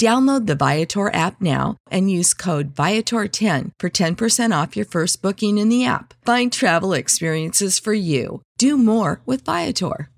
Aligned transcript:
Download 0.00 0.46
the 0.46 0.54
Viator 0.54 1.12
app 1.12 1.42
now 1.42 1.76
and 1.90 2.10
use 2.10 2.32
code 2.32 2.74
Viator10 2.74 3.72
for 3.78 3.90
10% 3.90 4.62
off 4.62 4.74
your 4.74 4.86
first 4.86 5.20
booking 5.20 5.58
in 5.58 5.68
the 5.68 5.84
app. 5.84 6.14
Find 6.24 6.50
travel 6.50 6.94
experiences 6.94 7.78
for 7.78 7.92
you. 7.92 8.40
Do 8.56 8.78
more 8.78 9.20
with 9.26 9.44
Viator. 9.44 10.08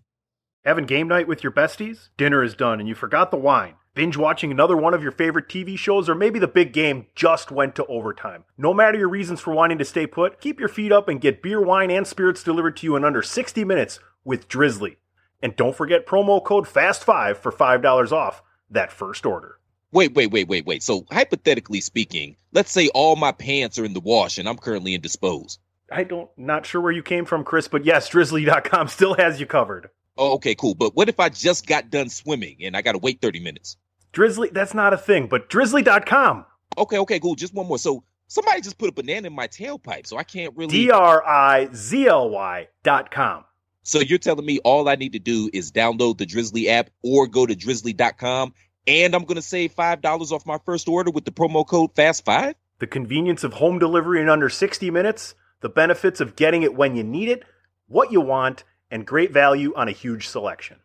Having 0.65 0.87
game 0.87 1.09
night 1.09 1.27
with 1.27 1.43
your 1.43 1.51
besties? 1.51 2.11
Dinner 2.17 2.45
is 2.45 2.55
done 2.55 2.79
and 2.79 2.89
you 2.89 2.95
forgot 2.95 3.33
the 3.33 3.37
wine. 3.37 3.75
Binge 3.93 4.17
watching 4.17 4.53
another 4.53 4.77
one 4.77 4.95
of 4.95 5.03
your 5.03 5.11
favorite 5.11 5.49
TV 5.49 5.77
shows, 5.77 6.09
or 6.09 6.15
maybe 6.15 6.39
the 6.39 6.47
big 6.47 6.73
game 6.73 7.07
just 7.17 7.51
went 7.51 7.75
to 7.75 7.87
overtime. 7.87 8.45
No 8.57 8.73
matter 8.73 8.97
your 8.97 9.09
reasons 9.09 9.41
for 9.41 9.53
wanting 9.53 9.79
to 9.79 9.85
stay 9.85 10.07
put, 10.07 10.41
keep 10.41 10.61
your 10.61 10.69
feet 10.69 10.93
up 10.93 11.09
and 11.09 11.21
get 11.21 11.43
beer, 11.43 11.61
wine, 11.61 11.91
and 11.91 12.07
spirits 12.07 12.45
delivered 12.45 12.77
to 12.77 12.87
you 12.87 12.95
in 12.95 13.05
under 13.05 13.21
60 13.21 13.65
minutes 13.65 13.99
with 14.25 14.47
Drizzly. 14.47 14.99
And 15.43 15.57
don't 15.57 15.75
forget 15.75 16.07
promo 16.07 16.43
code 16.43 16.67
FAST5 16.67 17.37
for 17.37 17.51
$5 17.51 18.13
off 18.13 18.43
that 18.71 18.93
first 18.93 19.27
order. 19.27 19.59
Wait, 19.93 20.15
wait, 20.15 20.31
wait, 20.31 20.49
wait, 20.49 20.65
wait. 20.65 20.83
So 20.83 21.05
hypothetically 21.11 21.83
speaking, 21.83 22.37
let's 22.53 22.73
say 22.73 22.89
all 22.89 23.15
my 23.15 23.31
pants 23.31 23.79
are 23.79 23.85
in 23.85 23.93
the 23.93 24.01
wash 24.01 24.39
and 24.39 24.49
I'm 24.49 24.57
currently 24.57 24.95
indisposed. 24.95 25.61
I 25.91 26.05
don't 26.05 26.31
not 26.39 26.65
sure 26.65 26.81
where 26.81 26.93
you 26.93 27.03
came 27.03 27.27
from, 27.27 27.45
Chris, 27.45 27.69
but 27.69 27.85
yes, 27.85 28.09
drizzly.com 28.09 28.89
still 28.89 29.15
has 29.15 29.39
you 29.39 29.45
covered. 29.45 29.91
Oh, 30.17 30.33
okay, 30.35 30.55
cool. 30.55 30.75
But 30.75 30.97
what 30.97 31.11
if 31.11 31.21
I 31.21 31.29
just 31.29 31.67
got 31.67 31.91
done 31.91 32.09
swimming 32.09 32.57
and 32.63 32.75
I 32.75 32.81
gotta 32.81 32.99
wait 32.99 33.21
30 33.21 33.41
minutes? 33.41 33.77
Drizzly, 34.13 34.49
that's 34.51 34.73
not 34.73 34.95
a 34.95 34.99
thing, 34.99 35.27
but 35.27 35.51
drizzly.com. 35.51 36.47
Okay, 36.79 36.99
okay, 36.99 37.21
cool. 37.21 37.35
Just 37.35 37.53
one 37.53 37.67
more. 37.67 37.79
So 37.79 38.03
somebody 38.29 38.63
just 38.63 38.79
put 38.79 38.89
a 38.89 38.93
banana 38.93 39.27
in 39.27 39.35
my 39.35 39.47
tailpipe, 39.47 40.07
so 40.07 40.17
I 40.17 40.25
can't 40.25 40.57
really 40.57 40.73
D 40.73 40.91
R 40.91 41.23
I 41.27 41.69
Z 41.75 42.07
L 42.07 42.31
Y 42.31 42.69
dot 42.83 43.11
com. 43.11 43.45
So 43.83 44.01
you're 44.01 44.19
telling 44.19 44.47
me 44.47 44.59
all 44.61 44.89
I 44.89 44.95
need 44.95 45.13
to 45.13 45.19
do 45.19 45.51
is 45.53 45.71
download 45.71 46.17
the 46.17 46.25
Drizzly 46.25 46.71
app 46.71 46.89
or 47.03 47.27
go 47.27 47.45
to 47.45 47.55
drizzly.com 47.55 48.55
and 48.87 49.15
I'm 49.15 49.25
going 49.25 49.37
to 49.37 49.43
save 49.43 49.75
$5 49.75 50.33
off 50.33 50.47
my 50.47 50.59
first 50.65 50.89
order 50.89 51.11
with 51.11 51.25
the 51.25 51.33
promo 51.33 51.67
code 51.67 51.95
FAST5? 51.95 52.55
The 52.79 52.87
convenience 52.87 53.45
of 53.45 53.55
home 53.55 53.79
delivery 53.79 54.21
in 54.21 54.29
under 54.29 54.49
60 54.49 54.91
minutes, 54.91 55.35
the 55.61 55.69
benefits 55.69 56.21
of 56.21 56.37
getting 56.37 56.63
it 56.63 56.75
when 56.75 56.97
you 56.97 57.05
need 57.05 57.29
it, 57.29 57.45
what 57.87 58.11
you 58.11 58.21
want, 58.21 58.65
and 58.91 59.07
great 59.07 59.33
value 59.33 59.73
on 59.77 59.89
a 59.89 59.93
huge 59.93 60.29
selection. 60.29 60.79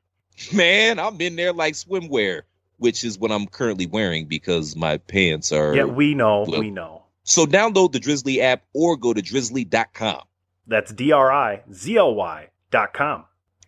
Man, 0.53 0.99
I'm 0.99 1.19
in 1.19 1.35
there 1.35 1.53
like 1.53 1.73
swimwear, 1.73 2.43
which 2.77 3.03
is 3.03 3.17
what 3.17 3.31
I'm 3.31 3.47
currently 3.47 3.87
wearing 3.87 4.27
because 4.27 4.75
my 4.75 4.97
pants 4.97 5.51
are. 5.51 5.75
Yeah, 5.75 5.85
we 5.85 6.13
know. 6.13 6.45
Well, 6.47 6.59
we 6.59 6.69
know. 6.69 7.03
So 7.23 7.45
download 7.45 7.91
the 7.91 7.99
Drizzly 7.99 8.41
app 8.41 8.63
or 8.73 8.95
go 8.95 9.13
to 9.13 9.21
drizzly.com. 9.21 10.21
That's 10.67 10.93
D 10.93 11.11
R 11.11 11.31
I 11.31 11.63
Z 11.73 11.97
L 11.97 12.13
Y.com. 12.15 13.25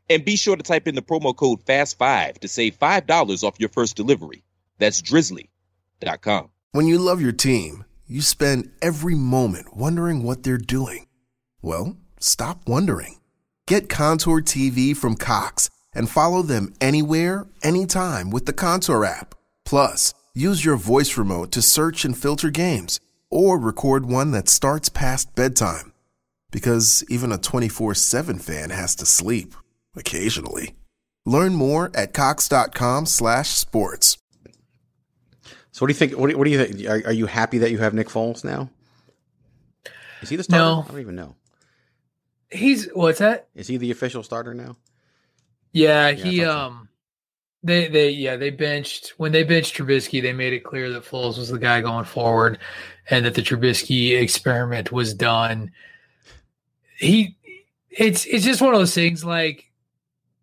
And 0.09 0.25
be 0.25 0.35
sure 0.35 0.55
to 0.55 0.63
type 0.63 0.87
in 0.87 0.95
the 0.95 1.01
promo 1.01 1.35
code 1.35 1.63
FAST5 1.65 2.39
to 2.39 2.47
save 2.47 2.79
$5 2.79 3.43
off 3.43 3.59
your 3.59 3.69
first 3.69 3.95
delivery. 3.95 4.43
That's 4.79 5.01
drizzly.com. 5.01 6.49
When 6.71 6.87
you 6.87 6.97
love 6.97 7.21
your 7.21 7.31
team, 7.31 7.85
you 8.07 8.21
spend 8.21 8.71
every 8.81 9.15
moment 9.15 9.75
wondering 9.75 10.23
what 10.23 10.43
they're 10.43 10.57
doing. 10.57 11.05
Well, 11.61 11.97
stop 12.19 12.67
wondering. 12.67 13.17
Get 13.67 13.87
Contour 13.89 14.41
TV 14.41 14.97
from 14.97 15.15
Cox 15.15 15.69
and 15.93 16.09
follow 16.09 16.41
them 16.41 16.73
anywhere, 16.81 17.47
anytime 17.61 18.31
with 18.31 18.45
the 18.45 18.53
Contour 18.53 19.05
app. 19.05 19.35
Plus, 19.65 20.13
use 20.33 20.65
your 20.65 20.75
voice 20.75 21.17
remote 21.17 21.51
to 21.51 21.61
search 21.61 22.03
and 22.03 22.17
filter 22.17 22.49
games 22.49 22.99
or 23.29 23.59
record 23.59 24.05
one 24.07 24.31
that 24.31 24.49
starts 24.49 24.89
past 24.89 25.35
bedtime. 25.35 25.93
Because 26.51 27.03
even 27.09 27.31
a 27.31 27.37
24 27.37 27.93
7 27.93 28.39
fan 28.39 28.71
has 28.71 28.95
to 28.95 29.05
sleep 29.05 29.53
occasionally. 29.99 30.75
Learn 31.25 31.53
more 31.53 31.91
at 31.93 32.13
cox.com 32.13 33.05
slash 33.05 33.49
sports. 33.49 34.17
So 35.71 35.83
what 35.83 35.87
do 35.87 35.91
you 35.91 35.97
think? 35.97 36.17
What 36.17 36.29
do, 36.29 36.37
what 36.37 36.45
do 36.45 36.49
you 36.49 36.65
think? 36.65 36.87
Are, 36.87 37.09
are, 37.09 37.13
you 37.13 37.25
happy 37.25 37.59
that 37.59 37.71
you 37.71 37.77
have 37.77 37.93
Nick 37.93 38.07
Foles 38.07 38.43
now? 38.43 38.69
Is 40.21 40.29
he 40.29 40.35
the 40.35 40.43
starter? 40.43 40.63
No. 40.63 40.85
I 40.87 40.91
don't 40.91 41.01
even 41.01 41.15
know. 41.15 41.35
He's 42.51 42.89
what's 42.93 43.19
that? 43.19 43.47
Is 43.53 43.67
he 43.67 43.77
the 43.77 43.91
official 43.91 44.23
starter 44.23 44.53
now? 44.53 44.75
Yeah, 45.71 46.09
yeah 46.09 46.23
he 46.23 46.43
um 46.43 46.89
they 47.63 47.87
they 47.87 48.09
yeah, 48.09 48.35
they 48.35 48.49
benched 48.49 49.13
when 49.17 49.31
they 49.31 49.43
benched 49.43 49.77
Trubisky, 49.77 50.21
they 50.21 50.33
made 50.33 50.53
it 50.53 50.63
clear 50.63 50.89
that 50.89 51.05
Foles 51.05 51.37
was 51.37 51.49
the 51.49 51.59
guy 51.59 51.81
going 51.81 52.05
forward 52.05 52.59
and 53.09 53.25
that 53.25 53.35
the 53.35 53.41
Trubisky 53.41 54.19
experiment 54.19 54.91
was 54.91 55.13
done. 55.13 55.71
He 56.97 57.37
it's 57.89 58.25
it's 58.25 58.45
just 58.45 58.61
one 58.61 58.73
of 58.73 58.79
those 58.79 58.95
things 58.95 59.23
like 59.23 59.68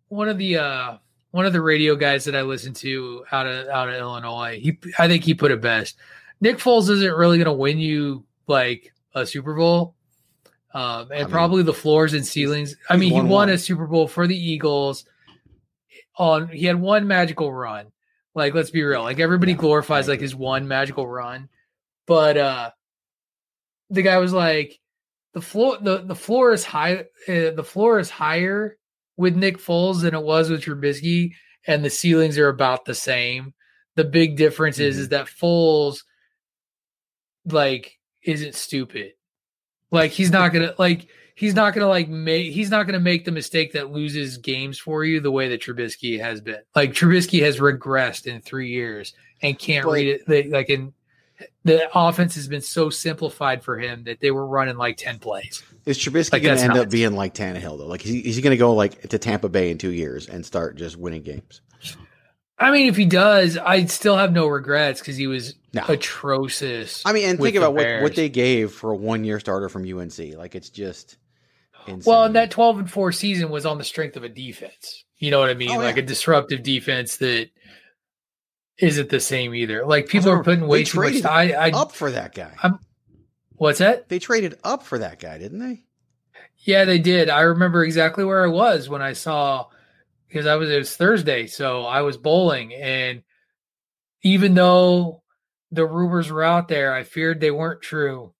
one 0.09 0.29
of 0.29 0.37
the 0.37 0.57
uh 0.57 0.97
one 1.31 1.45
of 1.45 1.53
the 1.53 1.61
radio 1.61 1.95
guys 1.95 2.25
that 2.25 2.35
I 2.35 2.41
listen 2.41 2.73
to 2.75 3.25
out 3.31 3.47
of 3.47 3.67
out 3.67 3.89
of 3.89 3.95
Illinois, 3.95 4.59
he 4.61 4.77
I 4.97 5.07
think 5.07 5.23
he 5.23 5.33
put 5.33 5.51
it 5.51 5.61
best. 5.61 5.97
Nick 6.41 6.57
Foles 6.57 6.89
isn't 6.89 7.15
really 7.15 7.37
going 7.37 7.45
to 7.45 7.53
win 7.53 7.79
you 7.79 8.25
like 8.47 8.93
a 9.13 9.25
Super 9.25 9.55
Bowl, 9.55 9.95
um, 10.73 11.11
and 11.11 11.13
I 11.13 11.23
mean, 11.23 11.29
probably 11.29 11.63
the 11.63 11.73
floors 11.73 12.13
and 12.13 12.25
ceilings. 12.25 12.75
I 12.89 12.97
mean, 12.97 13.11
he 13.11 13.15
won 13.15 13.29
one. 13.29 13.49
a 13.49 13.57
Super 13.57 13.87
Bowl 13.87 14.07
for 14.07 14.27
the 14.27 14.37
Eagles. 14.37 15.05
On 16.17 16.47
he 16.47 16.65
had 16.65 16.79
one 16.79 17.07
magical 17.07 17.51
run. 17.53 17.91
Like, 18.33 18.53
let's 18.53 18.71
be 18.71 18.83
real. 18.83 19.03
Like 19.03 19.19
everybody 19.19 19.53
yeah, 19.53 19.59
glorifies 19.59 20.07
like 20.07 20.21
his 20.21 20.35
one 20.35 20.67
magical 20.67 21.07
run, 21.07 21.49
but 22.05 22.37
uh 22.37 22.71
the 23.89 24.01
guy 24.01 24.17
was 24.17 24.33
like, 24.33 24.79
the 25.33 25.41
floor 25.41 25.77
the 25.81 25.99
the 25.99 26.15
floor 26.15 26.51
is 26.51 26.63
high. 26.63 27.05
Uh, 27.27 27.51
the 27.51 27.65
floor 27.65 27.99
is 27.99 28.09
higher 28.09 28.77
with 29.17 29.35
Nick 29.35 29.57
Foles 29.57 30.01
than 30.01 30.13
it 30.13 30.23
was 30.23 30.49
with 30.49 30.63
Trubisky, 30.63 31.33
and 31.65 31.83
the 31.83 31.89
ceilings 31.89 32.37
are 32.37 32.49
about 32.49 32.85
the 32.85 32.95
same. 32.95 33.53
The 33.95 34.03
big 34.03 34.37
difference 34.37 34.77
mm-hmm. 34.77 34.87
is 34.87 34.99
is 34.99 35.09
that 35.09 35.27
Foles 35.27 36.03
like 37.45 37.97
isn't 38.23 38.55
stupid. 38.55 39.13
Like 39.91 40.11
he's 40.11 40.31
not 40.31 40.53
gonna 40.53 40.73
like 40.77 41.07
he's 41.35 41.55
not 41.55 41.73
gonna 41.73 41.87
like 41.87 42.09
make 42.09 42.51
he's 42.51 42.69
not 42.69 42.85
gonna 42.85 42.99
make 42.99 43.25
the 43.25 43.31
mistake 43.31 43.73
that 43.73 43.91
loses 43.91 44.37
games 44.37 44.77
for 44.77 45.03
you 45.03 45.19
the 45.19 45.31
way 45.31 45.49
that 45.49 45.61
Trubisky 45.61 46.19
has 46.19 46.41
been. 46.41 46.61
Like 46.75 46.91
Trubisky 46.91 47.41
has 47.41 47.57
regressed 47.57 48.27
in 48.27 48.41
three 48.41 48.69
years 48.69 49.13
and 49.41 49.57
can't 49.57 49.85
but, 49.85 49.91
read 49.91 50.21
it 50.27 50.51
like 50.51 50.69
in 50.69 50.93
the 51.63 51.89
offense 51.93 52.35
has 52.35 52.47
been 52.47 52.61
so 52.61 52.89
simplified 52.89 53.63
for 53.63 53.77
him 53.77 54.03
that 54.05 54.19
they 54.19 54.31
were 54.31 54.45
running 54.45 54.77
like 54.77 54.97
10 54.97 55.19
plays. 55.19 55.63
Is 55.85 55.97
Trubisky 55.97 56.33
like, 56.33 56.43
going 56.43 56.57
to 56.57 56.63
end 56.63 56.73
nuts. 56.73 56.85
up 56.85 56.91
being 56.91 57.13
like 57.13 57.33
Tannehill 57.33 57.77
though? 57.77 57.87
Like, 57.87 58.05
is 58.05 58.11
he, 58.11 58.21
he 58.21 58.41
going 58.41 58.51
to 58.51 58.57
go 58.57 58.73
like 58.73 59.09
to 59.09 59.17
Tampa 59.17 59.49
Bay 59.49 59.71
in 59.71 59.77
two 59.77 59.91
years 59.91 60.27
and 60.27 60.45
start 60.45 60.75
just 60.75 60.97
winning 60.97 61.23
games? 61.23 61.61
I 62.59 62.71
mean, 62.71 62.87
if 62.87 62.97
he 62.97 63.05
does, 63.05 63.57
I'd 63.57 63.91
still 63.91 64.17
have 64.17 64.31
no 64.31 64.47
regrets 64.47 64.99
because 64.99 65.15
he 65.15 65.27
was 65.27 65.53
no. 65.73 65.83
atrocious. 65.87 67.03
I 67.05 67.13
mean, 67.13 67.29
and 67.29 67.39
think 67.39 67.55
about 67.55 67.75
what, 67.75 68.01
what 68.01 68.15
they 68.15 68.29
gave 68.29 68.71
for 68.71 68.91
a 68.91 68.95
one 68.95 69.23
year 69.23 69.39
starter 69.39 69.69
from 69.69 69.83
UNC. 69.83 70.17
Like, 70.35 70.55
it's 70.55 70.71
just 70.71 71.17
insane. 71.85 72.11
Well, 72.11 72.23
and 72.23 72.35
that 72.35 72.49
12 72.49 72.79
and 72.79 72.91
4 72.91 73.11
season 73.11 73.49
was 73.49 73.67
on 73.67 73.77
the 73.77 73.83
strength 73.83 74.17
of 74.17 74.23
a 74.23 74.29
defense. 74.29 75.03
You 75.19 75.29
know 75.31 75.39
what 75.39 75.49
I 75.49 75.53
mean? 75.53 75.71
Oh, 75.71 75.77
like 75.77 75.97
yeah. 75.97 76.03
a 76.03 76.05
disruptive 76.05 76.63
defense 76.63 77.17
that 77.17 77.49
isn't 78.79 79.09
the 79.09 79.19
same 79.19 79.55
either. 79.55 79.85
Like 79.85 80.07
people 80.07 80.29
are 80.29 80.43
putting 80.43 80.67
way 80.67 80.83
too 80.83 81.01
much. 81.01 81.25
I, 81.25 81.51
I 81.51 81.71
up 81.71 81.91
for 81.93 82.11
that 82.11 82.33
guy. 82.35 82.53
I'm, 82.61 82.79
what's 83.55 83.79
that? 83.79 84.09
They 84.09 84.19
traded 84.19 84.57
up 84.63 84.83
for 84.83 84.99
that 84.99 85.19
guy, 85.19 85.37
didn't 85.37 85.59
they? 85.59 85.83
Yeah, 86.59 86.85
they 86.85 86.99
did. 86.99 87.29
I 87.29 87.41
remember 87.41 87.83
exactly 87.83 88.25
where 88.25 88.43
I 88.43 88.47
was 88.47 88.89
when 88.89 89.01
I 89.01 89.13
saw 89.13 89.67
because 90.27 90.45
I 90.45 90.55
was 90.55 90.69
it 90.69 90.77
was 90.77 90.95
Thursday, 90.95 91.47
so 91.47 91.83
I 91.83 92.01
was 92.01 92.17
bowling, 92.17 92.73
and 92.73 93.23
even 94.21 94.53
though 94.53 95.23
the 95.71 95.85
rumors 95.85 96.31
were 96.31 96.43
out 96.43 96.67
there, 96.67 96.93
I 96.93 97.03
feared 97.03 97.39
they 97.39 97.51
weren't 97.51 97.81
true, 97.81 98.33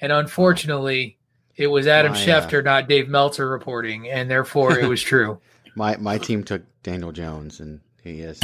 and 0.00 0.12
unfortunately, 0.12 1.18
it 1.56 1.68
was 1.68 1.86
Adam 1.86 2.12
my, 2.12 2.18
Schefter, 2.18 2.58
uh, 2.58 2.62
not 2.62 2.88
Dave 2.88 3.08
Meltzer, 3.08 3.48
reporting, 3.48 4.08
and 4.08 4.30
therefore 4.30 4.78
it 4.78 4.88
was 4.88 5.02
true. 5.02 5.40
my 5.74 5.96
my 5.96 6.18
team 6.18 6.44
took 6.44 6.62
Daniel 6.82 7.12
Jones, 7.12 7.60
and 7.60 7.80
he 8.02 8.20
is, 8.20 8.40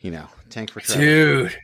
you 0.00 0.10
know, 0.10 0.26
tank 0.48 0.70
for 0.70 0.80
Trevor. 0.80 1.00
dude. 1.00 1.56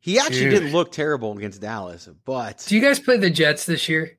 He 0.00 0.18
actually 0.18 0.40
dude. 0.40 0.50
didn't 0.50 0.72
look 0.72 0.92
terrible 0.92 1.36
against 1.36 1.60
Dallas, 1.60 2.08
but 2.24 2.64
do 2.66 2.74
you 2.74 2.82
guys 2.82 3.00
play 3.00 3.16
the 3.16 3.30
Jets 3.30 3.64
this 3.64 3.88
year? 3.88 4.18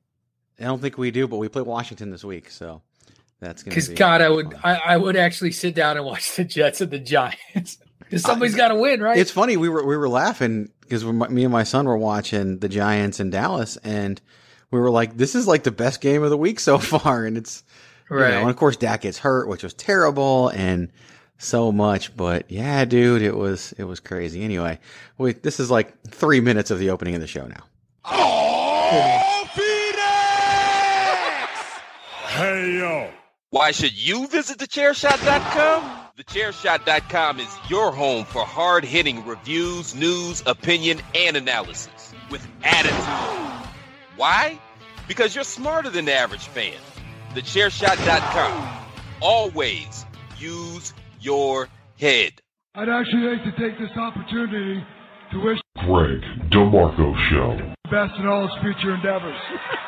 I 0.58 0.64
don't 0.64 0.80
think 0.80 0.98
we 0.98 1.10
do, 1.10 1.28
but 1.28 1.36
we 1.36 1.48
play 1.48 1.62
Washington 1.62 2.10
this 2.10 2.24
week, 2.24 2.50
so 2.50 2.82
that's 3.40 3.62
going 3.62 3.74
to 3.74 3.80
be. 3.80 3.88
because 3.88 3.98
God, 3.98 4.20
I 4.20 4.28
would 4.28 4.54
I, 4.64 4.74
I, 4.74 4.96
would 4.96 5.16
actually 5.16 5.52
sit 5.52 5.74
down 5.74 5.96
and 5.96 6.04
watch 6.06 6.34
the 6.34 6.44
Jets 6.44 6.80
and 6.80 6.90
the 6.90 6.98
Giants 6.98 7.78
because 8.00 8.22
somebody's 8.22 8.54
got 8.54 8.68
to 8.68 8.74
win, 8.74 9.00
right? 9.00 9.18
It's 9.18 9.30
funny 9.30 9.56
we 9.56 9.68
were 9.68 9.84
we 9.84 9.96
were 9.96 10.08
laughing 10.08 10.70
because 10.80 11.04
me 11.04 11.44
and 11.44 11.52
my 11.52 11.62
son 11.62 11.86
were 11.86 11.98
watching 11.98 12.58
the 12.58 12.68
Giants 12.68 13.20
in 13.20 13.30
Dallas, 13.30 13.76
and 13.78 14.20
we 14.70 14.80
were 14.80 14.90
like, 14.90 15.16
"This 15.16 15.34
is 15.34 15.46
like 15.46 15.62
the 15.62 15.70
best 15.70 16.00
game 16.00 16.22
of 16.22 16.30
the 16.30 16.36
week 16.36 16.58
so 16.58 16.78
far," 16.78 17.24
and 17.24 17.36
it's 17.36 17.62
right. 18.08 18.28
You 18.28 18.34
know, 18.34 18.40
and 18.40 18.50
of 18.50 18.56
course, 18.56 18.76
Dak 18.76 19.02
gets 19.02 19.18
hurt, 19.18 19.48
which 19.48 19.62
was 19.62 19.74
terrible, 19.74 20.48
and 20.48 20.90
so 21.38 21.72
much. 21.72 22.16
But 22.16 22.50
yeah, 22.50 22.84
dude, 22.84 23.22
it 23.22 23.36
was 23.36 23.72
it 23.78 23.84
was 23.84 24.00
crazy. 24.00 24.42
Anyway, 24.42 24.78
wait, 25.18 25.42
this 25.42 25.60
is 25.60 25.70
like 25.70 26.00
three 26.08 26.40
minutes 26.40 26.70
of 26.70 26.78
the 26.78 26.90
opening 26.90 27.14
of 27.14 27.20
the 27.20 27.26
show 27.26 27.46
now. 27.46 27.64
Oh, 28.04 29.44
Phoenix! 29.54 30.02
Hey 32.34 32.78
yo! 32.78 33.10
Why 33.50 33.70
should 33.70 33.94
you 33.96 34.26
visit 34.28 34.58
thechairshot.com? 34.58 36.02
Thechairshot.com 36.18 37.40
is 37.40 37.56
your 37.68 37.92
home 37.92 38.24
for 38.24 38.44
hard 38.44 38.84
hitting 38.84 39.24
reviews, 39.26 39.94
news, 39.94 40.42
opinion, 40.46 41.00
and 41.14 41.36
analysis 41.36 42.12
with 42.30 42.46
attitude. 42.64 43.68
Why? 44.16 44.58
Because 45.08 45.34
you're 45.34 45.44
smarter 45.44 45.90
than 45.90 46.06
the 46.06 46.14
average 46.14 46.46
fan. 46.48 46.74
Thechairshot.com. 47.34 48.86
Always 49.20 50.04
use 50.38 50.92
your 51.20 51.68
head. 51.98 52.32
I'd 52.74 52.88
actually 52.88 53.22
like 53.22 53.44
to 53.44 53.52
take 53.52 53.78
this 53.78 53.96
opportunity 53.96 54.84
to 55.32 55.38
wish 55.44 55.58
Greg 55.76 56.20
DeMarco 56.50 57.16
Show 57.30 57.74
the 57.84 57.90
best 57.90 58.18
in 58.18 58.26
all 58.26 58.48
his 58.48 58.56
future 58.62 58.94
endeavors. 58.94 59.36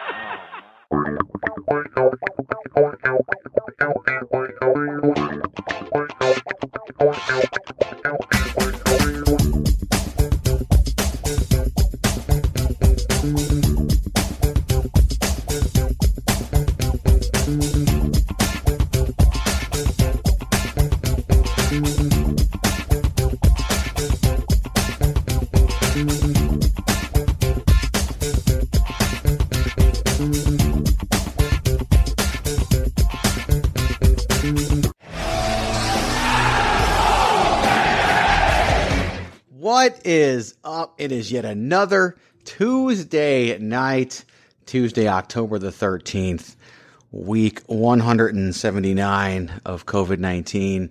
What 39.88 40.06
is 40.06 40.54
up? 40.64 40.96
It 40.98 41.12
is 41.12 41.32
yet 41.32 41.46
another 41.46 42.18
Tuesday 42.44 43.56
night, 43.56 44.22
Tuesday, 44.66 45.08
October 45.08 45.58
the 45.58 45.70
13th, 45.70 46.56
week 47.10 47.62
179 47.68 49.60
of 49.64 49.86
COVID 49.86 50.18
19. 50.18 50.90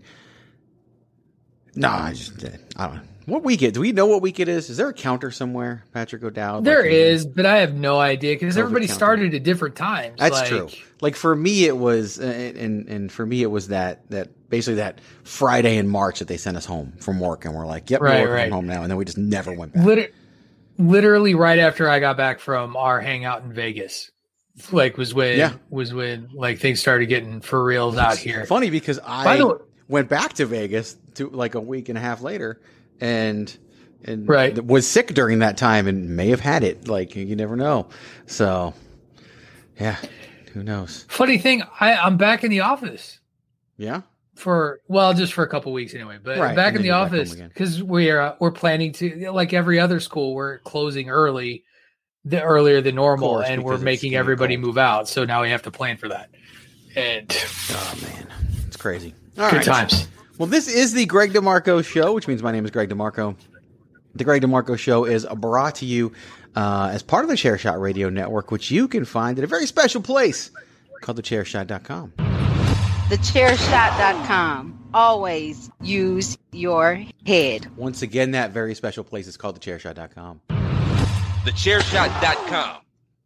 No, 1.75 1.89
I 1.89 2.13
just, 2.13 2.43
I 2.75 2.87
don't 2.87 2.95
know. 2.95 3.01
What 3.27 3.43
week 3.43 3.61
it? 3.61 3.73
Do 3.73 3.81
we 3.81 3.91
know 3.91 4.05
what 4.05 4.21
week 4.21 4.39
it 4.39 4.47
is? 4.47 4.69
Is 4.69 4.77
there 4.77 4.87
a 4.87 4.93
counter 4.93 5.31
somewhere, 5.31 5.83
Patrick 5.93 6.23
O'Dowd? 6.23 6.63
There 6.63 6.83
like, 6.83 6.91
is, 6.91 7.25
but 7.25 7.45
I 7.45 7.57
have 7.57 7.73
no 7.73 7.99
idea 7.99 8.35
because 8.35 8.57
everybody 8.57 8.87
counter. 8.87 8.97
started 8.97 9.33
at 9.35 9.43
different 9.43 9.75
times. 9.75 10.17
That's 10.17 10.33
like, 10.33 10.47
true. 10.47 10.69
Like 11.01 11.17
for 11.17 11.35
me, 11.35 11.65
it 11.65 11.75
was, 11.75 12.21
uh, 12.21 12.23
and 12.23 12.87
and 12.87 13.11
for 13.11 13.25
me, 13.25 13.43
it 13.43 13.47
was 13.47 13.67
that 13.67 14.09
that 14.11 14.49
basically 14.49 14.75
that 14.75 15.01
Friday 15.25 15.75
in 15.75 15.89
March 15.89 16.19
that 16.19 16.29
they 16.29 16.37
sent 16.37 16.55
us 16.55 16.65
home 16.65 16.93
from 16.99 17.19
work, 17.19 17.43
and 17.43 17.53
we're 17.53 17.65
like, 17.65 17.89
"Yep, 17.89 17.99
right, 17.99 18.25
we're 18.25 18.33
right. 18.33 18.49
home 18.49 18.65
now," 18.65 18.83
and 18.83 18.89
then 18.89 18.97
we 18.97 19.03
just 19.03 19.17
never 19.17 19.51
went 19.51 19.73
back. 19.73 19.83
Literally, 19.83 20.13
literally 20.77 21.35
right 21.35 21.59
after 21.59 21.89
I 21.89 21.99
got 21.99 22.15
back 22.15 22.39
from 22.39 22.77
our 22.77 23.01
hangout 23.01 23.43
in 23.43 23.51
Vegas, 23.51 24.09
like 24.71 24.95
was 24.95 25.13
when 25.13 25.37
yeah. 25.37 25.51
was 25.69 25.93
when 25.93 26.29
like 26.33 26.59
things 26.59 26.79
started 26.79 27.07
getting 27.07 27.41
for 27.41 27.61
reals 27.61 27.97
out 27.97 28.17
here. 28.17 28.45
Funny 28.45 28.69
because 28.69 29.01
I 29.05 29.43
went 29.89 30.07
back 30.07 30.31
to 30.35 30.45
Vegas 30.45 30.95
to 31.15 31.29
like 31.29 31.55
a 31.55 31.61
week 31.61 31.89
and 31.89 31.97
a 31.97 32.01
half 32.01 32.21
later 32.21 32.61
and 33.01 33.57
and 34.03 34.27
right. 34.27 34.63
was 34.65 34.87
sick 34.87 35.13
during 35.13 35.39
that 35.39 35.57
time 35.57 35.87
and 35.87 36.15
may 36.15 36.29
have 36.29 36.39
had 36.39 36.63
it. 36.63 36.87
Like 36.87 37.15
you 37.15 37.35
never 37.35 37.55
know. 37.55 37.87
So 38.25 38.73
yeah, 39.79 39.97
who 40.53 40.63
knows? 40.63 41.05
Funny 41.09 41.37
thing, 41.37 41.63
I, 41.79 41.93
I'm 41.93 42.17
back 42.17 42.43
in 42.43 42.49
the 42.49 42.61
office. 42.61 43.19
Yeah. 43.77 44.01
For 44.35 44.81
well, 44.87 45.13
just 45.13 45.33
for 45.33 45.43
a 45.43 45.47
couple 45.47 45.73
weeks 45.73 45.95
anyway, 45.95 46.19
but 46.23 46.37
right. 46.37 46.55
back 46.55 46.75
in 46.75 46.83
the 46.83 46.91
office 46.91 47.33
because 47.33 47.81
we're 47.81 48.21
uh, 48.21 48.35
we're 48.39 48.51
planning 48.51 48.91
to 48.93 49.31
like 49.31 49.51
every 49.51 49.79
other 49.79 49.99
school, 49.99 50.35
we're 50.35 50.59
closing 50.59 51.09
early, 51.09 51.63
the 52.23 52.43
earlier 52.43 52.79
than 52.79 52.93
normal, 52.93 53.29
course, 53.29 53.47
and 53.49 53.63
we're 53.63 53.79
making 53.79 54.13
everybody 54.13 54.55
cold. 54.55 54.65
move 54.67 54.77
out. 54.77 55.07
So 55.07 55.25
now 55.25 55.41
we 55.41 55.49
have 55.49 55.63
to 55.63 55.71
plan 55.71 55.97
for 55.97 56.09
that. 56.09 56.29
And 56.95 57.35
oh 57.71 57.99
man, 58.03 58.27
it's 58.67 58.77
crazy. 58.77 59.15
All 59.39 59.49
good 59.49 59.57
right. 59.57 59.65
times. 59.65 60.07
Well, 60.37 60.47
this 60.47 60.67
is 60.67 60.93
the 60.93 61.05
Greg 61.05 61.33
DeMarco 61.33 61.83
Show, 61.83 62.13
which 62.13 62.27
means 62.27 62.43
my 62.43 62.51
name 62.51 62.63
is 62.63 62.69
Greg 62.69 62.89
DeMarco. 62.89 63.35
The 64.13 64.23
Greg 64.23 64.43
DeMarco 64.43 64.77
Show 64.77 65.05
is 65.05 65.25
brought 65.25 65.75
to 65.75 65.85
you 65.85 66.11
uh, 66.55 66.89
as 66.91 67.01
part 67.01 67.23
of 67.23 67.29
the 67.29 67.35
Chairshot 67.35 67.81
Radio 67.81 68.09
Network, 68.09 68.51
which 68.51 68.69
you 68.69 68.87
can 68.87 69.03
find 69.03 69.37
at 69.39 69.43
a 69.43 69.47
very 69.47 69.65
special 69.65 69.99
place 70.01 70.51
called 71.01 71.19
thechairshot.com. 71.21 72.13
Thechairshot.com. 73.09 74.89
Always 74.93 75.71
use 75.81 76.37
your 76.51 77.03
head. 77.25 77.75
Once 77.75 78.03
again, 78.03 78.31
that 78.31 78.51
very 78.51 78.75
special 78.75 79.03
place 79.03 79.25
is 79.27 79.37
called 79.37 79.59
thechairshot.com. 79.59 80.41
Thechairshot.com. 81.45 82.77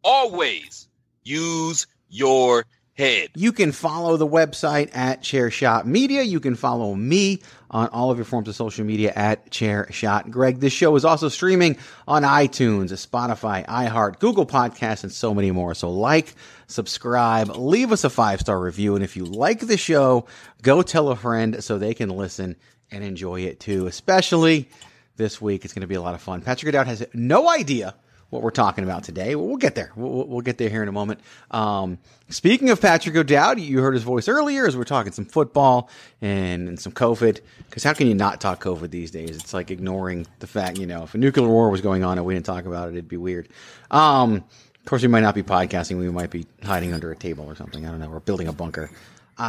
Always 0.02 0.88
use 1.24 1.86
your 2.08 2.64
head. 2.94 3.30
You 3.34 3.52
can 3.52 3.72
follow 3.72 4.16
the 4.16 4.26
website 4.26 4.94
at 4.94 5.22
Chairshot 5.22 5.86
Media. 5.86 6.22
You 6.22 6.40
can 6.40 6.54
follow 6.54 6.94
me 6.94 7.40
on 7.70 7.88
all 7.88 8.10
of 8.10 8.18
your 8.18 8.26
forms 8.26 8.48
of 8.48 8.54
social 8.54 8.84
media 8.84 9.12
at 9.16 9.50
Chairshot 9.50 10.30
Greg. 10.30 10.60
This 10.60 10.72
show 10.72 10.94
is 10.96 11.04
also 11.04 11.28
streaming 11.28 11.78
on 12.06 12.22
iTunes, 12.22 12.90
Spotify, 12.90 13.66
iHeart, 13.66 14.18
Google 14.18 14.46
Podcasts, 14.46 15.04
and 15.04 15.12
so 15.12 15.32
many 15.32 15.50
more. 15.50 15.74
So 15.74 15.90
like, 15.90 16.34
subscribe, 16.66 17.48
leave 17.56 17.92
us 17.92 18.04
a 18.04 18.10
five 18.10 18.40
star 18.40 18.60
review. 18.60 18.94
And 18.94 19.02
if 19.02 19.16
you 19.16 19.24
like 19.24 19.60
the 19.60 19.78
show, 19.78 20.26
go 20.60 20.82
tell 20.82 21.08
a 21.08 21.16
friend 21.16 21.64
so 21.64 21.78
they 21.78 21.94
can 21.94 22.10
listen 22.10 22.56
and 22.90 23.02
enjoy 23.02 23.40
it 23.40 23.58
too. 23.58 23.86
Especially 23.86 24.68
this 25.16 25.40
week, 25.40 25.64
it's 25.64 25.72
going 25.72 25.80
to 25.80 25.86
be 25.86 25.94
a 25.94 26.02
lot 26.02 26.14
of 26.14 26.20
fun. 26.20 26.42
Patrick 26.42 26.68
O'Dowd 26.68 26.86
has 26.88 27.06
no 27.14 27.48
idea 27.48 27.94
what 28.32 28.40
we're 28.40 28.50
talking 28.50 28.82
about 28.82 29.04
today. 29.04 29.34
We'll, 29.34 29.58
get 29.58 29.74
there. 29.74 29.92
We'll, 29.94 30.26
we'll, 30.26 30.40
get 30.40 30.56
there 30.56 30.70
here 30.70 30.82
in 30.82 30.88
a 30.88 30.92
moment. 30.92 31.20
Um, 31.50 31.98
speaking 32.30 32.70
of 32.70 32.80
Patrick 32.80 33.14
O'Dowd, 33.14 33.60
you 33.60 33.82
heard 33.82 33.92
his 33.92 34.04
voice 34.04 34.26
earlier 34.26 34.66
as 34.66 34.74
we're 34.74 34.84
talking 34.84 35.12
some 35.12 35.26
football 35.26 35.90
and, 36.22 36.66
and 36.66 36.80
some 36.80 36.92
COVID. 36.92 37.40
Because 37.68 37.84
how 37.84 37.92
can 37.92 38.06
you 38.06 38.14
not 38.14 38.40
talk 38.40 38.64
COVID 38.64 38.90
these 38.90 39.10
days? 39.10 39.36
It's 39.36 39.52
like 39.52 39.70
ignoring 39.70 40.26
the 40.38 40.46
fact, 40.46 40.78
you 40.78 40.86
know, 40.86 41.02
if 41.02 41.14
a 41.14 41.18
nuclear 41.18 41.46
war 41.46 41.68
was 41.68 41.82
going 41.82 42.04
on 42.04 42.16
and 42.16 42.26
we 42.26 42.32
didn't 42.32 42.46
talk 42.46 42.64
about 42.64 42.88
it, 42.88 42.92
it'd 42.92 43.06
be 43.06 43.18
weird. 43.18 43.50
Um, 43.90 44.36
of 44.36 44.84
course, 44.86 45.02
we 45.02 45.08
might 45.08 45.20
not 45.20 45.34
be 45.34 45.42
podcasting. 45.42 45.98
We 45.98 46.08
might 46.08 46.30
be 46.30 46.46
hiding 46.64 46.94
under 46.94 47.12
a 47.12 47.16
table 47.16 47.44
or 47.44 47.54
something. 47.54 47.84
I 47.84 47.90
don't 47.90 48.00
know. 48.00 48.08
We're 48.08 48.20
building 48.20 48.48
a 48.48 48.52
bunker. 48.52 48.90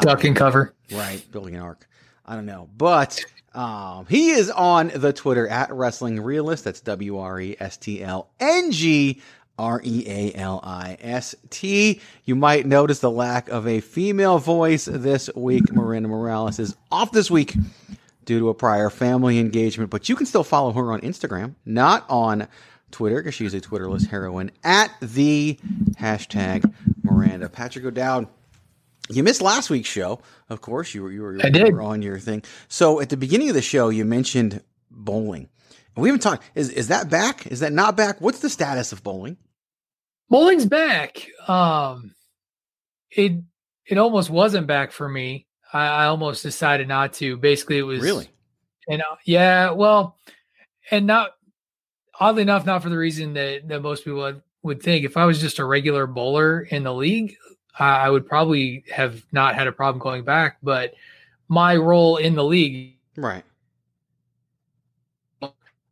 Duck 0.01 0.25
and 0.25 0.35
cover. 0.35 0.73
Right. 0.91 1.25
Building 1.31 1.55
an 1.55 1.61
ark. 1.61 1.87
I 2.25 2.35
don't 2.35 2.45
know. 2.45 2.67
But 2.77 3.23
um, 3.53 4.05
he 4.07 4.31
is 4.31 4.49
on 4.49 4.91
the 4.95 5.13
Twitter 5.13 5.47
at 5.47 5.71
Wrestling 5.71 6.19
Realist. 6.21 6.63
That's 6.63 6.81
W 6.81 7.17
R 7.17 7.39
E 7.39 7.55
S 7.59 7.77
T 7.77 8.03
L 8.03 8.29
N 8.39 8.71
G 8.71 9.21
R 9.59 9.81
E 9.83 10.03
A 10.07 10.33
L 10.33 10.59
I 10.63 10.97
S 10.99 11.35
T. 11.49 12.01
You 12.25 12.35
might 12.35 12.65
notice 12.65 12.99
the 12.99 13.11
lack 13.11 13.49
of 13.49 13.67
a 13.67 13.79
female 13.79 14.39
voice 14.39 14.85
this 14.85 15.29
week. 15.35 15.71
Miranda 15.71 16.09
Morales 16.09 16.59
is 16.59 16.75
off 16.91 17.11
this 17.11 17.29
week 17.29 17.55
due 18.25 18.39
to 18.39 18.49
a 18.49 18.53
prior 18.53 18.89
family 18.89 19.39
engagement, 19.39 19.89
but 19.89 20.09
you 20.09 20.15
can 20.15 20.25
still 20.25 20.43
follow 20.43 20.71
her 20.71 20.91
on 20.91 21.01
Instagram, 21.01 21.55
not 21.65 22.05
on 22.09 22.47
Twitter, 22.91 23.17
because 23.17 23.35
she's 23.35 23.53
a 23.53 23.61
Twitterless 23.61 24.07
heroine, 24.07 24.51
at 24.63 24.91
the 25.01 25.59
hashtag 25.99 26.73
Miranda. 27.03 27.49
Patrick 27.49 27.85
O'Dowd 27.85 28.27
you 29.09 29.23
missed 29.23 29.41
last 29.41 29.69
week's 29.69 29.89
show, 29.89 30.21
of 30.49 30.61
course. 30.61 30.93
You 30.93 31.03
were 31.03 31.11
you 31.11 31.21
were, 31.21 31.37
I 31.43 31.49
did. 31.49 31.73
Were 31.73 31.81
on 31.81 32.01
your 32.01 32.19
thing. 32.19 32.43
So 32.67 33.01
at 33.01 33.09
the 33.09 33.17
beginning 33.17 33.49
of 33.49 33.55
the 33.55 33.61
show, 33.61 33.89
you 33.89 34.05
mentioned 34.05 34.61
bowling. 34.89 35.49
We 35.95 36.09
haven't 36.09 36.21
talked. 36.21 36.43
Is 36.55 36.69
is 36.69 36.87
that 36.87 37.09
back? 37.09 37.47
Is 37.47 37.59
that 37.59 37.73
not 37.73 37.95
back? 37.95 38.19
What's 38.21 38.39
the 38.39 38.49
status 38.49 38.91
of 38.91 39.03
bowling? 39.03 39.37
Bowling's 40.29 40.65
back. 40.65 41.27
Um, 41.47 42.15
it 43.11 43.33
it 43.85 43.97
almost 43.97 44.29
wasn't 44.29 44.67
back 44.67 44.91
for 44.91 45.07
me. 45.07 45.47
I, 45.71 45.87
I 45.87 46.05
almost 46.05 46.43
decided 46.43 46.87
not 46.87 47.13
to. 47.13 47.37
Basically, 47.37 47.77
it 47.77 47.83
was 47.83 48.01
really. 48.01 48.29
And 48.87 49.01
uh, 49.01 49.15
yeah, 49.25 49.71
well, 49.71 50.17
and 50.89 51.05
not 51.05 51.31
oddly 52.19 52.41
enough, 52.41 52.65
not 52.65 52.83
for 52.83 52.89
the 52.89 52.97
reason 52.97 53.33
that 53.33 53.67
that 53.67 53.81
most 53.81 54.03
people 54.03 54.19
would, 54.19 54.41
would 54.63 54.81
think. 54.81 55.05
If 55.05 55.17
I 55.17 55.25
was 55.25 55.39
just 55.39 55.59
a 55.59 55.65
regular 55.65 56.07
bowler 56.07 56.61
in 56.61 56.83
the 56.83 56.93
league, 56.93 57.35
I 57.79 58.09
would 58.09 58.27
probably 58.27 58.83
have 58.91 59.23
not 59.31 59.55
had 59.55 59.67
a 59.67 59.71
problem 59.71 59.99
going 59.99 60.23
back. 60.23 60.57
But 60.61 60.93
my 61.47 61.75
role 61.75 62.17
in 62.17 62.35
the 62.35 62.43
league, 62.43 62.97
right? 63.15 63.43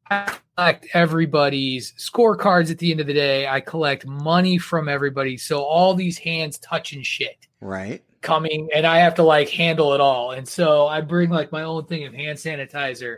I 0.09 0.37
collect 0.55 0.87
everybody's 0.93 1.93
scorecards 1.93 2.69
at 2.69 2.77
the 2.77 2.91
end 2.91 2.99
of 2.99 3.07
the 3.07 3.13
day. 3.13 3.47
I 3.47 3.61
collect 3.61 4.05
money 4.05 4.57
from 4.57 4.89
everybody. 4.89 5.37
So 5.37 5.63
all 5.63 5.93
these 5.93 6.17
hands 6.17 6.57
touching 6.59 7.01
shit, 7.01 7.47
right? 7.61 8.03
Coming 8.21 8.69
and 8.75 8.85
I 8.85 8.99
have 8.99 9.15
to 9.15 9.23
like 9.23 9.49
handle 9.49 9.93
it 9.93 10.01
all. 10.01 10.31
And 10.31 10.47
so 10.47 10.87
I 10.87 11.01
bring 11.01 11.29
like 11.29 11.51
my 11.51 11.63
own 11.63 11.85
thing 11.85 12.05
of 12.05 12.13
hand 12.13 12.37
sanitizer, 12.37 13.17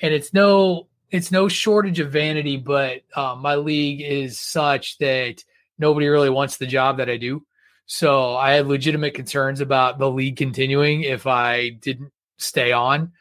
and 0.00 0.12
it's 0.12 0.32
no 0.32 0.88
it's 1.10 1.30
no 1.30 1.46
shortage 1.46 2.00
of 2.00 2.10
vanity, 2.10 2.56
but 2.56 3.02
um, 3.14 3.40
my 3.40 3.54
league 3.54 4.00
is 4.00 4.40
such 4.40 4.98
that 4.98 5.44
nobody 5.78 6.08
really 6.08 6.30
wants 6.30 6.56
the 6.56 6.66
job 6.66 6.96
that 6.96 7.08
I 7.08 7.18
do. 7.18 7.46
So 7.86 8.34
I 8.36 8.52
had 8.52 8.66
legitimate 8.66 9.14
concerns 9.14 9.60
about 9.60 9.98
the 9.98 10.10
league 10.10 10.36
continuing 10.36 11.02
if 11.02 11.26
I 11.26 11.70
didn't 11.70 12.12
stay 12.38 12.72
on 12.72 13.12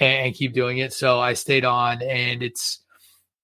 and 0.00 0.34
keep 0.34 0.54
doing 0.54 0.78
it. 0.78 0.92
So 0.92 1.20
I 1.20 1.34
stayed 1.34 1.64
on, 1.64 2.02
and 2.02 2.42
it's 2.42 2.80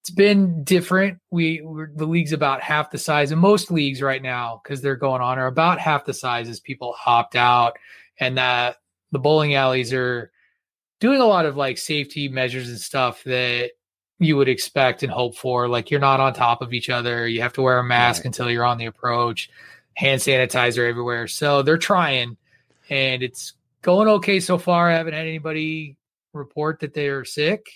it's 0.01 0.11
been 0.11 0.65
different. 0.65 1.19
We 1.31 1.61
the 1.61 2.07
league's 2.07 2.33
about 2.33 2.63
half 2.63 2.91
the 2.91 2.99
size, 2.99 3.31
and 3.31 3.41
most 3.41 3.71
leagues 3.71 4.01
right 4.03 4.23
now 4.23 4.61
because 4.63 4.81
they're 4.81 4.97
going 4.97 5.23
on 5.23 5.39
are 5.39 5.47
about 5.47 5.81
half 5.81 6.05
the 6.05 6.15
size 6.15 6.49
as 6.49 6.61
people 6.61 6.95
opt 7.07 7.37
out, 7.37 7.79
and 8.19 8.39
that 8.39 8.77
the 9.13 9.19
bowling 9.19 9.55
alleys 9.55 9.93
are 9.93 10.31
doing 11.01 11.21
a 11.21 11.27
lot 11.27 11.47
of 11.47 11.57
like 11.57 11.77
safety 11.77 12.29
measures 12.29 12.69
and 12.71 12.79
stuff 12.79 13.23
that 13.25 13.71
you 14.19 14.37
would 14.37 14.49
expect 14.49 15.03
and 15.03 15.13
hope 15.13 15.37
for. 15.37 15.69
Like 15.69 15.91
you're 15.91 16.01
not 16.01 16.21
on 16.21 16.33
top 16.33 16.63
of 16.63 16.73
each 16.73 16.89
other. 16.89 17.29
You 17.29 17.43
have 17.43 17.53
to 17.55 17.63
wear 17.63 17.79
a 17.79 17.85
mask 17.85 18.21
right. 18.21 18.27
until 18.27 18.51
you're 18.51 18.65
on 18.65 18.79
the 18.79 18.87
approach 18.87 19.51
hand 19.97 20.21
sanitizer 20.21 20.89
everywhere. 20.89 21.29
So 21.29 21.63
they're 21.63 21.79
trying, 21.79 22.37
and 22.91 23.23
it's 23.23 23.55
going 23.83 24.09
okay 24.09 24.41
so 24.41 24.59
far. 24.59 24.91
I 24.91 24.95
haven't 24.95 25.15
had 25.15 25.27
anybody 25.27 25.97
report 26.33 26.81
that 26.81 26.95
they're 26.95 27.25
sick. 27.25 27.67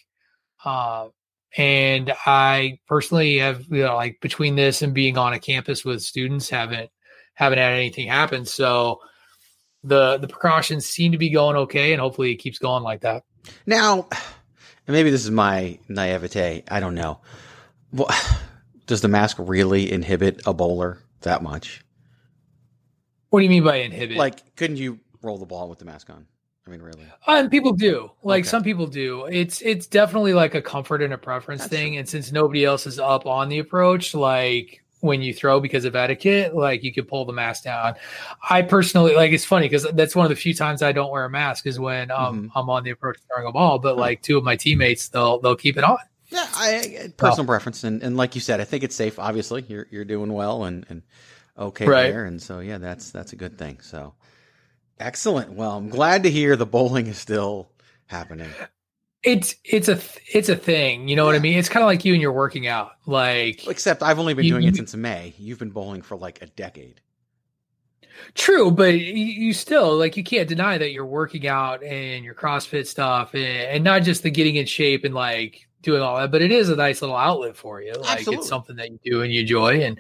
Uh, 0.64 1.08
and 1.56 2.12
I 2.26 2.78
personally 2.86 3.38
have, 3.38 3.64
you 3.70 3.84
know, 3.84 3.96
like 3.96 4.18
between 4.20 4.56
this 4.56 4.82
and 4.82 4.92
being 4.92 5.16
on 5.16 5.32
a 5.32 5.38
campus 5.38 5.84
with 5.84 6.02
students, 6.02 6.50
haven't 6.50 6.90
haven't 7.34 7.58
had 7.58 7.72
anything 7.72 8.08
happen. 8.08 8.44
So 8.44 9.00
the 9.82 10.18
the 10.18 10.28
precautions 10.28 10.86
seem 10.86 11.12
to 11.12 11.18
be 11.18 11.30
going 11.30 11.56
okay, 11.56 11.92
and 11.92 12.00
hopefully 12.00 12.32
it 12.32 12.36
keeps 12.36 12.58
going 12.58 12.82
like 12.82 13.02
that. 13.02 13.22
Now, 13.66 14.08
maybe 14.86 15.10
this 15.10 15.24
is 15.24 15.30
my 15.30 15.78
naivete. 15.88 16.64
I 16.70 16.80
don't 16.80 16.94
know. 16.94 17.20
Well, 17.92 18.08
does 18.86 19.00
the 19.00 19.08
mask 19.08 19.36
really 19.38 19.90
inhibit 19.90 20.42
a 20.46 20.52
bowler 20.52 20.98
that 21.22 21.42
much? 21.42 21.84
What 23.30 23.40
do 23.40 23.44
you 23.44 23.50
mean 23.50 23.64
by 23.64 23.76
inhibit? 23.76 24.16
Like, 24.16 24.56
couldn't 24.56 24.76
you 24.76 25.00
roll 25.22 25.38
the 25.38 25.46
ball 25.46 25.68
with 25.68 25.78
the 25.78 25.84
mask 25.84 26.10
on? 26.10 26.26
I 26.66 26.70
mean, 26.70 26.82
really? 26.82 27.06
And 27.26 27.50
people 27.50 27.72
do. 27.72 28.10
Like 28.22 28.42
okay. 28.42 28.48
some 28.48 28.62
people 28.62 28.86
do. 28.86 29.24
It's 29.24 29.62
it's 29.62 29.86
definitely 29.86 30.34
like 30.34 30.54
a 30.54 30.60
comfort 30.60 31.02
and 31.02 31.14
a 31.14 31.18
preference 31.18 31.62
That's 31.62 31.70
thing. 31.70 31.92
True. 31.92 32.00
And 32.00 32.08
since 32.08 32.30
nobody 32.30 32.64
else 32.64 32.86
is 32.86 32.98
up 32.98 33.24
on 33.26 33.48
the 33.48 33.58
approach, 33.58 34.14
like 34.14 34.82
when 35.00 35.22
you 35.22 35.32
throw 35.32 35.60
because 35.60 35.86
of 35.86 35.96
etiquette, 35.96 36.54
like 36.54 36.84
you 36.84 36.92
could 36.92 37.08
pull 37.08 37.24
the 37.24 37.32
mask 37.32 37.64
down. 37.64 37.94
I 38.50 38.62
personally 38.62 39.14
like 39.14 39.32
it's 39.32 39.46
funny 39.46 39.66
because 39.66 39.86
that's 39.94 40.14
one 40.14 40.26
of 40.26 40.30
the 40.30 40.36
few 40.36 40.52
times 40.52 40.82
I 40.82 40.92
don't 40.92 41.10
wear 41.10 41.24
a 41.24 41.30
mask 41.30 41.66
is 41.66 41.78
when 41.78 42.10
um, 42.10 42.48
mm-hmm. 42.48 42.58
I'm 42.58 42.68
on 42.68 42.84
the 42.84 42.90
approach 42.90 43.16
throwing 43.32 43.48
a 43.48 43.52
ball. 43.52 43.78
But 43.78 43.96
like 43.96 44.20
two 44.20 44.36
of 44.36 44.44
my 44.44 44.56
teammates, 44.56 45.08
they'll 45.08 45.40
they'll 45.40 45.56
keep 45.56 45.78
it 45.78 45.84
on. 45.84 45.98
Yeah, 46.26 46.46
I, 46.54 47.10
personal 47.16 47.44
oh. 47.44 47.46
preference, 47.46 47.84
and, 47.84 48.02
and 48.02 48.18
like 48.18 48.34
you 48.34 48.42
said, 48.42 48.60
I 48.60 48.64
think 48.64 48.84
it's 48.84 48.94
safe. 48.94 49.18
Obviously, 49.18 49.64
you're 49.68 49.86
you're 49.90 50.04
doing 50.04 50.34
well, 50.34 50.64
and 50.64 50.84
and 50.90 51.02
okay 51.58 51.86
right. 51.86 52.10
there. 52.10 52.24
And 52.24 52.40
so, 52.40 52.60
yeah, 52.60 52.78
that's 52.78 53.10
that's 53.10 53.32
a 53.32 53.36
good 53.36 53.58
thing. 53.58 53.80
So, 53.80 54.14
excellent. 54.98 55.52
Well, 55.52 55.76
I'm 55.76 55.88
glad 55.88 56.22
to 56.22 56.30
hear 56.30 56.56
the 56.56 56.66
bowling 56.66 57.06
is 57.06 57.18
still 57.18 57.70
happening. 58.06 58.50
It's 59.22 59.56
it's 59.64 59.88
a 59.88 59.98
it's 60.32 60.48
a 60.48 60.56
thing, 60.56 61.08
you 61.08 61.16
know 61.16 61.24
yeah. 61.24 61.26
what 61.26 61.34
I 61.34 61.40
mean. 61.40 61.58
It's 61.58 61.68
kind 61.68 61.82
of 61.82 61.88
like 61.88 62.04
you 62.04 62.12
and 62.12 62.22
you're 62.22 62.32
working 62.32 62.68
out, 62.68 62.92
like 63.04 63.66
except 63.66 64.02
I've 64.02 64.18
only 64.20 64.32
been 64.32 64.44
you, 64.44 64.52
doing 64.52 64.64
it 64.64 64.76
since 64.76 64.94
May. 64.94 65.34
You've 65.38 65.58
been 65.58 65.70
bowling 65.70 66.02
for 66.02 66.16
like 66.16 66.40
a 66.40 66.46
decade. 66.46 67.00
True, 68.34 68.70
but 68.70 68.94
you 68.94 69.52
still 69.52 69.96
like 69.96 70.16
you 70.16 70.22
can't 70.22 70.48
deny 70.48 70.78
that 70.78 70.92
you're 70.92 71.06
working 71.06 71.48
out 71.48 71.82
and 71.82 72.24
your 72.24 72.34
CrossFit 72.34 72.86
stuff, 72.86 73.34
and, 73.34 73.42
and 73.42 73.84
not 73.84 74.02
just 74.02 74.22
the 74.22 74.30
getting 74.30 74.56
in 74.56 74.66
shape 74.66 75.04
and 75.04 75.14
like 75.14 75.68
doing 75.82 76.00
all 76.02 76.16
that, 76.16 76.30
but 76.30 76.42
it 76.42 76.52
is 76.52 76.68
a 76.68 76.76
nice 76.76 77.00
little 77.02 77.16
outlet 77.16 77.56
for 77.56 77.80
you. 77.80 77.92
Like 77.94 78.18
Absolutely. 78.18 78.36
it's 78.36 78.48
something 78.48 78.76
that 78.76 78.90
you 78.90 78.98
do 79.04 79.22
and 79.22 79.32
you 79.32 79.40
enjoy. 79.40 79.82
And 79.82 79.98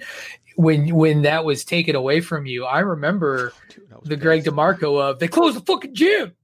when 0.58 0.92
when 0.92 1.22
that 1.22 1.44
was 1.44 1.64
taken 1.64 1.94
away 1.94 2.20
from 2.20 2.44
you, 2.44 2.64
I 2.64 2.80
remember 2.80 3.52
Dude, 3.68 3.88
the 4.02 4.10
pissed. 4.10 4.20
Greg 4.20 4.44
DeMarco 4.44 5.00
of 5.00 5.20
they 5.20 5.28
closed 5.28 5.56
the 5.56 5.60
fucking 5.60 5.94
gym. 5.94 6.34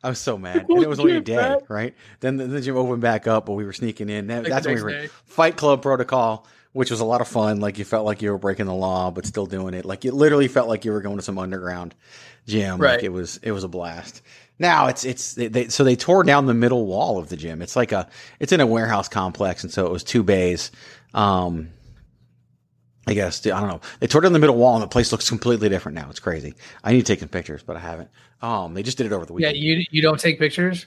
I 0.00 0.10
was 0.10 0.20
so 0.20 0.38
mad, 0.38 0.66
and 0.68 0.82
it 0.82 0.88
was 0.88 1.00
only 1.00 1.16
a 1.16 1.20
day, 1.20 1.36
man. 1.36 1.58
right? 1.68 1.94
Then 2.20 2.36
the, 2.36 2.46
the, 2.46 2.60
gym 2.60 2.76
opened 2.76 3.02
back 3.02 3.26
up, 3.26 3.46
but 3.46 3.54
we 3.54 3.64
were 3.64 3.72
sneaking 3.72 4.08
in. 4.08 4.28
That, 4.28 4.44
that's 4.44 4.64
when 4.64 4.76
we 4.76 4.82
were 4.82 4.90
day. 4.90 5.08
Fight 5.24 5.56
Club 5.56 5.82
protocol, 5.82 6.46
which 6.72 6.92
was 6.92 7.00
a 7.00 7.04
lot 7.04 7.20
of 7.20 7.26
fun. 7.26 7.58
Like 7.58 7.78
you 7.78 7.84
felt 7.84 8.06
like 8.06 8.22
you 8.22 8.30
were 8.30 8.38
breaking 8.38 8.66
the 8.66 8.74
law, 8.74 9.10
but 9.10 9.26
still 9.26 9.46
doing 9.46 9.74
it. 9.74 9.84
Like 9.84 10.04
it 10.04 10.14
literally 10.14 10.46
felt 10.46 10.68
like 10.68 10.84
you 10.84 10.92
were 10.92 11.00
going 11.00 11.16
to 11.16 11.22
some 11.22 11.38
underground 11.38 11.96
gym. 12.46 12.78
Right. 12.80 12.94
Like 12.94 13.02
it 13.02 13.12
was 13.12 13.38
it 13.42 13.50
was 13.50 13.64
a 13.64 13.68
blast. 13.68 14.22
Now 14.60 14.86
it's 14.86 15.04
it's 15.04 15.34
they, 15.34 15.48
they, 15.48 15.68
so 15.68 15.82
they 15.82 15.96
tore 15.96 16.22
down 16.22 16.46
the 16.46 16.54
middle 16.54 16.86
wall 16.86 17.18
of 17.18 17.28
the 17.28 17.36
gym. 17.36 17.60
It's 17.60 17.74
like 17.74 17.90
a 17.90 18.08
it's 18.38 18.52
in 18.52 18.60
a 18.60 18.66
warehouse 18.66 19.08
complex, 19.08 19.64
and 19.64 19.72
so 19.72 19.84
it 19.84 19.90
was 19.90 20.04
two 20.04 20.22
bays. 20.22 20.70
Um, 21.12 21.70
I 23.06 23.14
guess 23.14 23.44
I 23.46 23.58
don't 23.60 23.68
know. 23.68 23.80
They 24.00 24.06
tore 24.06 24.20
down 24.20 24.32
the 24.32 24.38
middle 24.38 24.56
wall, 24.56 24.74
and 24.74 24.82
the 24.82 24.88
place 24.88 25.10
looks 25.10 25.28
completely 25.28 25.68
different 25.68 25.96
now. 25.96 26.08
It's 26.08 26.20
crazy. 26.20 26.54
I 26.84 26.92
need 26.92 27.00
to 27.00 27.04
take 27.06 27.20
some 27.20 27.28
pictures, 27.28 27.62
but 27.62 27.76
I 27.76 27.80
haven't. 27.80 28.10
Um, 28.40 28.74
they 28.74 28.82
just 28.82 28.96
did 28.96 29.06
it 29.06 29.12
over 29.12 29.26
the 29.26 29.32
weekend. 29.32 29.56
Yeah, 29.56 29.62
you 29.76 29.84
you 29.90 30.02
don't 30.02 30.20
take 30.20 30.38
pictures. 30.38 30.86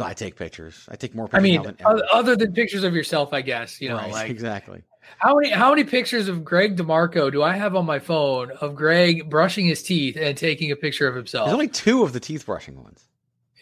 I 0.00 0.14
take 0.14 0.36
pictures. 0.36 0.86
I 0.88 0.96
take 0.96 1.14
more. 1.14 1.26
Pictures 1.26 1.38
I 1.38 1.42
mean, 1.42 1.62
than 1.62 1.76
other 2.12 2.36
than 2.36 2.52
pictures 2.52 2.84
of 2.84 2.94
yourself, 2.94 3.32
I 3.32 3.42
guess 3.42 3.80
you 3.80 3.88
know, 3.88 3.96
right, 3.96 4.12
like 4.12 4.30
exactly. 4.30 4.82
How 5.18 5.36
many 5.36 5.50
how 5.50 5.70
many 5.70 5.84
pictures 5.84 6.28
of 6.28 6.44
Greg 6.44 6.76
DeMarco 6.76 7.30
do 7.30 7.42
I 7.42 7.56
have 7.56 7.74
on 7.74 7.86
my 7.86 7.98
phone 7.98 8.50
of 8.60 8.74
Greg 8.74 9.30
brushing 9.30 9.66
his 9.66 9.82
teeth 9.82 10.16
and 10.16 10.36
taking 10.36 10.70
a 10.70 10.76
picture 10.76 11.06
of 11.06 11.14
himself? 11.14 11.46
There's 11.46 11.54
only 11.54 11.68
two 11.68 12.02
of 12.02 12.12
the 12.12 12.20
teeth 12.20 12.44
brushing 12.46 12.82
ones. 12.82 13.06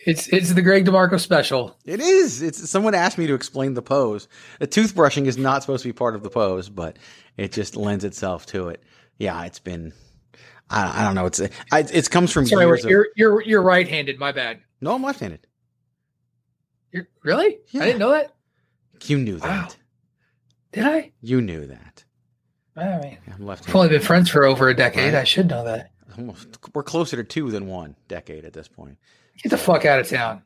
It's 0.07 0.29
it's 0.29 0.53
the 0.53 0.63
Greg 0.63 0.85
DeMarco 0.85 1.19
special. 1.19 1.77
It 1.85 2.01
is. 2.01 2.43
It's 2.43 2.69
someone 2.69 2.95
asked 2.95 3.17
me 3.17 3.27
to 3.27 3.35
explain 3.35 3.75
the 3.75 3.83
pose. 3.83 4.29
The 4.59 4.67
toothbrushing 4.67 5.27
is 5.27 5.39
not 5.39 5.63
supposed 5.63 5.83
to 5.83 5.89
be 5.89 5.93
part 5.93 6.15
of 6.15 6.23
the 6.23 6.31
pose, 6.31 6.69
but 6.69 6.99
it 7.37 7.53
just 7.53 7.77
lends 7.77 8.05
itself 8.05 8.47
to 8.47 8.69
it. 8.69 8.83
Yeah, 9.19 9.45
it's 9.45 9.61
been. 9.61 9.93
I, 10.69 11.03
I 11.03 11.05
don't 11.05 11.15
know. 11.15 11.27
It's 11.27 11.41
I, 11.41 11.81
it 11.81 12.11
comes 12.11 12.33
from. 12.33 12.47
Sorry, 12.47 12.81
you're 12.83 13.09
you're 13.17 13.43
you're 13.43 13.63
right-handed. 13.63 14.19
My 14.19 14.33
bad. 14.33 14.61
No, 14.81 14.95
I'm 14.95 15.03
left-handed. 15.03 15.47
You're, 16.95 17.09
really? 17.25 17.59
Yeah. 17.71 17.83
I 17.83 17.87
didn't 17.87 17.99
know 17.99 18.13
that. 18.13 18.33
You 19.03 19.19
knew 19.19 19.39
that. 19.39 19.49
Wow. 19.49 19.69
Did 20.71 20.85
I? 20.85 21.13
You 21.21 21.43
knew 21.43 21.67
that. 21.67 22.05
I 22.77 22.99
mean, 22.99 23.19
I'm 23.33 23.45
left. 23.45 23.67
We've 23.67 23.75
only 23.75 23.89
been 23.89 24.01
friends 24.01 24.31
for 24.31 24.45
over 24.45 24.69
a 24.69 24.77
decade. 24.77 25.13
Right. 25.13 25.21
I 25.21 25.25
should 25.25 25.49
know 25.49 25.65
that. 25.65 25.91
Almost, 26.17 26.57
we're 26.73 26.85
closer 26.85 27.17
to 27.17 27.25
two 27.25 27.51
than 27.51 27.67
one 27.67 27.97
decade 28.07 28.45
at 28.45 28.53
this 28.53 28.69
point. 28.69 28.97
Get 29.43 29.51
the 29.51 29.59
fuck 29.59 29.85
out 29.85 29.99
of 29.99 30.09
town. 30.09 30.43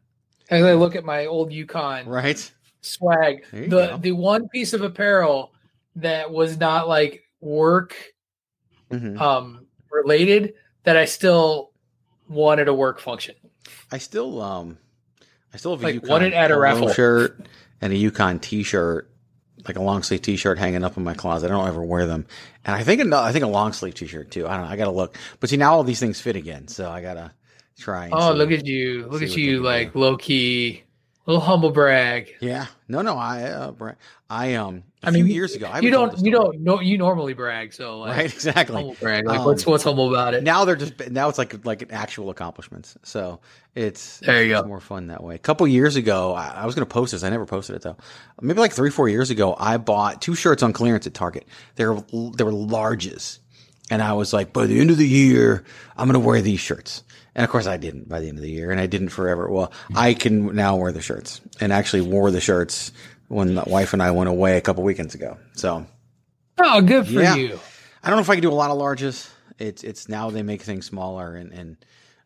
As 0.49 0.65
I 0.65 0.73
look 0.73 0.97
at 0.97 1.05
my 1.05 1.27
old 1.27 1.51
UConn 1.51 2.07
right 2.07 2.51
swag, 2.81 3.45
the 3.53 3.67
go. 3.67 3.99
the 3.99 4.13
one 4.13 4.49
piece 4.49 4.73
of 4.73 4.81
apparel 4.81 5.53
that 5.97 6.31
was 6.31 6.57
not 6.57 6.89
like 6.89 7.25
work 7.43 7.95
mm-hmm. 8.91 9.21
um 9.21 9.67
related 9.91 10.55
that 10.85 10.97
I 10.97 11.05
still 11.05 11.73
wanted 12.27 12.69
a 12.69 12.75
work 12.75 13.01
function. 13.01 13.35
I 13.93 13.99
still 13.99 14.41
um 14.41 14.79
I 15.53 15.57
still 15.57 15.77
have 15.77 15.83
a 15.83 15.99
like 16.07 16.23
it 16.23 16.33
at 16.33 16.51
a 16.51 16.59
raffle 16.59 16.93
shirt 16.93 17.47
and 17.81 17.93
a 17.93 17.97
UConn 17.97 18.41
T-shirt, 18.41 19.11
like 19.67 19.77
a 19.77 19.83
long 19.83 20.03
sleeve 20.03 20.23
T-shirt 20.23 20.59
hanging 20.59 20.85
up 20.85 20.97
in 20.97 21.05
my 21.05 21.15
closet. 21.15 21.47
I 21.47 21.51
don't 21.51 21.69
ever 21.69 21.83
wear 21.83 22.07
them, 22.07 22.27
and 22.65 22.75
I 22.77 22.83
think 22.83 23.01
I 23.13 23.33
think 23.33 23.45
a 23.45 23.49
long 23.49 23.73
sleeve 23.73 23.95
T-shirt 23.95 24.31
too. 24.31 24.47
I 24.47 24.57
don't 24.57 24.67
know. 24.67 24.73
I 24.73 24.77
gotta 24.77 24.91
look, 24.91 25.17
but 25.41 25.51
see 25.51 25.57
now 25.57 25.75
all 25.75 25.85
these 25.85 26.01
things 26.01 26.21
fit 26.21 26.37
again, 26.37 26.69
so 26.69 26.91
I 26.91 27.01
gotta 27.01 27.33
try. 27.79 28.11
oh, 28.13 28.33
look 28.33 28.51
at 28.51 28.67
you! 28.67 29.07
Look 29.07 29.23
at 29.23 29.37
you, 29.37 29.63
like 29.63 29.95
low 29.95 30.17
key 30.17 30.85
little 31.29 31.45
humble 31.45 31.71
brag. 31.71 32.35
Yeah. 32.41 32.67
No, 32.89 33.03
no. 33.03 33.17
I, 33.17 33.43
uh, 33.43 33.93
I, 34.31 34.55
um, 34.55 34.83
a 35.03 35.09
I 35.09 35.11
mean, 35.11 35.27
years 35.27 35.55
ago, 35.55 35.67
I 35.71 35.81
you 35.81 35.91
don't, 35.91 36.19
you 36.25 36.33
don't 36.33 36.61
know, 36.61 36.81
you 36.81 36.97
normally 36.97 37.35
brag. 37.35 37.73
So, 37.73 38.01
like, 38.01 38.17
right. 38.17 38.33
Exactly. 38.33 38.77
Humble 38.77 38.97
brag. 38.99 39.27
Like, 39.27 39.41
um, 39.41 39.45
what's, 39.45 39.67
what's 39.67 39.85
humble 39.85 40.09
about 40.09 40.35
it? 40.35 40.43
Now 40.43 40.65
they're 40.65 40.75
just, 40.75 41.11
now 41.11 41.29
it's 41.29 41.39
like, 41.39 41.65
like 41.65 41.93
actual 41.93 42.31
accomplishments. 42.31 42.97
So 43.05 43.41
it's, 43.75 44.21
there 44.21 44.43
you 44.43 44.55
it's 44.55 44.63
go. 44.63 44.69
more 44.69 44.81
fun 44.81 45.09
that 45.09 45.23
way. 45.23 45.35
A 45.35 45.39
couple 45.39 45.69
years 45.69 45.97
ago, 45.97 46.35
I, 46.35 46.49
I 46.49 46.67
was 46.67 46.75
going 46.75 46.87
to 46.87 46.93
post 46.93 47.13
this. 47.13 47.23
I 47.23 47.29
never 47.29 47.47
posted 47.47 47.77
it 47.77 47.83
though. 47.83 47.97
Maybe 48.41 48.59
like 48.59 48.73
three, 48.73 48.91
four 48.91 49.09
years 49.09 49.31
ago, 49.31 49.55
I 49.59 49.77
bought 49.77 50.23
two 50.23 50.35
shirts 50.35 50.63
on 50.63 50.73
clearance 50.73 51.07
at 51.07 51.15
Target. 51.15 51.47
They 51.77 51.85
were, 51.85 52.01
they 52.11 52.45
were 52.45 52.53
larges. 52.53 53.39
And 53.91 54.03
I 54.03 54.13
was 54.15 54.33
like, 54.33 54.53
by 54.53 54.67
the 54.67 54.81
end 54.81 54.91
of 54.91 54.99
the 54.99 55.09
year, 55.09 55.65
I'm 55.97 56.09
going 56.09 56.21
to 56.21 56.27
wear 56.27 56.43
these 56.43 56.61
shirts. 56.61 57.03
And 57.39 57.45
of 57.45 57.51
course 57.51 57.69
I 57.69 57.77
didn't 57.77 58.09
by 58.09 58.19
the 58.19 58.29
end 58.29 58.37
of 58.37 58.43
the 58.43 58.51
year 58.51 58.73
and 58.73 58.81
I 58.81 58.87
didn't 58.87 59.11
forever. 59.11 59.49
Well, 59.49 59.73
I 59.95 60.13
can 60.13 60.57
now 60.57 60.75
wear 60.75 60.91
the 60.91 61.01
shirts 61.01 61.41
and 61.61 61.73
actually 61.73 62.01
wore 62.01 62.33
the 62.33 62.41
shirts 62.41 62.91
when 63.29 63.55
my 63.55 63.63
wife 63.65 63.93
and 63.93 64.03
I 64.03 64.11
went 64.11 64.29
away 64.29 64.57
a 64.57 64.61
couple 64.61 64.83
weekends 64.83 65.15
ago. 65.15 65.39
So. 65.53 65.87
Oh, 66.59 66.81
good 66.81 67.07
for 67.07 67.13
yeah. 67.13 67.37
you. 67.37 67.61
I 68.03 68.09
don't 68.09 68.17
know 68.17 68.23
if 68.23 68.29
I 68.29 68.35
can 68.35 68.43
do 68.43 68.51
a 68.51 68.55
lot 68.55 68.73
of 68.73 68.79
larges. 68.79 69.31
It's, 69.57 69.85
it's 69.85 70.09
now 70.09 70.31
they 70.31 70.43
make 70.43 70.63
things 70.63 70.87
smaller 70.87 71.37
and, 71.37 71.53
and 71.53 71.77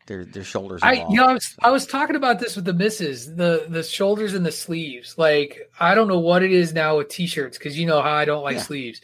their, 0.07 0.25
their 0.25 0.43
shoulders. 0.43 0.81
I, 0.81 1.05
you 1.07 1.17
know, 1.17 1.25
I 1.25 1.33
was, 1.33 1.55
I 1.61 1.69
was 1.69 1.85
talking 1.85 2.15
about 2.15 2.39
this 2.39 2.55
with 2.55 2.65
the 2.65 2.73
misses, 2.73 3.35
the, 3.35 3.67
the 3.69 3.83
shoulders 3.83 4.33
and 4.33 4.43
the 4.43 4.51
sleeves. 4.51 5.15
Like, 5.15 5.69
I 5.79 5.93
don't 5.93 6.07
know 6.07 6.21
what 6.21 6.41
it 6.41 6.51
is 6.51 6.73
now 6.73 6.97
with 6.97 7.09
t-shirts. 7.09 7.59
Cause 7.59 7.77
you 7.77 7.85
know 7.85 8.01
how 8.01 8.13
I 8.13 8.25
don't 8.25 8.41
like 8.41 8.55
yeah. 8.55 8.63
sleeves 8.63 9.01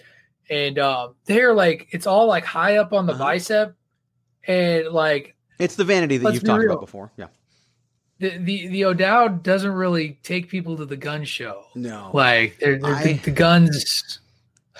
and, 0.49 0.79
um, 0.79 1.13
they're 1.25 1.53
like, 1.53 1.89
it's 1.91 2.07
all 2.07 2.25
like 2.25 2.45
high 2.45 2.77
up 2.77 2.93
on 2.93 3.05
the 3.05 3.13
uh-huh. 3.13 3.23
bicep 3.23 3.75
and 4.47 4.87
like 4.87 5.35
it's 5.59 5.75
the 5.75 5.83
vanity 5.83 6.17
that 6.17 6.23
Let's 6.23 6.35
you've 6.35 6.43
talked 6.45 6.63
real. 6.63 6.71
about 6.71 6.81
before. 6.81 7.11
Yeah. 7.17 7.27
The, 8.19 8.37
the 8.37 8.67
the 8.67 8.85
O'Dowd 8.85 9.43
doesn't 9.43 9.71
really 9.71 10.19
take 10.23 10.49
people 10.49 10.75
to 10.77 10.85
the 10.85 10.97
gun 10.97 11.23
show. 11.23 11.65
No, 11.75 12.11
like 12.13 12.57
they're, 12.59 12.77
they're 12.77 12.95
I, 12.95 13.03
the, 13.03 13.13
the, 13.13 13.31
guns. 13.31 14.19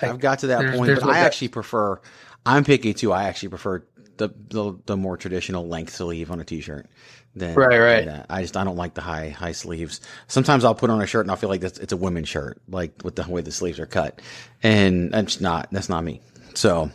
Like, 0.00 0.10
I've 0.10 0.20
got 0.20 0.40
to 0.40 0.48
that 0.48 0.58
there's, 0.60 0.76
point, 0.76 0.86
there's 0.88 1.00
but 1.00 1.10
I 1.10 1.20
actually 1.20 1.48
prefer. 1.48 2.00
I'm 2.44 2.64
picky 2.64 2.92
too. 2.92 3.12
I 3.12 3.24
actually 3.24 3.48
prefer 3.48 3.82
the, 4.18 4.28
the 4.48 4.78
the 4.84 4.96
more 4.96 5.16
traditional 5.16 5.66
length 5.66 5.94
sleeve 5.94 6.30
on 6.30 6.38
a 6.40 6.44
t-shirt 6.44 6.86
than 7.34 7.54
right, 7.54 7.78
right. 7.78 8.04
That. 8.04 8.26
I 8.28 8.42
just 8.42 8.56
I 8.58 8.64
don't 8.64 8.76
like 8.76 8.92
the 8.92 9.00
high 9.00 9.30
high 9.30 9.52
sleeves. 9.52 10.02
Sometimes 10.26 10.62
I'll 10.62 10.74
put 10.74 10.90
on 10.90 11.00
a 11.00 11.06
shirt 11.06 11.24
and 11.24 11.30
I'll 11.30 11.38
feel 11.38 11.48
like 11.48 11.62
it's 11.62 11.92
a 11.92 11.96
women's 11.96 12.28
shirt, 12.28 12.60
like 12.68 12.92
with 13.04 13.16
the 13.16 13.26
way 13.28 13.40
the 13.40 13.52
sleeves 13.52 13.80
are 13.80 13.86
cut, 13.86 14.20
and 14.62 15.12
that's 15.12 15.40
not 15.40 15.68
that's 15.70 15.88
not 15.88 16.04
me. 16.04 16.20
So, 16.54 16.90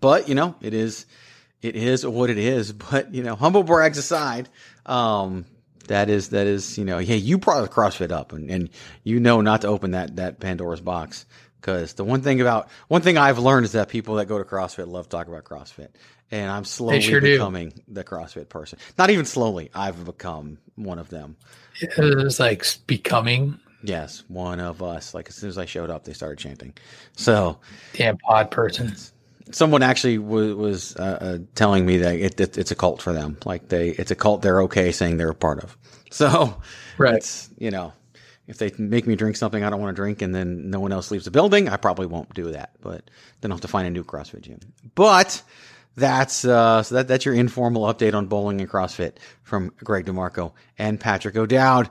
but 0.00 0.28
you 0.28 0.34
know, 0.34 0.54
it 0.60 0.74
is 0.74 1.06
it 1.62 1.76
is 1.76 2.06
what 2.06 2.30
it 2.30 2.38
is. 2.38 2.72
But 2.90 3.14
you 3.14 3.22
know, 3.22 3.36
humble 3.36 3.62
brags 3.62 3.98
aside, 3.98 4.48
um, 4.86 5.44
that 5.88 6.08
is 6.08 6.30
that 6.30 6.46
is 6.46 6.78
you 6.78 6.84
know, 6.84 6.98
hey, 6.98 7.16
you 7.16 7.38
brought 7.38 7.62
the 7.62 7.68
CrossFit 7.68 8.12
up, 8.12 8.32
and, 8.32 8.50
and 8.50 8.70
you 9.04 9.20
know 9.20 9.40
not 9.40 9.62
to 9.62 9.68
open 9.68 9.92
that 9.92 10.16
that 10.16 10.40
Pandora's 10.40 10.80
box 10.80 11.26
because 11.60 11.94
the 11.94 12.04
one 12.04 12.22
thing 12.22 12.40
about 12.40 12.68
one 12.88 13.02
thing 13.02 13.18
I've 13.18 13.38
learned 13.38 13.64
is 13.64 13.72
that 13.72 13.88
people 13.88 14.16
that 14.16 14.26
go 14.26 14.38
to 14.38 14.44
CrossFit 14.44 14.86
love 14.86 15.06
to 15.06 15.10
talk 15.10 15.28
about 15.28 15.44
CrossFit, 15.44 15.88
and 16.30 16.50
I'm 16.50 16.64
slowly 16.64 17.00
sure 17.00 17.20
becoming 17.20 17.70
do. 17.70 17.82
the 17.88 18.04
CrossFit 18.04 18.48
person. 18.48 18.78
Not 18.96 19.10
even 19.10 19.24
slowly, 19.24 19.70
I've 19.74 20.04
become 20.04 20.58
one 20.76 20.98
of 20.98 21.10
them. 21.10 21.36
It's 21.80 22.40
like 22.40 22.64
becoming. 22.86 23.58
Yes, 23.82 24.24
one 24.28 24.58
of 24.60 24.82
us. 24.82 25.14
Like 25.14 25.28
as 25.28 25.36
soon 25.36 25.50
as 25.50 25.58
I 25.58 25.64
showed 25.64 25.90
up, 25.90 26.04
they 26.04 26.12
started 26.12 26.38
chanting. 26.38 26.74
So, 27.16 27.58
damn 27.92 28.18
pod 28.18 28.50
person 28.50 28.94
someone 29.52 29.82
actually 29.82 30.18
was, 30.18 30.54
was 30.54 30.96
uh, 30.96 31.18
uh, 31.20 31.38
telling 31.54 31.86
me 31.86 31.98
that 31.98 32.14
it, 32.16 32.40
it, 32.40 32.58
it's 32.58 32.70
a 32.70 32.74
cult 32.74 33.02
for 33.02 33.12
them. 33.12 33.38
Like 33.44 33.68
they, 33.68 33.90
it's 33.90 34.10
a 34.10 34.14
cult 34.14 34.42
they're 34.42 34.62
okay 34.62 34.92
saying 34.92 35.16
they're 35.16 35.30
a 35.30 35.34
part 35.34 35.62
of. 35.62 35.76
So, 36.10 36.58
right. 36.96 37.16
It's, 37.16 37.50
you 37.58 37.70
know, 37.70 37.92
if 38.46 38.56
they 38.56 38.72
make 38.78 39.06
me 39.06 39.14
drink 39.14 39.36
something 39.36 39.62
I 39.62 39.68
don't 39.68 39.78
want 39.78 39.94
to 39.94 40.00
drink 40.00 40.22
and 40.22 40.34
then 40.34 40.70
no 40.70 40.80
one 40.80 40.90
else 40.90 41.10
leaves 41.10 41.26
the 41.26 41.30
building, 41.30 41.68
I 41.68 41.76
probably 41.76 42.06
won't 42.06 42.32
do 42.32 42.50
that. 42.52 42.70
But 42.80 43.10
then 43.42 43.50
I'll 43.50 43.56
have 43.56 43.60
to 43.60 43.68
find 43.68 43.86
a 43.86 43.90
new 43.90 44.04
CrossFit 44.04 44.40
gym. 44.40 44.58
But 44.94 45.42
that's 45.96 46.46
uh, 46.46 46.82
so 46.82 46.94
that 46.94 47.08
that's 47.08 47.26
your 47.26 47.34
informal 47.34 47.82
update 47.82 48.14
on 48.14 48.26
bowling 48.26 48.60
and 48.60 48.70
CrossFit 48.70 49.16
from 49.42 49.70
Greg 49.84 50.06
DeMarco 50.06 50.52
and 50.78 50.98
Patrick 50.98 51.36
O'Dowd. 51.36 51.90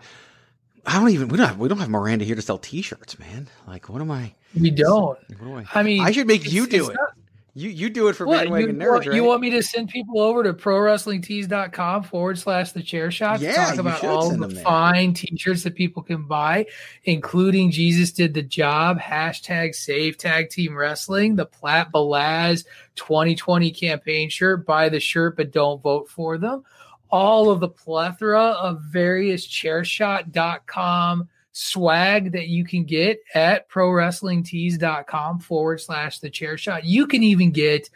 I 0.85 0.99
don't 0.99 1.09
even 1.09 1.27
we 1.27 1.37
don't 1.37 1.47
have 1.47 1.59
we 1.59 1.69
don't 1.69 1.79
have 1.79 1.89
Miranda 1.89 2.25
here 2.25 2.35
to 2.35 2.41
sell 2.41 2.57
T-shirts, 2.57 3.19
man. 3.19 3.47
Like, 3.67 3.87
what 3.87 4.01
am 4.01 4.09
I? 4.09 4.33
We 4.59 4.71
don't. 4.71 5.19
I, 5.39 5.65
I, 5.75 5.83
mean, 5.83 6.01
I 6.01 6.11
should 6.11 6.27
make 6.27 6.51
you 6.51 6.65
do 6.65 6.89
it. 6.89 6.95
Not, 6.95 7.13
you 7.57 7.69
you 7.69 7.89
do 7.89 8.07
it 8.07 8.15
for 8.15 8.27
what, 8.27 8.37
bandwagon 8.37 8.79
you, 8.79 8.85
nerds, 8.85 9.07
right? 9.07 9.15
You 9.15 9.23
want 9.23 9.41
me 9.41 9.49
to 9.49 9.63
send 9.63 9.89
people 9.89 10.19
over 10.19 10.43
to 10.43 10.53
prowrestlingtees.com 10.53 12.03
forward 12.03 12.37
slash 12.37 12.71
the 12.71 12.83
chair 12.83 13.09
shot 13.09 13.39
yeah, 13.39 13.71
to 13.71 13.71
talk 13.71 13.79
about 13.79 14.03
all 14.03 14.29
the 14.29 14.49
fine 14.57 15.15
t-shirts 15.15 15.63
that 15.63 15.73
people 15.73 16.03
can 16.03 16.27
buy, 16.27 16.67
including 17.05 17.71
Jesus 17.71 18.11
did 18.11 18.35
the 18.35 18.43
job, 18.43 18.99
hashtag 18.99 19.73
save 19.73 20.19
tag 20.19 20.51
team 20.51 20.77
wrestling, 20.77 21.35
the 21.35 21.47
Platt 21.47 21.91
Balaz 21.91 22.63
2020 22.93 23.71
campaign 23.71 24.29
shirt, 24.29 24.63
buy 24.63 24.87
the 24.89 24.99
shirt, 24.99 25.35
but 25.35 25.51
don't 25.51 25.81
vote 25.81 26.07
for 26.09 26.37
them. 26.37 26.63
All 27.09 27.49
of 27.49 27.59
the 27.59 27.69
plethora 27.69 28.49
of 28.49 28.83
various 28.83 29.47
chairshot.com 29.47 31.27
swag 31.59 32.33
that 32.33 32.49
you 32.49 32.63
can 32.63 32.83
get 32.83 33.19
at 33.33 33.67
prowrestlingtees.com 33.67 35.39
forward 35.39 35.81
slash 35.81 36.19
the 36.19 36.29
chair 36.29 36.55
shot. 36.55 36.85
You 36.85 37.07
can 37.07 37.23
even 37.23 37.49
get 37.49 37.89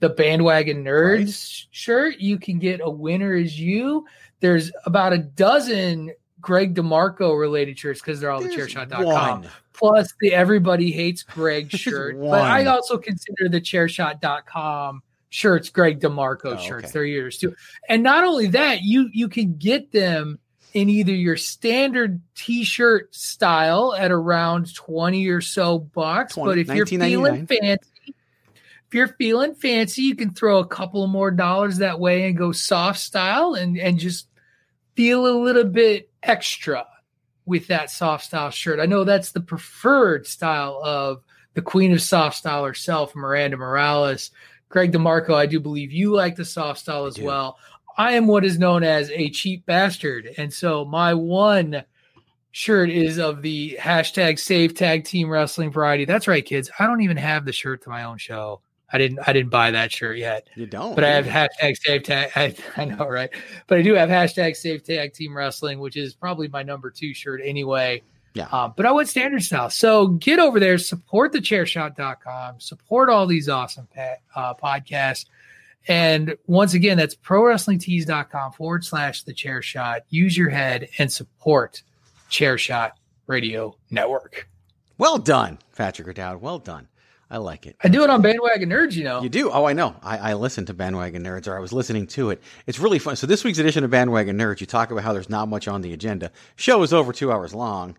the 0.00 0.10
bandwagon 0.10 0.84
nerds 0.84 1.64
shirt. 1.70 2.18
You 2.18 2.38
can 2.38 2.58
get 2.58 2.82
a 2.82 2.90
winner 2.90 3.34
is 3.34 3.58
you. 3.58 4.04
There's 4.40 4.70
about 4.84 5.14
a 5.14 5.18
dozen 5.18 6.12
Greg 6.42 6.74
DeMarco 6.74 7.38
related 7.40 7.78
shirts 7.78 8.02
because 8.02 8.20
they're 8.20 8.30
all 8.30 8.42
the 8.42 8.50
chairshot.com. 8.50 9.46
Plus 9.72 10.12
the 10.20 10.34
everybody 10.34 10.92
hates 10.92 11.22
Greg 11.22 11.70
shirt. 11.74 12.20
but 12.20 12.42
I 12.42 12.66
also 12.66 12.98
consider 12.98 13.48
the 13.48 13.62
chairshot.com 13.62 15.02
shirts 15.30 15.70
Greg 15.70 16.00
DeMarco 16.00 16.44
oh, 16.44 16.56
shirts. 16.58 16.84
Okay. 16.84 16.92
They're 16.92 17.04
yours 17.06 17.38
too. 17.38 17.54
And 17.88 18.02
not 18.02 18.24
only 18.24 18.48
that, 18.48 18.82
you 18.82 19.08
you 19.14 19.30
can 19.30 19.56
get 19.56 19.90
them 19.90 20.38
in 20.76 20.90
either 20.90 21.14
your 21.14 21.38
standard 21.38 22.20
t-shirt 22.34 23.14
style 23.14 23.94
at 23.94 24.10
around 24.10 24.74
20 24.74 25.26
or 25.28 25.40
so 25.40 25.78
bucks 25.78 26.34
20, 26.34 26.46
but 26.50 26.58
if 26.58 26.76
you're 26.76 26.84
feeling 26.84 27.46
fancy 27.46 27.88
if 28.06 28.92
you're 28.92 29.08
feeling 29.08 29.54
fancy 29.54 30.02
you 30.02 30.14
can 30.14 30.34
throw 30.34 30.58
a 30.58 30.66
couple 30.66 31.06
more 31.06 31.30
dollars 31.30 31.78
that 31.78 31.98
way 31.98 32.28
and 32.28 32.36
go 32.36 32.52
soft 32.52 32.98
style 32.98 33.54
and 33.54 33.78
and 33.78 33.98
just 33.98 34.28
feel 34.96 35.26
a 35.26 35.40
little 35.42 35.64
bit 35.64 36.10
extra 36.22 36.86
with 37.46 37.68
that 37.68 37.90
soft 37.90 38.24
style 38.24 38.50
shirt. 38.50 38.80
I 38.80 38.86
know 38.86 39.04
that's 39.04 39.32
the 39.32 39.40
preferred 39.40 40.26
style 40.26 40.80
of 40.82 41.22
the 41.54 41.62
queen 41.62 41.92
of 41.92 42.02
soft 42.02 42.36
style 42.36 42.64
herself 42.64 43.14
miranda 43.14 43.56
morales. 43.56 44.30
Greg 44.68 44.92
demarco 44.92 45.32
i 45.32 45.46
do 45.46 45.60
believe 45.60 45.92
you 45.92 46.12
like 46.12 46.34
the 46.34 46.44
soft 46.44 46.80
style 46.80 47.06
as 47.06 47.18
well 47.20 47.56
I 47.96 48.12
am 48.12 48.26
what 48.26 48.44
is 48.44 48.58
known 48.58 48.82
as 48.82 49.10
a 49.10 49.30
cheap 49.30 49.64
bastard. 49.66 50.28
And 50.36 50.52
so 50.52 50.84
my 50.84 51.14
one 51.14 51.84
shirt 52.50 52.90
is 52.90 53.18
of 53.18 53.42
the 53.42 53.76
hashtag 53.80 54.38
save 54.38 54.74
tag 54.74 55.04
team 55.04 55.28
wrestling 55.28 55.70
variety. 55.70 56.04
That's 56.04 56.28
right, 56.28 56.44
kids. 56.44 56.70
I 56.78 56.86
don't 56.86 57.02
even 57.02 57.16
have 57.16 57.44
the 57.44 57.52
shirt 57.52 57.82
to 57.82 57.90
my 57.90 58.04
own 58.04 58.18
show. 58.18 58.60
I 58.92 58.98
didn't 58.98 59.18
I 59.26 59.32
didn't 59.32 59.50
buy 59.50 59.72
that 59.72 59.92
shirt 59.92 60.16
yet. 60.16 60.48
You 60.54 60.66
don't. 60.66 60.94
But 60.94 61.04
I 61.04 61.10
have 61.10 61.26
hashtag 61.26 61.76
save 61.76 62.04
tag 62.04 62.30
I, 62.36 62.54
I 62.76 62.84
know, 62.84 63.08
right? 63.08 63.30
But 63.66 63.78
I 63.78 63.82
do 63.82 63.94
have 63.94 64.08
hashtag 64.08 64.56
save 64.56 64.84
tag 64.84 65.12
team 65.12 65.36
wrestling, 65.36 65.80
which 65.80 65.96
is 65.96 66.14
probably 66.14 66.48
my 66.48 66.62
number 66.62 66.90
two 66.90 67.12
shirt 67.12 67.40
anyway. 67.44 68.02
Yeah. 68.34 68.48
Um, 68.52 68.74
but 68.76 68.84
I 68.84 68.92
went 68.92 69.08
standard 69.08 69.42
style. 69.42 69.70
So 69.70 70.08
get 70.08 70.38
over 70.38 70.60
there, 70.60 70.76
support 70.76 71.32
the 71.32 71.38
chairshot.com, 71.38 72.60
support 72.60 73.08
all 73.08 73.26
these 73.26 73.48
awesome 73.48 73.88
uh, 74.34 74.54
podcasts. 74.54 75.24
And 75.88 76.36
once 76.46 76.74
again, 76.74 76.98
that's 76.98 77.14
prowrestlingtees.com 77.14 78.52
forward 78.52 78.84
slash 78.84 79.22
the 79.22 79.32
chair 79.32 79.62
shot. 79.62 80.02
Use 80.10 80.36
your 80.36 80.50
head 80.50 80.88
and 80.98 81.12
support 81.12 81.82
Chair 82.28 82.58
Shot 82.58 82.98
Radio 83.26 83.76
Network. 83.90 84.48
Well 84.98 85.18
done, 85.18 85.58
Patrick 85.76 86.08
O'Dowd. 86.08 86.40
Well 86.40 86.58
done. 86.58 86.88
I 87.28 87.38
like 87.38 87.66
it. 87.66 87.76
I 87.82 87.88
do 87.88 88.04
it 88.04 88.10
on 88.10 88.22
Bandwagon 88.22 88.70
Nerds, 88.70 88.94
you 88.94 89.02
know. 89.02 89.20
You 89.20 89.28
do? 89.28 89.50
Oh, 89.50 89.64
I 89.64 89.72
know. 89.72 89.96
I, 90.00 90.30
I 90.30 90.34
listen 90.34 90.64
to 90.66 90.74
Bandwagon 90.74 91.24
Nerds, 91.24 91.48
or 91.48 91.56
I 91.56 91.60
was 91.60 91.72
listening 91.72 92.06
to 92.08 92.30
it. 92.30 92.40
It's 92.68 92.78
really 92.78 93.00
fun. 93.00 93.16
So 93.16 93.26
this 93.26 93.42
week's 93.42 93.58
edition 93.58 93.82
of 93.82 93.90
Bandwagon 93.90 94.38
Nerds, 94.38 94.60
you 94.60 94.66
talk 94.66 94.92
about 94.92 95.02
how 95.02 95.12
there's 95.12 95.28
not 95.28 95.48
much 95.48 95.66
on 95.66 95.82
the 95.82 95.92
agenda. 95.92 96.30
Show 96.54 96.82
is 96.82 96.92
over 96.92 97.12
two 97.12 97.32
hours 97.32 97.52
long 97.52 97.96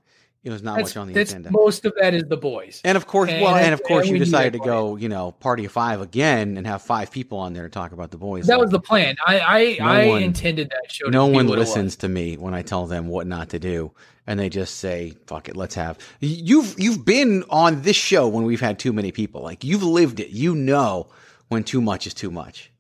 you 0.48 0.52
know, 0.52 0.56
there's 0.56 0.64
not 0.64 0.78
that's, 0.78 0.96
much 0.96 1.02
on 1.02 1.12
the 1.12 1.20
agenda. 1.20 1.52
Most 1.52 1.84
of 1.84 1.94
that 2.00 2.14
is 2.14 2.24
the 2.24 2.38
boys, 2.38 2.80
and 2.86 2.96
of 2.96 3.06
course, 3.06 3.30
and, 3.30 3.42
well, 3.42 3.54
and 3.54 3.74
of 3.74 3.84
course, 3.84 4.08
and 4.08 4.18
you 4.18 4.24
decided 4.24 4.54
to 4.54 4.60
go, 4.60 4.96
you 4.96 5.10
know, 5.10 5.34
party 5.34 5.66
of 5.66 5.74
five 5.74 6.00
again 6.00 6.56
and 6.56 6.66
have 6.66 6.82
five 6.82 7.12
people 7.12 7.38
on 7.38 7.52
there 7.52 7.64
to 7.64 7.70
talk 7.70 7.92
about 7.92 8.12
the 8.12 8.18
boys. 8.18 8.48
That 8.48 8.58
was 8.58 8.70
the 8.70 8.80
plan. 8.80 9.18
I 9.28 9.40
I, 9.42 9.78
no 9.78 9.86
I 9.86 10.08
one, 10.08 10.24
intended 10.24 10.70
that 10.70 10.90
show. 10.90 11.08
no 11.08 11.26
one 11.26 11.48
listens 11.48 11.98
to 11.98 12.08
me 12.08 12.38
when 12.38 12.54
I 12.54 12.62
tell 12.62 12.88
them 12.88 13.10
what 13.10 13.28
not 13.28 13.50
to 13.50 13.60
do, 13.60 13.92
and 14.26 14.40
they 14.40 14.48
just 14.48 14.76
say, 14.76 15.18
"Fuck 15.26 15.50
it, 15.50 15.58
let's 15.58 15.76
have." 15.76 15.98
You've 16.22 16.76
you've 16.78 17.04
been 17.04 17.44
on 17.50 17.82
this 17.82 17.98
show 17.98 18.30
when 18.30 18.46
we've 18.46 18.62
had 18.62 18.80
too 18.80 18.94
many 18.94 19.12
people. 19.12 19.42
Like 19.42 19.66
you've 19.66 19.84
lived 19.84 20.22
it. 20.22 20.30
You 20.30 20.56
know 20.56 21.08
when 21.50 21.66
too 21.66 21.82
much 21.82 22.08
is 22.08 22.14
too 22.14 22.32
much. 22.32 22.72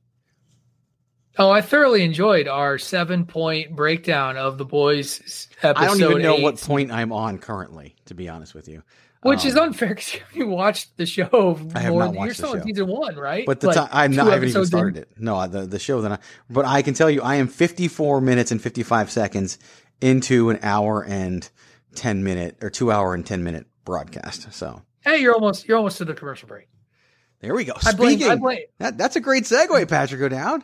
Oh, 1.39 1.51
I 1.51 1.61
thoroughly 1.61 2.03
enjoyed 2.03 2.47
our 2.47 2.77
seven 2.77 3.25
point 3.25 3.75
breakdown 3.75 4.37
of 4.37 4.57
the 4.57 4.65
boys 4.65 5.47
episode. 5.61 5.83
I 5.83 5.87
don't 5.87 6.01
even 6.01 6.21
know 6.23 6.35
eight. 6.35 6.43
what 6.43 6.59
point 6.59 6.91
I'm 6.91 7.11
on 7.11 7.37
currently, 7.37 7.95
to 8.05 8.15
be 8.15 8.27
honest 8.27 8.55
with 8.55 8.67
you. 8.67 8.83
Which 9.21 9.41
um, 9.41 9.47
is 9.47 9.55
unfair 9.57 9.89
because 9.89 10.15
you 10.33 10.47
watched 10.47 10.95
the 10.97 11.05
show. 11.05 11.59
I 11.75 11.79
have 11.79 11.91
more, 11.91 12.05
not 12.05 12.15
watched 12.15 12.25
You're 12.25 12.33
still 12.33 12.51
on 12.51 12.63
season 12.63 12.87
one, 12.87 13.15
right? 13.15 13.45
But 13.45 13.59
the 13.59 13.67
like, 13.67 13.89
I'm 13.91 14.11
not. 14.11 14.27
I 14.27 14.33
haven't 14.33 14.49
even 14.49 14.65
started 14.65 14.97
in. 14.97 15.03
it. 15.03 15.09
No, 15.17 15.45
the 15.47 15.65
the 15.65 15.79
show 15.79 16.01
that 16.01 16.11
I. 16.11 16.19
But 16.49 16.65
I 16.65 16.81
can 16.81 16.93
tell 16.93 17.09
you, 17.09 17.21
I 17.21 17.35
am 17.35 17.47
54 17.47 18.21
minutes 18.21 18.51
and 18.51 18.61
55 18.61 19.11
seconds 19.11 19.59
into 20.01 20.49
an 20.49 20.59
hour 20.61 21.03
and 21.03 21.47
10 21.95 22.23
minute 22.23 22.57
or 22.61 22.69
two 22.69 22.91
hour 22.91 23.13
and 23.13 23.25
10 23.25 23.43
minute 23.43 23.67
broadcast. 23.85 24.53
So 24.53 24.81
hey, 25.01 25.17
you're 25.17 25.33
almost 25.33 25.67
you're 25.67 25.77
almost 25.77 25.97
to 25.99 26.05
the 26.05 26.13
commercial 26.13 26.47
break. 26.47 26.67
There 27.39 27.53
we 27.53 27.65
go. 27.65 27.73
I 27.85 27.93
blame, 27.93 28.23
I 28.23 28.35
blame. 28.35 28.59
That, 28.79 28.97
that's 28.97 29.15
a 29.15 29.19
great 29.19 29.43
segue, 29.43 29.87
Patrick 29.87 30.21
O'Dowd. 30.21 30.63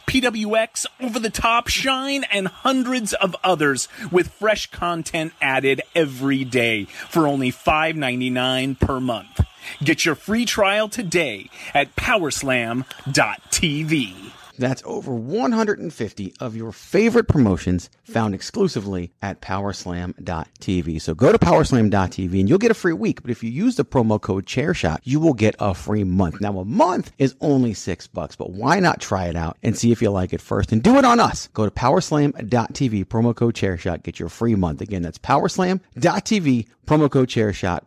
PWX, 0.05 0.85
Over 0.99 1.19
the 1.19 1.29
Top, 1.29 1.67
Shine, 1.67 2.23
and 2.25 2.47
hundreds 2.47 3.13
of 3.13 3.35
others 3.43 3.87
with 4.11 4.33
fresh 4.33 4.69
content 4.71 5.33
added 5.41 5.81
every 5.95 6.43
day 6.43 6.85
for 6.85 7.27
only 7.27 7.51
$5.99 7.51 8.79
per 8.79 8.99
month. 8.99 9.41
Get 9.83 10.05
your 10.05 10.15
free 10.15 10.45
trial 10.45 10.89
today 10.89 11.49
at 11.73 11.95
powerslam.tv. 11.95 14.31
That's 14.61 14.83
over 14.85 15.15
150 15.15 16.33
of 16.39 16.55
your 16.55 16.71
favorite 16.71 17.27
promotions 17.27 17.89
found 18.03 18.35
exclusively 18.35 19.11
at 19.23 19.41
powerslam.tv. 19.41 21.01
So 21.01 21.15
go 21.15 21.31
to 21.31 21.39
powerslam.tv 21.39 22.39
and 22.39 22.47
you'll 22.47 22.59
get 22.59 22.69
a 22.69 22.75
free 22.75 22.93
week. 22.93 23.23
But 23.23 23.31
if 23.31 23.43
you 23.43 23.49
use 23.49 23.75
the 23.75 23.83
promo 23.83 24.21
code 24.21 24.45
ChairShot, 24.45 24.99
you 25.03 25.19
will 25.19 25.33
get 25.33 25.55
a 25.57 25.73
free 25.73 26.03
month. 26.03 26.41
Now, 26.41 26.59
a 26.59 26.65
month 26.65 27.11
is 27.17 27.35
only 27.41 27.73
six 27.73 28.05
bucks, 28.05 28.35
but 28.35 28.51
why 28.51 28.79
not 28.79 29.01
try 29.01 29.25
it 29.25 29.35
out 29.35 29.57
and 29.63 29.75
see 29.75 29.91
if 29.91 29.99
you 29.99 30.11
like 30.11 30.31
it 30.31 30.41
first 30.41 30.71
and 30.71 30.83
do 30.83 30.97
it 30.97 31.05
on 31.05 31.19
us? 31.19 31.49
Go 31.55 31.65
to 31.65 31.71
powerslam.tv, 31.71 33.05
promo 33.05 33.35
code 33.35 33.55
ChairShot, 33.55 34.03
get 34.03 34.19
your 34.19 34.29
free 34.29 34.53
month. 34.53 34.81
Again, 34.81 35.01
that's 35.01 35.17
powerslam.tv, 35.17 36.67
promo 36.85 37.09
code 37.09 37.29
ChairShot. 37.29 37.81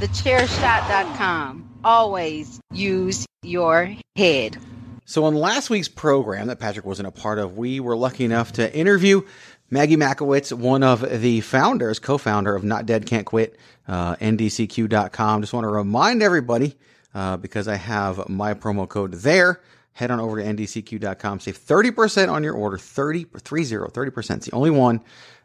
TheChairShot.com. 0.00 1.70
Always 1.82 2.60
use 2.72 3.24
your 3.42 3.96
head. 4.16 4.58
So, 5.04 5.24
on 5.24 5.34
last 5.34 5.68
week's 5.68 5.88
program 5.88 6.46
that 6.46 6.60
Patrick 6.60 6.86
wasn't 6.86 7.08
a 7.08 7.10
part 7.10 7.38
of, 7.38 7.56
we 7.56 7.80
were 7.80 7.96
lucky 7.96 8.24
enough 8.24 8.52
to 8.52 8.74
interview 8.74 9.22
Maggie 9.68 9.96
Makowicz, 9.96 10.52
one 10.52 10.82
of 10.82 11.20
the 11.20 11.40
founders, 11.40 11.98
co 11.98 12.18
founder 12.18 12.54
of 12.54 12.62
Not 12.62 12.86
Dead 12.86 13.06
Can't 13.06 13.26
Quit, 13.26 13.58
uh, 13.88 14.16
NDCQ.com. 14.16 15.40
Just 15.42 15.52
want 15.52 15.64
to 15.64 15.68
remind 15.68 16.22
everybody, 16.22 16.76
uh, 17.14 17.36
because 17.36 17.66
I 17.68 17.76
have 17.76 18.28
my 18.28 18.54
promo 18.54 18.88
code 18.88 19.12
there. 19.12 19.60
Head 19.94 20.10
on 20.10 20.20
over 20.20 20.40
to 20.40 20.42
ndcq.com, 20.42 21.40
save 21.40 21.58
30% 21.58 22.32
on 22.32 22.42
your 22.42 22.54
order, 22.54 22.78
30, 22.78 23.24
30, 23.24 23.64
30%. 23.64 24.36
It's 24.36 24.46
the 24.46 24.52
only 24.52 24.70
one 24.70 25.02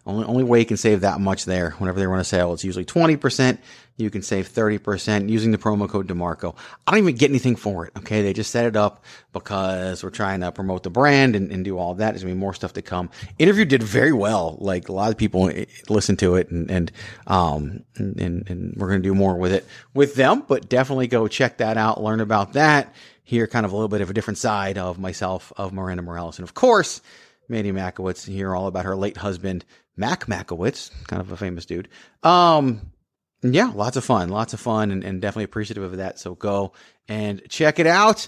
only, 0.08 0.26
only 0.26 0.44
way 0.44 0.60
you 0.60 0.66
can 0.66 0.78
save 0.78 1.02
that 1.02 1.20
much 1.20 1.46
there 1.46 1.72
whenever 1.72 2.00
they 2.00 2.08
run 2.08 2.20
a 2.20 2.24
sale, 2.24 2.54
it's 2.54 2.64
usually 2.64 2.86
20%. 2.86 3.58
You 3.98 4.12
can 4.12 4.22
save 4.22 4.48
30% 4.48 5.28
using 5.28 5.52
the 5.52 5.58
promo 5.58 5.90
code 5.90 6.08
DeMarco. 6.08 6.56
I 6.86 6.92
don't 6.92 7.00
even 7.00 7.16
get 7.16 7.32
anything 7.32 7.56
for 7.56 7.88
it. 7.88 7.94
Okay. 7.98 8.22
They 8.22 8.32
just 8.32 8.52
set 8.52 8.66
it 8.66 8.76
up 8.76 9.04
because 9.34 10.04
we're 10.04 10.12
trying 10.12 10.42
to 10.42 10.52
promote 10.52 10.84
the 10.84 10.92
brand 10.92 11.36
and, 11.36 11.52
and 11.52 11.66
do 11.66 11.80
all 11.80 11.96
that. 11.96 12.12
There's 12.12 12.24
going 12.24 12.34
to 12.34 12.36
be 12.36 12.40
more 12.40 12.54
stuff 12.54 12.74
to 12.74 12.84
come. 12.84 13.10
Interview 13.40 13.66
did 13.66 13.82
very 13.82 14.14
well. 14.14 14.56
Like 14.60 14.88
a 14.88 14.94
lot 14.94 15.10
of 15.10 15.18
people 15.18 15.52
listened 15.90 16.20
to 16.20 16.36
it 16.36 16.52
and, 16.52 16.70
and, 16.70 16.92
um, 17.26 17.84
and, 17.98 18.48
and 18.48 18.74
we're 18.78 18.88
going 18.90 19.02
to 19.02 19.10
do 19.10 19.16
more 19.16 19.36
with 19.36 19.52
it 19.52 19.66
with 19.94 20.14
them, 20.14 20.44
but 20.48 20.70
definitely 20.70 21.08
go 21.08 21.28
check 21.28 21.58
that 21.58 21.78
out, 21.78 22.02
learn 22.02 22.20
about 22.20 22.54
that, 22.54 22.94
hear 23.24 23.48
kind 23.48 23.66
of 23.66 23.72
a 23.72 23.76
little 23.76 23.90
bit 23.90 24.02
of 24.02 24.10
a 24.12 24.14
different 24.14 24.38
side 24.38 24.78
of 24.78 25.00
myself, 25.00 25.52
of 25.58 25.74
Miranda 25.74 26.04
Morales. 26.04 26.38
And 26.38 26.44
of 26.44 26.54
course, 26.54 27.02
Mandy 27.50 27.72
Makowicz 27.72 28.28
hear 28.28 28.56
all 28.56 28.68
about 28.68 28.86
her 28.86 28.96
late 28.96 29.18
husband, 29.18 29.66
Mac 29.96 30.28
Makowicz, 30.28 30.92
kind 31.08 31.22
of 31.22 31.32
a 31.32 31.38
famous 31.38 31.66
dude. 31.66 31.88
Um, 32.24 32.92
yeah, 33.42 33.72
lots 33.74 33.98
of 33.98 34.04
fun, 34.04 34.30
lots 34.30 34.54
of 34.54 34.60
fun, 34.60 34.92
and, 34.92 35.04
and 35.04 35.22
definitely 35.22 35.46
appreciative 35.46 35.84
of 35.84 35.98
that. 35.98 36.20
So 36.20 36.36
go 36.36 36.74
and 37.08 37.42
check 37.50 37.80
it 37.80 37.88
out 37.88 38.28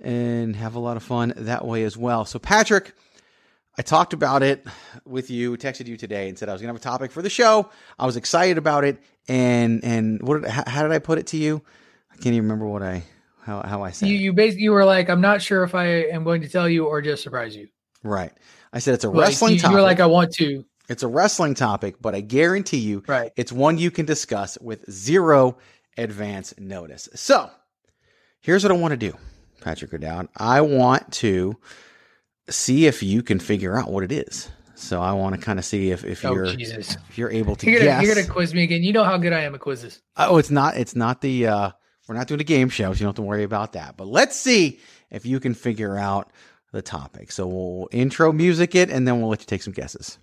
and 0.00 0.56
have 0.56 0.74
a 0.74 0.78
lot 0.78 0.96
of 0.96 1.02
fun 1.02 1.34
that 1.36 1.66
way 1.66 1.84
as 1.84 1.96
well. 1.96 2.24
So, 2.24 2.38
Patrick, 2.38 2.92
I 3.78 3.82
talked 3.82 4.12
about 4.12 4.42
it 4.42 4.66
with 5.04 5.30
you, 5.30 5.56
texted 5.56 5.86
you 5.86 5.96
today, 5.96 6.28
and 6.28 6.38
said 6.38 6.48
I 6.48 6.52
was 6.52 6.62
going 6.62 6.68
to 6.68 6.74
have 6.74 6.80
a 6.80 6.98
topic 6.98 7.12
for 7.12 7.22
the 7.22 7.30
show. 7.30 7.70
I 7.98 8.06
was 8.06 8.16
excited 8.16 8.56
about 8.56 8.84
it, 8.84 8.98
and 9.28 9.84
and 9.84 10.22
what 10.22 10.42
did, 10.42 10.50
how 10.50 10.82
did 10.82 10.92
I 10.92 10.98
put 10.98 11.18
it 11.18 11.26
to 11.28 11.36
you? 11.36 11.62
I 12.10 12.14
can't 12.14 12.34
even 12.34 12.44
remember 12.44 12.66
what 12.66 12.82
I 12.82 13.02
how 13.42 13.62
how 13.62 13.82
I 13.82 13.90
said. 13.90 14.08
You 14.08 14.16
you 14.16 14.32
basically 14.32 14.64
you 14.64 14.72
were 14.72 14.84
like, 14.84 15.10
I'm 15.10 15.20
not 15.20 15.42
sure 15.42 15.62
if 15.62 15.74
I 15.74 15.86
am 15.86 16.24
going 16.24 16.40
to 16.42 16.48
tell 16.48 16.68
you 16.68 16.86
or 16.86 17.02
just 17.02 17.22
surprise 17.22 17.54
you. 17.54 17.68
Right. 18.02 18.32
I 18.72 18.78
said 18.78 18.94
it's 18.94 19.04
a 19.04 19.10
like, 19.10 19.28
wrestling 19.28 19.54
you, 19.54 19.60
topic. 19.60 19.72
You 19.72 19.76
were 19.76 19.82
like, 19.82 20.00
I 20.00 20.06
want 20.06 20.32
to. 20.34 20.64
It's 20.88 21.02
a 21.02 21.08
wrestling 21.08 21.54
topic, 21.54 21.96
but 22.00 22.14
I 22.14 22.20
guarantee 22.20 22.78
you, 22.78 23.02
right. 23.06 23.32
it's 23.36 23.52
one 23.52 23.78
you 23.78 23.90
can 23.90 24.06
discuss 24.06 24.58
with 24.60 24.88
zero 24.90 25.58
advance 25.98 26.54
notice. 26.58 27.08
So, 27.14 27.50
here's 28.40 28.62
what 28.62 28.70
I 28.70 28.76
want 28.76 28.92
to 28.92 28.96
do, 28.96 29.14
Patrick 29.60 29.92
O'Dowd. 29.92 30.28
I 30.36 30.60
want 30.60 31.12
to 31.14 31.56
see 32.48 32.86
if 32.86 33.02
you 33.02 33.22
can 33.22 33.38
figure 33.40 33.76
out 33.76 33.90
what 33.90 34.04
it 34.04 34.12
is. 34.12 34.48
So 34.76 35.00
I 35.00 35.12
want 35.12 35.34
to 35.34 35.40
kind 35.40 35.58
of 35.58 35.64
see 35.64 35.90
if, 35.90 36.04
if 36.04 36.24
oh, 36.24 36.34
you're 36.34 36.46
Jesus. 36.54 36.98
if 37.08 37.16
you're 37.16 37.30
able 37.30 37.56
to 37.56 37.70
you're 37.70 37.80
gonna, 37.80 37.92
guess. 37.92 38.04
You're 38.04 38.14
gonna 38.14 38.26
quiz 38.26 38.52
me 38.52 38.62
again. 38.62 38.82
You 38.82 38.92
know 38.92 39.04
how 39.04 39.16
good 39.16 39.32
I 39.32 39.40
am 39.40 39.54
at 39.54 39.60
quizzes. 39.60 40.02
Oh, 40.18 40.36
it's 40.36 40.50
not 40.50 40.76
it's 40.76 40.94
not 40.94 41.22
the 41.22 41.46
uh 41.46 41.70
we're 42.06 42.14
not 42.14 42.28
doing 42.28 42.40
a 42.40 42.44
game 42.44 42.68
show, 42.68 42.92
so 42.92 42.98
you 42.98 42.98
don't 43.00 43.08
have 43.08 43.14
to 43.16 43.22
worry 43.22 43.42
about 43.42 43.72
that. 43.72 43.96
But 43.96 44.06
let's 44.06 44.36
see 44.36 44.78
if 45.10 45.24
you 45.24 45.40
can 45.40 45.54
figure 45.54 45.96
out 45.96 46.30
the 46.72 46.82
topic. 46.82 47.32
So 47.32 47.46
we'll 47.46 47.88
intro 47.90 48.32
music 48.32 48.74
it 48.74 48.90
and 48.90 49.08
then 49.08 49.18
we'll 49.18 49.30
let 49.30 49.40
you 49.40 49.46
take 49.46 49.62
some 49.62 49.72
guesses. 49.72 50.18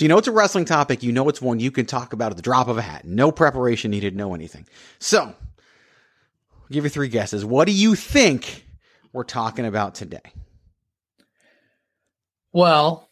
So 0.00 0.04
you 0.04 0.08
know 0.08 0.18
it's 0.18 0.28
a 0.28 0.32
wrestling 0.32 0.64
topic. 0.64 1.02
You 1.02 1.12
know 1.12 1.28
it's 1.28 1.42
one 1.42 1.60
you 1.60 1.70
can 1.70 1.84
talk 1.84 2.12
about 2.12 2.30
at 2.30 2.36
the 2.36 2.42
drop 2.42 2.68
of 2.68 2.78
a 2.78 2.82
hat. 2.82 3.04
No 3.04 3.32
preparation 3.32 3.90
needed, 3.90 4.16
no 4.16 4.34
anything. 4.34 4.66
So, 4.98 5.22
I'll 5.24 5.34
give 6.70 6.84
you 6.84 6.90
three 6.90 7.08
guesses. 7.08 7.44
What 7.44 7.66
do 7.66 7.72
you 7.72 7.94
think 7.94 8.64
we're 9.12 9.24
talking 9.24 9.66
about 9.66 9.94
today? 9.96 10.22
Well, 12.52 13.10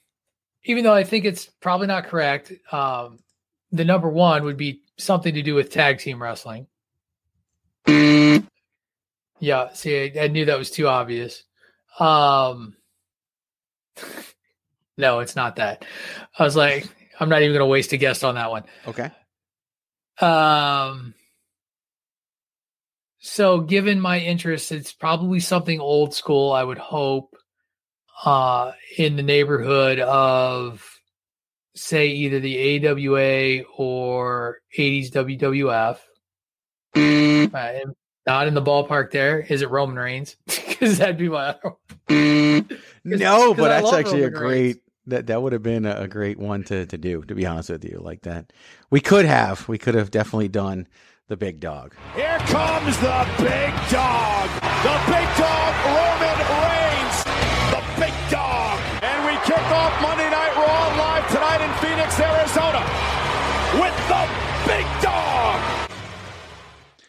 even 0.65 0.85
though 0.85 0.95
I 0.95 1.05
think 1.05 1.25
it's 1.25 1.47
probably 1.47 1.89
not 1.89 2.05
correct, 2.05 2.53
um, 2.73 3.19
the 3.71 3.85
number 3.85 4.09
one 4.09 4.45
would 4.45 4.57
be 4.57 4.83
something 4.97 5.35
to 5.35 5.43
do 5.43 5.55
with 5.55 5.71
tag 5.71 5.99
team 5.99 6.23
wrestling. 6.23 6.69
Yeah, 9.41 9.73
see, 9.73 10.13
I, 10.19 10.25
I, 10.25 10.29
knew 10.29 10.47
that 10.47 10.59
was 10.59 10.71
too 10.71 10.89
obvious. 10.89 11.45
Um, 11.99 12.77
no, 14.97 15.21
it's 15.21 15.37
not 15.37 15.57
that. 15.57 15.85
I 16.39 16.45
was 16.45 16.57
like, 16.57 16.89
I'm 17.19 17.29
not 17.29 17.43
even 17.43 17.53
going 17.53 17.61
to 17.61 17.67
waste 17.67 17.93
a 17.93 17.97
guess 17.97 18.23
on 18.23 18.37
that 18.37 18.51
one. 18.51 18.65
Okay. 18.87 19.11
Um. 20.21 21.15
So, 23.21 23.61
given 23.61 24.01
my 24.01 24.21
interest, 24.21 24.73
it's 24.73 24.93
probably 24.93 25.41
something 25.41 25.81
old 25.81 26.15
school. 26.15 26.53
I 26.53 26.63
would 26.63 26.79
hope, 26.79 27.37
uh, 28.25 28.73
in 28.97 29.17
the 29.17 29.23
neighborhood 29.23 29.99
of 29.99 30.85
say 31.75 32.09
either 32.09 32.41
the 32.41 32.87
AWA 32.87 33.65
or 33.77 34.59
80s 34.77 35.11
WWF. 35.11 35.99
Uh, 36.95 37.93
not 38.29 38.47
in 38.47 38.55
the 38.55 38.63
ballpark 38.63 39.11
there. 39.11 39.41
Is 39.41 39.63
it 39.63 39.71
Roman 39.71 39.97
Reigns? 39.97 40.37
Because 40.79 40.99
that'd 40.99 41.17
be 41.19 41.29
my 41.29 41.47
other 41.47 41.59
one. 41.63 41.75
Mm, 42.09 42.79
no, 43.05 43.53
but 43.53 43.69
that's 43.69 43.93
actually 43.93 44.23
Roman 44.23 44.37
a 44.37 44.39
great 44.39 44.63
Reigns. 44.63 44.77
that 45.09 45.27
that 45.27 45.43
would 45.43 45.53
have 45.53 45.63
been 45.65 45.85
a, 45.87 46.03
a 46.03 46.07
great 46.07 46.39
one 46.39 46.63
to 46.65 46.87
to 46.87 46.97
do, 46.97 47.23
to 47.23 47.35
be 47.35 47.45
honest 47.47 47.71
with 47.71 47.85
you. 47.85 47.99
Like 48.01 48.23
that. 48.23 48.53
We 48.89 49.01
could 49.01 49.25
have. 49.25 49.67
We 49.67 49.77
could 49.77 49.97
have 49.97 50.13
definitely 50.13 50.47
done 50.47 50.87
the 51.27 51.37
big 51.37 51.59
dog. 51.59 51.97
Here 52.15 52.39
comes 52.47 52.97
the 52.99 53.27
big 53.39 53.75
dog. 53.91 54.49
The 54.87 54.97
big 55.11 55.29
dog, 55.37 55.48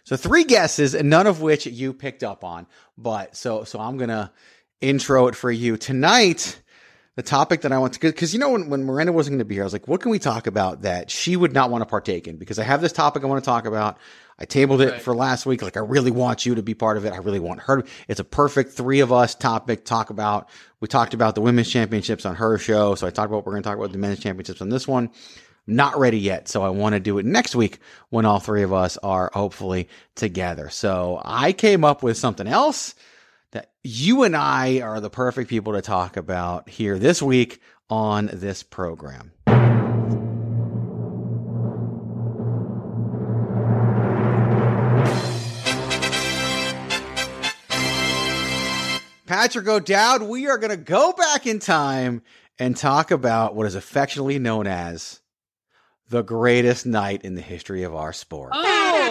So 0.10 0.18
three 0.18 0.44
guesses, 0.44 0.96
and 0.96 1.08
none 1.08 1.28
of 1.28 1.40
which 1.40 1.68
you 1.68 1.94
picked 1.94 2.24
up 2.24 2.44
on. 2.44 2.66
But 2.98 3.36
so 3.36 3.64
so 3.64 3.80
I'm 3.80 3.98
gonna 3.98 4.32
intro 4.82 5.28
it 5.28 5.36
for 5.36 5.52
you 5.52 5.78
tonight. 5.78 6.60
The 7.16 7.22
topic 7.22 7.62
that 7.62 7.72
I 7.72 7.78
want 7.78 7.94
to, 7.94 8.00
because 8.00 8.34
you 8.34 8.40
know 8.40 8.50
when, 8.50 8.72
when 8.72 8.86
Miranda 8.86 9.14
wasn't 9.14 9.34
going 9.34 9.40
to 9.40 9.46
be 9.46 9.56
here, 9.56 9.64
I 9.64 9.66
was 9.66 9.74
like, 9.74 9.90
what 9.90 10.00
can 10.00 10.10
we 10.10 10.20
talk 10.20 10.48
about 10.48 10.84
that 10.84 11.12
she 11.12 11.36
would 11.36 11.52
not 11.52 11.70
want 11.70 11.82
to 11.82 11.86
partake 11.86 12.30
in? 12.30 12.38
Because 12.38 12.58
I 12.58 12.64
have 12.64 12.80
this 12.80 12.94
topic 12.94 13.24
I 13.24 13.26
want 13.26 13.44
to 13.44 13.46
talk 13.46 13.66
about. 13.66 13.98
I 14.38 14.46
tabled 14.46 14.80
it 14.80 14.92
right. 14.92 15.02
for 15.02 15.14
last 15.14 15.46
week. 15.46 15.62
Like, 15.62 15.76
I 15.76 15.82
really 15.82 16.12
want 16.12 16.46
you 16.46 16.56
to 16.56 16.64
be 16.64 16.76
part 16.76 16.96
of 16.96 17.04
it. 17.04 17.12
I 17.12 17.18
really 17.18 17.42
want 17.42 17.60
her. 17.62 17.84
It's 18.08 18.22
a 18.22 18.24
perfect 18.24 18.72
three 18.72 19.02
of 19.02 19.12
us 19.12 19.36
topic 19.36 19.84
talk 19.84 20.12
about. 20.12 20.48
We 20.80 20.88
talked 20.88 21.14
about 21.14 21.36
the 21.36 21.42
women's 21.42 21.70
championships 21.70 22.26
on 22.26 22.36
her 22.36 22.58
show. 22.58 22.96
So 22.96 23.06
I 23.06 23.10
talked 23.10 23.30
about, 23.30 23.46
we're 23.46 23.52
going 23.52 23.64
to 23.64 23.70
talk 23.70 23.78
about 23.78 23.92
the 23.92 23.98
men's 23.98 24.20
championships 24.20 24.62
on 24.62 24.70
this 24.70 24.88
one. 24.88 25.10
Not 25.70 26.00
ready 26.00 26.20
yet. 26.20 26.48
So 26.48 26.64
I 26.64 26.70
want 26.70 26.94
to 26.94 27.00
do 27.00 27.20
it 27.20 27.26
next 27.26 27.56
week 27.56 27.80
when 28.10 28.26
all 28.26 28.40
three 28.40 28.64
of 28.64 28.74
us 28.74 28.98
are 28.98 29.30
hopefully 29.34 29.88
together. 30.16 30.70
So 30.70 31.22
I 31.24 31.54
came 31.54 31.84
up 31.84 32.02
with 32.02 32.18
something 32.18 32.48
else 32.48 32.96
that 33.52 33.72
you 33.84 34.24
and 34.24 34.36
I 34.36 34.82
are 34.82 35.00
the 35.00 35.10
perfect 35.10 35.50
people 35.50 35.74
to 35.74 35.82
talk 35.82 36.18
about 36.18 36.70
here 36.70 36.98
this 36.98 37.22
week 37.22 37.62
on 37.90 38.30
this 38.34 38.64
program. 38.64 39.32
Patrick 49.28 49.68
O'Dowd, 49.68 50.24
we 50.24 50.48
are 50.48 50.58
going 50.58 50.72
to 50.72 50.78
go 50.78 51.14
back 51.14 51.46
in 51.46 51.60
time 51.60 52.24
and 52.58 52.76
talk 52.76 53.12
about 53.12 53.56
what 53.56 53.68
is 53.68 53.76
affectionately 53.76 54.40
known 54.40 54.66
as 54.66 55.22
the 56.10 56.24
greatest 56.24 56.86
night 56.86 57.24
in 57.24 57.36
the 57.36 57.42
history 57.42 57.84
of 57.84 57.96
our 57.96 58.12
sport. 58.14 58.52
Oh, 58.54 59.10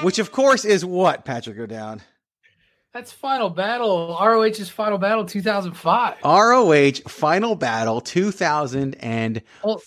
really? 0.00 0.04
Which, 0.04 0.18
of 0.18 0.32
course, 0.32 0.64
is 0.64 0.84
what, 0.84 1.24
Patrick 1.24 1.58
O'Dowd? 1.58 2.02
That's 2.92 3.12
Final 3.12 3.50
Battle. 3.50 4.16
ROH's 4.20 4.68
Final 4.68 4.98
Battle 4.98 5.24
2005. 5.24 6.16
ROH 6.24 6.92
Final 7.08 7.54
Battle 7.54 8.00
2005. 8.00 9.44
Well, 9.64 9.82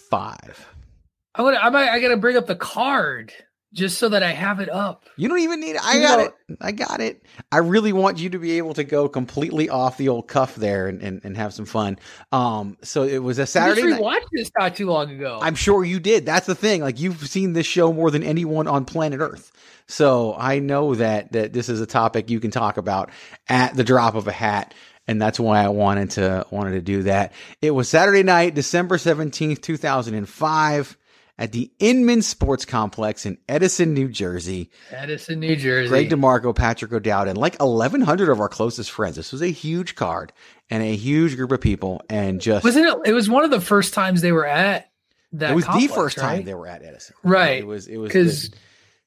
I'm 1.35 1.45
gonna, 1.45 1.57
I 1.57 1.69
might, 1.69 1.89
I 1.89 1.99
gotta 1.99 2.17
bring 2.17 2.37
up 2.37 2.47
the 2.47 2.55
card 2.55 3.33
just 3.73 3.99
so 3.99 4.09
that 4.09 4.23
I 4.23 4.31
have 4.31 4.59
it 4.59 4.69
up. 4.69 5.05
You 5.15 5.29
don't 5.29 5.39
even 5.39 5.59
need 5.59 5.75
it. 5.75 5.85
I 5.85 5.95
you 5.95 6.01
got 6.01 6.19
know, 6.19 6.25
it. 6.25 6.57
I 6.59 6.71
got 6.71 7.01
it. 7.01 7.23
I 7.51 7.57
really 7.57 7.93
want 7.93 8.17
you 8.17 8.31
to 8.31 8.39
be 8.39 8.57
able 8.57 8.73
to 8.73 8.83
go 8.83 9.07
completely 9.07 9.69
off 9.69 9.97
the 9.97 10.09
old 10.09 10.27
cuff 10.27 10.55
there 10.55 10.87
and, 10.87 11.01
and, 11.01 11.21
and 11.23 11.37
have 11.37 11.53
some 11.53 11.65
fun. 11.65 11.99
Um, 12.31 12.77
so 12.81 13.03
it 13.03 13.19
was 13.19 13.37
a 13.37 13.45
Saturday. 13.45 13.93
I 13.93 13.99
watched 13.99 14.29
this 14.31 14.49
not 14.57 14.75
too 14.75 14.87
long 14.87 15.11
ago. 15.11 15.39
I'm 15.41 15.55
sure 15.55 15.85
you 15.85 15.99
did. 15.99 16.25
That's 16.25 16.47
the 16.47 16.55
thing. 16.55 16.81
Like 16.81 16.99
you've 16.99 17.27
seen 17.27 17.53
this 17.53 17.67
show 17.67 17.93
more 17.93 18.09
than 18.09 18.23
anyone 18.23 18.67
on 18.67 18.85
planet 18.85 19.19
Earth. 19.19 19.51
So 19.87 20.35
I 20.37 20.59
know 20.59 20.95
that 20.95 21.31
that 21.33 21.53
this 21.53 21.69
is 21.69 21.79
a 21.79 21.87
topic 21.87 22.29
you 22.29 22.39
can 22.39 22.51
talk 22.51 22.77
about 22.77 23.11
at 23.47 23.75
the 23.75 23.83
drop 23.83 24.15
of 24.15 24.27
a 24.27 24.31
hat. 24.31 24.73
And 25.07 25.19
that's 25.19 25.39
why 25.39 25.63
I 25.63 25.69
wanted 25.69 26.11
to 26.11 26.45
wanted 26.51 26.71
to 26.71 26.81
do 26.81 27.03
that. 27.03 27.33
It 27.61 27.71
was 27.71 27.89
Saturday 27.89 28.21
night, 28.21 28.53
December 28.53 28.97
17th, 28.97 29.61
2005 29.61 30.97
at 31.39 31.53
the 31.53 31.71
Inman 31.79 32.21
Sports 32.21 32.65
Complex 32.65 33.25
in 33.25 33.37
Edison, 33.47 33.93
New 33.93 34.09
Jersey. 34.09 34.69
Edison, 34.91 35.39
New 35.39 35.55
Jersey. 35.55 35.87
Greg 35.87 36.09
DeMarco, 36.09 36.53
Patrick 36.53 36.91
O'Dowd, 36.91 37.29
and 37.29 37.37
like 37.37 37.57
1,100 37.59 38.29
of 38.29 38.41
our 38.41 38.49
closest 38.49 38.91
friends. 38.91 39.15
This 39.15 39.31
was 39.31 39.41
a 39.41 39.47
huge 39.47 39.95
card 39.95 40.33
and 40.69 40.83
a 40.83 40.95
huge 40.95 41.37
group 41.37 41.51
of 41.53 41.61
people. 41.61 42.01
And 42.09 42.41
just 42.41 42.65
wasn't 42.65 42.87
it? 42.87 43.09
It 43.09 43.13
was 43.13 43.29
one 43.29 43.45
of 43.45 43.51
the 43.51 43.61
first 43.61 43.93
times 43.93 44.21
they 44.21 44.33
were 44.33 44.45
at 44.45 44.91
that. 45.31 45.51
It 45.51 45.55
was 45.55 45.63
complex, 45.63 45.87
the 45.87 45.95
first 45.95 46.17
right? 46.17 46.35
time 46.35 46.43
they 46.43 46.53
were 46.53 46.67
at 46.67 46.83
Edison. 46.83 47.15
Right. 47.23 47.59
It 47.59 47.67
was. 47.67 47.87
It 47.87 47.97
was 47.97 48.09
because 48.09 48.51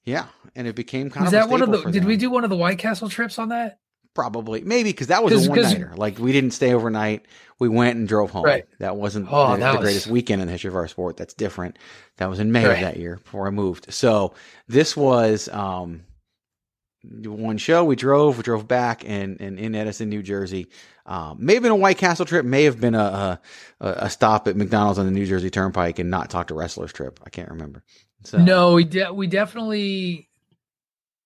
yeah, 0.05 0.27
and 0.57 0.67
it 0.67 0.75
became 0.75 1.11
kind 1.11 1.27
was 1.27 1.35
of 1.35 1.39
that 1.39 1.49
one 1.51 1.61
of 1.61 1.71
the? 1.71 1.91
Did 1.91 2.07
we 2.07 2.17
do 2.17 2.31
one 2.31 2.45
of 2.45 2.51
the 2.51 2.57
White 2.57 2.79
Castle 2.79 3.11
trips 3.11 3.39
on 3.39 3.51
that? 3.51 3.79
Probably, 4.15 4.61
maybe 4.63 4.91
because 4.91 5.07
that 5.07 5.25
was 5.25 5.47
a 5.47 5.49
one 5.51 5.63
nighter. 5.63 5.93
Like 5.97 6.19
we 6.19 6.33
didn't 6.33 6.51
stay 6.51 6.75
overnight. 6.75 7.25
We 7.59 7.69
went 7.69 7.97
and 7.97 8.07
drove 8.07 8.31
home. 8.31 8.45
Right. 8.45 8.67
That 8.79 8.97
wasn't 8.97 9.29
Oh, 9.31 9.53
the, 9.53 9.59
that 9.61 9.73
the 9.73 9.79
was- 9.79 9.85
greatest 9.87 10.07
weekend 10.09 10.43
in 10.43 10.49
the 10.49 10.53
history 10.53 10.69
of 10.69 10.77
our 10.77 10.87
sport. 10.89 11.17
That's 11.17 11.33
different. 11.35 11.79
That 12.19 12.29
was 12.29 12.39
in 12.39 12.53
May 12.53 12.67
Right. 12.67 12.75
of 12.75 12.81
that 12.81 12.97
year 12.99 13.17
before 13.17 13.47
I 13.47 13.51
moved. 13.51 13.93
So 13.93 14.35
this 14.69 14.95
was 14.97 15.49
um 15.49 16.03
one 17.25 17.57
show. 17.59 17.85
We 17.85 17.97
drove, 17.97 18.37
we 18.37 18.43
drove 18.43 18.69
back, 18.69 19.03
and 19.09 19.41
and 19.41 19.59
in 19.59 19.75
Edison, 19.75 20.09
New 20.09 20.23
Jersey. 20.23 20.69
Um, 21.05 21.39
may 21.45 21.55
have 21.55 21.63
been 21.63 21.73
a 21.73 21.77
White 21.77 21.99
Castle 21.99 22.27
trip. 22.27 22.45
May 22.45 22.65
have 22.65 22.81
been 22.81 22.95
a 22.95 23.41
a, 23.81 23.89
a 23.89 24.11
stop 24.11 24.47
at 24.47 24.57
McDonald's 24.57 24.99
on 24.99 25.07
the 25.07 25.11
New 25.11 25.27
Jersey 25.27 25.51
Turnpike 25.51 25.99
and 25.99 26.11
not 26.11 26.31
talk 26.31 26.49
to 26.49 26.55
wrestlers 26.55 26.93
trip. 26.93 27.19
I 27.25 27.31
can't 27.31 27.51
remember. 27.51 27.83
So 28.25 28.39
No, 28.39 28.75
we 28.75 28.85
de- 28.85 29.13
we 29.13 29.27
definitely 29.27 30.29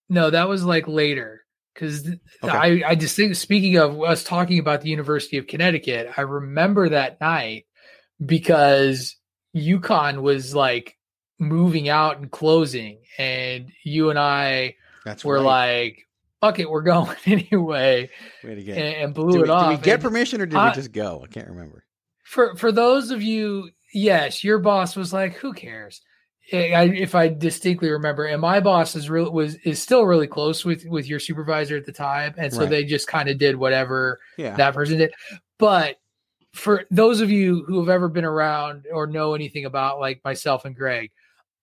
no. 0.09 0.31
That 0.31 0.49
was 0.49 0.65
like 0.65 0.89
later 0.89 1.43
because 1.77 2.09
I 2.43 2.83
I 2.87 2.95
just 2.95 3.15
think 3.17 3.35
speaking 3.37 3.77
of 3.77 4.01
us 4.03 4.25
talking 4.25 4.59
about 4.59 4.81
the 4.81 4.89
University 4.89 5.37
of 5.39 5.47
Connecticut, 5.47 6.11
I 6.17 6.23
remember 6.23 6.89
that 6.89 7.21
night 7.21 7.67
because 8.25 9.17
UConn 9.55 10.23
was 10.23 10.55
like 10.55 10.97
moving 11.39 11.89
out 11.89 12.17
and 12.19 12.31
closing, 12.31 12.99
and 13.19 13.71
you 13.85 14.11
and 14.11 14.19
I 14.19 14.77
That's 15.05 15.25
were 15.25 15.37
right. 15.37 15.45
like, 15.85 16.07
"Fuck 16.41 16.59
it, 16.59 16.71
we're 16.71 16.83
going 16.95 17.17
anyway," 17.27 18.11
Way 18.43 18.55
to 18.55 18.63
get. 18.63 18.79
and, 18.79 18.97
and 19.05 19.15
blew 19.15 19.33
did 19.33 19.41
it 19.41 19.45
we, 19.45 19.51
off. 19.51 19.71
Did 19.71 19.79
we 19.79 19.85
get 19.85 19.95
And 19.95 20.03
permission 20.03 20.41
or 20.41 20.47
did 20.47 20.59
we 20.59 20.73
just 20.73 20.93
go? 20.93 21.23
I 21.25 21.29
can't 21.29 21.49
remember. 21.49 21.85
for 22.25 22.57
for 22.57 22.73
those 22.73 23.11
of 23.11 23.23
you, 23.23 23.71
yes, 23.93 24.43
your 24.43 24.59
boss 24.59 24.97
was 24.97 25.13
like, 25.13 25.35
"Who 25.35 25.53
cares?" 25.53 26.01
I, 26.53 26.85
if 26.85 27.15
I 27.15 27.29
distinctly 27.29 27.91
remember, 27.91 28.25
and 28.27 28.41
my 28.41 28.61
boss 28.61 28.95
is 28.95 29.11
really 29.11 29.31
was 29.31 29.57
is 29.57 29.83
still 29.83 30.05
really 30.07 30.29
close 30.29 30.65
with 30.65 30.85
with 30.87 31.07
your 31.09 31.19
supervisor 31.19 31.77
at 31.77 31.87
the 31.87 31.93
time, 31.93 32.35
and 32.39 32.53
so 32.53 32.61
Right. 32.61 32.71
they 32.71 32.85
just 32.85 33.09
kind 33.09 33.29
of 33.29 33.39
did 33.39 33.57
whatever 33.57 34.21
Yeah. 34.37 34.55
that 34.57 34.75
person 34.75 34.99
did. 34.99 35.13
But 35.59 35.97
for 36.53 36.85
those 36.91 37.21
of 37.21 37.31
you 37.31 37.65
who 37.67 37.81
have 37.81 37.89
ever 37.89 38.09
been 38.09 38.25
around 38.25 38.87
or 38.93 39.07
know 39.07 39.35
anything 39.35 39.65
about 39.65 39.99
like 40.01 40.21
myself 40.25 40.65
and 40.65 40.75
Greg, 40.77 41.11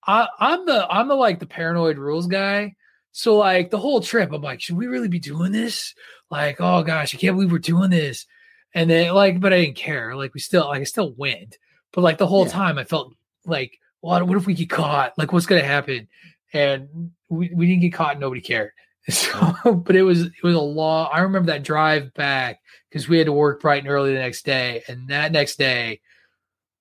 I, 0.06 0.28
I'm 0.38 0.66
the 0.66 0.86
I'm 0.90 1.08
the 1.08 1.14
like 1.14 1.38
the 1.40 1.46
paranoid 1.46 1.96
rules 1.98 2.26
guy. 2.26 2.74
So 3.12 3.36
like 3.36 3.70
the 3.70 3.78
whole 3.78 4.00
trip, 4.00 4.32
I'm 4.32 4.42
like, 4.42 4.60
should 4.60 4.76
we 4.76 4.86
really 4.86 5.08
be 5.08 5.18
doing 5.20 5.52
this? 5.52 5.94
Like, 6.30 6.60
oh 6.60 6.82
gosh, 6.82 7.14
I 7.14 7.18
can't 7.18 7.36
believe 7.36 7.52
we're 7.52 7.58
doing 7.58 7.90
this. 7.90 8.26
And 8.74 8.90
then 8.90 9.14
like, 9.14 9.40
but 9.40 9.52
I 9.52 9.62
didn't 9.64 9.76
care. 9.76 10.14
Like 10.16 10.34
we 10.34 10.40
still 10.40 10.66
like 10.66 10.80
I 10.80 10.84
still 10.84 11.14
went. 11.14 11.56
But 11.92 12.02
like 12.02 12.18
the 12.18 12.26
whole 12.26 12.44
Yeah. 12.44 12.52
time 12.52 12.76
I 12.78 12.84
felt 12.84 13.14
like, 13.46 13.78
what 14.04 14.26
what 14.26 14.36
if 14.36 14.46
we 14.46 14.54
get 14.54 14.70
caught? 14.70 15.14
Like 15.16 15.32
what's 15.32 15.46
gonna 15.46 15.62
happen? 15.64 16.08
And 16.52 17.10
we, 17.28 17.50
we 17.54 17.66
didn't 17.66 17.80
get 17.82 17.92
caught, 17.94 18.18
nobody 18.18 18.40
cared. 18.40 18.70
So 19.10 19.74
but 19.74 19.96
it 19.96 20.02
was 20.02 20.22
it 20.22 20.42
was 20.42 20.54
a 20.54 20.60
long 20.60 21.10
I 21.12 21.20
remember 21.20 21.52
that 21.52 21.62
drive 21.62 22.14
back 22.14 22.60
because 22.88 23.06
we 23.08 23.18
had 23.18 23.26
to 23.26 23.32
work 23.32 23.60
bright 23.60 23.82
and 23.82 23.90
early 23.92 24.12
the 24.14 24.18
next 24.18 24.44
day. 24.46 24.82
And 24.88 25.08
that 25.08 25.30
next 25.32 25.56
day 25.58 26.00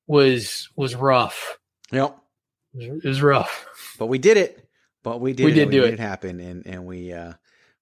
was 0.07 0.69
was 0.75 0.95
rough. 0.95 1.57
Yep. 1.91 2.17
It 2.75 3.03
was 3.03 3.21
rough. 3.21 3.65
But 3.99 4.07
we 4.07 4.17
did 4.17 4.37
it. 4.37 4.67
But 5.03 5.19
we 5.21 5.33
did 5.33 5.45
We 5.45 5.51
it. 5.51 5.55
did 5.55 5.67
we 5.67 5.71
do 5.75 5.81
made 5.81 5.93
it. 5.95 5.99
happen, 5.99 6.39
and 6.39 6.65
and 6.65 6.85
we 6.85 7.11
uh, 7.11 7.33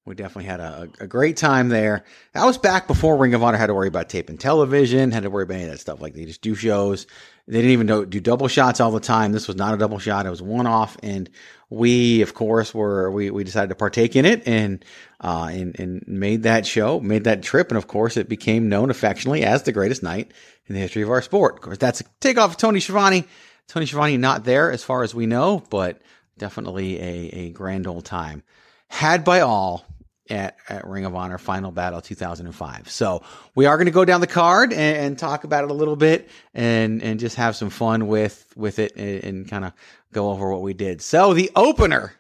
we 0.06 0.16
definitely 0.16 0.46
had 0.46 0.60
a, 0.60 0.90
a 1.00 1.06
great 1.08 1.38
time 1.38 1.70
there. 1.70 2.04
That 2.34 2.46
was 2.46 2.58
back 2.58 2.88
before 2.88 3.18
Ring 3.18 3.36
of 3.36 3.44
Honor 3.44 3.58
had 3.60 3.68
to 3.68 3.76
worry 3.76 3.88
about 3.88 4.10
tape 4.10 4.28
and 4.30 4.40
television, 4.40 5.12
had 5.12 5.22
to 5.24 5.30
worry 5.30 5.44
about 5.44 5.54
any 5.56 5.66
of 5.66 5.70
that 5.70 5.80
stuff. 5.80 6.02
Like 6.02 6.14
they 6.16 6.26
just 6.26 6.42
do 6.42 6.56
shows. 6.56 7.06
They 7.48 7.58
didn't 7.58 7.72
even 7.72 7.88
do, 7.88 8.06
do 8.06 8.20
double 8.20 8.48
shots 8.48 8.80
all 8.80 8.92
the 8.92 9.00
time. 9.00 9.32
This 9.32 9.48
was 9.48 9.58
not 9.58 9.74
a 9.74 9.78
double 9.78 10.00
shot; 10.00 10.26
it 10.26 10.30
was 10.30 10.42
one 10.42 10.68
off. 10.68 10.98
And 11.04 11.30
we, 11.70 12.22
of 12.22 12.34
course, 12.34 12.74
were 12.74 13.10
we 13.12 13.32
we 13.32 13.44
decided 13.44 13.70
to 13.70 13.76
partake 13.76 14.16
in 14.16 14.26
it 14.26 14.48
and 14.48 14.84
uh 15.22 15.50
and 15.52 15.80
and 15.80 16.04
made 16.08 16.44
that 16.44 16.66
show, 16.66 17.00
made 17.00 17.24
that 17.24 17.44
trip, 17.44 17.70
and 17.70 17.78
of 17.78 17.88
course, 17.88 18.18
it 18.18 18.30
became 18.30 18.70
known 18.70 18.90
affectionately 18.90 19.44
as 19.44 19.64
the 19.64 19.72
greatest 19.72 20.04
night 20.04 20.32
in 20.68 20.76
the 20.76 20.82
history 20.82 21.02
of 21.02 21.10
our 21.10 21.22
sport. 21.22 21.56
Of 21.56 21.62
course, 21.62 21.78
that's 21.78 22.02
a 22.02 22.06
takeoff 22.20 22.52
of 22.52 22.58
Tony 22.58 22.80
Schiavone. 22.80 23.26
Tony 23.68 23.86
Schiavone 23.86 24.18
not 24.18 24.44
there 24.44 24.72
as 24.72 24.84
far 24.84 25.04
as 25.04 25.16
we 25.16 25.26
know, 25.26 25.64
but 25.70 26.02
definitely 26.38 27.00
a, 27.00 27.30
a 27.34 27.50
grand 27.52 27.88
old 27.88 28.06
time 28.06 28.44
had 28.90 29.24
by 29.24 29.40
all 29.40 29.86
at, 30.32 30.56
at 30.70 30.88
Ring 30.88 31.06
of 31.06 31.14
Honor 31.16 31.38
Final 31.38 31.72
Battle 31.72 32.02
2005. 32.02 32.90
So 32.90 33.22
we 33.54 33.66
are 33.66 33.78
going 33.78 33.86
to 33.86 33.92
go 33.92 34.06
down 34.06 34.22
the 34.22 34.28
card 34.28 34.72
and, 34.74 34.98
and 34.98 35.20
talk 35.20 35.44
about 35.44 35.64
it 35.66 35.70
a 35.70 35.74
little 35.74 35.96
bit 35.96 36.30
and, 36.54 37.04
and 37.04 37.20
just 37.20 37.36
have 37.36 37.56
some 37.56 37.70
fun 37.70 38.08
with, 38.08 38.52
with 38.56 38.80
it 38.80 38.96
and, 38.96 39.24
and 39.24 39.50
kind 39.50 39.66
of 39.66 39.74
go 40.14 40.30
over 40.32 40.52
what 40.52 40.62
we 40.62 40.74
did. 40.74 41.02
So 41.02 41.34
the 41.34 41.52
opener, 41.56 42.14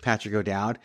Patrick 0.00 0.34
O'Dowd, 0.34 0.78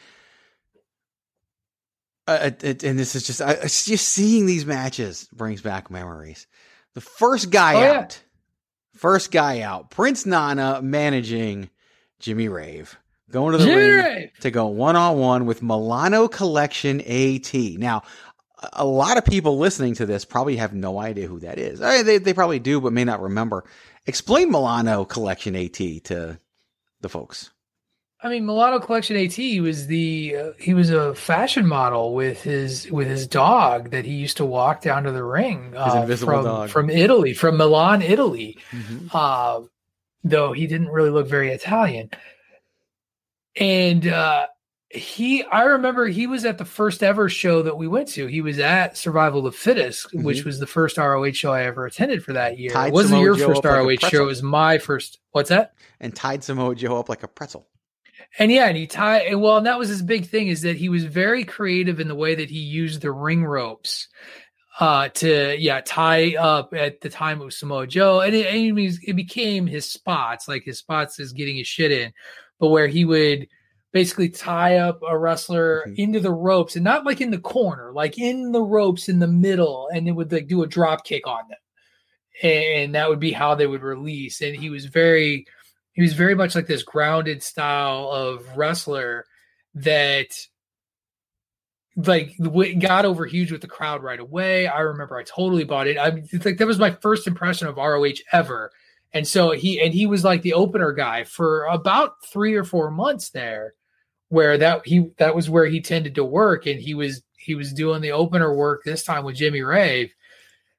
uh, 2.28 2.52
it, 2.62 2.84
and 2.84 3.00
this 3.00 3.16
is 3.16 3.26
just, 3.26 3.42
I, 3.42 3.56
just 3.62 4.08
seeing 4.10 4.46
these 4.46 4.66
matches 4.66 5.30
brings 5.32 5.62
back 5.62 5.90
memories. 5.90 6.46
The 6.94 7.02
first 7.02 7.52
guy 7.52 7.76
Oh, 7.76 7.82
yeah. 7.82 8.00
out, 8.00 8.22
first 8.96 9.32
guy 9.32 9.62
out, 9.62 9.92
Prince 9.92 10.26
Nana 10.26 10.82
managing 10.82 11.70
Jimmy 12.20 12.50
Rave. 12.50 12.98
Going 13.32 13.58
to 13.58 13.64
the 13.64 13.76
ring 13.76 14.30
to 14.42 14.52
go 14.52 14.68
one 14.68 14.96
on 14.96 15.18
one 15.18 15.46
with 15.46 15.62
Milano 15.62 16.28
Collection 16.28 17.02
AT. 17.02 17.54
Now, 17.54 18.04
a- 18.74 18.86
lot 18.86 19.18
of 19.18 19.26
people 19.26 19.58
listening 19.58 19.96
to 19.96 20.06
this 20.06 20.24
probably 20.24 20.56
have 20.58 20.74
no 20.74 21.00
idea 21.00 21.28
who 21.28 21.40
that 21.42 21.60
is. 21.60 21.82
Uh, 21.82 22.04
They, 22.04 22.20
they 22.20 22.34
probably 22.34 22.60
do, 22.60 22.80
but 22.80 22.94
may 22.94 23.04
not 23.04 23.22
remember. 23.22 23.66
Explain 24.06 24.50
Milano 24.50 25.04
Collection 25.04 25.56
AT 25.58 25.74
to 25.74 26.40
the 27.02 27.10
folks. 27.10 27.52
I 28.24 28.30
mean, 28.30 28.46
Milano 28.48 28.80
Collection 28.80 29.16
AT 29.16 29.38
was 29.62 29.86
the 29.88 30.36
uh, 30.36 30.52
he 30.58 30.74
was 30.74 30.90
a 30.90 31.14
fashion 31.14 31.68
model 31.68 32.16
with 32.16 32.42
his 32.42 32.90
with 32.90 33.08
his 33.08 33.28
dog 33.28 33.92
that 33.92 34.06
he 34.06 34.14
used 34.14 34.38
to 34.38 34.46
walk 34.46 34.82
down 34.82 35.04
to 35.04 35.12
the 35.12 35.24
ring 35.24 35.74
uh, 35.76 36.08
from 36.16 36.44
dog. 36.44 36.70
from 36.70 36.90
Italy, 36.90 37.34
from 37.34 37.58
Milan, 37.58 38.02
Italy. 38.02 38.58
Mm-hmm. 38.72 39.08
Uh, 39.14 39.62
though 40.24 40.52
he 40.52 40.66
didn't 40.66 40.88
really 40.90 41.12
look 41.12 41.28
very 41.28 41.52
Italian. 41.52 42.10
And 43.60 44.08
uh, 44.08 44.48
he, 44.90 45.44
I 45.44 45.64
remember 45.64 46.08
he 46.08 46.28
was 46.28 46.46
at 46.46 46.58
the 46.58 46.66
first 46.66 47.04
ever 47.04 47.28
show 47.30 47.62
that 47.64 47.78
we 47.78 47.88
went 47.88 48.08
to. 48.10 48.28
He 48.28 48.42
was 48.42 48.60
at 48.60 48.98
Survival 48.98 49.40
of 49.40 49.46
the 49.54 49.58
Fittest, 49.58 50.14
which 50.14 50.40
Mhm. 50.40 50.46
was 50.46 50.60
the 50.60 50.68
first 50.68 50.98
ROH 50.98 51.32
show 51.34 51.52
I 51.52 51.64
ever 51.64 51.86
attended 51.86 52.24
for 52.24 52.34
that 52.34 52.58
year. 52.58 52.72
Tied 52.72 52.88
it 52.90 52.94
wasn't 52.94 53.10
Samoa 53.12 53.24
your 53.26 53.36
Joe 53.36 53.48
first 53.48 53.60
up 53.60 53.86
like 53.86 54.02
ROH 54.04 54.10
show; 54.10 54.24
it 54.24 54.28
was 54.28 54.44
my 54.44 54.78
first. 54.78 55.20
What's 55.32 55.50
that? 55.50 55.74
And 56.00 56.16
tied 56.16 56.44
Samoa 56.44 56.76
Joe 56.76 56.98
up 57.00 57.10
like 57.10 57.24
a 57.24 57.28
pretzel. 57.28 57.68
And 58.40 58.52
yeah, 58.52 58.66
and 58.68 58.78
he 58.78 58.88
tied. 58.88 59.34
Well, 59.36 59.58
and 59.58 59.66
that 59.66 59.80
was 59.80 59.90
his 59.90 60.02
big 60.02 60.28
thing 60.28 60.48
is 60.48 60.62
that 60.62 60.76
he 60.78 60.90
was 60.90 61.04
very 61.04 61.44
creative 61.44 62.00
in 62.00 62.08
the 62.08 62.16
way 62.16 62.36
that 62.36 62.50
he 62.50 62.60
used 62.60 63.02
the 63.02 63.12
ring 63.12 63.44
ropes 63.44 64.08
uh 64.80 65.10
to 65.10 65.56
yeah 65.58 65.82
tie 65.84 66.36
up 66.36 66.72
at 66.76 67.02
the 67.02 67.10
time 67.10 67.42
it 67.42 67.46
was 67.46 67.58
Samoa 67.58 67.88
Joe 67.88 68.20
and 68.22 68.36
it, 68.36 68.46
and 68.46 68.78
it 69.04 69.16
became 69.16 69.66
his 69.66 69.90
spots 69.90 70.48
like 70.48 70.64
his 70.66 70.78
spots 70.78 71.20
is 71.20 71.34
getting 71.34 71.58
his 71.58 71.66
shit 71.66 71.92
in 71.92 72.14
but 72.60 72.70
where 72.70 72.88
he 72.88 73.06
would 73.06 73.48
basically 73.94 74.30
tie 74.30 74.78
up 74.78 75.00
a 75.08 75.18
wrestler 75.18 75.84
mm-hmm. 75.88 75.94
into 75.98 76.20
the 76.20 76.32
ropes 76.32 76.76
and 76.76 76.84
not 76.84 77.06
like 77.06 77.22
in 77.22 77.32
the 77.32 77.40
corner 77.40 77.92
like 77.94 78.18
in 78.18 78.52
the 78.52 78.62
ropes 78.62 79.10
in 79.10 79.20
the 79.20 79.28
middle 79.28 79.90
and 79.94 80.08
it 80.08 80.12
would 80.12 80.32
like 80.32 80.48
do 80.48 80.64
a 80.64 80.68
drop 80.68 81.06
kick 81.06 81.26
on 81.26 81.42
them 81.50 81.58
and 82.44 82.94
that 82.94 83.10
would 83.10 83.20
be 83.20 83.32
how 83.32 83.56
they 83.56 83.66
would 83.66 83.82
release 83.82 84.42
and 84.42 84.56
he 84.56 84.70
was 84.70 84.86
very 84.86 85.46
he 85.94 86.02
was 86.02 86.14
very 86.14 86.36
much 86.36 86.54
like 86.54 86.68
this 86.68 86.84
grounded 86.84 87.42
style 87.42 88.10
of 88.12 88.46
wrestler 88.56 89.26
that 89.74 90.28
like 91.98 92.36
got 92.80 93.06
over 93.06 93.26
huge 93.26 93.52
with 93.52 93.62
the 93.62 93.68
crowd 93.68 94.04
right 94.04 94.20
away. 94.20 94.68
I 94.68 94.82
remember 94.82 95.18
I 95.18 95.24
totally 95.24 95.64
bought 95.64 95.88
it. 95.88 95.98
I 95.98 96.22
it's 96.32 96.46
like 96.46 96.58
that 96.58 96.68
was 96.68 96.78
my 96.78 96.92
first 97.02 97.26
impression 97.26 97.68
of 97.68 97.78
ROH 97.78 98.22
ever. 98.32 98.72
And 99.14 99.28
so 99.28 99.52
he 99.52 99.82
and 99.82 99.94
he 99.94 100.06
was 100.06 100.24
like 100.24 100.42
the 100.42 100.54
opener 100.54 100.92
guy 100.92 101.24
for 101.24 101.66
about 101.66 102.24
3 102.26 102.56
or 102.56 102.64
4 102.64 102.92
months 102.92 103.30
there 103.30 103.74
where 104.30 104.58
that 104.58 104.86
he 104.86 105.10
that 105.18 105.34
was 105.36 105.50
where 105.50 105.66
he 105.66 105.80
tended 105.82 106.16
to 106.16 106.24
work 106.26 106.66
and 106.66 106.80
he 106.80 106.94
was 106.94 107.22
he 107.38 107.56
was 107.56 107.72
doing 107.74 108.02
the 108.02 108.12
opener 108.12 108.54
work 108.54 108.84
this 108.84 109.04
time 109.04 109.24
with 109.24 109.36
Jimmy 109.38 109.62
Rave 109.62 110.14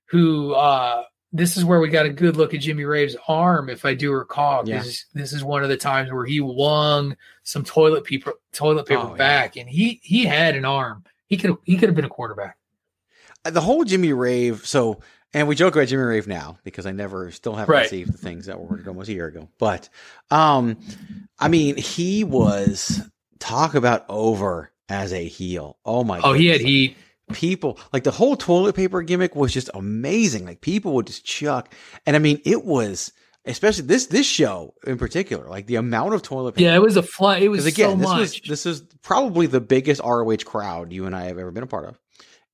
who 0.06 0.52
uh 0.52 1.02
this 1.32 1.56
is 1.56 1.64
where 1.64 1.80
we 1.80 1.88
got 1.90 2.06
a 2.06 2.10
good 2.10 2.36
look 2.36 2.54
at 2.54 2.60
Jimmy 2.60 2.84
Rave's 2.84 3.14
arm, 3.28 3.68
if 3.68 3.84
I 3.84 3.92
do 3.92 4.12
recall. 4.12 4.66
Yeah. 4.66 4.82
This, 4.82 5.04
this 5.12 5.32
is 5.34 5.44
one 5.44 5.62
of 5.62 5.68
the 5.68 5.76
times 5.76 6.10
where 6.10 6.24
he 6.24 6.40
wung 6.40 7.16
some 7.42 7.64
toilet 7.64 8.04
paper 8.04 8.32
toilet 8.52 8.86
paper 8.86 9.02
Oh, 9.02 9.10
yeah. 9.10 9.16
back, 9.16 9.56
and 9.56 9.68
he 9.68 10.00
he 10.02 10.24
had 10.24 10.56
an 10.56 10.64
arm. 10.64 11.04
He 11.26 11.36
could 11.36 11.54
he 11.64 11.76
could 11.76 11.90
have 11.90 11.96
been 11.96 12.06
a 12.06 12.08
quarterback. 12.10 12.56
Uh, 13.44 13.50
the 13.50 13.60
whole 13.60 13.84
Jimmy 13.84 14.14
Rave. 14.14 14.66
So 14.66 15.00
And 15.34 15.46
we 15.46 15.54
joke 15.54 15.76
about 15.76 15.88
Jimmy 15.88 16.02
Rave 16.04 16.26
now 16.26 16.58
because 16.64 16.86
I 16.86 16.92
never 16.92 17.30
still 17.30 17.54
haven't 17.54 17.72
Right. 17.72 17.82
received 17.82 18.12
the 18.12 18.18
things 18.18 18.46
that 18.46 18.58
were 18.58 18.66
ordered 18.68 18.88
almost 18.88 19.08
a 19.10 19.12
year 19.12 19.26
ago. 19.26 19.48
But 19.58 19.88
um 20.30 20.78
I 21.38 21.48
mean 21.48 21.76
he 21.76 22.24
was 22.24 23.00
talk 23.38 23.74
about 23.74 24.04
over 24.08 24.72
as 24.88 25.12
a 25.12 25.26
heel. 25.26 25.78
Oh 25.84 26.02
my 26.04 26.20
god. 26.20 26.28
Oh, 26.28 26.32
he 26.32 26.46
had 26.46 26.58
goodness. 26.58 26.70
heat. 26.70 26.96
People 27.32 27.78
like 27.92 28.04
the 28.04 28.10
whole 28.10 28.36
toilet 28.36 28.74
paper 28.74 29.02
gimmick 29.02 29.36
was 29.36 29.52
just 29.52 29.68
amazing. 29.74 30.46
Like 30.46 30.62
people 30.62 30.94
would 30.94 31.06
just 31.06 31.24
chuck. 31.26 31.74
And 32.06 32.16
I 32.16 32.20
mean 32.20 32.40
it 32.46 32.64
was 32.64 33.12
especially 33.44 33.84
this 33.86 34.06
this 34.06 34.26
show 34.26 34.72
in 34.86 34.96
particular, 34.96 35.46
like 35.48 35.66
the 35.66 35.76
amount 35.76 36.14
of 36.14 36.22
toilet 36.22 36.52
paper. 36.54 36.64
Yeah, 36.64 36.74
it 36.74 36.82
was 36.82 36.96
a 36.96 37.02
fly. 37.02 37.38
It 37.38 37.48
was 37.48 37.66
again, 37.66 37.90
so 37.90 37.96
this 37.96 38.08
much. 38.08 38.18
was 38.18 38.40
this 38.48 38.66
is 38.66 38.80
probably 39.02 39.46
the 39.46 39.60
biggest 39.60 40.00
ROH 40.02 40.38
crowd 40.46 40.90
you 40.92 41.04
and 41.04 41.14
I 41.14 41.24
have 41.24 41.36
ever 41.38 41.50
been 41.50 41.62
a 41.64 41.66
part 41.66 41.86
of, 41.86 41.98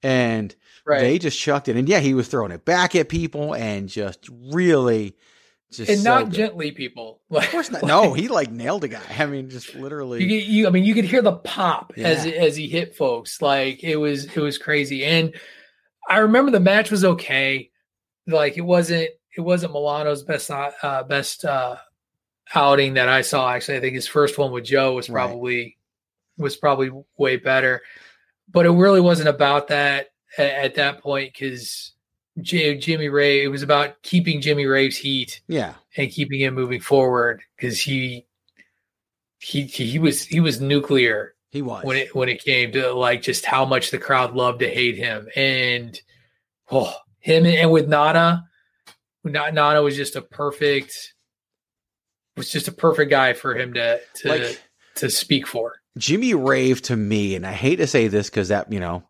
and 0.03 0.53
Right. 0.87 1.01
they 1.01 1.19
just 1.19 1.39
chucked 1.39 1.69
it. 1.69 1.77
And 1.77 1.89
yeah, 1.89 2.01
he 2.01 2.15
was 2.15 2.29
throwing 2.29 2.53
it 2.53 2.65
back 2.65 2.95
at 2.95 3.09
people 3.09 3.55
and 3.55 3.89
just 3.89 4.29
really, 4.53 5.17
just 5.73 5.91
and 5.91 6.01
so 6.01 6.11
not 6.15 6.25
good. 6.27 6.35
gently, 6.35 6.73
people. 6.73 7.21
Like, 7.31 7.45
Of 7.47 7.51
course 7.53 7.71
not. 7.71 7.83
No, 7.85 8.13
he 8.13 8.29
like 8.29 8.51
nailed 8.51 8.85
a 8.85 8.89
guy. 8.89 9.01
I 9.19 9.27
mean, 9.27 9.49
just 9.51 9.75
literally. 9.75 10.23
You, 10.23 10.37
you, 10.37 10.67
I 10.67 10.71
mean, 10.71 10.85
you 10.85 10.95
could 10.95 11.05
hear 11.07 11.23
the 11.23 11.33
pop 11.33 11.93
as 11.97 12.27
Yeah. 12.27 12.33
as 12.33 12.55
he 12.57 12.69
hit 12.69 12.97
folks. 12.97 13.41
Like 13.41 13.83
it 13.83 13.97
was, 13.97 14.25
it 14.27 14.37
was 14.37 14.59
crazy. 14.59 15.05
And 15.05 15.35
I 16.09 16.19
remember 16.19 16.51
the 16.51 16.61
match 16.61 16.91
was 16.91 17.05
okay. 17.05 17.71
Like 18.27 18.57
it 18.59 18.63
wasn't, 18.63 19.09
it 19.37 19.41
wasn't 19.41 19.73
Milano's 19.73 20.23
best, 20.23 20.51
uh, 20.51 21.03
best 21.09 21.45
uh, 21.45 21.77
outing 22.55 22.95
that 22.95 23.09
I 23.09 23.23
saw. 23.23 23.51
Actually, 23.51 23.79
I 23.79 23.81
think 23.81 23.95
his 23.95 24.07
first 24.07 24.37
one 24.39 24.53
with 24.53 24.65
Joe 24.65 24.95
was 24.95 25.09
Right. 25.09 25.25
probably 25.27 25.79
was 26.37 26.57
probably 26.57 26.91
way 27.17 27.37
better. 27.37 27.83
But 28.51 28.67
it 28.67 28.71
really 28.71 29.01
wasn't 29.01 29.29
about 29.29 29.69
that 29.69 30.09
at, 30.39 30.51
at 30.51 30.75
that 30.77 31.03
point 31.03 31.33
because 31.33 31.93
Jimmy 32.41 33.09
Ray. 33.09 33.43
It 33.45 33.49
was 33.49 33.63
about 33.63 34.03
keeping 34.03 34.41
Jimmy 34.41 34.67
Rave's 34.67 34.97
heat 34.97 35.41
yeah, 35.49 35.75
and 35.97 36.11
keeping 36.11 36.41
him 36.41 36.55
moving 36.55 36.81
forward 36.81 37.43
because 37.57 37.81
he 37.81 38.27
he 39.39 39.63
he 39.63 39.99
was 39.99 40.25
he 40.25 40.41
was 40.41 40.61
nuclear 40.61 41.35
he 41.51 41.63
was. 41.63 41.85
when 41.85 41.97
it 41.97 42.15
when 42.15 42.29
it 42.29 42.43
came 42.43 42.73
to 42.73 42.93
like 42.93 43.23
just 43.23 43.45
how 43.45 43.65
much 43.65 43.91
the 43.91 43.99
crowd 43.99 44.35
loved 44.35 44.61
to 44.61 44.69
hate 44.69 44.97
him 44.97 45.29
and 45.37 46.01
oh 46.71 46.95
him 47.21 47.45
and, 47.47 47.71
with 47.71 47.89
Nana 47.89 48.45
Nana 49.23 49.83
was 49.83 49.97
just 49.97 50.17
a 50.17 50.23
perfect 50.23 51.15
was 52.37 52.51
just 52.51 52.69
a 52.69 52.73
perfect 52.73 53.11
guy 53.11 53.33
for 53.35 53.55
him 53.55 53.75
to 53.75 54.01
to 54.17 54.29
Like- 54.29 54.61
to 54.97 55.11
speak 55.11 55.47
for 55.47 55.75
Jimmy 55.97 56.35
Rave 56.35 56.83
to 56.83 56.97
me, 56.97 57.37
and 57.37 57.47
I 57.47 57.53
hate 57.53 57.77
to 57.77 57.87
say 57.87 58.09
this 58.09 58.29
because 58.29 58.49
that, 58.49 58.73
you 58.73 58.81
know, 58.81 59.05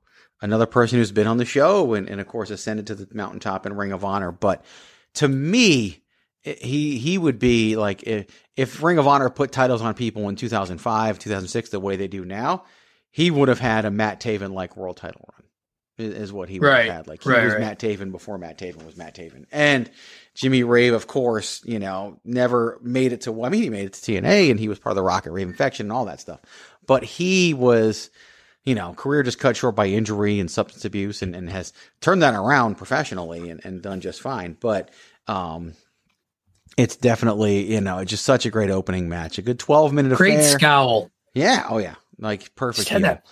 another 0.45 0.67
person 0.67 0.99
who's 0.99 1.13
been 1.13 1.27
on 1.27 1.39
the 1.39 1.45
show 1.45 1.95
and, 1.95 2.09
and 2.09 2.21
of 2.21 2.29
course 2.29 2.51
ascended 2.51 2.87
to 2.87 2.95
the 2.95 3.09
mountaintop 3.15 3.67
in 3.67 3.75
Ring 3.75 3.93
of 3.93 4.05
Honor, 4.05 4.31
but 4.31 4.65
to 5.15 5.27
me, 5.29 6.03
he 6.43 6.99
he 6.99 7.17
would 7.19 7.39
be 7.39 7.77
like 7.77 8.03
if, 8.03 8.27
if 8.57 8.83
Ring 8.83 8.99
of 8.99 9.07
Honor 9.07 9.31
put 9.31 9.51
titles 9.53 9.81
on 9.83 9.95
people 9.95 10.29
in 10.29 10.37
2005, 10.37 11.19
2006 11.19 11.71
the 11.71 11.81
way 11.81 11.97
they 11.97 12.09
do 12.09 12.25
now, 12.25 12.65
he 13.11 13.31
would 13.31 13.49
have 13.49 13.61
had 13.61 13.85
a 13.85 13.91
Matt 13.91 14.21
Taven 14.21 14.53
like 14.53 14.77
world 14.77 14.97
title 14.99 15.29
run. 15.33 15.41
Is, 15.97 16.33
what 16.33 16.49
he 16.49 16.59
would 16.59 16.67
Right, 16.67 16.87
have 16.87 16.95
had. 16.95 17.07
Like 17.07 17.23
he 17.23 17.31
right, 17.31 17.45
was 17.45 17.53
right. 17.53 17.61
Matt 17.61 17.79
Taven 17.79 18.11
before 18.11 18.37
Matt 18.37 18.59
Taven 18.59 18.85
was 18.85 18.97
Matt 18.97 19.15
Taven, 19.15 19.47
and 19.53 19.89
Jimmy 20.35 20.65
Rave, 20.65 20.93
of 20.93 21.07
course, 21.07 21.63
you 21.65 21.79
know, 21.79 22.19
never 22.25 22.81
made 22.83 23.13
it 23.13 23.21
to. 23.23 23.45
I 23.45 23.49
mean, 23.49 23.63
he 23.63 23.71
made 23.71 23.87
it 23.87 23.93
to 23.93 24.13
TNA, 24.13 24.51
and 24.51 24.59
he 24.59 24.67
was 24.67 24.81
part 24.81 24.91
of 24.91 24.97
the 24.97 25.05
Rock 25.05 25.29
'n 25.29 25.33
Rave 25.33 25.47
infection 25.47 25.87
and 25.87 25.93
all 25.93 26.07
that 26.07 26.19
stuff. 26.21 26.41
But 26.85 27.05
he 27.05 27.55
was, 27.55 28.11
you 28.65 28.75
know, 28.75 28.95
career 28.95 29.23
just 29.23 29.39
cut 29.39 29.57
short 29.57 29.75
by 29.75 29.87
injury 29.87 30.41
and 30.41 30.51
substance 30.51 30.85
abuse, 30.85 31.23
and, 31.23 31.35
and 31.37 31.51
has 31.51 31.73
turned 32.01 32.23
that 32.23 32.35
around 32.35 32.77
professionally 32.77 33.51
and, 33.51 33.61
and 33.65 33.83
done 33.83 34.01
just 34.01 34.21
fine. 34.21 34.57
But 34.59 34.91
um, 35.27 35.75
it's 36.77 36.97
definitely, 36.97 37.73
you 37.73 37.81
know, 37.81 38.05
just 38.05 38.25
such 38.25 38.47
a 38.47 38.51
great 38.51 38.71
opening 38.71 39.09
match. 39.09 39.39
A 39.39 39.43
good 39.43 39.59
twelve 39.59 39.93
minute 39.93 40.17
great 40.17 40.35
affair. 40.41 40.59
scowl 40.59 41.11
Yeah. 41.35 41.67
Oh 41.69 41.79
yeah. 41.79 41.95
Like 42.19 42.55
perfect 42.55 42.89
heel. 42.89 43.01
that- 43.01 43.27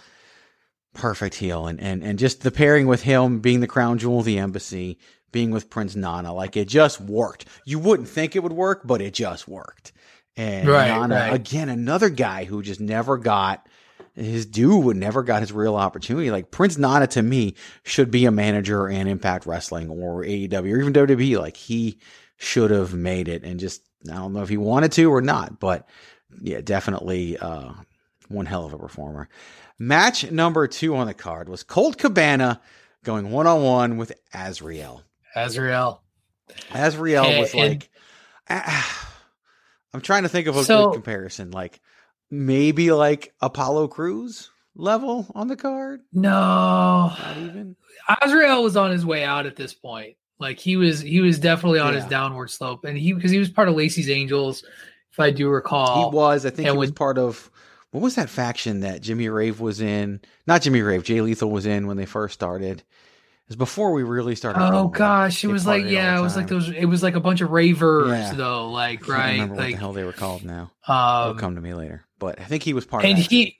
Perfect 0.94 1.36
heel. 1.36 1.66
And, 1.66 1.80
and, 1.80 2.04
and 2.04 2.18
just 2.18 2.42
the 2.42 2.50
pairing 2.50 2.86
with 2.86 3.02
him 3.02 3.40
being 3.40 3.60
the 3.60 3.66
crown 3.66 3.96
jewel 3.96 4.18
of 4.18 4.26
the 4.26 4.38
embassy, 4.38 4.98
being 5.30 5.50
with 5.50 5.70
Prince 5.70 5.96
Nana, 5.96 6.34
like 6.34 6.54
it 6.54 6.68
just 6.68 7.00
worked. 7.00 7.46
You 7.64 7.78
wouldn't 7.78 8.10
think 8.10 8.36
it 8.36 8.42
would 8.42 8.52
work, 8.52 8.82
but 8.84 9.00
it 9.00 9.14
just 9.14 9.48
worked. 9.48 9.92
And 10.36 10.68
Right, 10.68 10.88
Nana, 10.88 11.14
right. 11.14 11.32
again, 11.32 11.70
another 11.70 12.10
guy 12.10 12.44
who 12.44 12.60
just 12.62 12.78
never 12.80 13.16
got 13.16 13.66
his 14.14 14.46
due, 14.46 14.76
would 14.76 14.96
never 14.96 15.22
got 15.22 15.40
his 15.40 15.52
real 15.52 15.74
opportunity. 15.76 16.30
Like 16.30 16.50
Prince 16.50 16.76
Nana 16.78 17.06
to 17.08 17.22
me 17.22 17.54
should 17.84 18.10
be 18.10 18.26
a 18.26 18.30
manager 18.30 18.88
in 18.88 19.06
Impact 19.08 19.46
Wrestling 19.46 19.88
or 19.90 20.22
AEW 20.22 20.52
or 20.72 20.80
even 20.80 20.92
WWE. 20.92 21.38
Like 21.38 21.56
he 21.56 21.98
should 22.36 22.70
have 22.70 22.92
made 22.94 23.28
it 23.28 23.42
and 23.44 23.58
just, 23.60 23.82
I 24.10 24.14
don't 24.14 24.32
know 24.32 24.42
if 24.42 24.48
he 24.48 24.56
wanted 24.56 24.92
to 24.92 25.04
or 25.12 25.20
not, 25.22 25.58
but 25.60 25.88
yeah, 26.40 26.60
definitely, 26.60 27.38
uh, 27.38 27.72
one 28.28 28.46
hell 28.46 28.64
of 28.66 28.72
a 28.72 28.78
performer. 28.78 29.28
Match 29.78 30.30
number 30.30 30.66
two 30.68 30.96
on 30.96 31.06
the 31.06 31.14
card 31.14 31.48
was 31.48 31.62
Colt 31.62 31.98
Cabana 31.98 32.60
going 33.04 33.30
one 33.30 33.46
on 33.46 33.62
one 33.62 33.96
with. 33.96 34.12
Azrael 34.34 35.02
Azrael 36.72 37.24
And- 37.24 37.40
was 37.40 37.52
and- 37.52 37.60
like, 37.60 37.90
ah, 38.50 39.14
I'm 39.94 40.00
trying 40.00 40.22
to 40.22 40.28
think 40.28 40.46
of 40.46 40.56
a 40.56 40.64
So- 40.64 40.86
good 40.86 40.94
comparison. 40.94 41.50
Like 41.50 41.80
maybe 42.32 42.90
like 42.90 43.32
Apollo 43.40 43.88
Crews 43.88 44.50
level 44.74 45.26
on 45.34 45.46
the 45.48 45.56
card. 45.56 46.00
no 46.12 46.30
Not 46.30 47.36
even. 47.38 47.76
Azrael 48.22 48.62
was 48.64 48.76
on 48.76 48.90
his 48.90 49.06
way 49.06 49.22
out 49.22 49.46
at 49.46 49.54
this 49.54 49.74
point. 49.74 50.16
Like 50.40 50.58
he 50.58 50.76
was, 50.76 51.00
he 51.00 51.20
was 51.20 51.38
definitely 51.38 51.78
on 51.78 51.94
his 51.94 52.04
downward 52.06 52.50
slope, 52.50 52.84
and 52.84 52.98
he 52.98 53.12
because 53.12 53.30
he 53.30 53.38
was 53.38 53.48
part 53.48 53.68
of 53.68 53.76
Lacey's 53.76 54.10
Angels, 54.10 54.64
if 55.12 55.20
I 55.20 55.30
do 55.30 55.48
recall. 55.48 56.10
He 56.10 56.16
was. 56.16 56.44
I 56.44 56.50
think 56.50 56.66
and 56.66 56.74
he 56.74 56.78
was 56.78 56.88
when- 56.90 56.94
part 56.94 57.18
of. 57.18 57.48
What 57.92 58.00
was 58.00 58.14
that 58.14 58.30
faction 58.30 58.80
that 58.80 59.02
Jimmy 59.02 59.28
Rave 59.28 59.60
was 59.60 59.82
in? 59.82 60.22
Not 60.46 60.62
Jimmy 60.62 60.80
Rave. 60.80 61.04
Jay 61.04 61.20
Lethal 61.20 61.50
was 61.50 61.66
in 61.66 61.86
when 61.86 61.98
they 61.98 62.06
first 62.06 62.32
started. 62.32 62.78
It 62.78 62.84
was 63.48 63.56
before 63.56 63.92
we 63.92 64.02
really 64.02 64.34
started. 64.34 64.62
Oh 64.62 64.88
gosh, 64.88 65.44
it 65.44 65.48
was 65.48 65.66
like 65.66 65.84
yeah, 65.84 66.18
it 66.18 66.22
was 66.22 66.34
like 66.34 66.48
those. 66.48 66.70
It 66.70 66.86
was 66.86 67.02
like 67.02 67.16
a 67.16 67.20
bunch 67.20 67.42
of 67.42 67.50
ravers 67.50 68.08
Yeah. 68.08 68.32
though, 68.32 68.70
like 68.70 69.06
right, 69.06 69.40
like 69.48 69.74
the 69.74 69.78
hell 69.78 69.92
they 69.92 70.04
were 70.04 70.14
called 70.14 70.42
now. 70.42 70.70
It'll 70.88 70.96
um, 71.32 71.38
come 71.38 71.54
to 71.56 71.60
me 71.60 71.74
later. 71.74 72.04
But 72.22 72.40
I 72.40 72.44
think 72.44 72.62
he 72.62 72.72
was 72.72 72.86
part 72.86 73.04
and 73.04 73.18
of 73.18 73.24
that. 73.24 73.30
he, 73.30 73.58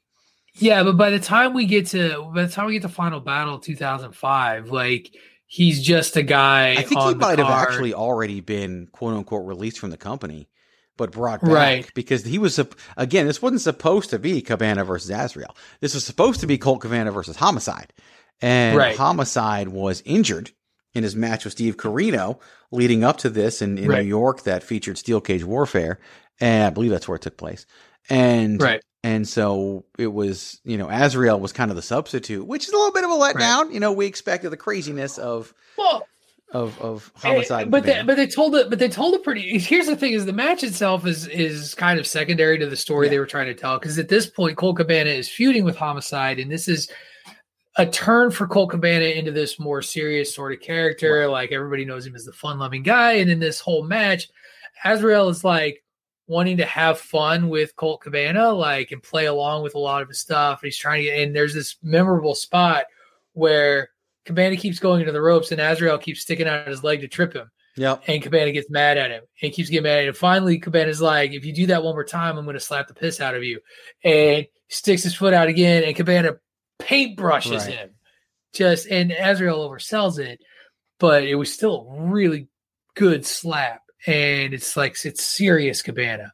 yeah, 0.55 0.85
but 0.85 0.97
by 0.97 1.11
the 1.11 1.19
time 1.19 1.53
we 1.53 1.67
get 1.67 1.87
to 1.89 2.31
by 2.33 2.45
the 2.45 2.49
time 2.53 2.67
we 2.67 2.75
get 2.75 2.83
to 2.83 2.89
Final 2.89 3.19
Battle 3.19 3.59
2005, 3.59 4.71
like 4.71 5.11
he's 5.47 5.83
just 5.83 6.17
a 6.17 6.23
guy. 6.23 6.73
I 6.73 6.83
think 6.83 7.01
he 7.01 7.15
might 7.15 7.39
have 7.41 7.49
actually 7.49 7.93
already 7.93 8.41
been 8.41 8.87
quote 8.93 9.15
unquote 9.15 9.47
released 9.47 9.81
from 9.81 9.91
the 9.91 9.97
company, 9.97 10.49
but 10.97 11.11
brought 11.11 11.41
back 11.41 11.51
Right. 11.51 11.91
because 11.95 12.25
he 12.25 12.39
was 12.39 12.61
again. 12.97 13.27
This 13.27 13.43
wasn't 13.43 13.63
supposed 13.63 14.11
to 14.11 14.21
be 14.21 14.41
Cabana 14.43 14.85
versus 14.85 15.11
Azrael. 15.11 15.57
This 15.81 15.95
was 15.95 16.05
supposed 16.05 16.41
to 16.41 16.47
be 16.47 16.57
Colt 16.57 16.83
Cabana 16.83 17.11
versus 17.11 17.35
Homicide, 17.35 17.93
and 18.41 18.77
Right. 18.77 18.97
Homicide 18.97 19.69
was 19.71 20.03
injured 20.07 20.53
in 20.95 21.03
his 21.03 21.17
match 21.17 21.45
with 21.45 21.53
Steve 21.53 21.77
Corino 21.79 22.39
leading 22.71 23.03
up 23.03 23.19
to 23.19 23.29
this 23.31 23.61
in, 23.61 23.77
in 23.79 23.89
Right. 23.89 24.03
New 24.03 24.09
York 24.09 24.43
that 24.45 24.63
featured 24.63 24.99
Steel 24.99 25.21
Cage 25.21 25.43
Warfare, 25.43 25.99
and 26.41 26.65
I 26.67 26.71
believe 26.71 26.91
that's 26.91 27.09
where 27.09 27.17
it 27.17 27.23
took 27.23 27.37
place. 27.37 27.67
And 28.11 28.61
Right. 28.61 28.83
and 29.05 29.27
so 29.29 29.85
it 29.99 30.13
was, 30.13 30.61
you 30.65 30.77
know, 30.79 30.89
Azrael 30.91 31.39
was 31.41 31.53
kind 31.53 31.71
of 31.71 31.77
the 31.77 31.83
substitute, 31.83 32.47
which 32.47 32.67
is 32.67 32.73
a 32.73 32.77
little 32.77 32.93
bit 32.93 33.05
of 33.05 33.11
a 33.11 33.15
letdown. 33.15 33.73
You 33.73 33.81
know, 33.81 33.93
we 33.93 34.07
expected 34.07 34.51
the 34.51 34.57
craziness 34.57 35.19
of 35.19 35.55
Well, 35.79 36.07
of 36.53 36.79
of 36.81 37.11
Eh, 37.23 37.29
homicide. 37.29 37.71
but 37.71 37.85
they, 37.85 38.03
but 38.03 38.17
they 38.17 38.27
told 38.27 38.55
it. 38.57 38.69
But 38.69 38.79
they 38.79 38.89
told 38.89 39.15
it 39.15 39.23
pretty. 39.25 39.59
Here's 39.59 39.87
the 39.87 39.97
thing: 39.97 40.13
is 40.13 40.27
the 40.27 40.33
match 40.33 40.63
itself 40.63 41.07
is 41.07 41.27
is 41.29 41.75
kind 41.75 41.99
of 41.99 42.07
secondary 42.07 42.59
to 42.59 42.67
the 42.67 42.77
story 42.77 43.09
they 43.09 43.19
were 43.19 43.27
trying 43.27 43.47
to 43.47 43.55
tell. 43.55 43.79
Because 43.79 43.99
at 43.99 44.09
this 44.09 44.27
point, 44.27 44.57
Colt 44.59 44.77
Cabana 44.77 45.11
is 45.11 45.29
feuding 45.29 45.65
with 45.65 45.77
Homicide, 45.77 46.39
and 46.39 46.51
this 46.51 46.69
is 46.69 46.91
a 47.77 47.87
turn 47.87 48.31
for 48.31 48.47
Colt 48.47 48.69
Cabana 48.71 49.07
into 49.07 49.31
this 49.33 49.59
more 49.59 49.81
serious 49.81 50.35
sort 50.35 50.53
of 50.53 50.61
character. 50.61 51.27
Like 51.29 51.53
everybody 51.53 51.87
knows 51.87 52.07
him 52.07 52.15
as 52.15 52.25
the 52.27 52.33
fun-loving 52.33 52.83
guy, 52.83 53.13
and 53.13 53.31
in 53.31 53.39
this 53.41 53.61
whole 53.61 53.83
match, 53.85 54.29
Azrael 54.85 55.31
is 55.31 55.43
like 55.43 55.82
wanting 56.33 56.57
to 56.57 56.65
have 56.65 56.99
fun 56.99 57.49
with 57.49 57.77
Colt 57.77 58.01
Cabana, 58.01 58.53
like 58.53 58.91
and 58.91 59.03
play 59.03 59.27
along 59.27 59.63
with 59.63 59.75
a 59.75 59.79
lot 59.79 60.03
of 60.03 60.09
his 60.09 60.19
stuff. 60.19 60.63
And 60.63 60.67
he's 60.69 60.77
trying 60.79 61.03
to 61.03 61.05
get. 61.05 61.21
And 61.21 61.37
there's 61.37 61.55
this 61.55 61.77
memorable 61.83 62.35
spot 62.35 62.87
where 63.35 63.91
Cabana 64.25 64.57
keeps 64.57 64.79
going 64.79 65.01
into 65.01 65.13
the 65.13 65.23
ropes, 65.23 65.53
and 65.53 65.61
Azrael 65.61 65.99
keeps 65.99 66.23
sticking 66.23 66.49
out 66.49 66.67
his 66.67 66.83
leg 66.83 67.01
to 67.03 67.09
trip 67.09 67.35
him. 67.35 67.51
Yeah. 67.77 67.97
And 68.07 68.23
Cabana 68.23 68.53
gets 68.53 68.69
mad 68.69 68.99
at 68.99 69.11
him 69.11 69.23
and 69.41 69.53
keeps 69.53 69.71
getting 69.71 69.85
mad 69.85 70.01
at 70.01 70.09
him. 70.09 70.15
Finally, 70.15 70.59
Cabana's 70.59 71.01
like, 71.01 71.33
if 71.33 71.45
you 71.45 71.53
do 71.55 71.67
that 71.67 71.83
one 71.83 71.95
more 71.95 72.05
time, 72.05 72.37
I'm 72.37 72.45
going 72.45 72.55
to 72.55 72.61
slap 72.61 72.89
the 72.89 72.95
piss 72.95 73.21
out 73.21 73.35
of 73.35 73.43
you. 73.45 73.61
And 74.05 74.47
sticks 74.69 75.03
his 75.03 75.15
foot 75.15 75.33
out 75.35 75.49
again, 75.49 75.85
and 75.85 75.97
Cabana 75.97 76.37
paintbrushes 76.81 77.67
Right. 77.67 77.75
him. 77.75 77.91
Just 78.53 78.87
and 78.89 79.11
Azrael 79.13 79.67
oversells 79.69 80.19
it, 80.19 80.41
but 80.99 81.25
it 81.25 81.37
was 81.37 81.53
still 81.53 81.89
a 81.91 82.03
really 82.03 82.49
good 82.95 83.25
slap. 83.25 83.82
And 84.07 84.53
it's 84.55 84.77
like 84.77 84.97
it's 85.05 85.23
serious 85.25 85.83
Cabana. 85.83 86.33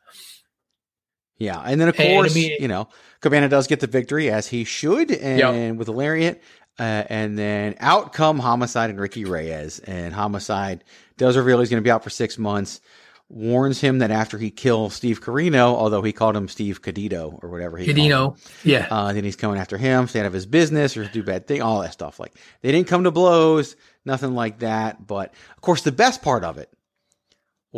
Yeah, 1.38 1.60
and 1.60 1.80
then 1.80 1.88
of 1.88 1.98
And, 2.00 2.08
I 2.08 2.12
course, 2.14 2.34
mean- 2.34 2.56
you 2.60 2.68
know, 2.68 2.88
Cabana 3.20 3.48
does 3.48 3.66
get 3.66 3.80
the 3.80 3.86
victory 3.86 4.30
as 4.30 4.46
he 4.48 4.64
should, 4.64 5.10
and 5.10 5.38
Yep. 5.38 5.76
with 5.76 5.86
the 5.86 5.92
lariat. 5.92 6.42
Uh, 6.80 7.02
and 7.08 7.36
then 7.36 7.74
out 7.80 8.12
come 8.12 8.38
Homicide 8.38 8.88
and 8.90 9.00
Ricky 9.00 9.24
Reyes. 9.24 9.80
And 9.80 10.14
Homicide 10.14 10.84
does 11.16 11.36
reveal 11.36 11.58
he's 11.58 11.70
going 11.70 11.82
to 11.82 11.84
be 11.84 11.90
out 11.90 12.04
for 12.04 12.10
six 12.10 12.38
months. 12.38 12.80
Warns 13.28 13.80
him 13.80 13.98
that 13.98 14.10
after 14.12 14.38
he 14.38 14.50
kills 14.50 14.94
Steve 14.94 15.20
Corino, 15.20 15.74
although 15.74 16.00
he 16.02 16.12
called 16.12 16.34
him 16.36 16.48
Steve 16.48 16.80
Cadito 16.80 17.38
or 17.42 17.50
whatever 17.50 17.76
he 17.76 17.86
Cadino, 17.86 18.38
yeah. 18.64 18.86
Uh, 18.90 19.12
then 19.12 19.22
he's 19.22 19.36
coming 19.36 19.58
after 19.58 19.76
him, 19.76 20.08
stay 20.08 20.20
out 20.20 20.26
of 20.26 20.32
his 20.32 20.46
business 20.46 20.96
or 20.96 21.04
do 21.06 21.22
bad 21.22 21.46
thing, 21.46 21.60
all 21.60 21.82
that 21.82 21.92
stuff. 21.92 22.18
Like 22.18 22.32
they 22.62 22.72
didn't 22.72 22.86
come 22.88 23.04
to 23.04 23.10
blows, 23.10 23.76
nothing 24.06 24.34
like 24.34 24.60
that. 24.60 25.06
But 25.06 25.34
of 25.56 25.60
course, 25.60 25.82
the 25.82 25.92
best 25.92 26.22
part 26.22 26.42
of 26.42 26.56
it 26.58 26.70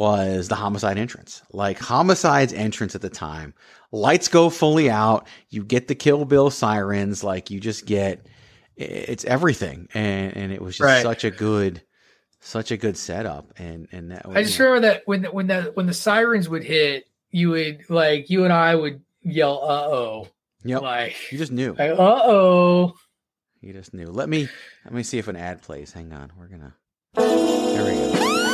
was 0.01 0.48
the 0.48 0.55
homicide 0.55 0.96
entrance. 0.96 1.42
Like 1.53 1.78
homicide's 1.78 2.55
entrance 2.55 2.94
at 2.94 3.03
the 3.03 3.11
time, 3.11 3.53
lights 3.92 4.28
go 4.28 4.48
fully 4.48 4.88
out. 4.88 5.28
You 5.51 5.62
get 5.62 5.88
the 5.88 5.94
Kill 5.94 6.24
Bill 6.24 6.51
sirens. 6.51 7.22
Like 7.22 7.51
you 7.51 7.61
just 7.61 7.84
get 7.84 8.26
it's 8.76 9.26
everything, 9.26 9.88
and 9.92 10.34
and 10.34 10.53
it 10.53 10.62
was 10.62 10.78
just 10.78 10.86
right. 10.86 11.03
such 11.03 11.24
a 11.24 11.30
good, 11.30 11.82
such 12.40 12.70
a 12.70 12.78
good 12.78 12.96
setup, 12.96 13.53
and 13.59 13.88
and 13.92 14.11
that. 14.11 14.26
Was, 14.26 14.36
I 14.38 14.42
just 14.42 14.59
know. 14.59 14.66
remember 14.66 14.88
that 14.88 15.03
when 15.05 15.24
when 15.24 15.46
the 15.48 15.70
when 15.74 15.84
the 15.84 15.92
sirens 15.92 16.48
would 16.48 16.64
hit, 16.64 17.05
you 17.30 17.51
would 17.51 17.90
like 17.90 18.30
you 18.30 18.44
and 18.44 18.55
I 18.55 18.74
would 18.74 19.03
yell, 19.22 19.61
"Uh 19.62 19.86
oh!" 19.86 20.28
Yep. 20.64 20.80
Like 20.80 21.30
you 21.30 21.36
just 21.36 21.53
knew. 21.53 21.74
Like, 21.78 21.90
uh 21.90 21.96
oh. 21.98 22.94
You 23.61 23.74
just 23.74 23.92
knew. 23.92 24.07
Let 24.07 24.30
me 24.30 24.48
let 24.86 24.94
me 24.94 25.03
see 25.03 25.18
if 25.18 25.28
an 25.28 25.36
ad 25.36 25.61
plays. 25.61 25.92
Hang 25.92 26.14
on, 26.14 26.32
we're 26.38 26.46
gonna. 26.46 26.74
There 27.16 27.84
we 27.84 28.18
go. 28.18 28.49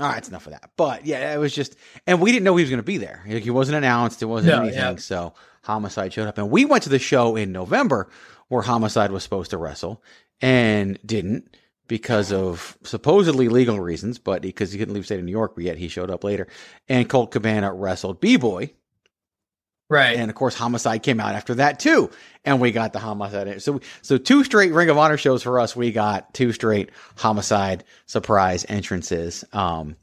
All 0.00 0.08
right, 0.08 0.18
it's 0.18 0.28
enough 0.28 0.46
of 0.46 0.52
that. 0.52 0.70
But 0.76 1.06
yeah, 1.06 1.34
it 1.34 1.38
was 1.38 1.54
just, 1.54 1.76
and 2.06 2.20
we 2.20 2.30
didn't 2.32 2.44
know 2.44 2.56
he 2.56 2.62
was 2.62 2.70
going 2.70 2.78
to 2.78 2.84
be 2.84 2.98
there. 2.98 3.24
Like, 3.26 3.42
he 3.42 3.50
wasn't 3.50 3.76
announced. 3.78 4.22
It 4.22 4.26
wasn't 4.26 4.56
no, 4.56 4.62
anything. 4.62 4.78
Yeah. 4.78 4.96
So 4.96 5.34
Homicide 5.62 6.12
showed 6.12 6.28
up, 6.28 6.38
and 6.38 6.50
we 6.50 6.64
went 6.64 6.84
to 6.84 6.88
the 6.88 6.98
show 6.98 7.36
in 7.36 7.52
November 7.52 8.08
where 8.48 8.62
Homicide 8.62 9.10
was 9.10 9.22
supposed 9.22 9.50
to 9.50 9.58
wrestle 9.58 10.02
and 10.40 10.98
didn't 11.04 11.56
because 11.88 12.32
of 12.32 12.76
supposedly 12.82 13.48
legal 13.48 13.80
reasons, 13.80 14.18
but 14.18 14.42
because 14.42 14.72
he 14.72 14.78
couldn't 14.78 14.94
leave 14.94 15.06
state 15.06 15.18
of 15.18 15.24
New 15.24 15.32
York, 15.32 15.54
but 15.54 15.64
yet 15.64 15.78
he 15.78 15.88
showed 15.88 16.10
up 16.10 16.22
later. 16.22 16.46
And 16.88 17.08
Colt 17.08 17.30
Cabana 17.30 17.72
wrestled 17.72 18.20
B 18.20 18.36
Boy, 18.36 18.72
Right. 19.90 20.16
And 20.16 20.30
of 20.30 20.34
course, 20.34 20.54
Homicide 20.54 21.02
came 21.02 21.18
out 21.18 21.34
after 21.34 21.54
that 21.54 21.78
too. 21.78 22.10
And 22.44 22.60
we 22.60 22.72
got 22.72 22.92
the 22.92 22.98
Homicide. 22.98 23.62
So, 23.62 23.80
so 24.02 24.18
two 24.18 24.44
straight 24.44 24.72
Ring 24.72 24.90
of 24.90 24.98
Honor 24.98 25.16
shows 25.16 25.42
for 25.42 25.58
us. 25.58 25.74
We 25.74 25.92
got 25.92 26.34
two 26.34 26.52
straight 26.52 26.90
Homicide 27.16 27.84
surprise 28.06 28.66
entrances. 28.68 29.44
Um, 29.52 29.96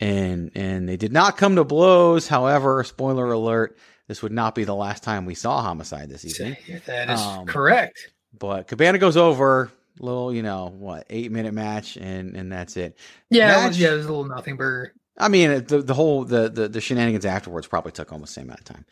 and, 0.00 0.52
and 0.54 0.88
they 0.88 0.96
did 0.96 1.12
not 1.12 1.36
come 1.36 1.56
to 1.56 1.64
blows. 1.64 2.28
However, 2.28 2.84
spoiler 2.84 3.32
alert, 3.32 3.76
this 4.06 4.22
would 4.22 4.32
not 4.32 4.54
be 4.54 4.64
the 4.64 4.74
last 4.74 5.02
time 5.02 5.26
we 5.26 5.34
saw 5.34 5.60
Homicide 5.62 6.08
this 6.08 6.24
evening. 6.24 6.56
That 6.86 7.10
is 7.10 7.20
um, 7.20 7.46
correct. 7.46 8.12
But 8.38 8.68
Cabana 8.68 8.98
goes 8.98 9.16
over, 9.16 9.72
little, 9.98 10.32
you 10.32 10.42
know, 10.42 10.72
what, 10.78 11.06
eight 11.10 11.32
minute 11.32 11.52
match, 11.52 11.96
and, 11.96 12.36
and 12.36 12.52
that's 12.52 12.76
it. 12.76 12.96
Yeah, 13.30 13.48
match, 13.48 13.64
it 13.64 13.68
was, 13.68 13.80
yeah, 13.80 13.92
it 13.92 13.96
was 13.96 14.06
a 14.06 14.08
little 14.08 14.24
nothing 14.24 14.56
burger. 14.56 14.92
I 15.18 15.28
mean, 15.28 15.64
the 15.64 15.82
the 15.82 15.94
whole 15.94 16.24
the, 16.24 16.48
the 16.48 16.68
the 16.68 16.80
shenanigans 16.80 17.26
afterwards 17.26 17.66
probably 17.66 17.92
took 17.92 18.12
almost 18.12 18.34
the 18.34 18.40
same 18.40 18.46
amount 18.46 18.60
of 18.60 18.66
time. 18.66 18.84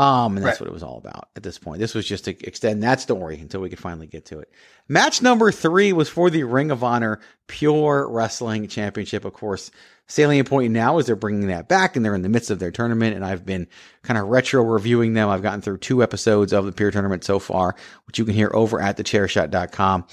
Um, 0.00 0.38
and 0.38 0.46
that's 0.46 0.58
right. 0.58 0.66
what 0.66 0.70
it 0.70 0.72
was 0.72 0.82
all 0.82 0.96
about 0.96 1.28
at 1.36 1.42
this 1.42 1.58
point. 1.58 1.78
This 1.78 1.94
was 1.94 2.06
just 2.06 2.24
to 2.24 2.30
extend 2.46 2.82
that 2.82 3.02
story 3.02 3.38
until 3.38 3.60
we 3.60 3.68
could 3.68 3.78
finally 3.78 4.06
get 4.06 4.24
to 4.26 4.38
it. 4.38 4.50
Match 4.88 5.20
number 5.20 5.52
three 5.52 5.92
was 5.92 6.08
for 6.08 6.30
the 6.30 6.44
Ring 6.44 6.70
of 6.70 6.82
Honor 6.82 7.20
Pure 7.48 8.08
Wrestling 8.08 8.66
Championship. 8.68 9.26
Of 9.26 9.34
course, 9.34 9.70
salient 10.06 10.48
point 10.48 10.72
now 10.72 10.96
is 10.96 11.06
they're 11.06 11.16
bringing 11.16 11.48
that 11.48 11.68
back 11.68 11.96
and 11.96 12.04
they're 12.04 12.14
in 12.14 12.22
the 12.22 12.30
midst 12.30 12.50
of 12.50 12.58
their 12.58 12.70
tournament. 12.70 13.14
And 13.14 13.22
I've 13.22 13.44
been 13.44 13.68
kind 14.02 14.18
of 14.18 14.28
retro 14.28 14.62
reviewing 14.62 15.12
them. 15.12 15.28
I've 15.28 15.42
gotten 15.42 15.60
through 15.60 15.78
two 15.78 16.02
episodes 16.02 16.54
of 16.54 16.64
the 16.64 16.72
Pure 16.72 16.92
Tournament 16.92 17.22
so 17.22 17.38
far, 17.38 17.76
which 18.06 18.18
you 18.18 18.24
can 18.24 18.32
hear 18.32 18.50
over 18.54 18.80
at 18.80 18.96
thechairshot.com. 18.96 20.06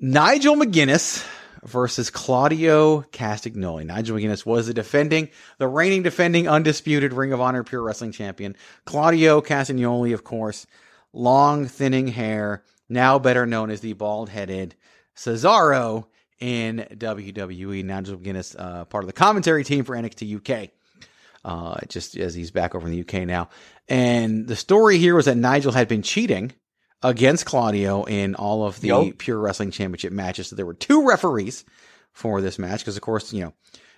Nigel 0.00 0.56
McGuinness 0.56 1.26
versus 1.64 2.10
Claudio 2.10 3.02
Castagnoli. 3.12 3.86
Nigel 3.86 4.16
McGuinness 4.16 4.44
was 4.44 4.66
the 4.66 4.74
defending, 4.74 5.30
the 5.58 5.68
reigning 5.68 6.02
defending 6.02 6.48
undisputed 6.48 7.12
Ring 7.12 7.32
of 7.32 7.40
Honor 7.40 7.64
Pure 7.64 7.82
Wrestling 7.82 8.12
Champion. 8.12 8.56
Claudio 8.84 9.40
Castagnoli, 9.40 10.12
of 10.12 10.24
course, 10.24 10.66
long 11.12 11.66
thinning 11.66 12.08
hair, 12.08 12.64
now 12.88 13.18
better 13.18 13.46
known 13.46 13.70
as 13.70 13.80
the 13.80 13.94
bald 13.94 14.28
headed 14.28 14.74
Cesaro 15.16 16.06
in 16.38 16.86
WWE. 16.92 17.84
Nigel 17.84 18.18
McGuinness, 18.18 18.54
uh, 18.58 18.84
part 18.84 19.04
of 19.04 19.06
the 19.06 19.12
commentary 19.12 19.64
team 19.64 19.84
for 19.84 19.96
NXT 19.96 20.36
UK. 20.36 20.70
Uh, 21.44 21.76
just 21.88 22.16
as 22.16 22.34
he's 22.34 22.50
back 22.50 22.74
over 22.74 22.86
in 22.88 22.92
the 22.92 23.00
UK 23.02 23.26
now. 23.26 23.50
And 23.86 24.46
the 24.46 24.56
story 24.56 24.96
here 24.96 25.14
was 25.14 25.26
that 25.26 25.36
Nigel 25.36 25.72
had 25.72 25.88
been 25.88 26.00
cheating 26.00 26.52
against 27.04 27.46
Claudio 27.46 28.02
in 28.04 28.34
all 28.34 28.66
of 28.66 28.80
the 28.80 28.88
yep. 28.88 29.18
Pure 29.18 29.38
Wrestling 29.38 29.70
Championship 29.70 30.12
matches. 30.12 30.48
So 30.48 30.56
there 30.56 30.66
were 30.66 30.74
two 30.74 31.06
referees 31.06 31.64
for 32.12 32.40
this 32.40 32.58
match 32.58 32.80
because, 32.80 32.96
of 32.96 33.02
course, 33.02 33.32
you 33.32 33.44
know, 33.44 33.52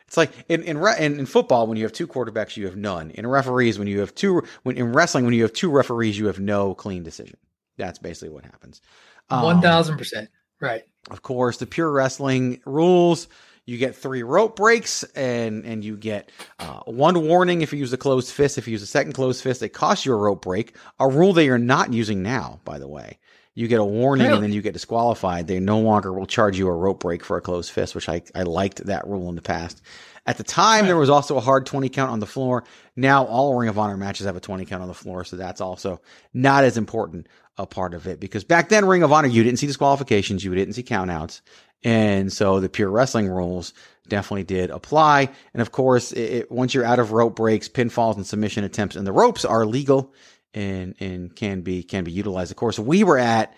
it's 0.07 0.16
like 0.16 0.30
in 0.48 0.62
in, 0.62 0.76
re- 0.76 0.96
in, 0.98 1.18
in 1.18 1.26
football 1.26 1.66
when 1.66 1.78
you 1.78 1.84
have 1.84 1.92
two 1.92 2.07
quarterbacks, 2.07 2.57
you 2.57 2.66
have 2.66 2.76
none. 2.76 3.11
In 3.12 3.26
referees, 3.26 3.78
when 3.78 3.88
you 3.88 4.00
have 4.00 4.14
two, 4.14 4.42
when 4.64 4.76
in 4.76 4.92
wrestling, 4.92 5.24
when 5.24 5.34
you 5.34 5.42
have 5.42 5.52
two 5.52 5.70
referees, 5.70 6.18
you 6.18 6.26
have 6.26 6.40
no 6.40 6.74
clean 6.74 7.02
decision. 7.02 7.38
That's 7.78 7.98
basically 7.98 8.30
what 8.30 8.44
happens. 8.44 8.80
One 9.28 9.61
thousand 9.61 9.94
um, 9.94 9.98
percent, 9.98 10.28
right? 10.61 10.82
Of 11.11 11.22
course, 11.22 11.59
the 11.59 11.66
pure 11.66 11.90
wrestling 11.90 12.61
rules 12.66 13.28
you 13.66 13.78
get 13.78 13.96
three 13.96 14.22
rope 14.22 14.56
breaks 14.56 15.02
and 15.14 15.64
and 15.64 15.84
you 15.84 15.96
get 15.96 16.30
uh, 16.58 16.80
one 16.86 17.26
warning 17.26 17.62
if 17.62 17.72
you 17.72 17.78
use 17.80 17.92
a 17.92 17.98
closed 17.98 18.32
fist. 18.32 18.56
If 18.56 18.66
you 18.66 18.72
use 18.72 18.82
a 18.82 18.86
second 18.86 19.12
closed 19.12 19.42
fist, 19.42 19.62
it 19.62 19.70
costs 19.70 20.06
you 20.06 20.12
a 20.12 20.16
rope 20.16 20.42
break. 20.42 20.76
A 21.00 21.08
rule 21.08 21.32
they 21.32 21.48
are 21.48 21.58
not 21.58 21.92
using 21.92 22.22
now, 22.22 22.60
by 22.64 22.78
the 22.78 22.88
way. 22.88 23.18
You 23.54 23.68
get 23.68 23.80
a 23.80 23.84
warning 23.84 24.26
really? 24.26 24.36
and 24.36 24.44
then 24.44 24.52
you 24.52 24.62
get 24.62 24.74
disqualified. 24.74 25.46
They 25.46 25.60
no 25.60 25.80
longer 25.80 26.12
will 26.12 26.26
charge 26.26 26.58
you 26.58 26.68
a 26.68 26.72
rope 26.72 27.00
break 27.00 27.24
for 27.24 27.36
a 27.36 27.40
closed 27.40 27.70
fist, 27.70 27.94
which 27.94 28.08
I, 28.08 28.22
I 28.34 28.42
liked 28.42 28.84
that 28.84 29.06
rule 29.06 29.28
in 29.30 29.34
the 29.34 29.42
past. 29.42 29.80
At 30.26 30.36
the 30.36 30.44
time, 30.44 30.82
right. 30.82 30.88
there 30.88 30.96
was 30.96 31.08
also 31.08 31.36
a 31.36 31.40
hard 31.40 31.66
20 31.66 31.88
count 31.88 32.10
on 32.10 32.20
the 32.20 32.26
floor. 32.26 32.64
Now 32.96 33.24
all 33.24 33.54
Ring 33.54 33.70
of 33.70 33.78
Honor 33.78 33.96
matches 33.96 34.26
have 34.26 34.36
a 34.36 34.40
20 34.40 34.66
count 34.66 34.82
on 34.82 34.88
the 34.88 34.94
floor, 34.94 35.24
so 35.24 35.36
that's 35.36 35.60
also 35.60 36.00
not 36.34 36.64
as 36.64 36.76
important 36.76 37.28
a 37.58 37.66
part 37.66 37.94
of 37.94 38.06
it 38.06 38.20
because 38.20 38.44
back 38.44 38.68
then 38.68 38.84
Ring 38.84 39.02
of 39.02 39.12
Honor, 39.12 39.28
you 39.28 39.42
didn't 39.42 39.58
see 39.58 39.66
disqualifications, 39.66 40.44
you 40.44 40.54
didn't 40.54 40.74
see 40.74 40.82
countouts. 40.82 41.40
And 41.84 42.32
so 42.32 42.60
the 42.60 42.68
pure 42.68 42.90
wrestling 42.90 43.28
rules 43.28 43.72
definitely 44.08 44.44
did 44.44 44.70
apply. 44.70 45.30
And 45.52 45.60
of 45.60 45.72
course, 45.72 46.12
it, 46.12 46.32
it, 46.32 46.52
once 46.52 46.74
you're 46.74 46.84
out 46.84 46.98
of 46.98 47.12
rope 47.12 47.36
breaks, 47.36 47.68
pinfalls 47.68 48.16
and 48.16 48.26
submission 48.26 48.64
attempts 48.64 48.96
and 48.96 49.06
the 49.06 49.12
ropes 49.12 49.44
are 49.44 49.66
legal 49.66 50.12
and, 50.54 50.94
and 51.00 51.34
can 51.34 51.60
be, 51.60 51.82
can 51.82 52.04
be 52.04 52.12
utilized. 52.12 52.50
Of 52.50 52.56
course, 52.56 52.78
we 52.78 53.04
were 53.04 53.18
at 53.18 53.54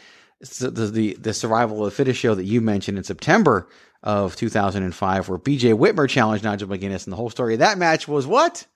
the, 0.61 0.71
the, 0.71 1.15
the 1.15 1.35
survival 1.35 1.79
of 1.79 1.85
the 1.87 1.97
fittest 1.97 2.21
show 2.21 2.35
that 2.35 2.45
you 2.45 2.61
mentioned 2.61 2.99
in 2.99 3.05
September 3.05 3.69
of 4.03 4.37
2005 4.37 5.29
where 5.29 5.39
BJ 5.39 5.77
Whitmer 5.77 6.09
challenged 6.09 6.45
Nigel 6.45 6.69
McGuinness. 6.69 7.05
And 7.05 7.13
the 7.13 7.17
whole 7.17 7.31
story 7.31 7.55
of 7.55 7.61
that 7.61 7.79
match 7.79 8.07
was 8.07 8.27
what? 8.27 8.67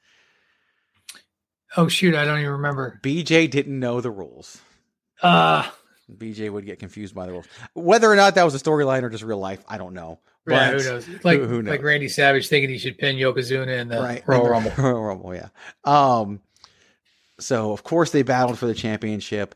Oh 1.76 1.88
shoot, 1.88 2.14
I 2.14 2.24
don't 2.24 2.40
even 2.40 2.52
remember. 2.52 3.00
BJ 3.02 3.50
didn't 3.50 3.78
know 3.78 4.00
the 4.00 4.10
rules. 4.10 4.60
Ah. 5.22 5.70
Uh 5.70 5.72
BJ 6.18 6.50
would 6.50 6.66
get 6.66 6.78
confused 6.78 7.14
by 7.14 7.26
the 7.26 7.32
rules. 7.32 7.46
Whether 7.74 8.10
or 8.10 8.16
not 8.16 8.34
that 8.34 8.44
was 8.44 8.54
a 8.54 8.58
storyline 8.58 9.02
or 9.02 9.10
just 9.10 9.24
real 9.24 9.38
life, 9.38 9.64
I 9.68 9.78
don't 9.78 9.94
know. 9.94 10.18
But 10.44 10.54
yeah, 10.54 10.70
who 10.70 10.78
knows? 10.78 11.08
Like 11.24 11.38
who, 11.38 11.46
who 11.46 11.62
knows? 11.62 11.70
like 11.70 11.82
Randy 11.82 12.08
Savage 12.08 12.48
thinking 12.48 12.70
he 12.70 12.78
should 12.78 12.98
pin 12.98 13.16
Yokozuna 13.16 13.80
in 13.80 13.88
the 13.88 14.00
right. 14.00 14.22
Royal 14.26 14.48
Rumble. 14.48 14.72
Royal 14.78 15.02
Rumble, 15.02 15.34
yeah. 15.34 15.48
Um, 15.84 16.40
so 17.38 17.72
of 17.72 17.84
course 17.84 18.10
they 18.10 18.22
battled 18.22 18.58
for 18.58 18.66
the 18.66 18.74
championship. 18.74 19.54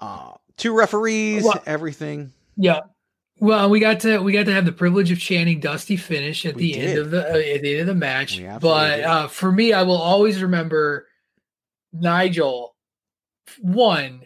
Uh, 0.00 0.32
two 0.56 0.76
referees, 0.76 1.44
well, 1.44 1.62
everything. 1.66 2.32
Yeah. 2.56 2.80
Well, 3.40 3.70
we 3.70 3.80
got 3.80 4.00
to 4.00 4.18
we 4.18 4.32
got 4.32 4.46
to 4.46 4.52
have 4.52 4.66
the 4.66 4.72
privilege 4.72 5.10
of 5.10 5.18
chanting 5.18 5.60
"Dusty 5.60 5.96
Finish" 5.96 6.44
at 6.44 6.56
we 6.56 6.72
the 6.74 6.80
did. 6.80 6.88
end 6.90 6.98
of 6.98 7.10
the 7.10 7.24
uh, 7.24 7.54
at 7.54 7.62
the 7.62 7.72
end 7.72 7.80
of 7.80 7.86
the 7.86 7.94
match. 7.94 8.40
But 8.60 9.00
uh, 9.00 9.28
for 9.28 9.50
me, 9.50 9.72
I 9.72 9.82
will 9.82 10.00
always 10.00 10.42
remember 10.42 11.06
Nigel. 11.92 12.76
One, 13.60 14.22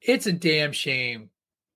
it's 0.00 0.26
a 0.26 0.32
damn 0.32 0.72
shame 0.72 1.30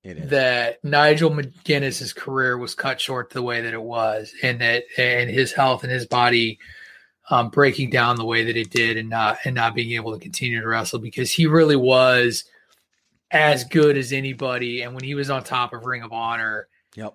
that 0.04 0.84
Nigel 0.84 1.30
McGuinness's 1.30 2.12
career 2.12 2.58
was 2.58 2.74
cut 2.74 3.00
short 3.00 3.30
the 3.30 3.42
way 3.42 3.62
that 3.62 3.72
it 3.72 3.82
was, 3.82 4.34
and 4.42 4.60
that 4.60 4.84
and 4.98 5.30
his 5.30 5.52
health 5.52 5.82
and 5.82 5.92
his 5.92 6.06
body 6.06 6.58
um, 7.30 7.48
breaking 7.48 7.88
down 7.90 8.16
the 8.16 8.24
way 8.24 8.44
that 8.44 8.56
it 8.56 8.70
did, 8.70 8.96
and 8.98 9.08
not 9.08 9.38
and 9.44 9.54
not 9.54 9.74
being 9.74 9.92
able 9.92 10.12
to 10.12 10.20
continue 10.20 10.60
to 10.60 10.66
wrestle 10.68 10.98
because 10.98 11.30
he 11.30 11.46
really 11.46 11.76
was 11.76 12.44
as 13.30 13.64
good 13.64 13.96
as 13.96 14.12
anybody. 14.12 14.82
And 14.82 14.94
when 14.94 15.04
he 15.04 15.14
was 15.14 15.30
on 15.30 15.42
top 15.42 15.72
of 15.72 15.86
Ring 15.86 16.02
of 16.02 16.12
Honor, 16.12 16.68
yep. 16.94 17.14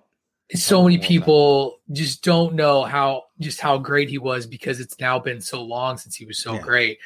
So 0.52 0.82
many 0.82 0.98
people 0.98 1.78
just 1.92 2.24
don't 2.24 2.54
know 2.54 2.82
how 2.82 3.26
just 3.38 3.60
how 3.60 3.78
great 3.78 4.08
he 4.08 4.18
was 4.18 4.48
because 4.48 4.80
it's 4.80 4.98
now 4.98 5.20
been 5.20 5.40
so 5.40 5.62
long 5.62 5.96
since 5.96 6.16
he 6.16 6.24
was 6.24 6.40
so 6.40 6.54
yeah. 6.54 6.60
great. 6.60 6.98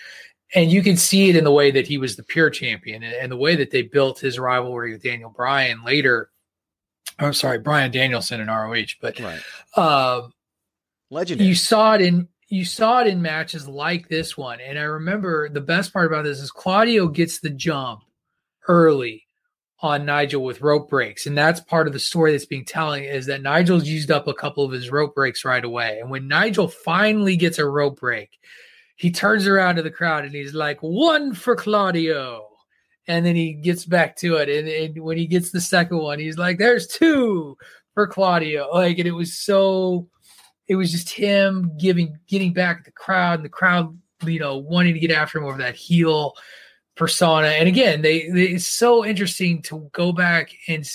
And 0.55 0.70
you 0.70 0.82
can 0.82 0.96
see 0.96 1.28
it 1.28 1.36
in 1.36 1.44
the 1.44 1.50
way 1.50 1.70
that 1.72 1.86
he 1.86 1.98
was 1.98 2.16
the 2.16 2.22
pure 2.22 2.48
champion 2.48 3.02
and, 3.02 3.14
and 3.14 3.32
the 3.32 3.36
way 3.36 3.57
that 3.57 3.70
they 3.70 3.82
built 3.82 4.20
his 4.20 4.38
rivalry 4.38 4.92
with 4.92 5.02
Daniel 5.02 5.30
Bryan 5.30 5.82
later. 5.84 6.30
I'm 7.18 7.34
sorry, 7.34 7.59
Bryan 7.59 7.90
Danielson 7.90 8.40
in 8.40 8.48
ROH, 8.48 8.94
but 9.00 9.18
right. 9.20 9.42
uh, 9.76 10.22
legendary. 11.11 11.48
You 11.48 11.55
saw 11.55 11.94
it 11.94 12.00
in 12.00 12.28
you 12.48 12.64
saw 12.64 13.00
it 13.00 13.07
in 13.09 13.20
matches 13.20 13.66
like 13.66 14.09
this 14.09 14.36
one, 14.36 14.61
and 14.61 14.78
I 14.78 14.82
remember 14.82 15.48
the 15.48 15.61
best 15.61 15.92
part 15.92 16.07
about 16.07 16.24
this 16.24 16.40
is 16.40 16.50
Claudio 16.50 17.09
gets 17.09 17.40
the 17.40 17.50
jump 17.50 18.02
early 18.68 19.26
on 19.80 20.05
Nigel 20.05 20.44
with 20.44 20.61
rope 20.61 20.88
breaks, 20.88 21.26
and 21.26 21.36
that's 21.36 21.61
part 21.61 21.86
of 21.86 21.92
the 21.92 21.98
story 21.98 22.32
that's 22.32 22.46
being 22.46 22.64
telling 22.64 23.05
is 23.05 23.26
that 23.26 23.42
Nigel's 23.42 23.88
used 23.88 24.11
up 24.11 24.28
a 24.28 24.34
couple 24.34 24.64
of 24.64 24.72
his 24.72 24.90
rope 24.90 25.14
breaks 25.14 25.44
right 25.44 25.64
away, 25.64 25.98
and 26.00 26.11
when 26.11 26.28
Nigel 26.28 26.68
finally 26.68 27.36
gets 27.36 27.59
a 27.59 27.66
rope 27.66 27.98
break, 27.98 28.30
he 29.05 29.11
turns 29.11 29.46
around 29.46 29.76
to 29.76 29.82
the 29.82 29.90
crowd 29.90 30.24
and 30.24 30.32
he's 30.32 30.55
like, 30.55 30.78
"One 30.80 31.34
for 31.34 31.55
Claudio." 31.55 32.48
And 33.07 33.26
then 33.26 33.36
he 33.36 33.52
gets 33.52 33.84
back 33.84 34.16
to 34.16 34.36
it, 34.36 34.48
and, 34.48 34.66
and 34.66 35.05
when 35.05 35.18
he 35.18 35.26
gets 35.26 35.50
the 35.50 35.61
second 35.61 35.98
one, 35.98 36.18
he's 36.18 36.38
like, 36.38 36.57
"There's 36.57 36.86
two 36.86 37.59
for 37.92 38.07
Claudio." 38.07 38.70
Like, 38.72 38.98
and 38.98 39.07
it 39.07 39.12
was 39.12 39.36
so 39.36 40.09
it 40.68 40.76
was 40.76 40.90
just 40.90 41.11
him 41.11 41.70
giving 41.78 42.16
getting 42.26 42.55
back 42.55 42.78
at 42.78 42.84
the 42.86 42.92
crowd 42.92 43.40
and 43.40 43.44
the 43.44 43.50
crowd 43.50 43.94
you 44.24 44.40
know 44.40 44.57
wanting 44.57 44.94
to 44.94 45.00
get 45.00 45.11
after 45.11 45.36
him 45.36 45.44
over 45.44 45.59
that 45.59 45.74
heel 45.74 46.32
persona 46.94 47.48
and 47.48 47.68
again 47.68 48.00
they, 48.00 48.30
they, 48.30 48.44
it's 48.44 48.66
so 48.66 49.05
interesting 49.05 49.61
to 49.61 49.90
go 49.92 50.12
back 50.12 50.50
and 50.66 50.88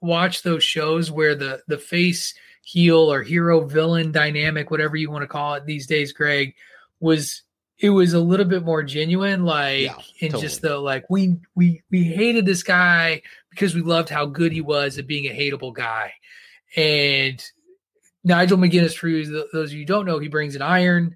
watch 0.00 0.42
those 0.42 0.64
shows 0.64 1.12
where 1.12 1.36
the 1.36 1.62
the 1.68 1.78
face 1.78 2.34
heel 2.64 3.12
or 3.12 3.22
hero 3.22 3.64
villain 3.64 4.10
dynamic 4.10 4.68
whatever 4.68 4.96
you 4.96 5.12
want 5.12 5.22
to 5.22 5.28
call 5.28 5.54
it 5.54 5.64
these 5.64 5.86
days 5.86 6.12
greg 6.12 6.52
was 7.00 7.42
it 7.78 7.90
was 7.90 8.14
a 8.14 8.20
little 8.20 8.46
bit 8.46 8.64
more 8.64 8.82
genuine 8.82 9.44
like 9.44 9.82
yeah, 9.82 9.96
and 10.20 10.30
totally. 10.30 10.42
just 10.42 10.62
the 10.62 10.78
like 10.78 11.08
we 11.10 11.36
we 11.54 11.82
we 11.90 12.04
hated 12.04 12.46
this 12.46 12.62
guy 12.62 13.22
because 13.50 13.74
we 13.74 13.82
loved 13.82 14.08
how 14.08 14.26
good 14.26 14.52
he 14.52 14.60
was 14.60 14.98
at 14.98 15.06
being 15.06 15.26
a 15.26 15.36
hateable 15.36 15.74
guy 15.74 16.12
and 16.76 17.44
Nigel 18.26 18.58
McGuinness, 18.58 18.96
for 18.96 19.08
those 19.52 19.70
of 19.70 19.72
you 19.72 19.80
who 19.80 19.86
don't 19.86 20.04
know, 20.04 20.18
he 20.18 20.26
brings 20.26 20.56
an 20.56 20.62
iron 20.62 21.14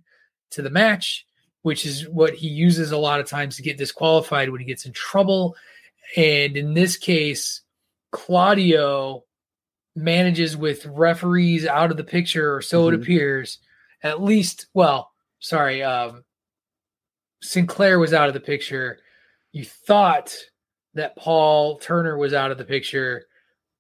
to 0.51 0.63
the 0.63 0.71
match, 0.71 1.27
which 1.63 1.85
is 1.85 2.09
what 2.09 2.35
he 2.35 2.47
uses 2.47 2.93
a 2.93 2.97
lot 2.97 3.19
of 3.19 3.29
times 3.29 3.57
to 3.57 3.63
get 3.63 3.79
disqualified 3.79 4.49
when 4.49 4.61
he 4.61 4.67
gets 4.67 4.87
in 4.87 4.93
trouble. 4.93 5.57
And 6.17 6.57
in 6.57 6.73
this 6.73 6.97
case, 6.97 7.63
Claudio 8.13 9.25
manages 9.97 10.57
with 10.57 10.87
referees 10.87 11.67
out 11.67 11.91
of 11.91 11.97
the 11.97 12.05
picture, 12.05 12.55
or 12.55 12.63
so 12.63 12.85
mm-hmm. 12.85 12.95
it 12.95 13.03
appears. 13.03 13.59
At 14.05 14.23
least, 14.23 14.67
well, 14.73 15.10
sorry, 15.41 15.83
um, 15.83 16.25
Sinclair 17.43 17.99
was 17.99 18.13
out 18.13 18.29
of 18.29 18.35
the 18.35 18.41
picture. 18.41 18.99
You 19.53 19.65
thought 19.65 20.35
that 20.95 21.17
Paul 21.17 21.79
Turner 21.79 22.17
was 22.17 22.35
out 22.35 22.51
of 22.51 22.59
the 22.59 22.65
picture, 22.65 23.25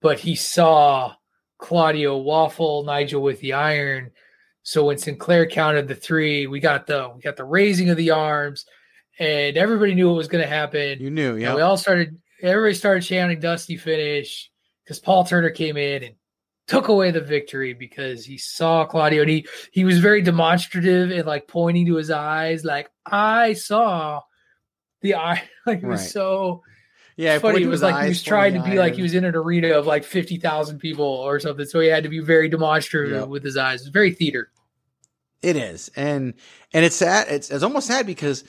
but 0.01 0.19
he 0.19 0.35
saw 0.35 1.15
Claudio 1.59 2.19
Waffle, 2.19 2.85
Nigel 2.85 3.23
with 3.23 3.41
the 3.41 3.53
iron. 3.53 4.11
So 4.63 4.85
when 4.87 4.99
Sinclair 4.99 5.47
counted 5.47 5.89
the 5.89 5.95
three, 5.95 6.47
we 6.47 6.61
got 6.61 6.87
the 6.87 7.13
we 7.15 7.21
got 7.21 7.37
the 7.37 7.45
raising 7.45 7.91
of 7.91 7.97
the 7.97 8.11
arms, 8.11 8.67
and 9.19 9.57
everybody 9.57 9.95
knew 9.95 10.09
what 10.09 10.17
was 10.17 10.29
going 10.29 10.43
to 10.43 10.49
happen. 10.49 10.99
You 11.01 11.11
knew, 11.11 11.37
yeah. 11.37 11.55
we 11.55 11.63
all 11.63 11.77
started. 11.77 12.19
Everybody 12.43 12.75
started 12.75 13.03
chanting 13.03 13.41
"Dusty 13.41 13.77
finish" 13.77 14.51
because 14.85 14.99
Paul 14.99 15.25
Turner 15.25 15.51
came 15.51 15.77
in 15.77 16.03
and 16.03 16.15
took 16.71 16.87
away 16.87 17.11
the 17.11 17.21
victory 17.21 17.75
because 17.75 18.25
he 18.25 18.39
saw 18.39 18.85
Claudio 18.85 19.23
and 19.23 19.31
he 19.31 19.47
he 19.73 19.85
was 19.85 19.99
very 19.99 20.23
demonstrative 20.23 21.11
and 21.11 21.27
like 21.27 21.49
pointing 21.49 21.85
to 21.87 21.97
his 21.97 22.13
eyes, 22.13 22.65
like 22.65 22.89
I 23.05 23.55
saw 23.55 24.21
the 25.01 25.15
eye. 25.17 25.43
Like 25.67 25.83
it 25.83 25.87
was 25.87 26.01
right. 26.01 26.11
so 26.11 26.63
yeah, 27.17 27.39
funny. 27.41 27.63
It 27.63 27.67
was 27.67 27.83
like 27.83 28.05
he 28.05 28.09
was 28.09 28.23
trying 28.23 28.55
to 28.55 28.63
be 28.63 28.79
like 28.79 28.95
he 28.95 29.03
was 29.03 29.15
in 29.15 29.25
an 29.25 29.35
arena 29.35 29.71
of 29.71 29.85
like 29.85 30.05
fifty 30.05 30.37
thousand 30.37 30.79
people 30.79 31.05
or 31.05 31.41
something. 31.41 31.67
So 31.67 31.81
he 31.81 31.89
had 31.89 32.05
to 32.05 32.09
be 32.09 32.21
very 32.21 32.49
demonstrative 32.49 33.21
yep. 33.21 33.29
with 33.29 33.43
his 33.43 33.57
eyes. 33.57 33.81
It's 33.81 33.91
very 33.91 34.13
theater. 34.13 34.51
It 35.43 35.57
is, 35.57 35.91
and 35.97 36.35
and 36.73 36.85
it's 36.85 36.97
sad. 36.97 37.27
It's 37.29 37.51
it's 37.51 37.65
almost 37.65 37.89
sad 37.89 38.07
because 38.07 38.45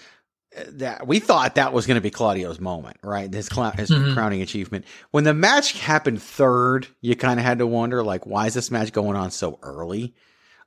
that 0.68 1.08
we 1.08 1.20
thought 1.20 1.56
that 1.56 1.74
was 1.74 1.88
going 1.88 1.96
to 1.96 2.02
be 2.02 2.12
Claudio's 2.12 2.60
moment, 2.60 2.98
right? 3.04 3.34
His 3.34 3.48
cl- 3.48 3.72
his 3.72 3.90
mm-hmm. 3.90 4.14
crowning 4.14 4.42
achievement. 4.42 4.86
When 5.12 5.24
the 5.24 5.34
match 5.34 5.80
happened 5.80 6.22
third, 6.22 6.88
you 7.02 7.16
kind 7.16 7.40
of 7.40 7.46
had 7.46 7.60
to 7.60 7.68
wonder 7.68 8.04
like, 8.04 8.26
why 8.26 8.48
is 8.48 8.54
this 8.54 8.72
match 8.72 8.92
going 8.92 9.16
on 9.16 9.32
so 9.32 9.60
early 9.62 10.14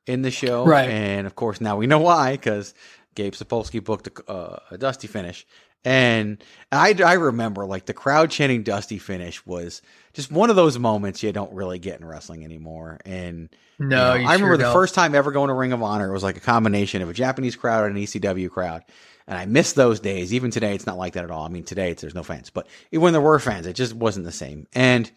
in 0.07 0.23
the 0.23 0.31
show? 0.31 0.65
Right. 0.65 0.89
And 0.89 1.27
of 1.27 1.35
course, 1.35 1.61
now 1.61 1.77
we 1.77 1.87
know 1.87 1.99
why 1.99 2.33
because 2.33 2.73
Gabe 3.15 3.35
Sapolsky 3.35 3.83
booked 3.83 4.09
a, 4.09 4.31
uh, 4.31 4.59
a 4.71 4.79
dusty 4.79 5.07
finish, 5.07 5.47
and 5.85 6.43
I, 6.73 6.95
I 7.05 7.15
remember 7.15 7.67
like 7.67 7.85
the 7.85 7.93
crowd 7.93 8.31
chanting 8.31 8.63
Dusty 8.63 8.99
finish 8.99 9.45
was 9.45 9.83
just 10.15 10.33
one 10.33 10.49
of 10.49 10.57
those 10.57 10.79
moments 10.79 11.23
you 11.23 11.31
don't 11.31 11.53
really 11.53 11.79
get 11.79 12.01
in 12.01 12.07
wrestling 12.07 12.43
anymore. 12.43 13.01
And 13.05 13.51
no, 13.79 14.15
you 14.15 14.23
know, 14.23 14.31
I 14.31 14.33
remember 14.35 14.57
the 14.57 14.73
first 14.73 14.95
time 14.95 15.15
ever 15.15 15.31
going 15.31 15.49
to 15.49 15.55
Ring 15.55 15.73
of 15.73 15.83
Honor, 15.83 16.09
it 16.09 16.13
was 16.13 16.23
like 16.23 16.39
a 16.39 16.41
combination 16.41 17.03
of 17.03 17.11
a 17.11 17.13
Japanese 17.13 17.55
crowd 17.55 17.85
and 17.85 17.99
an 17.99 18.03
ECW 18.03 18.51
crowd. 18.51 18.83
And 19.27 19.39
I 19.39 19.47
miss 19.47 19.73
those 19.73 20.01
days. 20.01 20.35
Even 20.35 20.51
today, 20.51 20.75
it's 20.75 20.87
not 20.87 20.99
like 20.99 21.15
that 21.15 21.25
at 21.25 21.31
all. 21.31 21.45
I 21.45 21.49
mean, 21.49 21.65
today 21.65 21.93
there's 21.95 22.15
no 22.15 22.23
fans, 22.23 22.51
but 22.51 22.67
when 22.91 23.13
there 23.13 23.23
were 23.23 23.39
fans, 23.39 23.67
it 23.67 23.75
just 23.75 23.95
wasn't 23.95 24.27
the 24.27 24.33
same. 24.33 24.67
And 24.75 25.11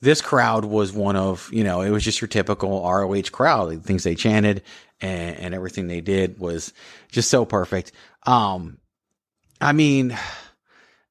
this 0.00 0.20
crowd 0.20 0.64
was 0.64 0.92
one 0.92 1.16
of, 1.16 1.48
you 1.52 1.64
know, 1.64 1.80
it 1.80 1.90
was 1.90 2.04
just 2.04 2.20
your 2.20 2.28
typical 2.28 2.82
ROH 2.82 3.30
crowd. 3.32 3.70
The 3.70 3.76
things 3.76 4.04
they 4.04 4.14
chanted 4.14 4.62
and, 5.00 5.36
and 5.36 5.54
everything 5.54 5.86
they 5.86 6.00
did 6.00 6.38
was 6.38 6.72
just 7.10 7.30
so 7.30 7.44
perfect. 7.44 7.92
Um, 8.26 8.78
I 9.60 9.72
mean, 9.72 10.16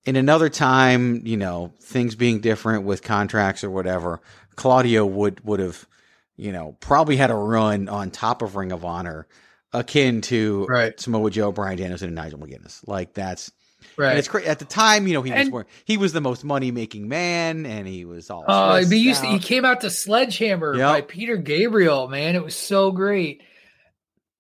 in 0.06 0.16
another 0.16 0.50
time, 0.50 1.22
you 1.26 1.38
know, 1.38 1.74
things 1.82 2.16
being 2.16 2.40
different 2.40 2.86
with 2.86 3.04
contracts 3.04 3.64
or 3.64 3.70
whatever, 3.70 4.22
Claudio 4.56 5.06
would 5.06 5.44
would 5.44 5.60
have, 5.60 5.86
you 6.38 6.52
know, 6.52 6.78
probably 6.80 7.18
had 7.18 7.30
a 7.30 7.36
run 7.36 7.90
on 7.90 8.10
top 8.10 8.42
of 8.42 8.56
Ring 8.56 8.72
of 8.72 8.86
Honor 8.86 9.28
akin 9.74 10.22
to 10.22 10.66
right. 10.68 11.00
Samoa 11.00 11.30
Joe, 11.30 11.52
Bryan 11.52 11.78
Danielson, 11.78 12.08
and 12.08 12.16
Nigel 12.16 12.40
McGuinness. 12.40 12.88
Like 12.88 13.14
that's 13.14 13.52
right. 13.96 14.12
And 14.12 14.20
it's 14.20 14.28
crazy 14.28 14.48
at 14.48 14.60
the 14.60 14.66
time. 14.66 15.08
You 15.08 15.14
know, 15.14 15.22
he 15.22 15.32
and, 15.32 15.52
was 15.52 15.66
he 15.86 15.98
was 15.98 16.14
the 16.14 16.22
most 16.22 16.44
money 16.44 16.72
making 16.72 17.08
man, 17.08 17.66
and 17.66 17.88
he 17.88 18.06
was 18.06 18.30
all. 18.30 18.46
Uh, 18.48 18.84
he 18.84 18.98
used 18.98 19.22
to, 19.22 19.28
he 19.28 19.40
came 19.40 19.66
out 19.66 19.82
to 19.82 19.90
Sledgehammer 19.90 20.76
yep. 20.76 20.88
by 20.88 21.02
Peter 21.02 21.38
Gabriel. 21.38 22.08
Man, 22.08 22.36
it 22.36 22.44
was 22.44 22.56
so 22.56 22.92
great. 22.92 23.44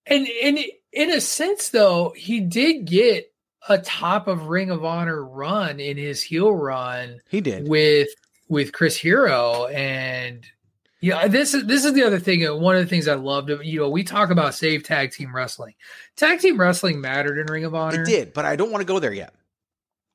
And 0.05 0.27
and 0.43 0.59
in 0.91 1.11
a 1.11 1.21
sense, 1.21 1.69
though, 1.69 2.13
he 2.15 2.39
did 2.39 2.85
get 2.85 3.31
a 3.69 3.77
top 3.77 4.27
of 4.27 4.47
Ring 4.47 4.71
of 4.71 4.85
Honor 4.85 5.23
run 5.23 5.79
in 5.79 5.97
his 5.97 6.21
heel 6.21 6.53
run. 6.53 7.19
He 7.29 7.41
did 7.41 7.67
with 7.67 8.09
with 8.47 8.71
Chris 8.71 8.95
Hero 8.95 9.65
and 9.65 10.45
yeah, 10.99 11.27
this 11.27 11.53
is 11.53 11.65
this 11.65 11.85
is 11.85 11.93
the 11.93 12.03
other 12.03 12.19
thing. 12.19 12.45
Uh, 12.45 12.55
one 12.55 12.75
of 12.75 12.81
the 12.81 12.87
things 12.87 13.07
I 13.07 13.15
loved. 13.15 13.49
You 13.49 13.81
know, 13.81 13.89
we 13.89 14.03
talk 14.03 14.31
about 14.31 14.55
save 14.55 14.83
tag 14.83 15.11
team 15.11 15.35
wrestling. 15.35 15.75
Tag 16.15 16.39
team 16.39 16.59
wrestling 16.59 16.99
mattered 16.99 17.39
in 17.39 17.45
Ring 17.47 17.65
of 17.65 17.75
Honor. 17.75 18.01
It 18.01 18.05
did, 18.05 18.33
but 18.33 18.45
I 18.45 18.55
don't 18.55 18.71
want 18.71 18.81
to 18.81 18.85
go 18.85 18.99
there 18.99 19.13
yet. 19.13 19.33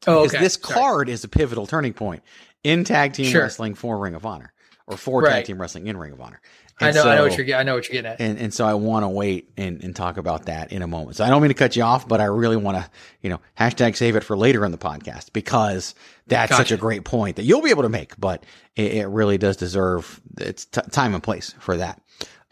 Oh, 0.06 0.24
okay. 0.24 0.38
This 0.38 0.54
Sorry. 0.54 0.74
card 0.74 1.08
is 1.08 1.22
a 1.22 1.28
pivotal 1.28 1.66
turning 1.66 1.92
point 1.92 2.22
in 2.64 2.82
tag 2.82 3.12
team 3.12 3.26
sure. 3.26 3.42
wrestling 3.42 3.74
for 3.74 3.98
Ring 3.98 4.14
of 4.14 4.26
Honor, 4.26 4.52
or 4.88 4.96
for 4.96 5.20
right. 5.22 5.30
tag 5.30 5.44
team 5.46 5.60
wrestling 5.60 5.86
in 5.86 5.96
Ring 5.96 6.12
of 6.12 6.20
Honor. 6.20 6.40
And 6.80 6.88
I 6.88 6.92
know, 6.92 7.02
so, 7.02 7.10
I 7.10 7.14
know 7.14 7.22
what 7.22 7.38
you're, 7.38 7.56
I 7.56 7.62
know 7.62 7.74
what 7.74 7.88
you're 7.88 8.02
getting 8.02 8.10
at. 8.12 8.20
And, 8.20 8.38
and 8.38 8.54
so 8.54 8.66
I 8.66 8.74
want 8.74 9.04
to 9.04 9.08
wait 9.08 9.50
and, 9.56 9.82
and 9.84 9.94
talk 9.94 10.16
about 10.16 10.46
that 10.46 10.72
in 10.72 10.82
a 10.82 10.86
moment. 10.86 11.16
So 11.16 11.24
I 11.24 11.28
don't 11.28 11.42
mean 11.42 11.50
to 11.50 11.54
cut 11.54 11.76
you 11.76 11.82
off, 11.82 12.08
but 12.08 12.20
I 12.20 12.24
really 12.24 12.56
want 12.56 12.78
to, 12.78 12.90
you 13.20 13.30
know, 13.30 13.40
hashtag 13.58 13.94
save 13.96 14.16
it 14.16 14.24
for 14.24 14.36
later 14.36 14.64
in 14.64 14.72
the 14.72 14.78
podcast 14.78 15.32
because 15.32 15.94
that's 16.26 16.50
gotcha. 16.50 16.62
such 16.62 16.72
a 16.72 16.76
great 16.76 17.04
point 17.04 17.36
that 17.36 17.44
you'll 17.44 17.62
be 17.62 17.70
able 17.70 17.82
to 17.82 17.88
make, 17.88 18.18
but 18.18 18.44
it, 18.74 18.94
it 18.94 19.06
really 19.06 19.38
does 19.38 19.56
deserve 19.56 20.20
its 20.38 20.64
t- 20.64 20.80
time 20.90 21.14
and 21.14 21.22
place 21.22 21.54
for 21.60 21.76
that. 21.76 22.00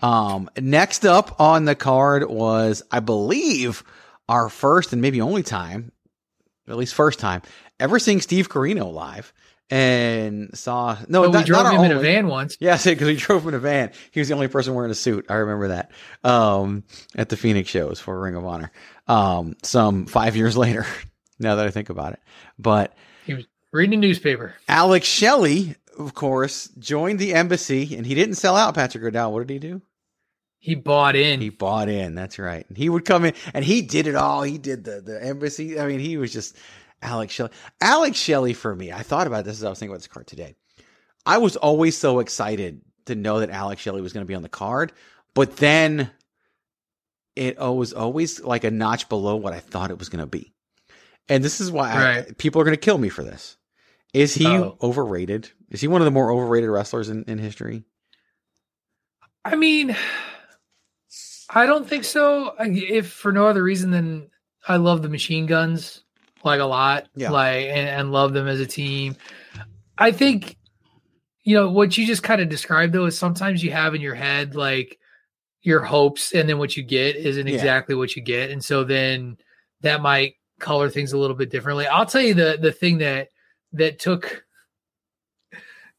Um, 0.02 0.48
next 0.58 1.04
up 1.04 1.40
on 1.40 1.64
the 1.64 1.74
card 1.74 2.28
was, 2.28 2.82
I 2.90 3.00
believe, 3.00 3.82
our 4.28 4.48
first 4.48 4.92
and 4.92 5.02
maybe 5.02 5.20
only 5.20 5.42
time, 5.42 5.92
at 6.68 6.76
least 6.76 6.94
first 6.94 7.18
time, 7.18 7.42
ever 7.78 7.98
seeing 7.98 8.20
Steve 8.20 8.48
Corino 8.48 8.92
live 8.92 9.32
and 9.70 10.56
saw 10.56 10.98
no, 11.08 11.22
well, 11.22 11.32
we 11.32 11.44
drove 11.44 11.66
him 11.66 11.78
only. 11.78 11.90
in 11.90 11.96
a 11.96 12.00
van 12.00 12.26
once. 12.26 12.56
Yes, 12.60 12.84
because 12.84 13.06
we 13.06 13.16
drove 13.16 13.42
him 13.42 13.50
in 13.50 13.54
a 13.54 13.58
van. 13.60 13.92
He 14.10 14.20
was 14.20 14.28
the 14.28 14.34
only 14.34 14.48
person 14.48 14.74
wearing 14.74 14.90
a 14.90 14.96
suit. 14.96 15.26
I 15.28 15.34
remember 15.34 15.68
that 15.68 15.92
um, 16.24 16.84
at 17.14 17.28
the 17.28 17.36
Phoenix 17.36 17.70
shows 17.70 18.00
for 18.00 18.18
Ring 18.20 18.34
of 18.34 18.44
Honor. 18.44 18.72
Um, 19.06 19.56
some 19.62 20.06
five 20.06 20.36
years 20.36 20.56
later, 20.56 20.86
now 21.38 21.56
that 21.56 21.66
I 21.66 21.70
think 21.70 21.90
about 21.90 22.12
it, 22.14 22.20
but 22.58 22.94
he 23.24 23.34
was 23.34 23.46
reading 23.72 23.94
a 23.94 24.00
newspaper. 24.00 24.54
Alex 24.68 25.06
Shelley, 25.06 25.76
of 25.98 26.14
course, 26.14 26.68
joined 26.78 27.18
the 27.18 27.34
embassy, 27.34 27.96
and 27.96 28.04
he 28.04 28.14
didn't 28.14 28.36
sell 28.36 28.56
out 28.56 28.74
Patrick 28.74 29.04
O'Dowd. 29.04 29.32
What 29.32 29.46
did 29.46 29.52
he 29.52 29.58
do? 29.58 29.82
He 30.62 30.74
bought 30.74 31.16
in. 31.16 31.40
He 31.40 31.48
bought 31.48 31.88
in. 31.88 32.14
That's 32.14 32.38
right. 32.38 32.66
And 32.68 32.76
he 32.76 32.90
would 32.90 33.06
come 33.06 33.24
in, 33.24 33.32
and 33.54 33.64
he 33.64 33.80
did 33.80 34.06
it 34.06 34.14
all. 34.14 34.42
He 34.42 34.58
did 34.58 34.84
the 34.84 35.00
the 35.00 35.24
embassy. 35.24 35.80
I 35.80 35.86
mean, 35.86 36.00
he 36.00 36.18
was 36.18 36.32
just 36.32 36.54
Alex 37.02 37.32
Shelley. 37.32 37.50
Alex 37.80 38.18
Shelley 38.18 38.52
for 38.52 38.74
me, 38.74 38.92
I 38.92 39.02
thought 39.02 39.26
about 39.26 39.44
this 39.44 39.56
as 39.56 39.64
I 39.64 39.70
was 39.70 39.78
thinking 39.78 39.92
about 39.92 40.00
this 40.00 40.08
card 40.08 40.26
today. 40.26 40.54
I 41.26 41.38
was 41.38 41.56
always 41.56 41.96
so 41.96 42.18
excited 42.20 42.82
to 43.06 43.14
know 43.14 43.40
that 43.40 43.50
Alex 43.50 43.80
Shelley 43.82 44.02
was 44.02 44.12
going 44.12 44.24
to 44.24 44.28
be 44.28 44.34
on 44.34 44.42
the 44.42 44.48
card, 44.48 44.92
but 45.34 45.56
then 45.56 46.10
it 47.36 47.58
was 47.58 47.92
always 47.92 48.40
like 48.42 48.64
a 48.64 48.70
notch 48.70 49.08
below 49.08 49.36
what 49.36 49.52
I 49.52 49.60
thought 49.60 49.90
it 49.90 49.98
was 49.98 50.08
going 50.08 50.20
to 50.20 50.26
be. 50.26 50.52
and 51.28 51.42
this 51.44 51.60
is 51.60 51.70
why 51.70 51.94
right. 51.94 52.26
I, 52.28 52.32
people 52.38 52.60
are 52.60 52.64
going 52.64 52.76
to 52.76 52.80
kill 52.80 52.98
me 52.98 53.08
for 53.08 53.22
this. 53.22 53.56
Is 54.12 54.34
he 54.34 54.46
Uh-oh. 54.46 54.76
overrated? 54.82 55.50
Is 55.70 55.80
he 55.80 55.86
one 55.88 56.00
of 56.00 56.04
the 56.04 56.10
more 56.10 56.32
overrated 56.32 56.68
wrestlers 56.68 57.08
in, 57.08 57.24
in 57.24 57.38
history? 57.38 57.84
I 59.44 59.54
mean, 59.56 59.96
I 61.48 61.66
don't 61.66 61.88
think 61.88 62.04
so. 62.04 62.54
If 62.58 63.10
for 63.12 63.32
no 63.32 63.46
other 63.46 63.62
reason 63.62 63.90
than 63.90 64.30
I 64.66 64.76
love 64.76 65.02
the 65.02 65.08
machine 65.08 65.46
guns 65.46 66.02
like 66.44 66.60
a 66.60 66.64
lot, 66.64 67.06
yeah. 67.14 67.30
like 67.30 67.66
and, 67.66 67.88
and 67.88 68.12
love 68.12 68.32
them 68.32 68.48
as 68.48 68.60
a 68.60 68.66
team. 68.66 69.16
I 69.98 70.12
think 70.12 70.56
you 71.42 71.54
know 71.54 71.70
what 71.70 71.96
you 71.96 72.06
just 72.06 72.22
kind 72.22 72.40
of 72.40 72.48
described 72.48 72.92
though 72.92 73.06
is 73.06 73.18
sometimes 73.18 73.62
you 73.62 73.70
have 73.72 73.94
in 73.94 74.00
your 74.00 74.14
head 74.14 74.54
like 74.54 74.98
your 75.62 75.80
hopes 75.80 76.32
and 76.32 76.48
then 76.48 76.58
what 76.58 76.76
you 76.76 76.82
get 76.82 77.16
isn't 77.16 77.46
yeah. 77.46 77.54
exactly 77.54 77.94
what 77.94 78.14
you 78.16 78.22
get 78.22 78.50
and 78.50 78.64
so 78.64 78.84
then 78.84 79.36
that 79.80 80.00
might 80.00 80.34
color 80.58 80.88
things 80.88 81.12
a 81.12 81.18
little 81.18 81.36
bit 81.36 81.50
differently 81.50 81.86
i'll 81.86 82.06
tell 82.06 82.20
you 82.20 82.34
the 82.34 82.58
the 82.60 82.72
thing 82.72 82.98
that 82.98 83.28
that 83.72 83.98
took 83.98 84.44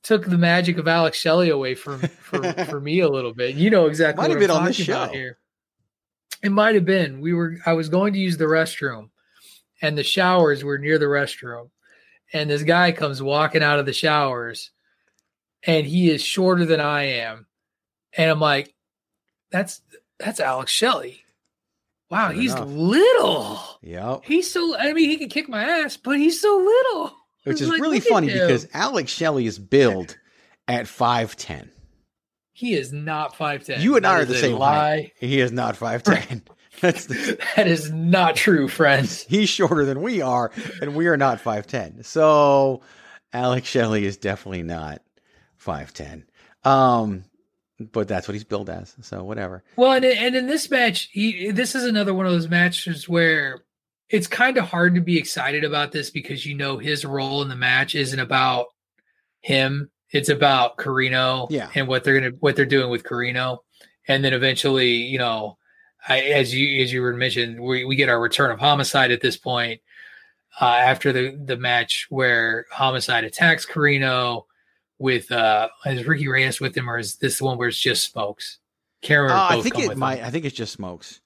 took 0.04 0.26
the 0.26 0.38
magic 0.38 0.78
of 0.78 0.88
alex 0.88 1.18
shelley 1.18 1.50
away 1.50 1.76
from 1.76 2.00
for, 2.00 2.42
for 2.66 2.80
me 2.82 3.00
a 3.00 3.10
little 3.10 3.34
bit 3.34 3.56
you 3.56 3.70
know 3.70 3.88
exactly 3.88 4.22
might 4.22 4.30
what 4.30 4.40
have 4.40 4.48
been 4.48 4.52
I'm 4.52 4.64
on 4.64 4.66
this 4.66 4.76
show 4.76 5.08
here 5.08 5.38
it 6.44 6.52
might 6.52 6.76
have 6.76 6.86
been 6.86 7.22
we 7.22 7.34
were 7.34 7.58
i 7.66 7.74
was 7.74 7.90
going 7.90 8.14
to 8.14 8.20
use 8.20 8.38
the 8.38 8.46
restroom 8.46 9.10
and 9.82 9.98
the 9.98 10.04
showers 10.04 10.64
were 10.64 10.78
near 10.78 10.98
the 11.00 11.06
restroom 11.06 11.70
and 12.34 12.50
this 12.50 12.64
guy 12.64 12.92
comes 12.92 13.22
walking 13.22 13.64
out 13.64 13.80
of 13.80 13.86
the 13.86 13.94
showers 13.94 14.72
and 15.64 15.86
he 15.86 16.10
is 16.10 16.24
shorter 16.24 16.66
than 16.66 16.80
I 16.80 17.04
am. 17.04 17.46
And 18.14 18.30
I'm 18.30 18.40
like, 18.40 18.74
that's 19.52 19.82
that's 20.20 20.40
Alex 20.40 20.72
Shelley. 20.72 21.24
Wow, 22.10 22.30
Fair 22.30 22.38
he's 22.38 22.54
enough. 22.54 22.68
little. 22.70 23.60
Yep. 23.82 24.22
He's 24.26 24.52
so 24.52 24.78
I 24.78 24.94
mean, 24.94 25.10
he 25.10 25.18
can 25.18 25.30
kick 25.30 25.50
my 25.50 25.64
ass, 25.64 25.98
but 25.98 26.18
he's 26.18 26.42
so 26.42 26.58
little. 26.58 27.16
Which 27.44 27.62
is 27.62 27.70
like, 27.70 27.82
really 27.82 28.00
funny 28.00 28.28
because 28.28 28.68
Alex 28.74 29.12
Shelley 29.12 29.48
is 29.48 29.58
billed 29.58 30.16
at 30.68 30.86
5'10. 30.86 31.70
He 32.54 32.76
is 32.76 32.94
not 32.94 33.34
5'10. 33.34 33.82
You 33.82 33.96
and 33.98 34.06
I 34.06 34.20
are 34.20 34.26
the 34.26 34.36
same 34.36 34.60
lie. 34.60 35.12
He 35.20 35.40
is 35.40 35.52
not 35.52 35.76
5'10. 35.76 36.44
That's 36.82 37.06
the, 37.06 37.40
that 37.56 37.68
is 37.68 37.92
not 37.92 38.36
true, 38.36 38.68
friends. 38.68 39.24
He's 39.30 39.50
shorter 39.50 39.86
than 39.86 40.02
we 40.02 40.22
are, 40.22 40.52
and 40.82 40.96
we 40.96 41.08
are 41.08 41.18
not 41.18 41.40
5'10. 41.40 42.06
So 42.06 42.82
Alex 43.34 43.68
Shelley 43.68 44.06
is 44.06 44.18
definitely 44.18 44.64
not 44.64 45.02
five 45.58 45.94
ten. 45.94 46.26
Um, 46.64 47.24
but 47.80 48.08
that's 48.08 48.28
what 48.28 48.34
he's 48.34 48.44
billed 48.44 48.70
as. 48.70 48.96
So 49.02 49.24
whatever. 49.24 49.64
Well, 49.76 49.94
and 49.94 50.06
and 50.06 50.36
in 50.36 50.48
this 50.48 50.70
match, 50.70 51.10
he 51.12 51.52
this 51.52 51.76
is 51.76 51.86
another 51.86 52.14
one 52.14 52.26
of 52.26 52.32
those 52.32 52.50
matches 52.50 53.08
where 53.08 53.64
it's 54.10 54.28
kind 54.28 54.58
of 54.58 54.66
hard 54.66 54.96
to 54.96 55.02
be 55.02 55.18
excited 55.18 55.64
about 55.64 55.92
this 55.92 56.10
because 56.10 56.46
you 56.46 56.56
know 56.56 56.78
his 56.78 57.06
role 57.06 57.42
in 57.42 57.50
the 57.50 57.56
match 57.56 57.96
isn't 57.96 58.20
about 58.20 58.68
him. 59.40 59.90
It's 60.12 60.30
about 60.30 60.78
Corino 60.78 61.48
yeah. 61.50 61.70
and 61.74 61.88
what 61.88 62.04
they're 62.04 62.20
gonna 62.20 62.36
what 62.40 62.56
they're 62.56 62.66
doing 62.66 62.90
with 62.90 63.04
Corino. 63.04 63.60
And 64.08 64.26
then 64.26 64.34
eventually, 64.34 64.94
you 64.94 65.20
know, 65.20 65.58
I, 66.08 66.22
as 66.22 66.54
you 66.54 66.82
as 66.84 66.92
you 66.92 67.02
were 67.02 67.14
mentioned, 67.14 67.60
we, 67.60 67.86
we 67.86 67.96
get 67.96 68.10
our 68.10 68.20
return 68.20 68.52
of 68.52 68.60
homicide 68.60 69.12
at 69.12 69.22
this 69.22 69.38
point 69.38 69.82
uh, 70.60 70.66
after 70.66 71.14
the 71.14 71.40
the 71.44 71.58
match 71.58 72.08
where 72.10 72.66
homicide 72.72 73.24
attacks 73.24 73.66
Corino 73.66 74.46
with 74.98 75.32
uh 75.32 75.70
is 75.86 76.06
Ricky 76.06 76.28
Reyes 76.28 76.60
with 76.60 76.76
him 76.76 76.90
or 76.90 76.98
is 76.98 77.16
this 77.18 77.40
the 77.40 77.46
one 77.46 77.58
where 77.58 77.68
it's 77.68 77.80
just 77.80 78.12
smokes? 78.12 78.60
Can't 79.02 79.32
uh, 79.32 79.48
I 79.50 79.62
think 79.62 79.80
it 79.80 79.98
might. 79.98 80.20
Him. 80.20 80.26
I 80.26 80.30
think 80.30 80.46
it's 80.46 80.56
just 80.56 80.74
smokes. 80.74 81.22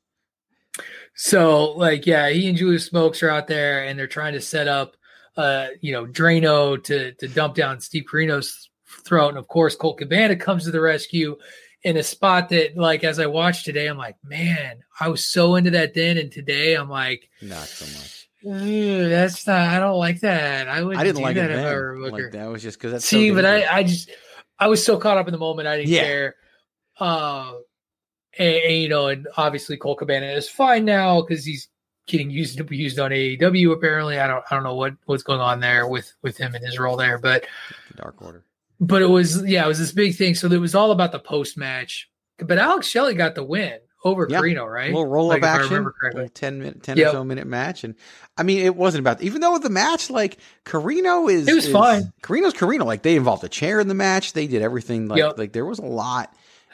So 1.13 1.71
like 1.71 2.05
yeah, 2.05 2.30
he 2.30 2.47
and 2.47 2.57
Julius 2.57 2.86
Smokes 2.86 3.23
are 3.23 3.30
out 3.30 3.47
there 3.47 3.86
and 3.86 3.97
they're 3.97 4.07
trying 4.07 4.34
to 4.34 4.41
set 4.41 4.67
up 4.67 4.95
uh 5.38 5.67
you 5.82 5.91
know 5.91 6.05
Drano 6.05 6.82
to 6.84 7.13
to 7.13 7.28
dump 7.28 7.55
down 7.55 7.80
Steve 7.80 8.05
Corino's 8.11 8.69
throat 9.03 9.30
and 9.30 9.38
of 9.38 9.47
course 9.47 9.76
Colt 9.76 9.97
Cabana 9.97 10.36
comes 10.36 10.63
to 10.65 10.71
the 10.71 10.82
rescue 10.82 11.38
in 11.86 11.95
a 11.95 12.03
spot 12.03 12.49
that 12.49 12.75
like 12.75 13.05
as 13.05 13.19
I 13.19 13.27
watched 13.27 13.63
today 13.63 13.88
I'm 13.88 13.97
like 13.97 14.17
man 14.23 14.83
I 14.99 15.07
was 15.07 15.25
so 15.25 15.55
into 15.55 15.71
that 15.71 15.93
then 15.93 16.17
and 16.17 16.31
today 16.31 16.73
I'm 16.73 16.89
like 16.89 17.29
not 17.41 17.67
so 17.67 17.86
much 17.97 18.25
that's 18.45 19.47
not. 19.47 19.59
I 19.59 19.79
don't 19.79 19.97
like 19.97 20.19
that. 20.19 20.67
I 20.67 20.83
would. 20.83 20.97
I 20.97 21.03
didn't 21.03 21.23
like 21.23 21.36
that 21.36 21.49
if 21.49 21.65
I 21.65 21.73
were 21.73 21.97
Like 22.11 22.31
that 22.31 22.47
was 22.47 22.61
just 22.61 22.77
because 22.77 22.91
that's 22.91 23.05
see. 23.05 23.29
So 23.29 23.36
but 23.36 23.45
I, 23.45 23.77
I 23.77 23.83
just, 23.83 24.11
I 24.59 24.67
was 24.67 24.86
so 24.86 24.97
caught 24.97 25.17
up 25.17 25.27
in 25.27 25.31
the 25.31 25.39
moment. 25.39 25.67
I 25.67 25.77
didn't 25.77 25.89
yeah. 25.89 26.03
care. 26.03 26.36
Uh, 26.99 27.53
and, 28.38 28.55
and, 28.55 28.75
you 28.75 28.89
know, 28.89 29.07
and 29.07 29.27
obviously 29.38 29.77
Colt 29.77 29.97
Cabana 29.97 30.27
is 30.27 30.47
fine 30.47 30.86
now 30.86 31.21
because 31.21 31.43
he's 31.43 31.69
getting 32.07 32.29
used 32.29 32.57
to 32.57 32.63
be 32.63 32.77
used 32.77 32.99
on 32.99 33.11
AEW. 33.11 33.73
Apparently, 33.73 34.19
I 34.19 34.27
don't, 34.27 34.43
I 34.49 34.55
don't 34.55 34.63
know 34.63 34.75
what 34.75 34.93
what's 35.05 35.23
going 35.23 35.41
on 35.41 35.59
there 35.59 35.88
with 35.88 36.13
with 36.21 36.38
him 36.38 36.53
and 36.53 36.63
his 36.63 36.77
role 36.77 36.97
there, 36.97 37.17
but 37.17 37.45
Dark 37.95 38.21
Order. 38.21 38.43
But 38.80 39.01
it 39.01 39.07
was 39.07 39.43
yeah, 39.45 39.65
it 39.65 39.67
was 39.67 39.80
this 39.80 39.91
big 39.91 40.15
thing. 40.15 40.36
So 40.36 40.51
it 40.51 40.57
was 40.59 40.76
all 40.76 40.91
about 40.91 41.11
the 41.11 41.19
post 41.19 41.57
match. 41.57 42.09
But 42.38 42.57
Alex 42.57 42.88
Shelley 42.88 43.13
got 43.13 43.36
the 43.36 43.43
win 43.43 43.80
over 44.05 44.28
yeah. 44.30 44.39
Corino, 44.39 44.71
right? 44.71 44.91
A 44.91 44.93
little 44.93 45.07
roll 45.07 45.28
like, 45.28 45.41
up 45.41 45.61
action, 45.61 45.91
little 46.13 46.30
10 46.30 46.59
minute, 46.59 46.84
10 46.84 46.97
yep. 46.97 47.07
or 47.07 47.11
so 47.11 47.23
minute 47.23 47.47
match. 47.47 47.84
And 47.84 47.95
I 48.38 48.43
mean, 48.43 48.59
it 48.59 48.76
wasn't 48.76 48.99
about, 48.99 49.21
even 49.23 49.41
though 49.41 49.57
the 49.57 49.69
match, 49.69 50.11
like 50.11 50.38
Corino 50.63 51.30
is, 51.30 51.47
it 51.47 51.55
was 51.55 51.65
is, 51.65 51.73
fine. 51.73 52.13
Corino's 52.21 52.53
Corino. 52.53 52.86
Like 52.86 53.01
they 53.01 53.15
involved 53.15 53.43
a 53.43 53.49
chair 53.49 53.80
in 53.80 53.88
the 53.88 53.95
match. 53.95 54.34
They 54.34 54.47
did 54.47 54.61
everything. 54.61 55.07
Like, 55.07 55.17
yep. 55.17 55.38
like 55.38 55.53
there 55.53 55.65
was 55.65 55.80
a 55.80 55.86
lot 55.86 56.34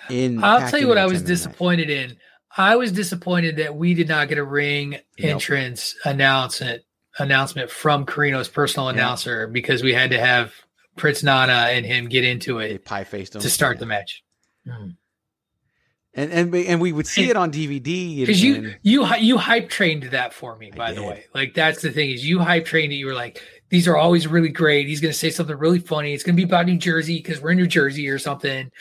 in. 0.10 0.43
I'll 0.43 0.70
tell 0.70 0.80
you 0.80 0.89
what 0.89 0.97
I 0.97 1.06
was 1.06 1.22
disappointed 1.24 1.88
match. 1.88 2.12
in. 2.12 2.18
I 2.56 2.76
was 2.76 2.91
disappointed 2.91 3.56
that 3.58 3.76
we 3.76 3.93
did 3.93 4.10
not 4.10 4.28
get 4.28 4.38
a 4.38 4.43
ring 4.43 4.91
nope. 4.91 5.02
entrance 5.20 5.95
announcement 6.04 6.84
announcement 7.18 7.70
from 7.70 8.06
Corino's 8.06 8.49
personal 8.49 8.89
announcer 8.89 9.47
because 9.47 9.84
we 9.84 9.93
had 9.93 10.12
to 10.12 10.20
have 10.20 10.54
Prince 10.96 11.24
Nana 11.24 11.70
and 11.70 11.86
him 11.86 12.10
get 12.10 12.24
into 12.24 12.60
it. 12.60 12.86
pie 12.86 13.04
faced 13.04 13.34
to 13.34 13.50
start 13.50 13.78
yeah. 13.78 13.80
the 13.80 13.86
match. 13.86 14.24
Mm 14.68 14.96
and 16.14 16.32
and 16.32 16.54
and 16.54 16.82
we 16.82 16.92
would 16.92 17.08
see 17.08 17.30
it 17.30 17.38
on 17.38 17.52
DVD 17.52 18.20
because 18.20 18.44
you 18.44 18.74
you 18.82 19.08
you 19.16 19.38
hype 19.38 19.70
trained 19.70 20.04
that 20.04 20.34
for 20.34 20.58
me. 20.58 20.72
By 20.72 20.92
the 20.92 21.04
way, 21.04 21.26
like 21.34 21.54
that's 21.54 21.82
the 21.82 21.92
thing 21.92 22.10
is 22.12 22.28
you 22.28 22.39
hype 22.39 22.66
trained 22.66 22.92
it. 22.92 22.96
You 22.96 23.06
were 23.06 23.14
like, 23.14 23.42
these 23.70 23.88
are 23.88 23.96
always 23.96 24.28
really 24.28 24.50
great. 24.50 24.88
He's 24.88 25.00
going 25.00 25.14
to 25.14 25.18
say 25.18 25.30
something 25.30 25.56
really 25.56 25.80
funny. 25.80 26.14
It's 26.14 26.24
going 26.24 26.36
to 26.36 26.38
be 26.38 26.44
about 26.44 26.66
New 26.66 26.78
Jersey 26.78 27.18
because 27.18 27.39
we're 27.39 27.52
in 27.52 27.58
New 27.58 27.68
Jersey 27.68 28.10
or 28.10 28.20
something. 28.20 28.72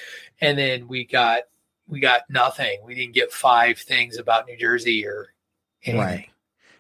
And 0.41 0.59
then 0.59 0.89
we 0.89 1.05
got 1.05 1.43
we 1.87 2.01
got 2.01 2.23
nothing. 2.29 2.81
We 2.85 2.97
didn't 2.97 3.15
get 3.15 3.33
five 3.33 3.79
things 3.79 4.19
about 4.19 4.47
New 4.47 4.57
Jersey 4.57 5.07
or 5.07 5.33
anything. 5.85 6.01
Right. 6.01 6.31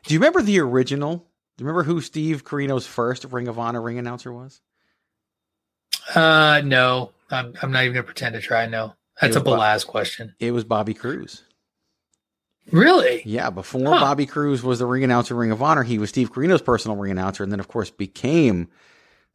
Do 0.05 0.14
you 0.14 0.18
remember 0.18 0.43
the 0.43 0.59
original? 0.59 1.16
Do 1.57 1.62
you 1.62 1.68
remember 1.68 1.85
who 1.85 2.01
Steve 2.01 2.43
Corino's 2.45 2.87
first 2.87 3.24
Ring 3.24 3.47
of 3.47 3.59
Honor 3.59 3.83
ring 3.83 3.99
announcer 3.99 4.33
was? 4.33 4.61
Uh, 6.14 6.61
no. 6.64 7.12
I'm 7.30 7.54
I'm 7.62 7.70
not 7.70 7.84
even 7.84 7.94
gonna 7.94 8.04
pretend 8.04 8.34
to 8.34 8.40
try. 8.40 8.66
No. 8.66 8.94
That's 9.20 9.36
a 9.36 9.40
Belaz 9.40 9.86
question. 9.86 10.34
It 10.38 10.52
was 10.52 10.64
Bobby 10.64 10.94
Cruz. 10.94 11.44
Really? 12.72 13.22
Yeah. 13.24 13.50
Before 13.50 13.94
huh. 13.94 14.00
Bobby 14.00 14.26
Cruz 14.26 14.62
was 14.62 14.78
the 14.78 14.86
ring 14.86 15.04
announcer, 15.04 15.34
Ring 15.34 15.50
of 15.50 15.62
Honor, 15.62 15.82
he 15.82 15.98
was 15.98 16.11
Steve 16.11 16.32
Corino's 16.32 16.62
personal 16.62 16.96
ring 16.96 17.12
announcer, 17.12 17.42
and 17.42 17.52
then 17.52 17.61
of 17.61 17.68
course 17.68 17.90
became. 17.90 18.68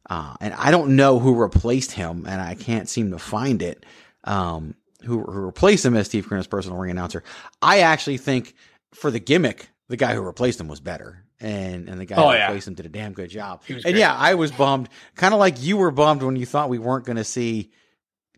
Uh, 0.08 0.34
and 0.40 0.54
I 0.54 0.70
don't 0.70 0.94
know 0.94 1.18
who 1.18 1.34
replaced 1.34 1.92
him, 1.92 2.26
and 2.28 2.40
I 2.40 2.54
can't 2.54 2.88
seem 2.88 3.10
to 3.10 3.18
find 3.18 3.60
it. 3.60 3.84
Um, 4.22 4.74
who, 5.04 5.22
who 5.22 5.40
replaced 5.40 5.84
him 5.84 5.96
as 5.96 6.06
Steve 6.06 6.28
Corino's 6.28 6.46
personal 6.46 6.78
ring 6.78 6.92
announcer? 6.92 7.24
I 7.60 7.80
actually 7.80 8.18
think 8.18 8.54
for 8.92 9.10
the 9.10 9.18
gimmick, 9.18 9.68
the 9.88 9.96
guy 9.96 10.14
who 10.14 10.20
replaced 10.20 10.60
him 10.60 10.68
was 10.68 10.80
better 10.80 11.25
and 11.40 11.88
and 11.88 12.00
the 12.00 12.06
guy 12.06 12.16
oh, 12.16 12.28
who 12.28 12.34
yeah. 12.34 12.46
replaced 12.46 12.68
him 12.68 12.74
did 12.74 12.86
a 12.86 12.90
damn 12.90 13.12
good 13.12 13.30
job. 13.30 13.62
And 13.68 13.82
great. 13.82 13.96
yeah, 13.96 14.14
I 14.14 14.34
was 14.34 14.50
bummed, 14.52 14.88
kind 15.14 15.34
of 15.34 15.40
like 15.40 15.62
you 15.62 15.76
were 15.76 15.90
bummed 15.90 16.22
when 16.22 16.36
you 16.36 16.46
thought 16.46 16.68
we 16.68 16.78
weren't 16.78 17.04
going 17.04 17.16
to 17.16 17.24
see 17.24 17.70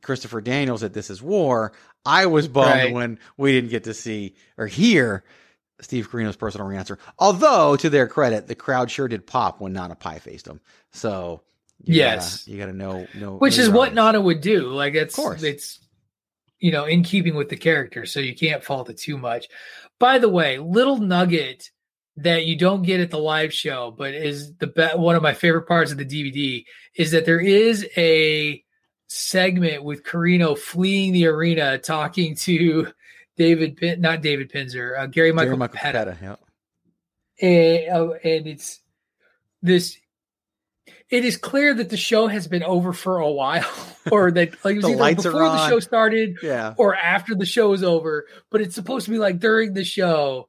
Christopher 0.03 0.41
Daniels 0.41 0.83
at 0.83 0.93
This 0.93 1.11
Is 1.11 1.23
War. 1.23 1.73
I 2.05 2.27
was 2.27 2.49
bummed 2.49 2.71
right. 2.71 2.93
when 2.93 3.19
we 3.37 3.53
didn't 3.53 3.71
get 3.71 3.85
to 3.85 3.95
see 3.95 4.35
or 4.57 4.67
hear 4.67 5.25
Steve 5.81 6.11
Corino's 6.11 6.37
personal 6.37 6.69
answer. 6.71 6.99
Although, 7.19 7.77
to 7.77 7.91
their 7.91 8.09
credit, 8.09 8.47
the 8.47 8.55
crowd 8.55 8.91
sure 8.91 9.09
did 9.09 9.27
pop 9.27 9.61
when 9.61 9.73
Nana 9.73 9.95
Pie 9.95 10.19
faced 10.19 10.47
him. 10.47 10.61
So, 10.93 11.43
you 11.83 11.95
yes, 11.95 12.39
gotta, 12.39 12.51
you 12.51 12.59
got 12.59 12.67
to 12.67 12.73
know 12.73 13.07
know 13.15 13.37
which 13.37 13.59
is 13.59 13.71
what 13.71 13.95
Nana 13.95 14.21
would 14.21 14.41
do. 14.41 14.69
Like 14.73 14.95
it's 14.95 15.17
of 15.17 15.25
course. 15.25 15.43
it's 15.43 15.79
you 16.59 16.73
know 16.73 16.85
in 16.85 17.05
keeping 17.05 17.37
with 17.37 17.49
the 17.49 17.57
character, 17.57 18.07
so 18.07 18.19
you 18.19 18.35
can't 18.35 18.65
fault 18.65 18.91
it 18.91 18.99
too 18.99 19.17
much. 19.17 19.49
By 20.01 20.19
the 20.19 20.29
way, 20.29 20.59
little 20.59 20.99
nugget 20.99 21.71
that 22.19 22.47
you 22.47 22.57
don't 22.57 22.83
get 22.83 23.01
at 23.01 23.11
the 23.11 23.19
live 23.19 23.55
show, 23.55 23.95
but 23.97 24.13
is 24.13 24.53
the 24.57 24.67
be- 24.67 24.97
one 24.97 25.15
of 25.15 25.23
my 25.23 25.35
favorite 25.35 25.69
parts 25.69 25.93
of 25.93 25.99
the 25.99 26.05
DVD 26.05 26.65
is 26.95 27.13
that 27.13 27.25
there 27.25 27.41
is 27.41 27.87
a 27.97 28.63
segment 29.07 29.85
with 29.85 30.03
Corino 30.03 30.59
fleeing 30.59 31.13
the 31.13 31.27
arena, 31.27 31.79
talking 31.79 32.35
to 32.37 32.89
David, 33.37 33.77
Pin, 33.77 34.01
not 34.01 34.21
David 34.21 34.51
Penzer, 34.51 34.99
uh, 34.99 35.07
Gary 35.07 35.33
Michael, 35.33 35.51
Gary 35.51 35.59
Michael 35.59 35.79
Petta. 35.79 36.19
Petta 36.19 36.39
yeah. 37.41 37.49
And, 37.49 37.97
uh, 37.97 38.13
and 38.25 38.47
it's 38.49 38.81
this. 39.63 39.97
It 41.11 41.25
is 41.25 41.37
clear 41.39 41.73
that 41.73 41.89
the 41.89 41.97
show 41.97 42.27
has 42.27 42.49
been 42.49 42.65
over 42.65 42.93
for 42.93 43.19
a 43.19 43.31
while, 43.31 43.71
or 44.11 44.33
that 44.33 44.63
like 44.65 44.77
it 44.77 44.85
was 44.85 45.01
either 45.01 45.23
before 45.23 45.41
the 45.41 45.69
show 45.69 45.79
started, 45.79 46.37
yeah. 46.43 46.75
or 46.77 46.97
after 46.97 47.37
the 47.37 47.47
show 47.47 47.73
is 47.73 47.85
over. 47.85 48.27
But 48.51 48.61
it's 48.61 48.75
supposed 48.75 49.05
to 49.05 49.13
be 49.13 49.19
like 49.19 49.39
during 49.39 49.73
the 49.73 49.85
show. 49.85 50.49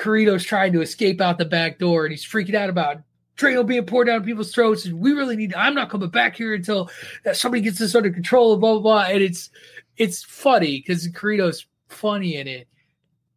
Carlito's 0.00 0.44
trying 0.44 0.72
to 0.72 0.80
escape 0.80 1.20
out 1.20 1.38
the 1.38 1.44
back 1.44 1.78
door 1.78 2.06
and 2.06 2.12
he's 2.12 2.24
freaking 2.24 2.54
out 2.54 2.70
about 2.70 3.02
Drano 3.36 3.66
being 3.66 3.84
poured 3.84 4.06
down 4.06 4.24
people's 4.24 4.52
throats. 4.52 4.86
And 4.86 4.98
we 4.98 5.12
really 5.12 5.36
need, 5.36 5.54
I'm 5.54 5.74
not 5.74 5.90
coming 5.90 6.08
back 6.08 6.36
here 6.36 6.54
until 6.54 6.90
that 7.24 7.36
somebody 7.36 7.62
gets 7.62 7.78
this 7.78 7.94
under 7.94 8.10
control, 8.10 8.56
blah, 8.56 8.72
blah, 8.74 8.80
blah. 8.80 9.02
And 9.02 9.22
it's, 9.22 9.50
it's 9.96 10.24
funny 10.24 10.78
because 10.78 11.06
Carlito's 11.08 11.66
funny 11.88 12.36
in 12.36 12.48
it. 12.48 12.66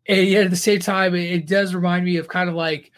And 0.07 0.27
yet 0.27 0.45
at 0.45 0.51
the 0.51 0.57
same 0.57 0.79
time, 0.79 1.15
it, 1.15 1.31
it 1.31 1.47
does 1.47 1.75
remind 1.75 2.05
me 2.05 2.17
of 2.17 2.27
kind 2.27 2.49
of 2.49 2.55
like, 2.55 2.91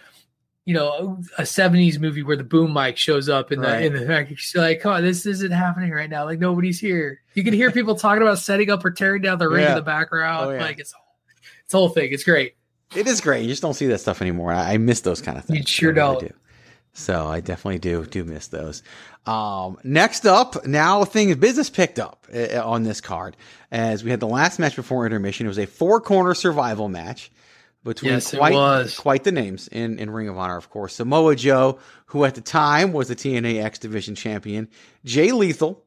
you 0.66 0.74
know, 0.74 1.22
a 1.38 1.44
70s 1.44 2.00
movie 2.00 2.24
where 2.24 2.38
the 2.38 2.44
boom 2.44 2.74
mic 2.74 2.98
shows 2.98 3.30
up 3.30 3.52
in 3.52 3.62
the 3.62 3.68
right. 3.68 3.86
in 3.86 3.94
the 3.94 4.06
fact 4.06 4.32
you're 4.32 4.64
like, 4.64 4.80
come 4.80 4.94
on, 4.94 5.04
this 5.04 5.26
isn't 5.28 5.52
happening 5.52 5.92
right 5.92 6.10
now. 6.10 6.26
Like 6.26 6.40
nobody's 6.40 6.80
here. 6.80 7.22
You 7.36 7.44
can 7.44 7.54
hear 7.54 7.72
people 7.72 7.94
talking 7.96 8.24
about 8.24 8.40
setting 8.40 8.72
up 8.72 8.84
or 8.84 8.90
tearing 8.90 9.22
down 9.22 9.38
the 9.38 9.48
ring 9.48 9.64
yeah. 9.64 9.70
in 9.72 9.76
the 9.76 9.84
background. 9.84 10.48
Oh, 10.48 10.52
yeah. 10.52 10.62
Like 10.62 10.80
it's 10.80 10.94
it's 11.66 11.74
whole 11.74 11.90
thing. 11.90 12.12
It's 12.12 12.24
great. 12.24 12.56
It 12.94 13.08
is 13.08 13.22
great. 13.22 13.44
You 13.44 13.50
just 13.50 13.62
don't 13.62 13.74
see 13.74 13.88
that 13.88 14.00
stuff 14.00 14.22
anymore. 14.22 14.52
I, 14.52 14.74
I 14.74 14.78
miss 14.78 15.02
those 15.02 15.22
kind 15.22 15.38
of 15.38 15.46
things. 15.46 15.60
You 15.60 15.66
sure 15.66 15.94
don't. 15.94 16.20
do. 16.20 16.34
So 16.94 17.28
I 17.28 17.42
definitely 17.42 17.80
do 17.80 18.06
do 18.06 18.24
miss 18.24 18.48
those. 18.48 18.82
Um, 19.26 19.78
next 19.84 20.26
up, 20.26 20.66
now 20.66 21.04
things 21.04 21.36
business 21.36 21.70
picked 21.70 22.00
up 22.00 22.26
uh, 22.34 22.62
on 22.64 22.84
this 22.84 23.02
card 23.02 23.36
as 23.70 24.04
we 24.04 24.12
had 24.12 24.22
the 24.22 24.28
last 24.28 24.60
match 24.60 24.78
before 24.78 25.06
intermission. 25.06 25.46
It 25.46 25.50
was 25.50 25.60
a 25.60 25.68
four 25.68 26.00
corner 26.00 26.34
survival 26.34 26.88
match 26.88 27.32
between 27.84 28.14
yes, 28.14 28.34
quite 28.34 28.96
quite 28.98 29.26
the 29.26 29.34
names 29.34 29.68
in 29.68 30.00
in 30.00 30.10
Ring 30.10 30.30
of 30.30 30.38
Honor, 30.38 30.56
of 30.56 30.70
course. 30.70 30.96
Samoa 30.96 31.36
Joe, 31.36 31.80
who 32.08 32.24
at 32.24 32.36
the 32.36 32.42
time 32.42 32.94
was 32.94 33.10
the 33.10 33.16
TNA 33.16 33.62
X 33.62 33.80
Division 33.80 34.16
champion, 34.16 34.70
Jay 35.04 35.34
Lethal, 35.34 35.84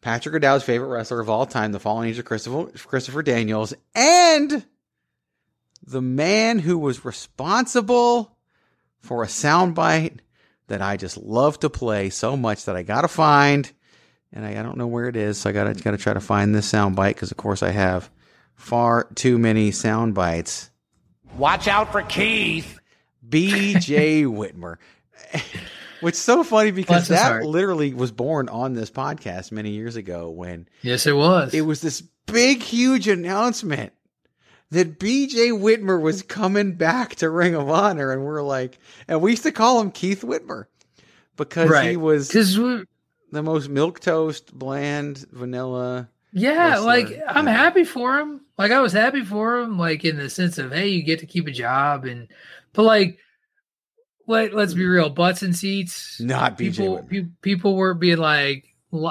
Patrick 0.00 0.34
O'Dowd's 0.36 0.62
favorite 0.62 0.88
wrestler 0.88 1.18
of 1.18 1.28
all 1.28 1.44
time, 1.44 1.72
the 1.72 1.80
fallen 1.80 2.06
angel 2.06 2.22
Christopher, 2.22 2.66
Christopher 2.86 3.22
Daniels, 3.22 3.74
and 3.96 4.64
the 5.84 6.02
man 6.02 6.58
who 6.58 6.78
was 6.78 7.04
responsible 7.04 8.36
for 9.00 9.22
a 9.22 9.26
soundbite 9.26 10.18
that 10.68 10.80
I 10.80 10.96
just 10.96 11.16
love 11.16 11.60
to 11.60 11.70
play 11.70 12.10
so 12.10 12.36
much 12.36 12.64
that 12.66 12.76
I 12.76 12.82
gotta 12.82 13.08
find, 13.08 13.70
and 14.32 14.44
I, 14.44 14.60
I 14.60 14.62
don't 14.62 14.78
know 14.78 14.86
where 14.86 15.08
it 15.08 15.16
is, 15.16 15.38
so 15.38 15.50
I 15.50 15.52
gotta 15.52 15.74
gotta 15.74 15.98
try 15.98 16.14
to 16.14 16.20
find 16.20 16.54
this 16.54 16.70
soundbite 16.70 17.14
because 17.14 17.30
of 17.30 17.36
course 17.36 17.62
I 17.62 17.70
have 17.70 18.10
far 18.54 19.08
too 19.14 19.38
many 19.38 19.70
sound 19.70 20.14
bites. 20.14 20.70
Watch 21.36 21.66
out 21.66 21.92
for 21.92 22.02
Keith. 22.02 22.78
B.J. 23.28 24.22
Whitmer. 24.24 24.76
Which 26.00 26.14
is 26.14 26.20
so 26.20 26.42
funny 26.42 26.72
because 26.72 27.08
that 27.08 27.22
heart. 27.22 27.46
literally 27.46 27.94
was 27.94 28.10
born 28.10 28.48
on 28.48 28.74
this 28.74 28.90
podcast 28.90 29.52
many 29.52 29.70
years 29.70 29.94
ago 29.94 30.30
when 30.30 30.68
Yes 30.82 31.06
it 31.06 31.14
was. 31.14 31.54
It 31.54 31.60
was 31.60 31.80
this 31.80 32.02
big 32.26 32.60
huge 32.60 33.06
announcement 33.06 33.92
that 34.72 34.98
BJ 34.98 35.52
Whitmer 35.52 36.00
was 36.00 36.22
coming 36.22 36.72
back 36.72 37.14
to 37.16 37.28
Ring 37.28 37.54
of 37.54 37.68
Honor, 37.68 38.10
and 38.10 38.24
we're 38.24 38.42
like, 38.42 38.78
and 39.06 39.20
we 39.20 39.32
used 39.32 39.42
to 39.42 39.52
call 39.52 39.80
him 39.80 39.90
Keith 39.90 40.22
Whitmer 40.22 40.64
because 41.36 41.68
right. 41.68 41.90
he 41.90 41.96
was 41.98 42.30
the 42.30 43.42
most 43.42 43.68
milk 43.68 44.00
toast, 44.00 44.52
bland, 44.58 45.26
vanilla. 45.30 46.08
Yeah, 46.32 46.70
wrestler. 46.70 46.86
like 46.86 47.20
I'm 47.28 47.46
happy 47.46 47.84
for 47.84 48.18
him. 48.18 48.40
Like 48.56 48.72
I 48.72 48.80
was 48.80 48.94
happy 48.94 49.22
for 49.22 49.58
him, 49.58 49.78
like 49.78 50.06
in 50.06 50.16
the 50.16 50.30
sense 50.30 50.56
of 50.56 50.72
hey, 50.72 50.88
you 50.88 51.02
get 51.02 51.20
to 51.20 51.26
keep 51.26 51.46
a 51.46 51.52
job, 51.52 52.06
and 52.06 52.28
but 52.72 52.84
like 52.84 53.18
let 54.26 54.54
let's 54.54 54.72
be 54.72 54.86
real, 54.86 55.10
butts 55.10 55.42
and 55.42 55.54
seats. 55.54 56.18
Not 56.18 56.56
people. 56.56 57.02
Pe- 57.02 57.26
people 57.42 57.76
were 57.76 57.92
being 57.92 58.16
like, 58.16 58.64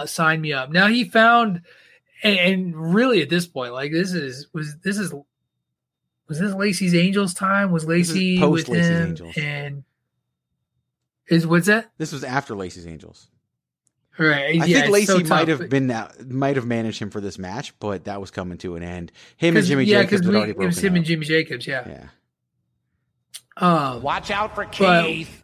sign 0.06 0.42
me 0.42 0.54
up. 0.54 0.72
Now 0.72 0.88
he 0.88 1.04
found, 1.04 1.62
and, 2.24 2.40
and 2.40 2.94
really 2.96 3.22
at 3.22 3.30
this 3.30 3.46
point, 3.46 3.74
like 3.74 3.92
this 3.92 4.14
is 4.14 4.48
was 4.54 4.76
this 4.84 4.98
is 4.98 5.14
was 6.32 6.40
this 6.40 6.54
Lacey's 6.54 6.96
Angels 6.96 7.34
time? 7.34 7.72
Was 7.72 7.84
Lacey 7.84 8.40
with 8.40 8.70
Lacey's 8.70 8.88
him? 8.88 9.10
Angels. 9.10 9.38
And 9.38 9.84
is 11.28 11.46
what's 11.46 11.68
that? 11.68 11.92
This 11.98 12.14
was 12.14 12.24
after 12.24 12.56
Lacey's 12.56 12.88
Angels. 12.88 13.28
Right. 14.18 14.62
I 14.62 14.66
yeah, 14.66 14.80
think 14.80 14.94
Lacey 14.94 15.26
so 15.26 15.30
might 15.30 15.50
have 15.50 15.70
been 15.70 15.88
that 15.88 16.26
might 16.26 16.56
have 16.56 16.66
managed 16.66 17.00
him 17.02 17.10
for 17.10 17.20
this 17.20 17.38
match, 17.38 17.78
but 17.80 18.06
that 18.06 18.22
was 18.22 18.32
coming 18.32 18.58
to 18.60 18.78
an 18.78 18.84
end. 18.84 19.12
Him 19.36 19.58
and 19.58 19.66
Jimmy 19.66 19.84
yeah, 19.84 20.04
Jacobs 20.04 20.26
had 20.26 20.34
already 20.34 20.54
broken. 20.54 20.64
It 20.64 20.68
was 20.68 20.82
him 20.82 20.94
up. 20.94 20.98
and 20.98 21.06
Jimmy 21.06 21.26
Jacobs. 21.26 21.68
Yeah. 21.68 21.86
Yeah. 21.86 22.08
Um, 23.58 24.02
Watch 24.02 24.32
out 24.32 24.56
for 24.56 24.64
Keith. 24.64 25.44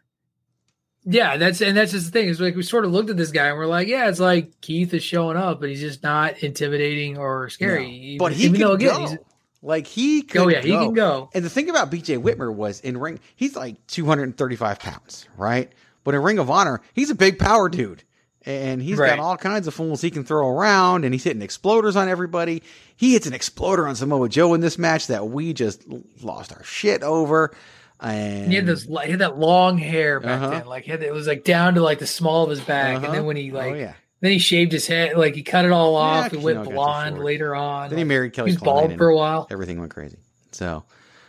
But, 1.04 1.14
yeah, 1.14 1.36
that's 1.36 1.60
and 1.60 1.76
that's 1.76 1.92
just 1.92 2.06
the 2.06 2.12
thing. 2.14 2.30
Is 2.30 2.40
like 2.40 2.56
we 2.56 2.64
sort 2.64 2.86
of 2.86 2.94
looked 2.94 3.10
at 3.10 3.18
this 3.18 3.32
guy 3.32 3.48
and 3.48 3.58
we're 3.58 3.66
like, 3.66 3.90
yeah, 3.90 4.08
it's 4.08 4.22
like 4.22 4.62
Keith 4.62 4.94
is 4.94 5.04
showing 5.04 5.36
up, 5.36 5.60
but 5.60 5.68
he's 5.68 5.82
just 5.82 6.02
not 6.02 6.42
intimidating 6.44 7.18
or 7.18 7.50
scary. 7.50 8.16
No, 8.18 8.26
but 8.26 8.32
he 8.32 8.50
can 8.50 8.64
again, 8.64 9.16
go. 9.16 9.18
Like 9.62 9.88
he 9.88 10.22
could. 10.22 10.42
Oh 10.42 10.48
yeah, 10.48 10.62
go. 10.62 10.68
he 10.68 10.72
can 10.72 10.94
go. 10.94 11.30
And 11.34 11.44
the 11.44 11.50
thing 11.50 11.70
about 11.70 11.92
BJ 11.92 12.22
Whitmer 12.22 12.54
was 12.54 12.80
in 12.80 12.98
ring, 12.98 13.20
he's 13.36 13.56
like 13.56 13.86
235 13.88 14.80
pounds, 14.80 15.28
right? 15.38 15.72
But 16.04 16.16
in 16.16 16.22
Ring 16.22 16.40
of 16.40 16.50
Honor, 16.50 16.82
he's 16.94 17.10
a 17.10 17.16
big 17.16 17.38
power 17.40 17.68
dude. 17.68 18.04
And 18.46 18.82
he's 18.82 18.98
right. 18.98 19.10
got 19.10 19.20
all 19.20 19.36
kinds 19.36 19.68
of 19.68 19.74
fools 19.74 20.00
he 20.00 20.10
can 20.10 20.24
throw 20.24 20.48
around, 20.48 21.04
and 21.04 21.14
he's 21.14 21.26
hitting 21.26 21.42
exploders 21.42 21.98
on 21.98 22.08
everybody. 22.08 22.64
He 22.96 23.12
hits 23.12 23.28
an 23.28 23.34
exploder 23.34 23.86
on 23.86 23.98
Samoa 23.98 24.30
Joe 24.30 24.54
in 24.54 24.62
this 24.62 24.78
match 24.78 25.08
that 25.08 25.28
we 25.28 25.52
just 25.52 25.84
lost 26.24 26.54
our 26.54 26.64
shit 26.64 27.04
over. 27.04 27.54
And 28.00 28.50
he 28.50 28.56
had 28.56 28.66
this, 28.66 28.86
he 28.86 29.12
had 29.12 29.20
that 29.20 29.38
long 29.38 29.78
hair 29.78 30.22
back 30.22 30.42
uh-huh. 30.42 30.50
then, 30.52 30.66
like 30.66 30.88
it 30.88 31.12
was 31.12 31.28
like 31.28 31.44
down 31.44 31.74
to 31.74 31.82
like 31.82 32.00
the 32.00 32.08
small 32.08 32.46
of 32.46 32.52
his 32.52 32.62
back, 32.62 32.98
uh-huh. 32.98 33.06
and 33.08 33.14
then 33.14 33.26
when 33.26 33.36
he 33.36 33.52
like, 33.52 33.74
oh, 33.74 33.76
yeah. 33.76 33.94
Then 34.20 34.32
he 34.32 34.40
shaved 34.40 34.72
his 34.72 34.88
head, 34.88 35.16
like 35.16 35.36
he 35.36 35.44
cut 35.44 35.66
it 35.66 35.72
all 35.72 35.96
off. 35.96 36.34
Yeah, 36.34 36.40
went 36.40 36.64
blonde 36.64 37.20
later 37.20 37.56
on. 37.56 37.90
Then 37.90 38.00
he 38.00 38.04
married 38.04 38.34
Kelly. 38.34 38.52
He 38.52 38.56
was 38.56 38.64
bald 38.64 38.98
for 38.98 39.10
a 39.10 39.16
while. 39.16 39.48
Everything 39.52 39.80
went 39.80 39.94
crazy. 39.94 40.18
So, 40.52 40.84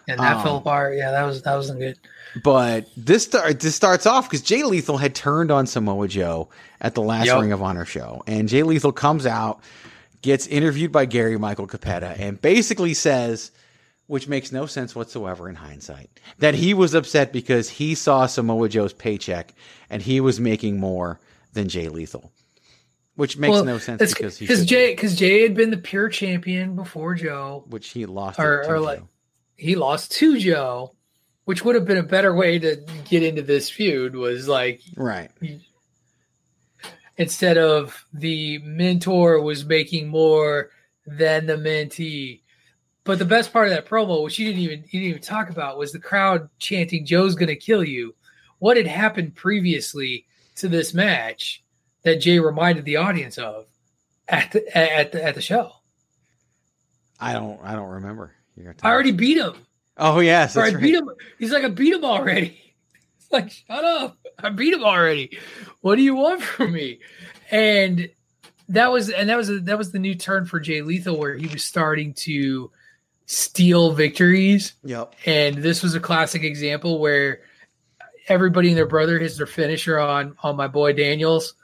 and 0.08 0.18
that 0.18 0.36
um, 0.36 0.42
fell 0.42 0.56
apart. 0.56 0.96
Yeah, 0.96 1.10
that 1.10 1.24
was 1.24 1.42
that 1.42 1.54
wasn't 1.54 1.80
good. 1.80 1.98
But 2.42 2.86
this 2.96 3.24
start 3.24 3.60
this 3.60 3.74
starts 3.74 4.06
off 4.06 4.28
because 4.28 4.42
Jay 4.42 4.62
Lethal 4.62 4.96
had 4.96 5.14
turned 5.14 5.50
on 5.50 5.66
Samoa 5.66 6.08
Joe 6.08 6.48
at 6.80 6.94
the 6.94 7.02
last 7.02 7.26
yep. 7.26 7.40
Ring 7.40 7.52
of 7.52 7.62
Honor 7.62 7.84
show, 7.84 8.22
and 8.26 8.48
Jay 8.48 8.62
Lethal 8.62 8.92
comes 8.92 9.26
out, 9.26 9.60
gets 10.22 10.46
interviewed 10.46 10.92
by 10.92 11.04
Gary 11.04 11.38
Michael 11.38 11.66
Cappetta, 11.66 12.18
and 12.18 12.40
basically 12.40 12.94
says 12.94 13.50
which 14.08 14.26
makes 14.26 14.50
no 14.50 14.64
sense 14.66 14.94
whatsoever 14.94 15.48
in 15.48 15.54
hindsight. 15.54 16.08
That 16.38 16.54
he 16.54 16.74
was 16.74 16.94
upset 16.94 17.30
because 17.30 17.68
he 17.68 17.94
saw 17.94 18.26
Samoa 18.26 18.70
Joe's 18.70 18.94
paycheck 18.94 19.54
and 19.90 20.02
he 20.02 20.20
was 20.20 20.40
making 20.40 20.80
more 20.80 21.20
than 21.52 21.68
Jay 21.68 21.90
Lethal. 21.90 22.32
Which 23.18 23.36
makes 23.36 23.50
well, 23.50 23.64
no 23.64 23.78
sense 23.78 24.14
because 24.14 24.38
because 24.38 24.64
Jay 24.64 24.92
because 24.92 25.16
Jay 25.16 25.42
had 25.42 25.56
been 25.56 25.72
the 25.72 25.76
pure 25.76 26.08
champion 26.08 26.76
before 26.76 27.16
Joe, 27.16 27.64
which 27.66 27.88
he 27.88 28.06
lost 28.06 28.38
or, 28.38 28.64
or 28.64 28.78
like 28.78 29.02
he 29.56 29.74
lost 29.74 30.12
to 30.12 30.38
Joe, 30.38 30.94
which 31.44 31.64
would 31.64 31.74
have 31.74 31.84
been 31.84 31.96
a 31.96 32.04
better 32.04 32.32
way 32.32 32.60
to 32.60 32.76
get 33.10 33.24
into 33.24 33.42
this 33.42 33.68
feud. 33.68 34.14
Was 34.14 34.46
like 34.46 34.82
right 34.96 35.32
instead 37.16 37.58
of 37.58 38.06
the 38.12 38.58
mentor 38.58 39.40
was 39.40 39.64
making 39.64 40.06
more 40.06 40.70
than 41.04 41.46
the 41.46 41.56
mentee 41.56 42.42
but 43.02 43.18
the 43.18 43.24
best 43.24 43.52
part 43.52 43.66
of 43.66 43.74
that 43.74 43.86
promo, 43.86 44.22
which 44.22 44.38
you 44.38 44.46
didn't 44.46 44.60
even 44.60 44.84
you 44.90 45.00
didn't 45.00 45.08
even 45.08 45.22
talk 45.22 45.50
about, 45.50 45.76
was 45.76 45.90
the 45.90 45.98
crowd 45.98 46.48
chanting 46.60 47.04
"Joe's 47.04 47.34
gonna 47.34 47.56
kill 47.56 47.82
you." 47.82 48.14
What 48.60 48.76
had 48.76 48.86
happened 48.86 49.34
previously 49.34 50.26
to 50.54 50.68
this 50.68 50.94
match 50.94 51.64
that 52.08 52.20
Jay 52.20 52.38
reminded 52.38 52.84
the 52.84 52.96
audience 52.96 53.38
of 53.38 53.66
at 54.26 54.52
the, 54.52 54.76
at 54.76 55.12
the, 55.12 55.22
at 55.22 55.34
the 55.34 55.40
show? 55.40 55.72
I 57.20 57.32
don't 57.32 57.60
I 57.62 57.74
don't 57.74 57.88
remember. 57.88 58.32
I 58.82 58.90
already 58.90 59.12
beat 59.12 59.38
him. 59.38 59.54
Oh 59.96 60.20
yes, 60.20 60.56
I 60.56 60.62
right. 60.62 60.80
beat 60.80 60.94
him. 60.94 61.10
He's 61.38 61.52
like, 61.52 61.64
I 61.64 61.68
beat 61.68 61.94
him 61.94 62.04
already. 62.04 62.60
It's 63.20 63.32
like, 63.32 63.50
shut 63.50 63.84
up! 63.84 64.16
I 64.38 64.48
beat 64.48 64.72
him 64.72 64.84
already. 64.84 65.38
What 65.82 65.96
do 65.96 66.02
you 66.02 66.14
want 66.14 66.40
from 66.40 66.72
me? 66.72 67.00
And 67.50 68.08
that 68.70 68.90
was 68.90 69.10
and 69.10 69.28
that 69.28 69.36
was 69.36 69.50
a, 69.50 69.60
that 69.60 69.76
was 69.76 69.92
the 69.92 69.98
new 69.98 70.14
turn 70.14 70.46
for 70.46 70.60
Jay 70.60 70.80
Lethal, 70.80 71.18
where 71.18 71.34
he 71.34 71.46
was 71.46 71.62
starting 71.62 72.14
to 72.14 72.70
steal 73.26 73.92
victories. 73.92 74.72
Yep. 74.82 75.14
And 75.26 75.56
this 75.56 75.82
was 75.82 75.94
a 75.94 76.00
classic 76.00 76.42
example 76.42 77.00
where 77.00 77.42
everybody 78.28 78.68
and 78.68 78.78
their 78.78 78.86
brother 78.86 79.18
hits 79.18 79.36
their 79.36 79.46
finisher 79.46 79.98
on 79.98 80.36
on 80.42 80.56
my 80.56 80.68
boy 80.68 80.94
Daniels. 80.94 81.54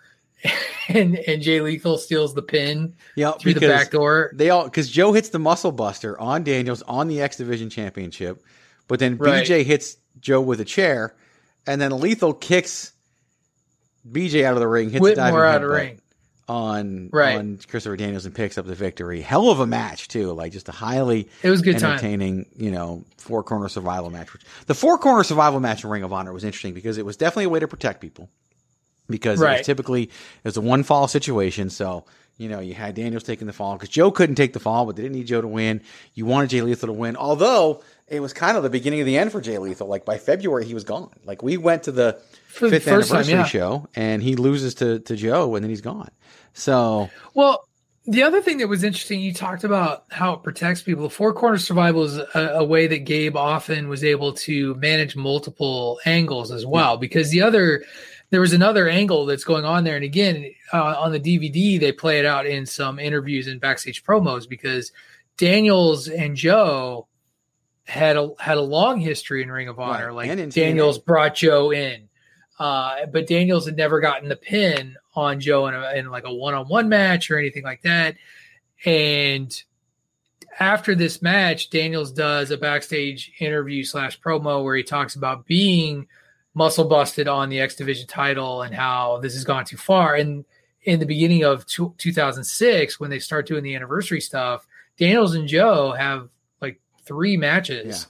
And 0.87 1.17
and 1.17 1.41
Jay 1.41 1.63
Lethal 1.63 1.97
steals 1.97 2.35
the 2.35 2.43
pin 2.43 2.95
yep, 3.17 3.41
through 3.41 3.55
the 3.55 3.67
back 3.67 3.91
door. 3.91 4.31
They 4.35 4.51
all 4.51 4.65
because 4.65 4.91
Joe 4.91 5.15
hits 5.15 5.31
the 5.31 5.39
muscle 5.39 5.73
buster 5.73 6.21
on 6.21 6.45
Daniels 6.45 6.83
on 6.83 7.09
the 7.09 7.23
X 7.23 7.39
Division 7.39 7.71
Championship, 7.71 8.45
but 8.87 8.99
then 8.99 9.17
right. 9.17 9.47
BJ 9.47 9.65
hits 9.65 9.97
Joe 10.21 10.43
with 10.43 10.61
a 10.61 10.65
chair, 10.67 11.15
and 11.67 11.81
then 11.81 11.99
Lethal 11.99 12.35
kicks 12.35 12.93
BJ 14.07 14.45
out 14.45 14.53
of 14.53 14.61
the 14.61 14.69
ring, 14.69 14.91
hits 14.91 15.03
Whitmer 15.03 15.15
diving 15.15 15.41
out 15.41 15.57
of 15.57 15.63
the 15.63 15.69
ring 15.69 16.01
on 16.49 17.09
right. 17.13 17.39
on 17.39 17.59
Christopher 17.69 17.97
Daniels 17.97 18.27
and 18.27 18.35
picks 18.35 18.59
up 18.59 18.67
the 18.67 18.75
victory. 18.75 19.21
Hell 19.21 19.49
of 19.49 19.61
a 19.61 19.67
match 19.67 20.09
too, 20.09 20.33
like 20.33 20.53
just 20.53 20.69
a 20.69 20.73
highly 20.73 21.29
it 21.43 21.51
was 21.51 21.63
good 21.63 21.77
entertaining, 21.77 22.45
time. 22.45 22.53
you 22.57 22.71
know, 22.71 23.05
four 23.17 23.43
corner 23.43 23.69
survival 23.69 24.11
match. 24.11 24.29
The 24.67 24.75
four 24.75 24.99
corner 24.99 25.25
survival 25.25 25.61
match 25.61 25.85
in 25.85 25.91
Ring 25.91 26.03
of 26.03 26.13
Honor 26.13 26.33
was 26.33 26.45
interesting 26.45 26.75
because 26.75 26.99
it 26.99 27.07
was 27.07 27.17
definitely 27.17 27.45
a 27.45 27.49
way 27.49 27.61
to 27.61 27.69
protect 27.69 28.01
people 28.01 28.29
because 29.09 29.41
right. 29.41 29.55
it 29.55 29.59
was 29.59 29.67
typically 29.67 30.05
it 30.05 30.45
was 30.45 30.57
a 30.57 30.61
one 30.61 30.83
fall 30.83 31.09
situation. 31.09 31.71
So 31.71 32.05
you 32.37 32.49
know 32.49 32.61
you 32.61 32.75
had 32.75 32.95
Daniels 32.95 33.23
taking 33.23 33.47
the 33.47 33.53
fall 33.53 33.75
because 33.75 33.89
Joe 33.89 34.11
couldn't 34.11 34.37
take 34.37 34.53
the 34.53 34.61
fall, 34.61 34.87
but 34.87 34.97
they 34.97 35.03
didn't 35.03 35.17
need 35.17 35.27
Joe 35.27 35.41
to 35.41 35.49
win. 35.49 35.83
You 36.15 36.27
wanted 36.27 36.51
Jay 36.51 36.63
Lethal 36.63 36.89
to 36.89 36.93
win, 36.93 37.17
although 37.17 37.83
it 38.07 38.21
was 38.21 38.33
kind 38.33 38.57
of 38.57 38.63
the 38.63 38.71
beginning 38.71 39.01
of 39.01 39.07
the 39.07 39.17
end 39.17 39.33
for 39.33 39.41
Jay 39.41 39.59
Lethal. 39.59 39.89
Like 39.89 40.05
by 40.05 40.19
February, 40.19 40.65
he 40.65 40.75
was 40.75 40.85
gone. 40.85 41.11
Like 41.25 41.43
we 41.43 41.57
went 41.57 41.85
to 41.85 41.93
the 41.93 42.21
For 42.49 42.69
the 42.69 42.81
fifth 42.81 42.87
time, 42.87 42.95
anniversary 42.95 43.35
yeah. 43.35 43.45
show, 43.45 43.89
and 43.95 44.23
he 44.23 44.37
loses 44.37 44.75
to 44.77 45.01
to 45.01 45.17
Joe, 45.17 45.55
and 45.55 45.65
then 45.65 45.71
he's 45.71 45.81
gone. 45.81 46.11
So 46.53 47.11
Well, 47.35 47.67
the 48.07 48.23
other 48.23 48.43
thing 48.43 48.59
that 48.59 48.69
was 48.69 48.85
interesting, 48.85 49.21
you 49.21 49.33
talked 49.33 49.65
about 49.65 50.05
how 50.11 50.35
it 50.35 50.43
protects 50.43 50.83
people. 50.83 51.05
The 51.05 51.11
Four 51.11 51.33
corner 51.33 51.57
survival 51.57 52.05
is 52.05 52.19
a, 52.19 52.57
a 52.57 52.65
way 52.65 52.87
that 52.87 52.99
Gabe 52.99 53.35
often 53.35 53.89
was 53.89 54.05
able 54.05 54.35
to 54.35 54.75
manage 54.75 55.17
multiple 55.17 55.99
angles 56.05 56.51
as 56.53 56.67
well. 56.67 56.99
Because 56.99 57.31
the 57.31 57.41
other, 57.41 57.83
there 58.35 58.41
was 58.41 58.53
another 58.53 58.89
angle 58.89 59.27
that's 59.27 59.45
going 59.45 59.65
on 59.65 59.85
there, 59.85 59.95
and 59.95 60.05
again, 60.05 60.51
uh, 60.73 60.97
on 60.99 61.13
the 61.13 61.21
DVD, 61.21 61.79
they 61.79 61.93
play 61.93 62.19
it 62.19 62.27
out 62.27 62.47
in 62.47 62.67
some 62.67 62.99
interviews 62.99 63.47
and 63.47 63.61
backstage 63.61 64.03
promos 64.03 64.49
because 64.49 64.91
Daniels 65.37 66.09
and 66.09 66.35
Joe 66.35 67.07
had 67.85 68.17
a 68.17 68.31
had 68.41 68.57
a 68.57 68.61
long 68.61 68.99
history 68.99 69.41
in 69.45 69.53
Ring 69.53 69.69
of 69.69 69.79
Honor. 69.79 70.13
Right, 70.13 70.29
Like 70.37 70.51
Daniels 70.51 70.99
TNA. 70.99 71.05
brought 71.05 71.37
Joe 71.37 71.71
in, 71.71 72.09
uh, 72.59 73.07
but 73.13 73.29
Daniels 73.29 73.67
had 73.67 73.77
never 73.77 74.01
gotten 74.01 74.29
the 74.29 74.35
pin 74.35 74.97
on 75.15 75.39
Joe 75.39 75.69
in, 75.69 75.75
a, 75.75 75.93
in 75.95 76.11
like 76.11 76.25
a 76.25 76.35
one 76.35 76.55
on 76.55 76.67
one 76.67 76.89
match 76.89 77.31
or 77.31 77.39
anything 77.39 77.63
like 77.63 77.83
that. 77.83 78.17
And 78.85 79.63
after 80.59 80.97
this 80.97 81.23
match, 81.23 81.71
Daniels 81.71 82.11
does 82.11 82.51
a 82.51 82.57
backstage 82.57 83.31
interview 83.39 83.85
slash 83.85 84.21
promo 84.21 84.65
where 84.65 84.75
he 84.75 84.83
talks 84.83 85.15
about 85.15 85.47
being 85.47 86.09
muscle 86.55 86.85
busted 86.85 87.29
on 87.29 87.49
the 87.49 87.61
X 87.61 87.75
Division 87.75 88.07
title 88.07 88.63
and 88.63 88.75
how 88.75 89.19
this 89.21 89.35
has 89.35 89.45
gone 89.45 89.65
too 89.65 89.77
far. 89.77 90.15
And 90.15 90.45
in 90.83 91.01
the 91.01 91.07
beginning 91.07 91.45
of 91.45 91.67
two, 91.67 91.95
2006, 91.99 93.01
when 93.01 93.11
they 93.11 93.19
start 93.19 93.47
doing 93.47 93.63
the 93.63 93.75
anniversary 93.75 94.21
stuff, 94.21 94.67
Daniels 94.97 95.35
and 95.35 95.49
Joe 95.49 95.93
have 95.93 96.29
like 96.61 96.81
three 97.05 97.37
matches, 97.37 98.07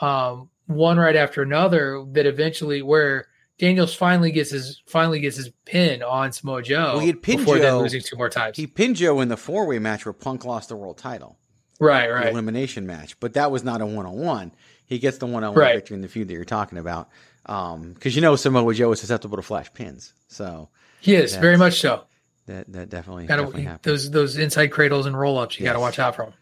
um, 0.00 0.48
one 0.66 0.98
right 0.98 1.16
after 1.16 1.42
another. 1.42 2.04
That 2.12 2.26
eventually, 2.26 2.82
where 2.82 3.26
Daniels 3.58 3.94
finally 3.94 4.30
gets 4.30 4.50
his 4.50 4.82
finally 4.86 5.20
gets 5.20 5.36
his 5.36 5.50
pin 5.64 6.02
on 6.02 6.32
Samoa 6.32 6.62
Joe 6.62 6.92
well, 6.92 6.98
he 7.00 7.08
had 7.08 7.22
pinned 7.22 7.40
before 7.40 7.58
then 7.58 7.72
Joe 7.72 7.80
losing 7.80 8.02
two 8.02 8.16
more 8.16 8.28
times. 8.28 8.56
He 8.56 8.66
pinned 8.66 8.96
Joe 8.96 9.20
in 9.20 9.28
the 9.28 9.36
four 9.36 9.66
way 9.66 9.78
match 9.78 10.04
where 10.04 10.12
Punk 10.12 10.44
lost 10.44 10.68
the 10.68 10.76
world 10.76 10.98
title. 10.98 11.38
Right, 11.80 12.08
right. 12.08 12.28
elimination 12.28 12.86
match, 12.86 13.18
but 13.18 13.34
that 13.34 13.50
was 13.50 13.64
not 13.64 13.80
a 13.80 13.86
one 13.86 14.06
on 14.06 14.16
one. 14.16 14.52
He 14.86 14.98
gets 14.98 15.18
the 15.18 15.26
one 15.26 15.42
on 15.42 15.54
one 15.54 15.72
victory 15.72 15.96
in 15.96 16.02
the 16.02 16.08
feud 16.08 16.28
that 16.28 16.34
you're 16.34 16.44
talking 16.44 16.78
about. 16.78 17.08
Because 17.46 18.14
you 18.16 18.22
know 18.22 18.36
Samoa 18.36 18.72
Joe 18.74 18.92
is 18.92 19.00
susceptible 19.00 19.36
to 19.36 19.42
flash 19.42 19.72
pins, 19.74 20.12
so 20.28 20.68
He 21.00 21.14
is 21.14 21.36
very 21.36 21.56
much 21.56 21.80
so. 21.80 22.04
That 22.46 22.70
that 22.72 22.90
definitely 22.90 23.26
Gotta, 23.26 23.42
definitely 23.42 23.62
happened. 23.64 23.82
those 23.92 24.10
those 24.10 24.36
inside 24.38 24.68
cradles 24.68 25.06
and 25.06 25.18
roll 25.18 25.38
ups, 25.38 25.58
you 25.58 25.64
got 25.64 25.74
to 25.74 25.80
watch 25.80 25.98
out 25.98 26.14
for. 26.16 26.24
Them. 26.26 26.34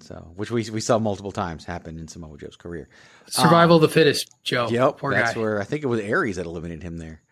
So, 0.00 0.32
which 0.36 0.50
we 0.50 0.68
we 0.70 0.80
saw 0.80 0.98
multiple 0.98 1.32
times 1.32 1.64
happen 1.64 1.98
in 1.98 2.08
Samoa 2.08 2.36
Joe's 2.36 2.56
career. 2.56 2.88
Survival 3.28 3.76
Um, 3.76 3.82
of 3.84 3.88
the 3.88 3.94
fittest, 3.94 4.30
Joe. 4.42 4.68
Yep, 4.68 4.98
poor 4.98 5.12
that's 5.12 5.34
guy. 5.34 5.40
where 5.40 5.60
I 5.60 5.64
think 5.64 5.82
it 5.82 5.86
was 5.86 6.00
Aries 6.00 6.36
that 6.36 6.46
eliminated 6.46 6.82
him 6.82 6.98
there. 6.98 7.22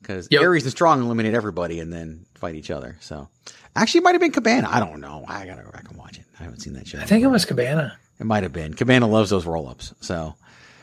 Because 0.00 0.28
Yep. 0.30 0.42
Aries 0.42 0.62
and 0.64 0.70
Strong 0.72 1.02
eliminate 1.02 1.34
everybody 1.34 1.78
and 1.80 1.92
then 1.92 2.26
fight 2.34 2.54
each 2.56 2.70
other. 2.70 2.96
So, 3.00 3.28
actually, 3.74 3.98
it 3.98 4.04
might 4.04 4.12
have 4.12 4.20
been 4.20 4.32
Cabana. 4.32 4.68
I 4.70 4.78
don't 4.80 5.00
know. 5.00 5.24
I 5.26 5.46
gotta 5.46 5.62
go 5.62 5.70
back 5.70 5.88
and 5.88 5.96
watch 5.98 6.18
it. 6.18 6.24
I 6.38 6.44
haven't 6.44 6.60
seen 6.60 6.74
that 6.74 6.86
show. 6.86 6.98
I 6.98 7.04
think 7.04 7.24
it 7.24 7.28
was 7.28 7.44
Cabana. 7.44 7.96
It 8.20 8.26
might 8.26 8.42
have 8.42 8.52
been. 8.52 8.74
Cabana 8.74 9.06
loves 9.08 9.30
those 9.30 9.46
roll 9.46 9.68
ups. 9.68 9.94
So 10.00 10.34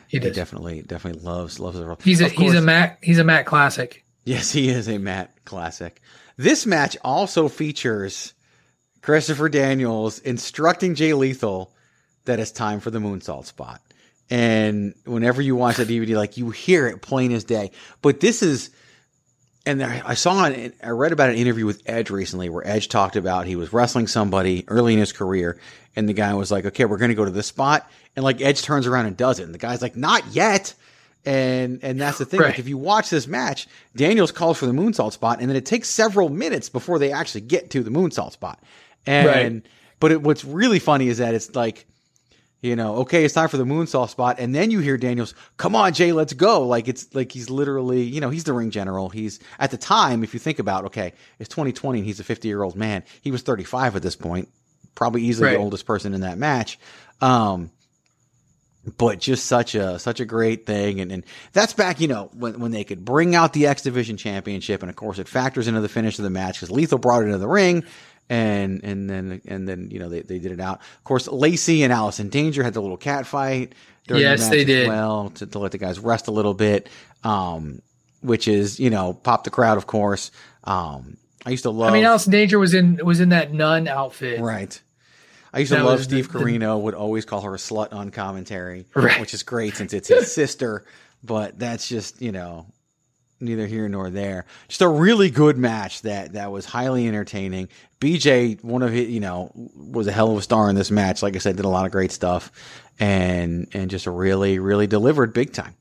He 0.10 0.20
does. 0.20 0.36
definitely 0.36 0.82
definitely 0.82 1.22
loves 1.22 1.60
loves 1.60 1.78
those 1.78 1.86
roll. 1.86 1.98
He's 2.04 2.20
a 2.20 2.26
Of 2.26 2.32
he's 2.34 2.52
a 2.52 2.54
course- 2.56 2.66
Matt 2.66 2.98
he's 3.02 3.20
a 3.20 3.24
Matt 3.24 3.46
classic. 3.46 4.04
Yes, 4.26 4.52
he 4.52 4.70
is 4.70 4.90
a 4.90 4.98
Matt 4.98 5.34
classic. 5.46 6.02
This 6.36 6.66
match 6.66 6.98
also 7.04 7.48
features 7.48 8.34
Christopher 9.02 9.50
Daniels 9.50 10.20
instructing 10.20 10.96
Jay 10.96 11.14
Lethal 11.14 11.74
that 12.26 12.40
it's 12.40 12.52
time 12.52 12.80
for 12.80 12.92
the 12.92 13.00
moonsault 13.00 13.46
spot. 13.46 13.82
And 14.30 14.94
whenever 15.06 15.42
you 15.42 15.56
watch 15.56 15.78
that 15.78 15.88
DVD, 15.88 16.16
like 16.16 16.38
you 16.38 16.50
hear 16.52 16.86
it 16.88 17.02
plain 17.02 17.32
as 17.32 17.44
day. 17.44 17.72
But 18.02 18.20
this 18.20 18.44
is, 18.44 18.70
and 19.66 19.84
I 19.84 20.02
I 20.06 20.14
saw 20.14 20.46
it, 20.46 20.76
I 20.84 20.90
read 20.90 21.12
about 21.12 21.30
an 21.30 21.36
interview 21.36 21.66
with 21.66 21.82
Edge 21.86 22.10
recently 22.10 22.50
where 22.50 22.66
Edge 22.66 22.88
talked 22.88 23.16
about 23.16 23.46
he 23.46 23.56
was 23.56 23.74
wrestling 23.74 24.08
somebody 24.08 24.64
early 24.68 24.94
in 24.94 25.00
his 25.00 25.12
career, 25.12 25.60
and 25.96 26.08
the 26.08 26.14
guy 26.14 26.34
was 26.34 26.52
like, 26.52 26.66
"Okay, 26.66 26.86
we're 26.86 26.98
going 26.98 27.10
to 27.10 27.16
go 27.16 27.26
to 27.26 27.32
this 27.32 27.48
spot," 27.48 27.90
and 28.16 28.24
like 28.24 28.42
Edge 28.42 28.62
turns 28.62 28.88
around 28.88 29.06
and 29.06 29.16
does 29.18 29.40
it, 29.40 29.44
and 29.44 29.54
the 29.54 29.58
guy's 29.60 29.82
like, 29.82 29.96
"Not 29.96 30.24
yet." 30.28 30.74
And 31.26 31.84
and 31.84 32.00
that's 32.00 32.18
the 32.18 32.26
thing. 32.26 32.40
Like 32.42 32.60
if 32.60 32.68
you 32.70 32.78
watch 32.78 33.10
this 33.10 33.28
match, 33.28 33.68
Daniels 33.96 34.32
calls 34.32 34.58
for 34.58 34.66
the 34.66 34.72
moonsault 34.72 35.12
spot, 35.12 35.40
and 35.42 35.50
then 35.50 35.58
it 35.58 35.66
takes 35.66 35.90
several 35.90 36.30
minutes 36.30 36.70
before 36.70 36.98
they 36.98 37.12
actually 37.12 37.42
get 37.42 37.70
to 37.72 37.84
the 37.84 37.92
moonsault 37.92 38.32
spot. 38.32 38.64
And 39.06 39.28
Right. 39.28 39.64
but 40.00 40.12
it, 40.14 40.22
what's 40.22 40.46
really 40.46 40.80
funny 40.80 41.10
is 41.10 41.18
that 41.18 41.34
it's 41.34 41.54
like 41.56 41.86
you 42.62 42.76
know, 42.76 42.98
okay, 42.98 43.24
it's 43.24 43.34
time 43.34 43.48
for 43.48 43.58
the 43.58 43.64
moonsault 43.64 44.10
spot, 44.10 44.38
and 44.40 44.54
then 44.54 44.70
you 44.72 44.80
hear 44.80 44.98
Daniels, 44.98 45.34
"Come 45.58 45.76
on, 45.76 45.94
Jay, 45.94 46.12
let's 46.12 46.34
go!" 46.34 46.68
Like 46.68 46.88
it's 46.88 47.14
like 47.16 47.32
he's 47.32 47.50
literally, 47.50 48.02
you 48.04 48.20
know, 48.20 48.30
he's 48.30 48.44
the 48.44 48.54
ring 48.54 48.70
general. 48.72 49.10
He's 49.10 49.40
at 49.60 49.72
the 49.72 49.78
time, 49.78 50.24
if 50.24 50.34
you 50.34 50.40
think 50.40 50.60
about, 50.60 50.86
okay, 50.86 51.14
it's 51.40 51.50
2020, 51.50 52.00
and 52.00 52.06
he's 52.06 52.20
a 52.20 52.24
50 52.24 52.48
year 52.48 52.62
old 52.62 52.76
man. 52.76 53.04
He 53.22 53.32
was 53.32 53.42
35 53.44 53.96
at 53.96 54.02
this 54.02 54.16
point, 54.18 54.50
probably 54.96 55.22
easily 55.24 55.48
Right. 55.48 55.54
the 55.54 55.60
oldest 55.64 55.86
person 55.86 56.14
in 56.14 56.22
that 56.22 56.38
match. 56.38 56.78
Um, 57.22 57.72
but 58.98 59.20
just 59.20 59.46
such 59.46 59.76
a 59.76 60.00
such 60.00 60.20
a 60.20 60.26
great 60.26 60.66
thing, 60.66 61.00
and 61.02 61.12
and 61.12 61.24
that's 61.54 61.74
back, 61.74 62.00
you 62.00 62.08
know, 62.08 62.30
when 62.34 62.60
when 62.60 62.72
they 62.72 62.84
could 62.84 63.04
bring 63.06 63.36
out 63.36 63.54
the 63.54 63.68
X 63.68 63.82
Division 63.84 64.18
Championship, 64.18 64.82
and 64.82 64.90
of 64.90 64.96
course 64.96 65.20
it 65.20 65.28
factors 65.28 65.68
into 65.68 65.82
the 65.82 65.90
finish 65.90 66.18
of 66.18 66.24
the 66.24 66.30
match 66.30 66.56
because 66.60 66.72
Lethal 66.72 66.98
brought 66.98 67.22
it 67.22 67.26
into 67.26 67.38
the 67.38 67.48
ring, 67.48 67.84
and 68.30 68.84
and 68.84 69.10
then 69.10 69.42
and 69.48 69.68
then 69.68 69.90
you 69.92 70.00
know 70.00 70.10
they, 70.10 70.22
they 70.22 70.40
did 70.40 70.52
it 70.52 70.60
out. 70.60 70.80
Of 70.80 71.04
course, 71.04 71.28
Lacey 71.28 71.84
and 71.84 71.92
Allison 71.92 72.30
Danger 72.30 72.64
had 72.64 72.74
the 72.74 72.82
little 72.82 72.98
cat 72.98 73.26
fight. 73.26 73.74
during 74.08 74.24
the 74.24 74.30
Yes, 74.30 74.42
match 74.42 74.50
they 74.52 74.60
as 74.62 74.66
did. 74.68 74.88
well 74.88 75.30
to, 75.32 75.46
to 75.48 75.60
let 75.60 75.72
the 75.72 75.78
guys 75.78 76.00
rest 76.00 76.28
a 76.28 76.32
little 76.32 76.54
bit. 76.54 76.90
Um, 77.24 77.82
which 78.22 78.48
is 78.48 78.80
you 78.80 78.90
know 78.90 79.14
pop 79.14 79.44
the 79.44 79.50
crowd, 79.50 79.78
of 79.78 79.88
course. 79.88 80.32
Um, 80.66 81.18
I 81.46 81.52
used 81.52 81.64
to 81.64 81.70
love. 81.70 81.90
I 81.90 81.94
mean, 81.94 82.06
Allison 82.06 82.32
Danger 82.32 82.60
was 82.60 82.74
in 82.74 83.00
was 83.04 83.20
in 83.20 83.30
that 83.30 83.54
nun 83.54 83.88
outfit. 83.88 84.40
Right. 84.42 84.80
I 85.52 85.60
used 85.60 85.72
to 85.72 85.82
love 85.84 86.04
Steve 86.04 86.32
the- 86.32 86.38
the- 86.38 86.46
Corino 86.46 86.80
would 86.80 86.94
always 86.94 87.26
call 87.26 87.42
her 87.42 87.56
a 87.56 87.58
slut 87.58 87.92
on 87.92 88.12
commentary, 88.12 88.86
Right. 88.94 89.20
which 89.20 89.34
is 89.34 89.42
great 89.42 89.76
since 89.76 89.94
it's 89.94 90.08
his 90.08 90.32
sister, 90.42 90.86
but 91.24 91.58
that's 91.58 91.88
just, 91.90 92.22
you 92.22 92.32
know, 92.32 92.68
neither 93.40 93.66
here 93.66 93.90
nor 93.90 94.12
there. 94.12 94.46
Just 94.68 94.82
a 94.84 94.88
really 94.88 95.32
good 95.32 95.58
match 95.58 96.04
that 96.04 96.34
that 96.34 96.52
was 96.52 96.66
highly 96.66 97.08
entertaining. 97.08 97.70
BJ, 98.00 98.64
one 98.64 98.82
of 98.82 98.92
his, 98.92 99.10
you 99.10 99.20
know, 99.20 99.52
was 99.76 100.08
a 100.08 100.12
hell 100.12 100.32
of 100.32 100.38
a 100.38 100.42
star 100.42 100.70
in 100.70 100.76
this 100.76 100.90
match. 100.90 101.22
Like 101.22 101.36
I 101.36 101.40
said, 101.40 101.58
did 101.58 101.66
a 101.66 101.70
lot 101.70 101.86
of 101.86 101.92
great 101.92 102.12
stuff 102.12 102.52
and 103.00 103.68
and 103.74 103.90
just 103.90 104.08
really 104.08 104.60
really 104.60 104.88
delivered 104.88 105.34
big 105.34 105.54
time. 105.54 105.76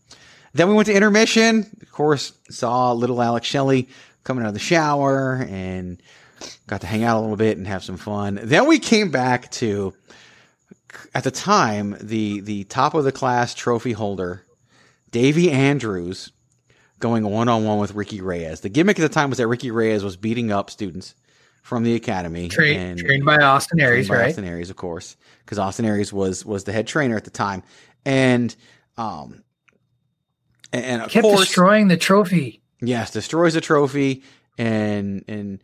Then 0.53 0.69
we 0.69 0.75
went 0.75 0.87
to 0.87 0.95
intermission. 0.95 1.71
Of 1.83 1.93
course, 1.93 2.33
saw 2.51 2.93
little 2.93 3.23
Alex 3.23 3.47
Shelley 3.47 3.89
coming 4.25 4.45
out 4.45 4.49
of 4.49 4.55
the 4.55 4.61
shower 4.61 5.47
and 5.49 6.03
got 6.67 6.81
to 6.81 6.87
hang 6.87 7.05
out 7.05 7.19
a 7.19 7.21
little 7.21 7.37
bit 7.37 7.57
and 7.57 7.67
have 7.67 7.85
some 7.85 7.97
fun. 7.97 8.41
Then 8.43 8.67
we 8.67 8.79
came 8.79 9.11
back 9.11 9.51
to 9.53 9.95
at 11.15 11.25
the 11.25 11.31
time 11.31 11.97
the 12.01 12.41
the 12.41 12.65
top 12.65 12.95
of 12.95 13.05
the 13.05 13.13
class 13.13 13.55
trophy 13.55 13.93
holder, 13.93 14.45
Davey 15.13 15.53
Andrews, 15.53 16.33
going 16.99 17.25
one 17.25 17.49
on 17.49 17.65
one 17.65 17.79
with 17.79 17.95
Ricky 17.95 18.21
Reyes. 18.21 18.61
The 18.61 18.69
gimmick 18.69 18.99
at 18.99 19.03
the 19.03 19.09
time 19.09 19.31
was 19.31 19.39
that 19.39 19.47
Ricky 19.47 19.71
Reyes 19.71 20.03
was 20.03 20.17
beating 20.17 20.51
up 20.51 20.71
students 20.71 21.15
from 21.69 21.85
the 21.85 21.95
academy, 21.95 22.49
Trained 22.49 22.81
and- 22.81 22.99
trained 22.99 23.27
by 23.27 23.37
Austin 23.37 23.79
Aries, 23.79 24.09
by 24.09 24.17
right? 24.17 24.29
Austin 24.31 24.47
Aries, 24.47 24.71
of 24.71 24.77
course, 24.77 25.19
because 25.45 25.59
Austin 25.59 25.85
Aries 25.85 26.11
was 26.15 26.43
was 26.47 26.65
the 26.65 26.73
head 26.73 26.87
trainer 26.87 27.15
at 27.15 27.25
the 27.25 27.31
time, 27.31 27.63
and 28.07 28.57
um, 28.97 29.45
and, 30.73 30.83
and 30.85 31.03
of 31.03 31.11
Kept 31.11 31.25
course, 31.25 31.41
destroying 31.41 31.89
the 31.89 31.99
trophy. 31.99 32.63
Yes, 32.81 33.11
destroys 33.11 33.53
the 33.53 33.61
trophy, 33.61 34.23
and 34.57 35.23
and 35.29 35.63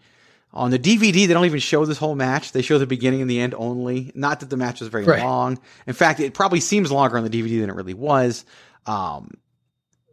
on 0.53 0.71
the 0.71 0.79
DVD 0.79 1.27
they 1.27 1.33
don't 1.33 1.47
even 1.47 1.59
show 1.59 1.87
this 1.87 1.97
whole 1.97 2.15
match. 2.15 2.53
They 2.53 2.61
show 2.61 2.77
the 2.79 2.87
beginning 2.87 3.23
and 3.23 3.31
the 3.31 3.41
end 3.41 3.55
only. 3.57 4.13
Not 4.15 4.41
that 4.41 4.51
the 4.51 4.59
match 4.59 4.81
was 4.81 4.91
very 4.91 5.05
Right. 5.05 5.23
long. 5.23 5.59
In 5.87 5.95
fact, 5.95 6.21
it 6.21 6.35
probably 6.35 6.61
seems 6.61 6.93
longer 6.93 7.17
on 7.17 7.25
the 7.25 7.31
DVD 7.31 7.61
than 7.61 7.71
it 7.71 7.75
really 7.77 7.95
was. 7.95 8.45
Um, 8.85 9.31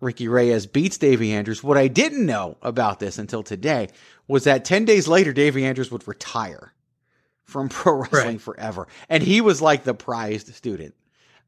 Ricky 0.02 0.28
Reyes 0.28 0.66
beats 0.66 0.98
Davey 0.98 1.32
Andrews. 1.32 1.64
What 1.64 1.78
I 1.78 1.88
didn't 1.88 2.26
know 2.26 2.58
about 2.62 3.00
this 3.00 3.18
until 3.18 3.44
today 3.44 3.88
was 4.28 4.44
that 4.44 4.66
ten 4.66 4.84
days 4.84 5.08
later, 5.08 5.32
Davey 5.32 5.64
Andrews 5.66 5.92
would 5.92 6.08
retire 6.08 6.74
from 7.46 7.70
pro 7.70 7.94
wrestling 8.00 8.26
Right. 8.36 8.42
forever, 8.42 8.88
and 9.10 9.22
he 9.24 9.40
was 9.42 9.62
like 9.62 9.84
the 9.84 9.94
prized 9.94 10.54
student 10.56 10.96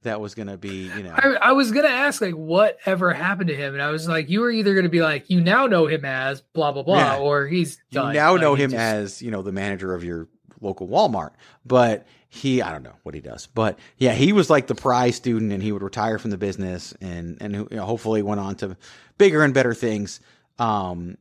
that 0.04 0.20
was 0.20 0.36
going 0.36 0.48
to 0.50 0.58
be, 0.58 0.92
you 0.98 1.02
know. 1.04 1.14
I, 1.16 1.30
I 1.42 1.52
was 1.54 1.72
gonna 1.72 1.88
ask 1.88 2.22
like 2.22 2.34
what 2.34 2.78
ever 2.86 3.14
happened 3.14 3.48
to 3.48 3.56
him, 3.56 3.74
and 3.74 3.82
I 3.82 3.90
was 3.90 4.06
like, 4.08 4.30
you 4.30 4.42
were 4.42 4.52
either 4.52 4.76
gonna 4.76 4.90
be 4.90 5.02
like, 5.02 5.30
you 5.30 5.40
now 5.42 5.66
know 5.66 5.88
him 5.88 6.04
as 6.06 6.42
blah 6.42 6.72
blah 6.74 6.84
blah, 6.84 6.98
Yeah. 6.98 7.18
or 7.20 7.48
he's 7.48 7.80
you 7.90 8.02
now 8.12 8.34
Like, 8.34 8.42
know 8.42 8.56
him 8.56 8.72
just- 8.72 8.80
as 8.82 9.22
you 9.22 9.32
know 9.32 9.42
the 9.42 9.52
manager 9.54 9.94
of 9.94 10.04
your 10.04 10.28
local 10.62 10.88
Walmart, 10.90 11.32
but 11.66 12.06
he 12.34 12.62
I 12.64 12.72
don't 12.72 12.82
know 12.84 12.96
what 13.04 13.14
he 13.14 13.22
does, 13.22 13.48
but 13.48 13.78
yeah, 13.98 14.14
he 14.14 14.34
was 14.34 14.50
like 14.50 14.66
the 14.68 14.76
prize 14.76 15.16
student, 15.16 15.52
and 15.52 15.62
he 15.62 15.72
would 15.72 15.84
retire 15.84 16.18
from 16.18 16.32
the 16.32 16.38
business, 16.38 16.94
and 17.00 17.38
and 17.40 17.54
you 17.54 17.68
know, 17.72 17.86
hopefully 17.86 18.24
went 18.24 18.40
on 18.40 18.56
to 18.56 18.76
bigger 19.20 19.44
and 19.44 19.54
better 19.54 19.74
things. 19.76 20.20
Um, 20.58 21.18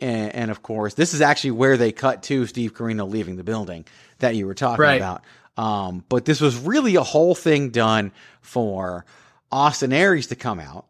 and, 0.00 0.34
and 0.34 0.50
of 0.50 0.62
course, 0.62 0.94
this 0.94 1.14
is 1.14 1.20
actually 1.20 1.52
where 1.52 1.76
they 1.76 1.90
cut 1.90 2.22
to 2.24 2.46
Steve 2.46 2.74
Corino 2.74 3.10
leaving 3.10 3.36
the 3.36 3.44
building 3.44 3.86
that 4.18 4.36
you 4.36 4.46
were 4.46 4.54
talking 4.54 4.82
Right. 4.82 4.96
about. 4.96 5.22
Um, 5.56 6.04
but 6.08 6.24
this 6.26 6.40
was 6.40 6.56
really 6.58 6.96
a 6.96 7.02
whole 7.02 7.34
thing 7.34 7.70
done 7.70 8.12
for 8.42 9.04
Austin 9.50 9.92
Aries 9.92 10.28
to 10.28 10.36
come 10.36 10.60
out, 10.60 10.86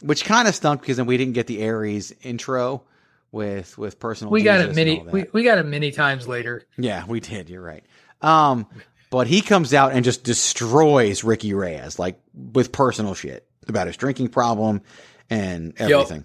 which 0.00 0.24
kind 0.24 0.46
of 0.46 0.54
stunk 0.54 0.82
because 0.82 0.98
then 0.98 1.06
we 1.06 1.16
didn't 1.16 1.32
get 1.34 1.46
the 1.48 1.60
Aries 1.60 2.12
intro 2.22 2.84
with 3.32 3.76
with 3.78 3.98
personal. 3.98 4.30
We 4.30 4.42
got 4.42 4.60
it 4.60 4.76
many. 4.76 5.00
We, 5.00 5.24
we 5.32 5.42
got 5.42 5.58
it 5.58 5.66
many 5.66 5.90
times 5.90 6.28
later. 6.28 6.62
Yeah, 6.76 7.04
we 7.06 7.18
did. 7.20 7.48
You're 7.48 7.62
right. 7.62 7.84
Um, 8.20 8.66
but 9.12 9.26
he 9.26 9.42
comes 9.42 9.74
out 9.74 9.92
and 9.92 10.06
just 10.06 10.24
destroys 10.24 11.22
Ricky 11.22 11.52
Reyes 11.52 11.98
like 11.98 12.18
with 12.34 12.72
personal 12.72 13.12
shit 13.12 13.46
about 13.68 13.86
his 13.86 13.98
drinking 13.98 14.28
problem 14.28 14.80
and 15.28 15.74
everything. 15.76 16.24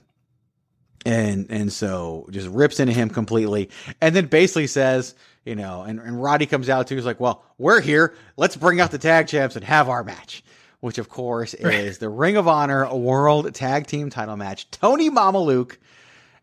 Yep. 1.05 1.13
And 1.13 1.51
and 1.51 1.73
so 1.73 2.27
just 2.31 2.47
rips 2.47 2.79
into 2.79 2.93
him 2.93 3.09
completely, 3.09 3.69
and 3.99 4.15
then 4.15 4.27
basically 4.27 4.67
says, 4.67 5.15
you 5.43 5.55
know, 5.55 5.83
and, 5.83 5.99
and 5.99 6.21
Roddy 6.21 6.45
comes 6.45 6.69
out 6.69 6.87
too. 6.87 6.95
He's 6.95 7.05
like, 7.05 7.19
"Well, 7.19 7.43
we're 7.57 7.81
here. 7.81 8.15
Let's 8.37 8.55
bring 8.55 8.79
out 8.79 8.91
the 8.91 8.97
tag 8.97 9.27
champs 9.27 9.57
and 9.57 9.65
have 9.65 9.89
our 9.89 10.03
match." 10.05 10.43
Which 10.79 10.97
of 10.97 11.09
course 11.09 11.53
is 11.55 11.97
the 11.97 12.09
Ring 12.09 12.37
of 12.37 12.47
Honor 12.47 12.93
World 12.93 13.53
Tag 13.53 13.87
Team 13.87 14.09
Title 14.09 14.37
match. 14.37 14.69
Tony 14.71 15.09
Mamaluke 15.09 15.75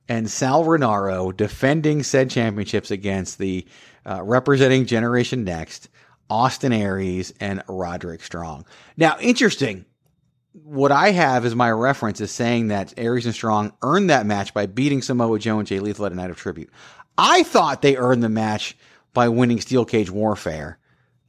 and 0.08 0.30
Sal 0.30 0.64
Rinauro 0.64 1.34
defending 1.34 2.02
said 2.02 2.30
championships 2.30 2.90
against 2.90 3.38
the 3.38 3.66
uh, 4.04 4.22
representing 4.22 4.86
Generation 4.86 5.44
Next, 5.44 5.88
Austin 6.30 6.72
Aries 6.72 7.32
and 7.40 7.62
Roderick 7.68 8.22
Strong. 8.22 8.66
Now, 8.96 9.16
interesting. 9.20 9.84
What 10.52 10.92
I 10.92 11.10
have 11.10 11.44
as 11.44 11.54
my 11.54 11.70
reference 11.70 12.20
is 12.20 12.30
saying 12.30 12.68
that 12.68 12.94
Aries 12.96 13.26
and 13.26 13.34
Strong 13.34 13.72
earned 13.82 14.10
that 14.10 14.24
match 14.24 14.54
by 14.54 14.66
beating 14.66 15.02
Samoa 15.02 15.38
Joe 15.38 15.58
and 15.58 15.66
Jay 15.66 15.80
Lethal 15.80 16.06
at 16.06 16.12
a 16.12 16.14
night 16.14 16.30
of 16.30 16.36
tribute. 16.36 16.70
I 17.18 17.42
thought 17.42 17.82
they 17.82 17.96
earned 17.96 18.22
the 18.22 18.28
match 18.28 18.76
by 19.12 19.28
winning 19.28 19.60
Steel 19.60 19.84
Cage 19.84 20.10
Warfare 20.10 20.78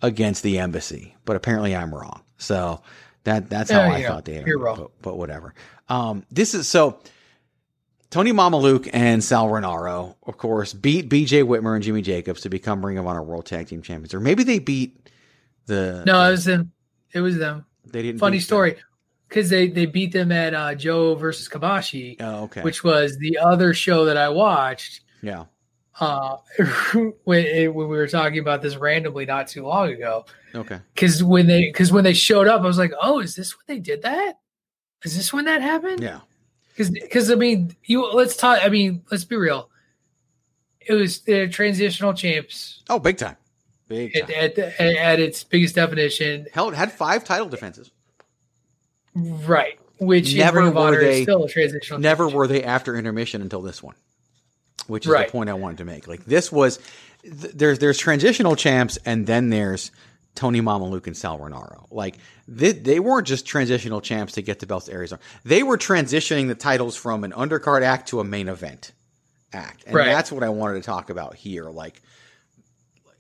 against 0.02 0.44
the 0.44 0.60
Embassy, 0.60 1.16
but 1.26 1.36
apparently 1.36 1.76
I'm 1.76 1.94
wrong. 1.94 2.24
So 2.38 2.82
that 3.24 3.50
that's 3.50 3.72
how 3.72 3.82
I 3.82 4.04
thought 4.04 4.26
they 4.26 4.38
earned. 4.38 4.48
You're 4.48 4.60
wrong. 4.60 4.78
But, 4.78 5.02
but 5.02 5.18
whatever. 5.18 5.54
Um, 5.90 6.26
this 6.32 6.54
is 6.54 6.68
so 6.68 7.00
Tony 8.16 8.32
Mamaluke 8.32 8.90
and 8.94 9.22
Sal 9.22 9.50
Rinauro, 9.50 10.16
of 10.24 10.38
course, 10.38 10.72
beat 10.72 11.10
BJ 11.10 11.44
Whitmer 11.44 11.76
and 11.76 11.84
Jimmy 11.84 12.02
Jacobs 12.02 12.40
to 12.44 12.50
become 12.50 12.86
Ring 12.86 12.98
of 12.98 13.06
Honor 13.06 13.22
World 13.22 13.46
Tag 13.46 13.68
Team 13.68 13.82
Champions. 13.82 14.14
Or 14.14 14.22
maybe 14.22 14.46
they 14.46 14.58
beat 14.58 15.10
the. 15.66 16.02
No, 16.06 16.22
the, 16.22 16.28
it 16.30 16.32
was 16.32 16.46
them. 16.46 16.72
It 17.12 17.20
was 17.20 17.38
them. 17.38 17.66
They 17.84 18.04
didn't. 18.04 18.20
Funny 18.20 18.40
story. 18.40 18.78
Because 19.28 19.50
they, 19.50 19.68
they 19.68 19.86
beat 19.86 20.14
them 20.14 20.32
at 20.32 20.54
uh, 20.54 20.76
Joe 20.76 21.16
versus 21.16 21.50
Kobashi. 21.50 22.16
oh, 22.22 22.44
okay. 22.44 22.62
which 22.62 22.86
was 22.86 23.18
the 23.18 23.38
other 23.38 23.74
show 23.74 24.06
that 24.06 24.16
I 24.16 24.30
watched. 24.30 25.02
Yeah. 25.22 25.44
Uh, 26.00 26.38
when, 26.94 27.14
when 27.26 27.74
we 27.74 27.98
were 27.98 28.08
talking 28.08 28.40
about 28.40 28.62
this 28.62 28.78
randomly 28.78 29.26
not 29.26 29.50
too 29.50 29.66
long 29.66 29.92
ago. 29.92 30.26
Okay. 30.56 30.80
Because 30.94 31.22
when 31.22 31.48
they 31.48 31.66
because 31.66 31.92
when 31.92 32.06
they 32.06 32.14
showed 32.14 32.48
up, 32.48 32.62
I 32.62 32.66
was 32.66 32.78
like, 32.78 32.94
"Oh, 33.02 33.20
is 33.20 33.36
this 33.36 33.58
when 33.58 33.76
they 33.76 33.82
did 33.82 34.04
that? 34.04 34.36
Is 35.04 35.18
this 35.18 35.34
when 35.34 35.44
that 35.46 35.62
happened?" 35.62 36.02
Yeah 36.02 36.22
because 36.76 36.90
because 36.90 37.32
I 37.32 37.36
mean 37.36 37.76
you 37.86 38.06
let's 38.12 38.36
talk. 38.36 38.60
I 38.64 38.70
mean 38.70 39.04
let's 39.12 39.24
be 39.24 39.36
real. 39.36 39.70
It 40.82 40.94
was 40.94 41.22
the 41.22 41.48
transitional 41.48 42.14
champs. 42.14 42.84
Oh, 42.90 43.00
big 43.00 43.18
time, 43.18 43.38
big 43.88 44.14
time. 44.14 44.24
At, 44.24 44.58
at, 44.58 44.80
at 44.80 45.20
its 45.20 45.44
biggest 45.44 45.76
definition. 45.76 46.48
Held 46.54 46.76
had 46.76 46.92
five 46.92 47.24
title 47.24 47.48
defenses. 47.48 47.92
Right, 49.16 49.80
which 50.00 50.36
never 50.36 50.70
were 50.70 51.00
they 51.00 51.24
still 51.24 51.46
a 51.46 51.50
transitional. 51.50 52.00
Never 52.00 52.28
were 52.28 52.48
they 52.48 52.64
after 52.64 52.98
intermission 52.98 53.42
until 53.42 53.62
this 53.62 53.82
one, 53.82 53.96
which 54.88 55.06
is 55.06 55.12
right. 55.12 55.28
the 55.28 55.32
point 55.32 55.50
I 55.50 55.54
wanted 55.54 55.78
to 55.78 55.86
make. 55.86 56.08
Like 56.08 56.26
this 56.26 56.52
was 56.52 56.80
th- 57.24 57.54
there's 57.54 57.80
there's 57.80 57.98
transitional 57.98 58.56
champs 58.56 58.98
and 59.06 59.26
then 59.26 59.50
there's 59.50 59.92
Tony 60.36 60.62
Mamaluke 60.62 61.08
and 61.08 61.18
Sal 61.18 61.40
Rinauro. 61.40 61.88
Like 61.92 62.18
they, 62.48 62.72
they 62.74 63.00
weren't 63.00 63.28
just 63.28 63.46
transitional 63.46 64.02
champs 64.02 64.34
to 64.34 64.42
get 64.42 64.60
the 64.60 64.68
belts 64.68 64.86
to 64.86 64.94
Arizona. 64.94 65.22
They 65.44 65.64
were 65.64 65.78
transitioning 65.78 66.48
the 66.48 66.56
titles 66.56 66.96
from 66.96 67.24
an 67.24 67.32
undercard 67.32 67.82
act 67.82 68.10
to 68.10 68.20
a 68.20 68.24
main 68.24 68.48
event 68.48 68.92
act. 69.54 69.84
And 69.86 69.96
right. 69.96 70.06
that's 70.06 70.32
what 70.32 70.44
I 70.44 70.50
wanted 70.50 70.76
to 70.76 70.82
talk 70.82 71.10
about 71.10 71.36
here. 71.36 71.66
Like 71.66 72.02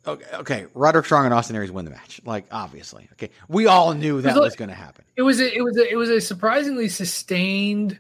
okay, 0.05 0.26
okay, 0.34 0.66
Roderick 0.74 1.05
Strong 1.05 1.26
and 1.26 1.34
Austin 1.34 1.55
Aries 1.55 1.72
win 1.72 1.86
the 1.86 1.91
match. 1.91 2.22
Like 2.26 2.45
obviously. 2.51 3.09
Okay. 3.13 3.32
We 3.47 3.68
all 3.68 3.93
knew 3.93 4.22
that 4.22 4.36
was, 4.36 4.41
was 4.41 4.55
going 4.55 4.70
to 4.70 4.76
happen. 4.76 5.05
It 5.16 5.22
was 5.22 5.39
a, 5.39 5.55
it 5.55 5.61
was 5.61 5.78
a, 5.78 5.91
it 5.91 5.95
was 5.95 6.09
a 6.09 6.22
surprisingly 6.22 6.89
sustained 6.89 7.99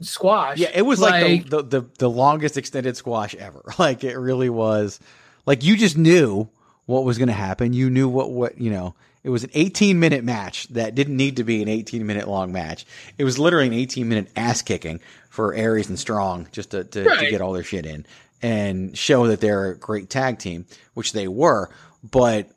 squash. 0.00 0.58
Yeah, 0.58 0.70
it 0.74 0.82
was 0.82 1.00
like, 1.00 1.22
like 1.22 1.50
the, 1.50 1.62
the, 1.62 1.80
the 1.80 1.90
the 1.98 2.10
longest 2.10 2.56
extended 2.56 2.96
squash 2.96 3.34
ever. 3.34 3.62
Like 3.78 4.04
it 4.04 4.16
really 4.16 4.50
was 4.50 5.00
like 5.44 5.62
you 5.62 5.76
just 5.76 5.96
knew 5.96 6.48
what 6.86 7.04
was 7.04 7.18
going 7.18 7.28
to 7.28 7.34
happen. 7.34 7.72
You 7.72 7.90
knew 7.90 8.08
what, 8.08 8.30
what, 8.30 8.58
you 8.58 8.70
know, 8.70 8.94
it 9.22 9.30
was 9.30 9.44
an 9.44 9.50
18 9.54 9.98
minute 9.98 10.24
match 10.24 10.68
that 10.68 10.94
didn't 10.94 11.16
need 11.16 11.36
to 11.36 11.44
be 11.44 11.60
an 11.60 11.68
18 11.68 12.06
minute 12.06 12.28
long 12.28 12.52
match. 12.52 12.86
It 13.18 13.24
was 13.24 13.38
literally 13.38 13.66
an 13.66 13.72
18 13.74 14.08
minute 14.08 14.30
ass 14.36 14.62
kicking 14.62 15.00
for 15.28 15.52
Aries 15.52 15.88
and 15.88 15.98
Strong 15.98 16.48
just 16.52 16.70
to, 16.70 16.84
to, 16.84 17.04
right. 17.04 17.20
to 17.20 17.30
get 17.30 17.40
all 17.40 17.52
their 17.52 17.64
shit 17.64 17.86
in 17.86 18.06
and 18.40 18.96
show 18.96 19.26
that 19.26 19.40
they're 19.40 19.72
a 19.72 19.76
great 19.76 20.10
tag 20.10 20.38
team, 20.38 20.66
which 20.94 21.12
they 21.12 21.26
were. 21.26 21.70
But 22.08 22.48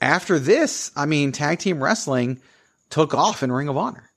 after 0.00 0.38
this, 0.38 0.92
I 0.94 1.06
mean, 1.06 1.32
tag 1.32 1.58
team 1.58 1.82
wrestling 1.82 2.40
took 2.90 3.14
off 3.14 3.42
in 3.42 3.50
Ring 3.50 3.68
of 3.68 3.76
Honor. 3.76 4.10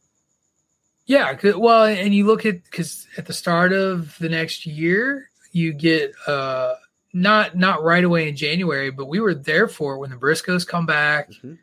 Yeah, 1.06 1.36
well, 1.56 1.86
and 1.86 2.14
you 2.14 2.28
look 2.28 2.46
at 2.46 2.64
because 2.66 3.08
at 3.18 3.26
the 3.26 3.34
start 3.34 3.74
of 3.74 4.16
the 4.20 4.30
next 4.30 4.68
year, 4.68 5.32
you 5.52 5.74
get 5.74 6.12
uh, 6.28 6.76
not 7.14 7.58
not 7.58 7.84
right 7.84 8.04
away 8.04 8.30
in 8.30 8.36
January, 8.36 8.92
but 8.92 9.08
we 9.08 9.20
were 9.20 9.34
there 9.34 9.68
for 9.68 9.96
it 9.96 10.00
when 10.00 10.10
the 10.10 10.16
Briscoes 10.16 10.68
come 10.68 10.86
back. 10.86 11.30
Mm-hmm. 11.32 11.54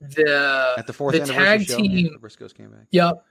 The 0.00 0.74
at 0.78 0.86
the 0.86 0.92
fourth 0.92 1.14
the 1.14 1.32
tag 1.32 1.62
show, 1.62 1.76
team 1.76 2.10
the 2.12 2.18
Briscoes 2.18 2.54
came 2.54 2.70
back. 2.70 2.86
Yep, 2.90 3.24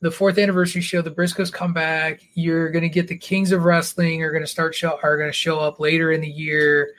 the 0.00 0.10
fourth 0.10 0.38
anniversary 0.38 0.80
show. 0.80 1.02
The 1.02 1.10
Briscoes 1.10 1.52
come 1.52 1.72
back. 1.72 2.20
You're 2.34 2.70
going 2.70 2.82
to 2.82 2.88
get 2.88 3.08
the 3.08 3.16
Kings 3.16 3.52
of 3.52 3.64
Wrestling 3.64 4.22
are 4.22 4.30
going 4.30 4.42
to 4.42 4.48
start 4.48 4.74
show 4.74 4.98
are 5.02 5.16
going 5.16 5.28
to 5.28 5.36
show 5.36 5.58
up 5.58 5.80
later 5.80 6.12
in 6.12 6.20
the 6.20 6.30
year. 6.30 6.94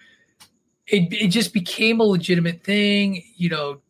It 0.87 1.13
it 1.13 1.27
just 1.27 1.53
became 1.53 1.99
a 1.99 2.03
legitimate 2.03 2.63
thing, 2.63 3.23
you 3.37 3.49
know. 3.49 3.81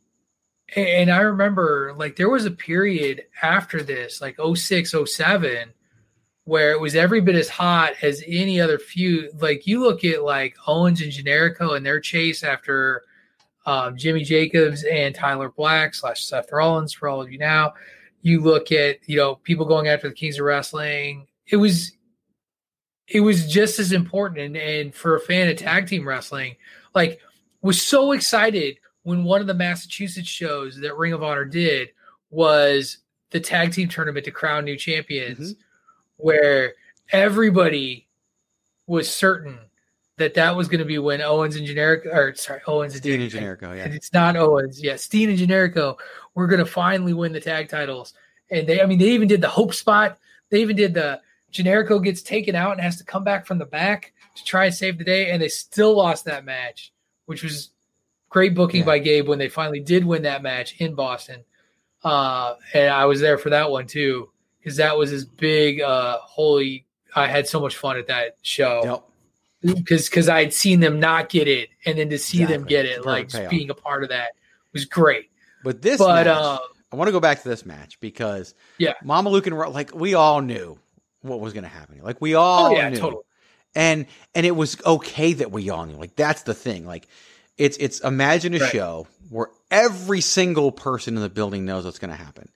And 0.75 1.11
I 1.11 1.21
remember 1.21 1.93
like 1.97 2.15
there 2.15 2.29
was 2.29 2.45
a 2.45 2.51
period 2.51 3.25
after 3.41 3.83
this, 3.83 4.21
like 4.21 4.37
06, 4.55 4.95
07, 5.05 5.69
where 6.45 6.71
it 6.71 6.79
was 6.79 6.95
every 6.95 7.21
bit 7.21 7.35
as 7.35 7.49
hot 7.49 7.93
as 8.01 8.23
any 8.27 8.59
other 8.59 8.77
feud. 8.77 9.29
Like 9.41 9.65
you 9.65 9.81
look 9.81 10.03
at 10.03 10.23
like 10.23 10.55
Owens 10.67 11.01
and 11.01 11.11
Generico 11.11 11.75
and 11.75 11.85
their 11.85 11.99
chase 11.99 12.43
after 12.43 13.03
um, 13.65 13.95
Jimmy 13.95 14.23
Jacobs 14.23 14.83
and 14.83 15.15
Tyler 15.15 15.49
Black 15.49 15.95
slash 15.95 16.25
Seth 16.25 16.51
Rollins 16.51 16.93
for 16.93 17.07
all 17.07 17.21
of 17.21 17.31
you 17.31 17.37
now. 17.37 17.73
You 18.21 18.41
look 18.41 18.71
at 18.71 18.97
you 19.07 19.17
know 19.17 19.35
people 19.35 19.65
going 19.65 19.87
after 19.87 20.09
the 20.09 20.15
Kings 20.15 20.39
of 20.39 20.45
Wrestling. 20.45 21.27
It 21.47 21.57
was 21.57 21.93
it 23.07 23.21
was 23.21 23.51
just 23.51 23.79
as 23.79 23.91
important 23.91 24.39
and, 24.39 24.57
and 24.57 24.95
for 24.95 25.15
a 25.15 25.19
fan 25.19 25.49
of 25.49 25.57
tag 25.57 25.87
team 25.87 26.07
wrestling, 26.07 26.55
like 26.95 27.19
was 27.61 27.81
so 27.81 28.11
excited 28.11 28.77
when 29.03 29.23
one 29.23 29.41
of 29.41 29.47
the 29.47 29.53
Massachusetts 29.53 30.27
shows 30.27 30.77
that 30.79 30.97
Ring 30.97 31.13
of 31.13 31.23
Honor 31.23 31.43
did 31.45 31.89
was 32.29 32.99
the 33.31 33.39
tag 33.39 33.73
team 33.73 33.89
tournament 33.89 34.25
to 34.25 34.31
crown 34.31 34.65
new 34.65 34.77
champions. 34.77 35.53
Mm-hmm 35.53 35.61
where 36.17 36.73
everybody 37.11 38.07
was 38.87 39.09
certain 39.09 39.59
that 40.17 40.35
that 40.35 40.55
was 40.55 40.67
going 40.67 40.79
to 40.79 40.85
be 40.85 40.99
when 40.99 41.21
Owens 41.21 41.55
and 41.55 41.67
Generico, 41.67 42.13
or 42.13 42.35
sorry, 42.35 42.61
Owens 42.67 42.95
Steen 42.95 43.21
and 43.21 43.31
Generico, 43.31 43.75
yeah. 43.75 43.85
And 43.85 43.93
it's 43.93 44.13
not 44.13 44.35
Owens, 44.35 44.81
yeah, 44.81 44.95
Steen 44.95 45.29
and 45.29 45.39
Generico. 45.39 45.97
We're 46.35 46.47
going 46.47 46.59
to 46.59 46.65
finally 46.65 47.13
win 47.13 47.33
the 47.33 47.39
tag 47.39 47.69
titles, 47.69 48.13
and 48.49 48.67
they, 48.67 48.81
I 48.81 48.85
mean, 48.85 48.99
they 48.99 49.09
even 49.11 49.27
did 49.27 49.41
the 49.41 49.49
hope 49.49 49.73
spot. 49.73 50.19
They 50.49 50.61
even 50.61 50.75
did 50.75 50.93
the 50.93 51.21
Generico 51.51 52.03
gets 52.03 52.21
taken 52.21 52.55
out 52.55 52.73
and 52.73 52.81
has 52.81 52.97
to 52.97 53.03
come 53.03 53.23
back 53.23 53.45
from 53.45 53.57
the 53.57 53.65
back 53.65 54.13
to 54.35 54.43
try 54.43 54.65
and 54.65 54.73
save 54.73 54.97
the 54.97 55.03
day, 55.03 55.31
and 55.31 55.41
they 55.41 55.49
still 55.49 55.95
lost 55.95 56.25
that 56.25 56.45
match, 56.45 56.93
which 57.25 57.43
was 57.43 57.71
great 58.29 58.53
booking 58.55 58.81
yeah. 58.81 58.85
by 58.85 58.99
Gabe 58.99 59.27
when 59.27 59.39
they 59.39 59.49
finally 59.49 59.79
did 59.79 60.05
win 60.05 60.23
that 60.23 60.43
match 60.43 60.75
in 60.79 60.95
Boston. 60.95 61.43
Uh, 62.03 62.55
and 62.73 62.89
I 62.89 63.05
was 63.05 63.21
there 63.21 63.37
for 63.37 63.49
that 63.51 63.71
one 63.71 63.87
too 63.87 64.29
because 64.63 64.77
that 64.77 64.97
was 64.97 65.09
his 65.09 65.25
big 65.25 65.81
uh 65.81 66.17
holy 66.21 66.85
I 67.15 67.27
had 67.27 67.47
so 67.47 67.59
much 67.59 67.77
fun 67.77 67.97
at 67.97 68.07
that 68.07 68.37
show. 68.41 68.81
Yep. 68.83 69.75
Because 69.77 70.09
because 70.09 70.27
I 70.27 70.41
had 70.43 70.53
seen 70.53 70.81
them 70.81 70.99
not 70.99 71.29
get 71.29 71.47
it, 71.47 71.69
and 71.85 71.97
then 71.97 72.09
to 72.09 72.19
see 72.19 72.39
exactly. 72.39 72.57
them 72.57 72.67
get 72.67 72.85
it, 72.85 73.05
like 73.05 73.49
being 73.49 73.69
a 73.69 73.73
part 73.73 74.03
of 74.03 74.09
that 74.09 74.31
was 74.73 74.83
great. 74.83 75.29
But 75.63 75.81
this, 75.81 75.99
but 75.99 76.25
match, 76.25 76.35
um, 76.35 76.59
I 76.91 76.97
want 76.97 77.07
to 77.07 77.13
go 77.13 77.21
back 77.21 77.41
to 77.43 77.47
this 77.47 77.65
match 77.65 77.97
because 78.01 78.55
yeah, 78.77 78.93
Mamaluke 79.05 79.47
and 79.47 79.57
like 79.73 79.95
we 79.95 80.15
all 80.15 80.41
knew 80.41 80.77
what 81.21 81.39
was 81.39 81.53
going 81.53 81.63
to 81.63 81.69
happen. 81.69 82.01
Like 82.03 82.19
we 82.19 82.33
all 82.33 82.67
oh, 82.67 82.71
yeah, 82.71 82.89
knew, 82.89 82.97
totally. 82.97 83.23
and 83.73 84.05
and 84.35 84.45
it 84.45 84.51
was 84.51 84.75
okay 84.85 85.31
that 85.31 85.49
we 85.49 85.69
all 85.69 85.85
knew. 85.85 85.95
Like 85.95 86.17
that's 86.17 86.43
the 86.43 86.53
thing. 86.53 86.85
Like 86.85 87.07
it's 87.57 87.77
it's 87.77 88.01
imagine 88.01 88.53
a 88.55 88.59
right. 88.59 88.69
show 88.69 89.07
where 89.29 89.47
every 89.71 90.19
single 90.19 90.73
person 90.73 91.15
in 91.15 91.21
the 91.21 91.29
building 91.29 91.63
knows 91.63 91.85
what's 91.85 91.99
going 91.99 92.11
to 92.11 92.21
happen 92.21 92.49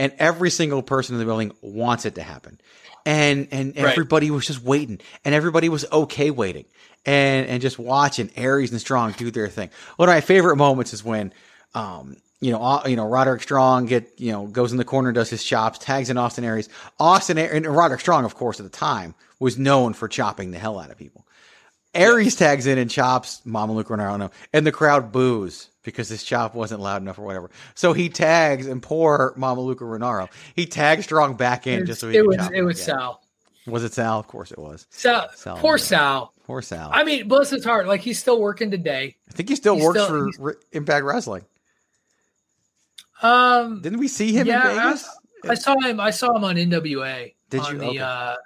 and 0.00 0.14
every 0.18 0.48
single 0.50 0.82
person 0.82 1.14
in 1.14 1.18
the 1.18 1.26
building 1.26 1.52
wants 1.60 2.06
it 2.06 2.14
to 2.16 2.22
happen. 2.22 2.58
And 3.06 3.48
and 3.52 3.76
Right. 3.76 3.90
everybody 3.90 4.30
was 4.30 4.46
just 4.46 4.62
waiting, 4.62 4.98
and 5.24 5.34
everybody 5.34 5.68
was 5.68 5.84
okay 5.92 6.30
waiting, 6.30 6.64
and 7.06 7.46
and 7.46 7.62
just 7.62 7.78
watching 7.78 8.30
Aries 8.34 8.72
and 8.72 8.80
Strong 8.80 9.12
do 9.12 9.30
their 9.30 9.48
thing. 9.48 9.70
One 9.96 10.08
of 10.08 10.14
my 10.14 10.20
favorite 10.20 10.56
moments 10.56 10.92
is 10.92 11.04
when, 11.04 11.32
um, 11.74 12.16
you 12.40 12.50
know, 12.50 12.62
uh, 12.62 12.82
you 12.86 12.96
know, 12.96 13.06
Roderick 13.06 13.42
Strong 13.42 13.86
get 13.86 14.12
you 14.18 14.32
know 14.32 14.46
goes 14.46 14.72
in 14.72 14.78
the 14.78 14.84
corner, 14.84 15.12
does 15.12 15.30
his 15.30 15.44
chops, 15.44 15.78
tags 15.78 16.08
in 16.10 16.16
Austin 16.18 16.44
Aries. 16.44 16.68
Austin 16.98 17.38
and 17.38 17.66
Roderick 17.66 18.00
Strong, 18.00 18.24
of 18.24 18.34
course, 18.34 18.58
at 18.58 18.64
the 18.64 18.70
time 18.70 19.14
was 19.38 19.58
known 19.58 19.92
for 19.92 20.08
chopping 20.08 20.50
the 20.50 20.58
hell 20.58 20.78
out 20.78 20.90
of 20.90 20.98
people. 20.98 21.26
Aries 21.94 22.36
tags 22.36 22.66
in 22.66 22.78
and 22.78 22.90
chops 22.90 23.40
Mama 23.44 23.72
Luke 23.72 23.88
Rinauro, 23.88 24.30
and 24.52 24.66
the 24.66 24.72
crowd 24.72 25.10
boos 25.12 25.68
because 25.82 26.08
his 26.08 26.22
chop 26.22 26.54
wasn't 26.54 26.80
loud 26.80 27.02
enough 27.02 27.18
or 27.18 27.22
whatever. 27.22 27.50
So 27.74 27.92
he 27.92 28.08
tags 28.08 28.66
and 28.66 28.82
poor 28.82 29.32
Mama 29.36 29.60
Luca 29.60 29.84
Rinauro. 29.84 30.28
He 30.54 30.66
tags 30.66 31.04
Strong 31.04 31.34
back 31.34 31.66
in 31.66 31.86
just 31.86 32.00
so 32.00 32.08
he 32.08 32.18
it 32.18 32.26
was 32.26 32.36
it 32.52 32.62
was 32.62 32.76
again. 32.82 32.96
Sal. 32.98 33.22
Was 33.66 33.84
it 33.84 33.92
Sal? 33.92 34.18
Of 34.18 34.26
course 34.28 34.52
it 34.52 34.58
was. 34.58 34.86
Sal, 34.90 35.28
Sal 35.34 35.56
poor 35.56 35.76
Rinauro. 35.76 35.80
Sal. 35.80 36.34
Poor 36.46 36.62
Sal. 36.62 36.90
I 36.92 37.04
mean, 37.04 37.28
bless 37.28 37.50
his 37.50 37.64
heart. 37.64 37.86
Like 37.86 38.00
he's 38.00 38.18
still 38.18 38.40
working 38.40 38.70
today. 38.70 39.16
I 39.28 39.32
think 39.32 39.48
he 39.48 39.56
still 39.56 39.74
he's 39.76 39.84
works 39.84 40.02
still- 40.02 40.32
for 40.32 40.58
Impact 40.72 41.04
Wrestling. 41.04 41.44
Um, 43.22 43.82
Didn't 43.82 43.98
we 43.98 44.08
see 44.08 44.32
him 44.32 44.46
yeah, 44.46 44.70
in 44.70 44.76
Vegas? 44.76 45.08
I, 45.44 45.48
I 45.50 45.54
saw 45.54 45.78
him. 45.80 46.00
I 46.00 46.10
saw 46.10 46.34
him 46.34 46.44
on 46.44 46.56
NWA. 46.56 47.34
Did 47.50 47.60
on 47.60 47.72
you? 47.74 47.78
The, 47.78 47.86
Okay. 47.88 47.98
uh, 47.98 48.36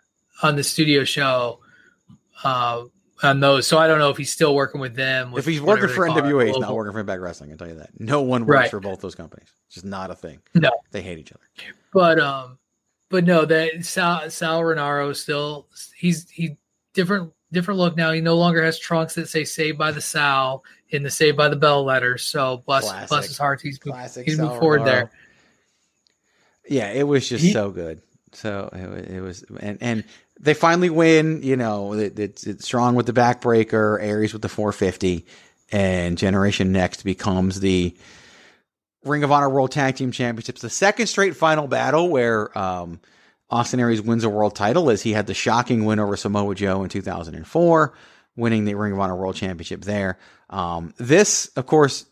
on 0.43 0.57
the 0.57 0.65
studio 0.65 1.05
show. 1.05 1.61
Uh, 2.43 2.85
on 3.25 3.41
those, 3.41 3.67
so 3.67 3.79
I 3.79 3.87
don't 3.87 3.99
know 3.99 4.11
if 4.11 4.17
he's 4.17 4.31
still 4.33 4.55
working 4.55 4.81
with 4.81 4.95
them. 4.95 5.33
with 5.33 5.45
if 5.45 5.47
he's 5.53 5.61
working 5.61 5.89
for 5.89 6.05
they 6.07 6.15
call 6.15 6.19
it, 6.19 6.25
NWA, 6.33 6.47
he's 6.49 6.59
not 6.59 6.75
working 6.75 6.93
for 6.93 7.01
Impact 7.01 7.21
Wrestling. 7.21 7.51
I 7.51 7.53
can 7.53 7.59
tell 7.59 7.69
you 7.69 7.75
that. 7.81 7.91
No 8.01 8.23
one 8.23 8.47
works 8.47 8.57
Right. 8.61 8.71
for 8.71 8.81
both 8.81 9.01
those 9.01 9.15
companies. 9.15 9.49
It's 9.67 9.75
just 9.75 9.87
not 9.87 10.11
a 10.11 10.15
thing. 10.15 10.41
No. 10.55 10.71
They 10.91 11.03
hate 11.03 11.19
each 11.19 11.33
other. 11.33 11.43
But 11.93 12.19
um, 12.21 12.59
but 13.11 13.25
no, 13.25 13.45
that 13.45 13.85
Sal 13.85 14.29
Sal 14.31 14.61
Rinauro 14.61 15.15
still 15.17 15.69
he's 15.97 16.29
he 16.31 16.57
different 16.93 17.33
different 17.53 17.79
look 17.79 17.97
now. 17.97 18.13
He 18.13 18.21
no 18.21 18.37
longer 18.37 18.63
has 18.63 18.79
trunks 18.79 19.15
that 19.15 19.29
say 19.29 19.45
"Saved 19.45 19.79
by 19.79 19.91
the 19.93 20.01
Sal" 20.01 20.65
in 20.91 21.03
the 21.03 21.11
"Saved 21.11 21.37
by 21.37 21.49
the 21.49 21.57
Bell" 21.57 21.85
letters. 21.85 22.23
So 22.25 22.63
bless 22.67 22.85
Classic. 22.85 23.09
bless 23.09 23.27
his 23.29 23.39
heart, 23.39 23.61
he's 23.63 23.79
Classic 23.79 24.25
he's 24.27 24.39
moved 24.39 24.59
forward 24.59 24.81
Rinauro. 24.83 24.85
there. 24.87 25.11
Yeah, 26.69 26.91
it 26.93 27.07
was 27.07 27.29
just 27.29 27.45
He- 27.45 27.53
so 27.53 27.71
good. 27.71 28.01
So 28.33 28.69
it, 28.73 29.11
it 29.17 29.21
was, 29.21 29.45
and 29.61 29.79
and 29.81 30.05
they 30.45 30.55
finally 30.55 30.91
win. 30.91 31.43
You 31.43 31.57
know, 31.57 31.95
it, 31.95 32.19
it's 32.19 32.47
it's 32.47 32.65
strong 32.65 32.95
with 32.95 33.07
the 33.07 33.13
backbreaker, 33.13 33.99
Aries 34.01 34.33
with 34.33 34.43
the 34.43 34.49
450, 34.49 35.27
and 35.73 36.17
Generation 36.19 36.71
Next 36.71 37.03
becomes 37.03 37.61
the 37.61 37.97
Ring 39.05 39.25
of 39.25 39.33
Honor 39.33 39.49
World 39.49 39.73
Tag 39.73 39.97
Team 39.97 40.13
Championships. 40.13 40.61
The 40.61 40.71
second 40.71 41.07
straight 41.07 41.37
final 41.37 41.67
battle 41.67 42.11
where 42.11 42.57
um, 42.57 43.01
Austin 43.51 43.81
Aries 43.81 44.03
wins 44.03 44.25
a 44.25 44.29
world 44.29 44.55
title, 44.55 44.91
as 44.91 45.03
he 45.03 45.13
had 45.13 45.27
the 45.27 45.35
shocking 45.35 45.85
win 45.87 45.99
over 45.99 46.17
Samoa 46.17 46.55
Joe 46.55 46.83
in 46.83 46.91
2004, 46.91 47.95
winning 48.37 48.65
the 48.67 48.75
Ring 48.75 48.93
of 48.93 49.01
Honor 49.01 49.17
World 49.17 49.37
Championship 49.37 49.83
there. 49.83 50.19
Um, 50.51 50.93
this, 50.99 51.47
of 51.57 51.67
course, 51.67 52.05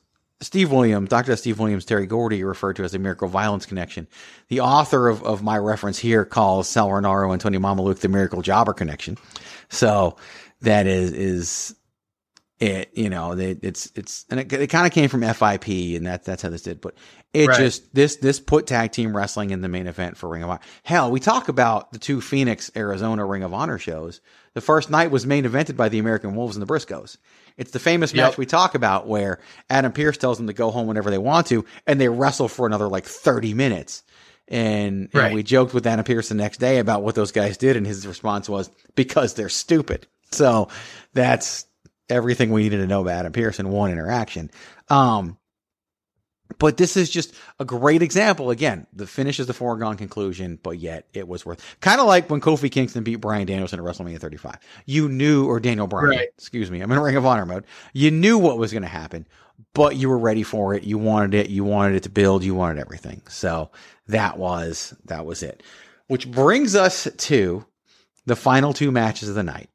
Steve 0.42 0.70
Williams, 0.72 1.08
Dr. 1.08 1.34
Steve 1.36 1.58
Williams, 1.58 1.84
Terry 1.84 2.06
Gordy 2.06 2.44
referred 2.44 2.76
to 2.76 2.84
as 2.84 2.92
the 2.92 2.98
Miracle 2.98 3.28
Violence 3.28 3.64
Connection. 3.64 4.06
The 4.48 4.60
author 4.60 5.08
of, 5.08 5.22
of 5.22 5.42
my 5.42 5.56
reference 5.56 5.98
here 5.98 6.24
calls 6.24 6.68
Sal 6.68 6.88
Rinauro 6.88 7.32
and 7.32 7.40
Tony 7.40 7.58
Mamaluke 7.58 7.98
the 8.00 8.08
Miracle 8.08 8.42
Jobber 8.42 8.74
Connection. 8.74 9.16
So 9.68 10.16
that 10.60 10.86
is, 10.86 11.12
is 11.12 11.76
it, 12.58 12.90
you 12.94 13.08
know, 13.08 13.32
it, 13.32 13.60
it's, 13.62 13.90
it's, 13.94 14.24
and 14.30 14.40
it, 14.40 14.52
it 14.52 14.66
kind 14.68 14.86
of 14.86 14.92
came 14.92 15.08
from 15.08 15.22
FIP 15.22 15.68
and 15.96 16.06
that, 16.06 16.24
that's 16.24 16.42
how 16.42 16.48
this 16.48 16.62
did, 16.62 16.80
but 16.80 16.94
it 17.32 17.48
Right. 17.48 17.58
just, 17.58 17.94
this, 17.94 18.16
this 18.16 18.38
put 18.38 18.66
tag 18.66 18.92
team 18.92 19.16
wrestling 19.16 19.50
in 19.50 19.62
the 19.62 19.68
main 19.68 19.86
event 19.86 20.16
for 20.16 20.28
Ring 20.28 20.42
of 20.42 20.50
Honor. 20.50 20.60
Hell, 20.82 21.10
we 21.10 21.18
talk 21.18 21.48
about 21.48 21.92
the 21.92 21.98
two 21.98 22.20
Phoenix, 22.20 22.70
Arizona 22.76 23.24
Ring 23.24 23.42
of 23.42 23.54
Honor 23.54 23.78
shows. 23.78 24.20
The 24.54 24.60
first 24.60 24.90
night 24.90 25.10
was 25.10 25.26
main 25.26 25.44
evented 25.44 25.76
by 25.76 25.88
the 25.88 25.98
American 25.98 26.34
Wolves 26.34 26.56
and 26.56 26.62
the 26.62 26.72
Briscoes. 26.72 27.16
It's 27.56 27.70
the 27.70 27.78
famous 27.78 28.12
Yep. 28.12 28.30
match 28.30 28.38
we 28.38 28.46
talk 28.46 28.74
about 28.74 29.06
where 29.06 29.38
Adam 29.70 29.92
Pearce 29.92 30.16
tells 30.16 30.38
them 30.38 30.46
to 30.46 30.52
go 30.52 30.70
home 30.70 30.86
whenever 30.86 31.10
they 31.10 31.18
want 31.18 31.46
to, 31.48 31.64
and 31.86 32.00
they 32.00 32.08
wrestle 32.08 32.48
for 32.48 32.66
another 32.66 32.88
like 32.88 33.04
30 33.04 33.54
minutes. 33.54 34.02
And, 34.48 35.08
and 35.12 35.14
Right. 35.14 35.32
we 35.32 35.42
joked 35.42 35.72
with 35.72 35.86
Adam 35.86 36.04
Pearce 36.04 36.28
the 36.28 36.34
next 36.34 36.58
day 36.58 36.78
about 36.78 37.02
what 37.02 37.14
those 37.14 37.32
guys 37.32 37.56
did, 37.56 37.76
and 37.76 37.86
his 37.86 38.06
response 38.06 38.48
was, 38.48 38.70
because 38.94 39.34
they're 39.34 39.48
stupid. 39.48 40.06
So 40.30 40.68
that's 41.14 41.66
everything 42.08 42.50
we 42.50 42.62
needed 42.64 42.78
to 42.78 42.86
know 42.86 43.00
about 43.02 43.18
Adam 43.20 43.32
Pearce 43.32 43.58
in 43.60 43.68
one 43.70 43.90
interaction. 43.90 44.50
Um, 44.88 45.38
but 46.58 46.76
this 46.76 46.96
is 46.96 47.10
just 47.10 47.34
a 47.58 47.64
great 47.64 48.02
example. 48.02 48.50
Again, 48.50 48.86
the 48.92 49.06
finish 49.06 49.38
is 49.40 49.46
the 49.46 49.52
foregone 49.54 49.96
conclusion, 49.96 50.58
but 50.62 50.78
yet 50.78 51.06
it 51.12 51.26
was 51.28 51.44
worth. 51.46 51.62
Kind 51.80 52.00
of 52.00 52.06
like 52.06 52.28
when 52.30 52.40
Kofi 52.40 52.70
Kingston 52.70 53.04
beat 53.04 53.16
Bryan 53.16 53.46
Danielson 53.46 53.78
at 53.78 53.84
WrestleMania 53.84 54.18
35. 54.20 54.56
You 54.86 55.08
knew, 55.08 55.46
or 55.46 55.60
Daniel 55.60 55.86
Bryan, 55.86 56.10
Right. 56.10 56.28
excuse 56.36 56.70
me, 56.70 56.80
I'm 56.80 56.90
in 56.92 56.98
Ring 56.98 57.16
of 57.16 57.26
Honor 57.26 57.46
mode. 57.46 57.64
You 57.92 58.10
knew 58.10 58.38
what 58.38 58.58
was 58.58 58.72
going 58.72 58.82
to 58.82 58.88
happen, 58.88 59.26
but 59.74 59.96
you 59.96 60.08
were 60.08 60.18
ready 60.18 60.42
for 60.42 60.74
it. 60.74 60.82
You 60.84 60.98
wanted 60.98 61.34
it. 61.34 61.50
You 61.50 61.64
wanted 61.64 61.96
it 61.96 62.02
to 62.04 62.10
build. 62.10 62.44
You 62.44 62.54
wanted 62.54 62.80
everything. 62.80 63.22
So 63.28 63.70
that 64.08 64.38
was 64.38 64.94
that 65.04 65.24
was 65.26 65.42
it. 65.42 65.62
Which 66.08 66.30
brings 66.30 66.74
us 66.74 67.08
to 67.16 67.64
the 68.26 68.36
final 68.36 68.72
two 68.72 68.90
matches 68.92 69.28
of 69.28 69.34
the 69.34 69.42
night. 69.42 69.68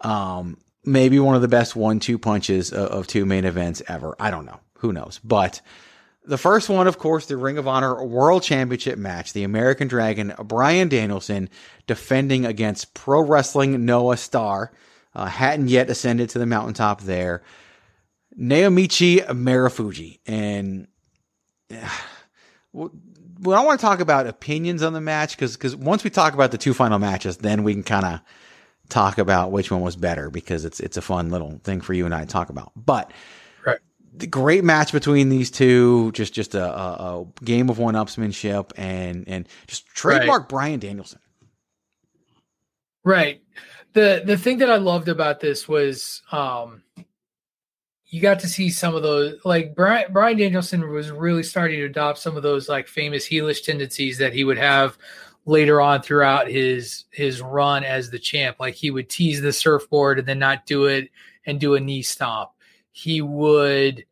Um, 0.00 0.58
maybe 0.84 1.18
one 1.18 1.34
of 1.34 1.42
the 1.42 1.48
best 1.48 1.74
one-two 1.74 2.18
punches 2.18 2.72
of, 2.72 2.88
of 2.90 3.06
two 3.06 3.24
main 3.26 3.44
events 3.44 3.82
ever. 3.88 4.14
I 4.20 4.30
don't 4.30 4.44
know. 4.44 4.60
Who 4.78 4.92
knows? 4.92 5.20
But 5.24 5.60
the 6.26 6.38
first 6.38 6.68
one, 6.68 6.86
of 6.86 6.98
course, 6.98 7.26
the 7.26 7.36
Ring 7.36 7.56
of 7.58 7.68
Honor 7.68 8.04
World 8.04 8.42
Championship 8.42 8.98
match, 8.98 9.32
the 9.32 9.44
American 9.44 9.88
Dragon, 9.88 10.34
Bryan 10.44 10.88
Danielson 10.88 11.48
defending 11.86 12.44
against 12.44 12.94
Pro 12.94 13.20
Wrestling 13.20 13.84
Noah 13.84 14.16
Star. 14.16 14.72
Uh, 15.14 15.26
hadn't 15.26 15.68
yet 15.68 15.88
ascended 15.88 16.28
to 16.30 16.38
the 16.38 16.44
mountaintop 16.44 17.00
there. 17.02 17.42
Naomichi 18.38 19.24
Marufuji. 19.26 20.18
And 20.26 20.88
uh, 21.72 21.88
well, 22.72 22.90
I 23.58 23.64
want 23.64 23.80
to 23.80 23.86
talk 23.86 24.00
about 24.00 24.26
opinions 24.26 24.82
on 24.82 24.92
the 24.92 25.00
match 25.00 25.36
because 25.36 25.56
because 25.56 25.76
once 25.76 26.04
we 26.04 26.10
talk 26.10 26.34
about 26.34 26.50
the 26.50 26.58
two 26.58 26.74
final 26.74 26.98
matches, 26.98 27.38
then 27.38 27.62
we 27.62 27.72
can 27.72 27.82
kind 27.82 28.04
of 28.04 28.20
talk 28.88 29.18
about 29.18 29.52
which 29.52 29.70
one 29.70 29.80
was 29.80 29.96
better 29.96 30.30
because 30.30 30.64
it's 30.64 30.80
it's 30.80 30.96
a 30.96 31.02
fun 31.02 31.30
little 31.30 31.60
thing 31.64 31.80
for 31.80 31.94
you 31.94 32.04
and 32.04 32.14
I 32.14 32.20
to 32.20 32.26
talk 32.26 32.50
about. 32.50 32.72
But. 32.74 33.12
The 34.16 34.26
great 34.26 34.64
match 34.64 34.92
between 34.92 35.28
these 35.28 35.50
two, 35.50 36.10
just 36.12 36.32
just 36.32 36.54
a, 36.54 36.64
a, 36.64 37.20
a 37.20 37.26
game 37.44 37.68
of 37.68 37.78
one 37.78 37.94
upsmanship 37.94 38.72
and 38.76 39.28
and 39.28 39.48
just 39.66 39.86
trademark 39.88 40.48
Bryan 40.48 40.80
Danielson. 40.80 41.20
Right. 43.04 43.42
The 43.92 44.22
the 44.24 44.36
thing 44.36 44.58
that 44.58 44.70
I 44.70 44.76
loved 44.76 45.08
about 45.08 45.40
this 45.40 45.68
was 45.68 46.22
um 46.32 46.82
you 48.08 48.20
got 48.20 48.40
to 48.40 48.48
see 48.48 48.70
some 48.70 48.94
of 48.94 49.02
those 49.02 49.34
like 49.44 49.74
Brian 49.74 50.12
Bryan 50.12 50.38
Danielson 50.38 50.88
was 50.90 51.10
really 51.10 51.42
starting 51.42 51.78
to 51.80 51.86
adopt 51.86 52.18
some 52.18 52.36
of 52.36 52.42
those 52.42 52.68
like 52.68 52.88
famous 52.88 53.28
heelish 53.28 53.64
tendencies 53.64 54.18
that 54.18 54.32
he 54.32 54.44
would 54.44 54.58
have 54.58 54.96
later 55.44 55.80
on 55.80 56.02
throughout 56.02 56.48
his 56.48 57.04
his 57.10 57.40
run 57.42 57.84
as 57.84 58.10
the 58.10 58.18
champ. 58.18 58.56
Like 58.60 58.74
he 58.74 58.90
would 58.90 59.08
tease 59.08 59.40
the 59.40 59.52
surfboard 59.52 60.18
and 60.18 60.26
then 60.26 60.38
not 60.38 60.66
do 60.66 60.86
it 60.86 61.10
and 61.46 61.60
do 61.60 61.74
a 61.74 61.80
knee 61.80 62.02
stomp. 62.02 62.50
He 62.98 63.20
would 63.20 64.06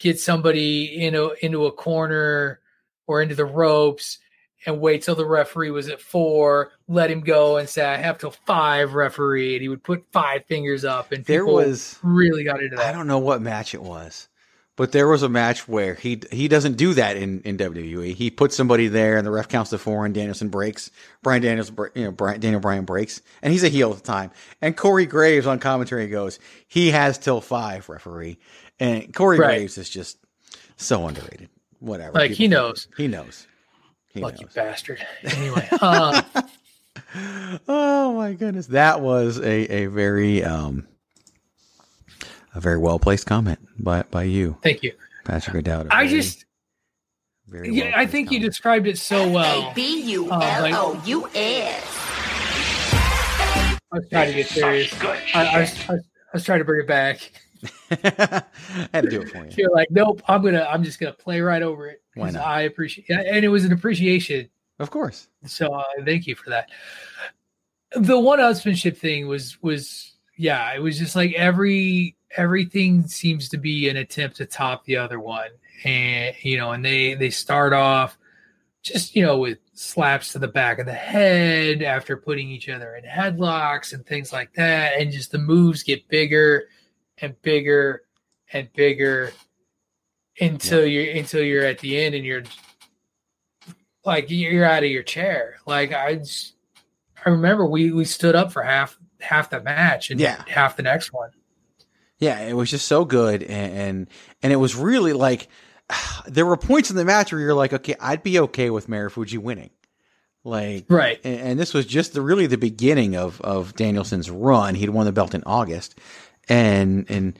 get 0.00 0.18
somebody 0.18 1.04
into 1.06 1.32
into 1.44 1.66
a 1.66 1.70
corner 1.72 2.58
or 3.06 3.22
into 3.22 3.36
the 3.36 3.44
ropes 3.44 4.18
and 4.66 4.80
wait 4.80 5.02
till 5.04 5.14
the 5.14 5.24
referee 5.24 5.70
was 5.70 5.88
at 5.88 6.00
four, 6.00 6.72
let 6.88 7.08
him 7.08 7.20
go 7.20 7.58
and 7.58 7.68
say, 7.68 7.84
I 7.84 7.96
have 7.96 8.18
till 8.18 8.32
five 8.32 8.94
referee. 8.94 9.54
And 9.54 9.62
he 9.62 9.68
would 9.68 9.84
put 9.84 10.04
five 10.10 10.44
fingers 10.46 10.84
up 10.84 11.12
and 11.12 11.24
There 11.24 11.42
people 11.42 11.54
was- 11.54 12.00
really 12.02 12.42
got 12.42 12.60
into 12.64 12.74
that. 12.76 12.84
I 12.86 12.90
don't 12.90 13.06
know 13.06 13.20
what 13.20 13.40
match 13.40 13.74
it 13.74 13.82
was, 13.82 14.28
but 14.76 14.92
there 14.92 15.06
was 15.08 15.22
a 15.22 15.28
match 15.28 15.68
where 15.68 15.94
he 15.94 16.20
he 16.32 16.48
doesn't 16.48 16.76
do 16.76 16.94
that 16.94 17.16
in, 17.16 17.40
in 17.42 17.56
WWE. 17.56 18.14
He 18.14 18.30
puts 18.30 18.56
somebody 18.56 18.88
there, 18.88 19.16
and 19.16 19.26
the 19.26 19.30
ref 19.30 19.48
counts 19.48 19.70
to 19.70 19.78
four, 19.78 20.04
and 20.04 20.14
Danielson 20.14 20.48
breaks. 20.48 20.90
Brian 21.22 21.42
Daniels, 21.42 21.70
you 21.94 22.04
know, 22.04 22.10
Brian, 22.12 22.40
Daniel 22.40 22.60
Bryan 22.60 22.84
breaks, 22.84 23.22
and 23.42 23.52
he's 23.52 23.62
a 23.64 23.68
heel 23.68 23.90
at 23.90 23.96
the 23.96 24.02
time. 24.02 24.30
And 24.60 24.76
Corey 24.76 25.06
Graves 25.06 25.46
on 25.46 25.58
commentary 25.60 26.08
goes, 26.08 26.38
"He 26.68 26.90
has 26.90 27.18
till 27.18 27.40
five, 27.40 27.88
referee." 27.88 28.38
And 28.80 29.14
Corey 29.14 29.38
Right. 29.38 29.58
Graves 29.58 29.78
is 29.78 29.88
just 29.88 30.18
so 30.76 31.06
underrated. 31.06 31.48
Whatever, 31.78 32.12
Like, 32.18 32.32
he 32.32 32.48
knows. 32.48 32.88
He 32.96 33.06
knows. 33.08 33.46
He 34.08 34.20
Lucky 34.20 34.44
knows. 34.44 34.54
bastard. 34.54 35.06
Anyway, 35.24 35.68
uh, 35.72 36.22
Oh 37.68 38.14
my 38.14 38.32
goodness, 38.32 38.66
that 38.68 39.00
was 39.00 39.38
a 39.38 39.72
a 39.84 39.86
very 39.86 40.42
um 40.42 40.86
a 42.54 42.60
very 42.60 42.78
well 42.78 42.98
placed 42.98 43.26
comment 43.26 43.58
by 43.78 44.02
by 44.10 44.22
you, 44.24 44.56
thank 44.62 44.82
you. 44.82 44.92
Patrick 45.24 45.56
O'Dowd. 45.56 45.88
I 45.90 46.06
Very- 46.06 46.20
just, 46.20 46.44
very 47.48 47.70
yeah, 47.74 47.92
I 47.96 48.06
think 48.06 48.30
you 48.30 48.38
described 48.40 48.86
it 48.86 48.98
so 48.98 49.28
well. 49.28 49.72
B 49.74 50.02
U 50.12 50.26
Uh, 50.30 50.38
like- 50.38 50.74
L 50.74 50.96
O 50.96 51.02
U 51.06 51.28
S. 51.34 51.84
I 53.92 53.98
was 53.98 54.08
trying 54.08 54.28
to 54.28 54.34
get 54.34 54.48
serious. 54.48 54.92
I, 55.02 55.06
I, 55.34 55.60
was, 55.60 55.88
I, 55.88 55.92
was, 55.92 56.00
I 56.00 56.30
was 56.34 56.44
trying 56.44 56.58
to 56.58 56.64
bring 56.64 56.80
it 56.80 56.88
back. 56.88 57.30
I 57.90 58.42
had 58.92 59.04
to 59.04 59.10
do 59.10 59.22
it 59.22 59.28
for 59.30 59.44
you. 59.44 59.50
You're 59.56 59.70
like, 59.72 59.88
nope. 59.90 60.20
I'm 60.28 60.42
gonna. 60.42 60.66
I'm 60.68 60.82
just 60.82 60.98
gonna 60.98 61.12
play 61.12 61.40
right 61.40 61.62
over 61.62 61.88
it. 61.88 62.02
Why 62.14 62.30
not? 62.30 62.44
I 62.46 62.62
appreciate, 62.62 63.08
and 63.08 63.44
it 63.44 63.48
was 63.48 63.64
an 63.64 63.72
appreciation, 63.72 64.48
of 64.80 64.90
course. 64.90 65.28
So 65.46 65.72
uh, 65.72 65.82
thank 66.04 66.26
you 66.26 66.34
for 66.34 66.50
that. 66.50 66.70
The 67.92 68.18
one 68.18 68.38
husbandship 68.40 68.98
thing 68.98 69.28
was 69.28 69.62
was 69.62 70.16
yeah, 70.36 70.74
it 70.74 70.80
was 70.80 70.98
just 70.98 71.14
like 71.16 71.32
every 71.34 72.16
everything 72.36 73.06
seems 73.06 73.48
to 73.50 73.58
be 73.58 73.88
an 73.88 73.96
attempt 73.96 74.36
to 74.36 74.46
top 74.46 74.84
the 74.84 74.96
other 74.96 75.20
one, 75.20 75.50
and 75.84 76.34
you 76.42 76.56
know, 76.56 76.72
and 76.72 76.84
they 76.84 77.14
they 77.14 77.30
start 77.30 77.72
off 77.72 78.18
just 78.82 79.16
you 79.16 79.24
know 79.24 79.38
with 79.38 79.58
slaps 79.74 80.32
to 80.32 80.38
the 80.38 80.48
back 80.48 80.78
of 80.78 80.86
the 80.86 80.92
head 80.92 81.82
after 81.82 82.16
putting 82.16 82.50
each 82.50 82.68
other 82.68 82.94
in 82.96 83.04
headlocks 83.04 83.92
and 83.92 84.06
things 84.06 84.32
like 84.32 84.52
that, 84.54 85.00
and 85.00 85.12
just 85.12 85.32
the 85.32 85.38
moves 85.38 85.82
get 85.82 86.06
bigger 86.08 86.64
and 87.18 87.40
bigger 87.42 88.02
and 88.52 88.72
bigger 88.72 89.32
until 90.40 90.80
yeah. 90.84 91.02
you're 91.02 91.16
until 91.16 91.42
you're 91.42 91.64
at 91.64 91.78
the 91.78 91.98
end 91.98 92.14
and 92.14 92.24
you're 92.24 92.42
like 94.04 94.26
you're 94.28 94.64
out 94.64 94.84
of 94.84 94.90
your 94.90 95.02
chair. 95.02 95.56
Like 95.66 95.92
I 95.92 96.16
just, 96.16 96.54
I 97.24 97.30
remember 97.30 97.66
we 97.66 97.90
we 97.92 98.04
stood 98.04 98.34
up 98.34 98.52
for 98.52 98.62
half 98.62 98.98
half 99.20 99.50
the 99.50 99.62
match 99.62 100.10
and 100.10 100.20
yeah. 100.20 100.42
half 100.46 100.76
the 100.76 100.82
next 100.82 101.12
one. 101.12 101.30
Yeah, 102.18 102.40
it 102.40 102.54
was 102.54 102.70
just 102.70 102.86
so 102.86 103.04
good 103.04 103.42
and, 103.42 103.76
and 103.76 104.08
and, 104.42 104.52
it 104.52 104.56
was 104.56 104.76
really 104.76 105.12
like 105.12 105.48
there 106.26 106.46
were 106.46 106.56
points 106.56 106.90
in 106.90 106.96
the 106.96 107.04
match 107.04 107.32
where 107.32 107.40
you're 107.40 107.54
like, 107.54 107.72
okay, 107.72 107.96
I'd 108.00 108.22
be 108.22 108.38
okay 108.40 108.70
with 108.70 108.88
Marufuji 108.88 109.38
winning. 109.38 109.70
Like 110.46 110.84
right, 110.90 111.18
and, 111.24 111.40
and 111.40 111.60
this 111.60 111.72
was 111.72 111.86
just 111.86 112.12
the 112.12 112.20
really 112.20 112.46
the 112.46 112.58
beginning 112.58 113.16
of 113.16 113.40
of 113.40 113.74
Danielson's 113.76 114.30
run. 114.30 114.74
He'd 114.74 114.90
won 114.90 115.06
the 115.06 115.12
belt 115.12 115.34
in 115.34 115.42
August, 115.46 115.98
and 116.50 117.06
and 117.08 117.38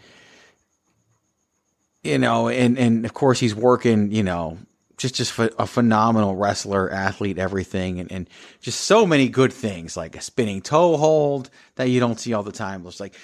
you 2.03 2.19
know, 2.19 2.49
and 2.49 2.79
and 2.79 3.05
of 3.05 3.13
course 3.13 3.39
he's 3.39 3.55
working, 3.55 4.11
you 4.11 4.23
know, 4.23 4.57
just 4.97 5.17
just 5.17 5.39
a 5.39 5.67
phenomenal 5.67 6.35
wrestler, 6.35 6.91
athlete, 6.91 7.39
everything, 7.39 8.01
and, 8.01 8.11
and 8.11 8.31
just 8.61 8.81
so 8.83 9.05
many 9.05 9.29
good 9.29 9.53
things 9.53 9.99
like 9.99 10.17
a 10.17 10.23
spinning 10.23 10.63
toe 10.63 10.97
hold 10.97 11.51
that 11.75 11.91
you 11.91 12.01
don't 12.01 12.19
see 12.19 12.33
all 12.33 12.43
the 12.43 12.53
time. 12.53 12.87
It's 12.87 13.01
like 13.01 13.15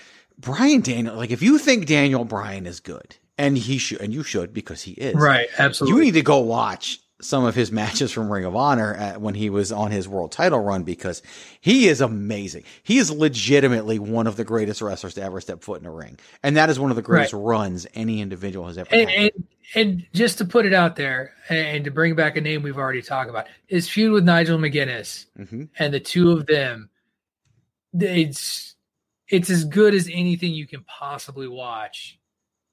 Bryan 0.41 0.81
Daniel. 0.81 1.15
Like 1.15 1.31
if 1.31 1.43
you 1.43 1.59
think 1.59 1.87
Daniel 1.87 2.25
Bryan 2.25 2.67
is 2.67 2.81
good, 2.81 3.17
and 3.37 3.57
he 3.57 3.79
should, 3.79 4.01
and 4.01 4.13
you 4.13 4.23
should 4.23 4.53
because 4.53 4.83
he 4.83 4.93
is 4.93 5.15
right. 5.15 5.49
Absolutely, 5.59 5.99
you 5.99 6.05
need 6.05 6.19
to 6.19 6.23
go 6.23 6.39
watch 6.39 7.01
some 7.21 7.45
of 7.45 7.55
his 7.55 7.71
matches 7.81 8.11
from 8.11 8.33
Ring 8.33 8.45
of 8.45 8.57
Honor 8.57 8.95
at, 8.95 9.21
when 9.21 9.35
he 9.35 9.51
was 9.51 9.71
on 9.71 9.91
his 9.91 10.09
world 10.09 10.33
title 10.33 10.61
run 10.61 10.83
because 10.83 11.23
he 11.61 11.89
is 11.89 12.01
amazing. 12.01 12.65
He 12.83 12.99
is 12.99 13.11
legitimately 13.11 13.99
one 13.99 14.27
of 14.27 14.37
the 14.37 14.45
greatest 14.45 14.81
wrestlers 14.81 15.15
to 15.15 15.23
ever 15.23 15.41
step 15.41 15.63
foot 15.63 15.81
in 15.81 15.87
a 15.87 15.93
ring, 15.93 16.19
and 16.43 16.57
that 16.57 16.71
is 16.71 16.81
one 16.81 16.91
of 16.91 16.97
the 16.97 17.03
greatest 17.03 17.35
right. 17.35 17.41
runs 17.41 17.87
any 17.95 18.21
individual 18.21 18.67
has 18.67 18.79
ever 18.79 18.89
and, 18.93 19.11
had. 19.11 19.19
And, 19.19 19.47
and 19.75 20.07
just 20.13 20.39
to 20.39 20.45
put 20.45 20.67
it 20.67 20.73
out 20.73 20.97
there, 20.97 21.35
and 21.49 21.85
to 21.85 21.91
bring 21.91 22.15
back 22.15 22.37
a 22.37 22.41
name 22.41 22.63
we've 22.63 22.79
already 22.79 23.03
talked 23.03 23.31
about, 23.31 23.47
his 23.67 23.89
feud 23.89 24.13
with 24.13 24.25
Nigel 24.25 24.59
McGuinness, 24.59 25.27
mm-hmm. 25.39 25.65
and 25.79 25.95
the 25.95 26.01
two 26.01 26.33
of 26.33 26.47
them, 26.47 26.89
it's 27.93 28.71
it's 29.31 29.51
as 29.51 29.65
good 29.65 29.95
as 29.95 30.09
anything 30.13 30.53
you 30.53 30.67
can 30.67 30.85
possibly 30.85 31.49
watch 31.49 32.19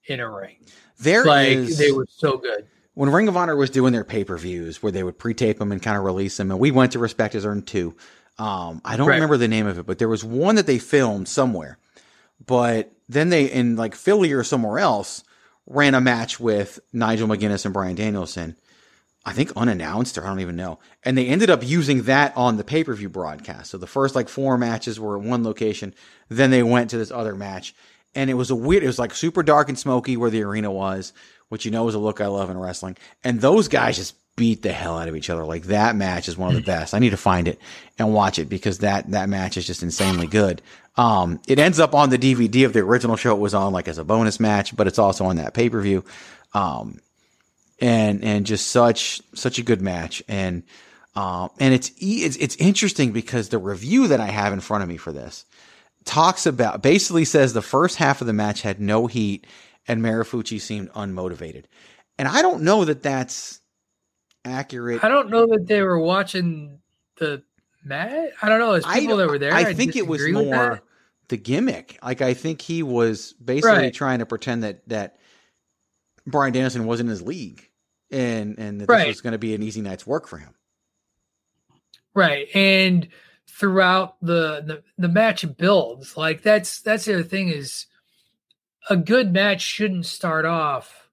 in 0.07 0.19
a 0.19 0.29
ring. 0.29 0.57
There 0.99 1.25
like, 1.25 1.49
is, 1.49 1.77
they 1.77 1.91
were 1.91 2.07
so 2.09 2.37
good 2.37 2.67
when 2.97 3.11
Ring 3.11 3.27
of 3.27 3.37
Honor 3.37 3.55
was 3.55 3.69
doing 3.69 3.93
their 3.93 4.03
pay 4.03 4.23
per 4.23 4.37
views 4.37 4.81
where 4.81 4.91
they 4.91 5.03
would 5.03 5.19
pre 5.19 5.35
tape 5.35 5.59
them 5.59 5.71
and 5.71 5.79
kind 5.79 5.97
of 5.97 6.03
release 6.03 6.37
them, 6.37 6.49
and 6.49 6.59
we 6.59 6.71
went 6.71 6.93
to 6.93 6.99
Respect 6.99 7.35
is 7.35 7.45
Earned 7.45 7.67
too. 7.67 7.95
Um, 8.39 8.81
I 8.83 8.97
don't 8.97 9.07
right. 9.07 9.15
remember 9.15 9.37
the 9.37 9.47
name 9.47 9.67
of 9.67 9.77
it, 9.77 9.85
but 9.85 9.99
there 9.99 10.09
was 10.09 10.23
one 10.23 10.55
that 10.55 10.65
they 10.65 10.79
filmed 10.79 11.27
somewhere. 11.27 11.77
But 12.43 12.91
then 13.07 13.29
they, 13.29 13.45
in 13.45 13.75
like 13.75 13.93
Philly 13.93 14.33
or 14.33 14.43
somewhere 14.43 14.79
else, 14.79 15.23
ran 15.67 15.93
a 15.93 16.01
match 16.01 16.39
with 16.39 16.79
Nigel 16.91 17.27
McGuinness 17.27 17.65
and 17.65 17.73
Bryan 17.73 17.95
Danielson. 17.95 18.55
I 19.27 19.33
think 19.33 19.51
unannounced 19.55 20.17
or 20.17 20.23
I 20.25 20.27
don't 20.27 20.39
even 20.39 20.55
know. 20.55 20.79
And 21.03 21.17
they 21.17 21.27
ended 21.27 21.49
up 21.49 21.63
using 21.63 22.03
that 22.03 22.35
on 22.35 22.57
the 22.57 22.63
pay 22.63 22.83
per 22.83 22.93
view 22.93 23.09
broadcast. 23.09 23.71
So 23.71 23.77
the 23.77 23.87
first 23.87 24.15
like 24.15 24.29
four 24.29 24.57
matches 24.57 24.99
were 24.99 25.17
at 25.17 25.23
one 25.23 25.43
location. 25.43 25.93
Then 26.29 26.49
they 26.49 26.63
went 26.63 26.89
to 26.91 26.97
this 26.97 27.11
other 27.11 27.35
match. 27.35 27.75
And 28.15 28.29
it 28.29 28.35
was 28.35 28.49
a 28.49 28.55
weird, 28.55 28.83
it 28.83 28.87
was 28.87 28.97
like 28.97 29.13
super 29.13 29.43
dark 29.43 29.69
and 29.69 29.77
smoky 29.77 30.17
where 30.17 30.29
the 30.29 30.41
arena 30.41 30.71
was 30.71 31.13
which 31.49 31.65
you 31.65 31.71
know 31.71 31.87
is 31.87 31.95
a 31.95 31.99
look 31.99 32.21
I 32.21 32.27
love 32.27 32.49
in 32.49 32.57
wrestling. 32.57 32.97
And 33.23 33.41
those 33.41 33.67
guys 33.67 33.97
just 33.97 34.15
beat 34.35 34.61
the 34.61 34.71
hell 34.71 34.97
out 34.97 35.07
of 35.07 35.15
each 35.15 35.29
other. 35.29 35.45
Like 35.45 35.63
that 35.63 35.95
match 35.95 36.27
is 36.27 36.37
one 36.37 36.49
of 36.49 36.55
the 36.55 36.65
best. 36.65 36.93
I 36.93 36.99
need 36.99 37.11
to 37.11 37.17
find 37.17 37.47
it 37.47 37.59
and 37.97 38.13
watch 38.13 38.39
it 38.39 38.49
because 38.49 38.79
that 38.79 39.11
that 39.11 39.29
match 39.29 39.57
is 39.57 39.65
just 39.65 39.83
insanely 39.83 40.27
good. 40.27 40.61
Um, 40.95 41.39
it 41.47 41.59
ends 41.59 41.79
up 41.79 41.93
on 41.93 42.09
the 42.09 42.17
DVD 42.17 42.65
of 42.65 42.73
the 42.73 42.79
original 42.79 43.15
show 43.15 43.35
it 43.35 43.39
was 43.39 43.53
on 43.53 43.73
like 43.73 43.87
as 43.87 43.97
a 43.97 44.03
bonus 44.03 44.39
match, 44.39 44.75
but 44.75 44.87
it's 44.87 44.99
also 44.99 45.25
on 45.25 45.37
that 45.37 45.53
pay 45.53 45.69
per 45.69 45.81
view. 45.81 46.03
Um, 46.53 46.99
and 47.79 48.23
and 48.23 48.45
just 48.45 48.67
such 48.67 49.21
such 49.33 49.59
a 49.59 49.63
good 49.63 49.81
match 49.81 50.23
and 50.27 50.63
um, 51.15 51.49
and 51.59 51.73
it's 51.73 51.91
it's 51.99 52.35
it's 52.37 52.55
interesting 52.57 53.11
because 53.11 53.49
the 53.49 53.57
review 53.57 54.07
that 54.07 54.19
I 54.19 54.27
have 54.27 54.53
in 54.53 54.59
front 54.59 54.83
of 54.83 54.89
me 54.89 54.97
for 54.97 55.11
this 55.11 55.45
talks 56.05 56.45
about 56.45 56.81
basically 56.81 57.25
says 57.25 57.53
the 57.53 57.61
first 57.61 57.97
half 57.97 58.21
of 58.21 58.27
the 58.27 58.33
match 58.33 58.61
had 58.61 58.79
no 58.79 59.07
heat 59.07 59.47
and 59.87 60.01
Marufuji 60.01 60.59
seemed 60.59 60.91
unmotivated. 60.91 61.65
And 62.19 62.27
I 62.27 62.41
don't 62.41 62.63
know 62.63 62.85
that 62.85 63.03
that's 63.03 63.61
accurate. 64.43 65.03
I 65.03 65.07
don't 65.07 65.29
know 65.29 65.47
that 65.47 65.67
they 65.67 65.81
were 65.81 65.99
watching 65.99 66.79
the 67.17 67.43
match. 67.83 68.31
I 68.41 68.49
don't 68.49 68.59
know. 68.59 68.73
As 68.73 68.85
people 68.85 69.17
that 69.17 69.27
were 69.27 69.39
there, 69.39 69.53
I, 69.53 69.61
I 69.61 69.73
think 69.73 69.95
it 69.95 70.07
was 70.07 70.27
more 70.29 70.81
the 71.29 71.37
gimmick. 71.37 71.99
Like 72.03 72.21
I 72.21 72.33
think 72.33 72.61
he 72.61 72.83
was 72.83 73.33
basically 73.33 73.77
right. 73.77 73.93
trying 73.93 74.19
to 74.19 74.25
pretend 74.25 74.63
that 74.63 74.87
that 74.89 75.17
Bryan 76.27 76.53
Danielson 76.53 76.85
wasn't 76.85 77.07
in 77.07 77.11
his 77.11 77.21
league, 77.21 77.69
and 78.11 78.59
and 78.59 78.81
that 78.81 78.89
right. 78.89 79.07
this 79.07 79.15
was 79.15 79.21
going 79.21 79.31
to 79.31 79.39
be 79.39 79.55
an 79.55 79.63
easy 79.63 79.81
night's 79.81 80.05
work 80.05 80.27
for 80.27 80.37
him. 80.37 80.53
Right, 82.13 82.47
and 82.53 83.07
throughout 83.47 84.17
the, 84.21 84.61
the 84.65 84.83
the 84.97 85.07
match 85.07 85.45
builds, 85.57 86.17
like 86.17 86.43
that's 86.43 86.81
that's 86.81 87.05
the 87.05 87.15
other 87.15 87.23
thing 87.23 87.47
is 87.47 87.85
a 88.89 88.97
good 88.97 89.33
match 89.33 89.61
shouldn't 89.61 90.05
start 90.05 90.45
off 90.45 91.09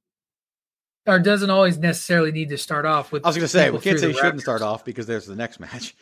or 1.06 1.18
doesn't 1.18 1.50
always 1.50 1.78
necessarily 1.78 2.32
need 2.32 2.48
to 2.48 2.58
start 2.58 2.86
off 2.86 3.12
with. 3.12 3.24
I 3.24 3.28
was 3.28 3.36
going 3.36 3.44
to 3.44 3.48
say 3.48 3.70
we 3.70 3.78
can't 3.78 3.98
say 3.98 4.10
it 4.10 4.16
shouldn't 4.16 4.40
start 4.40 4.62
off 4.62 4.84
because 4.84 5.06
there's 5.06 5.26
the 5.26 5.36
next 5.36 5.60
match, 5.60 5.94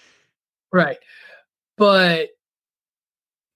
right? 0.73 0.99
But 1.77 2.31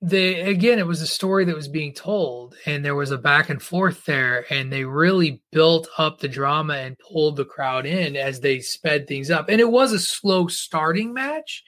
they 0.03 0.41
again, 0.43 0.79
it 0.79 0.87
was 0.87 1.01
a 1.03 1.07
story 1.07 1.45
that 1.47 1.57
was 1.57 1.69
being 1.69 1.93
told, 1.93 2.55
and 2.67 2.85
there 2.85 2.95
was 2.95 3.11
a 3.11 3.19
back 3.19 3.49
and 3.49 3.63
forth 3.63 4.05
there, 4.05 4.45
and 4.51 4.73
they 4.73 4.85
really 4.85 5.43
built 5.53 5.89
up 5.99 6.19
the 6.19 6.29
drama 6.29 6.75
and 6.75 6.99
pulled 6.99 7.37
the 7.37 7.45
crowd 7.45 7.87
in 7.87 8.17
as 8.17 8.41
they 8.41 8.61
sped 8.61 9.09
things 9.09 9.31
up. 9.31 9.49
And 9.49 9.61
it 9.61 9.71
was 9.71 9.93
a 9.93 9.99
slow 9.99 10.49
starting 10.49 11.15
match 11.15 11.65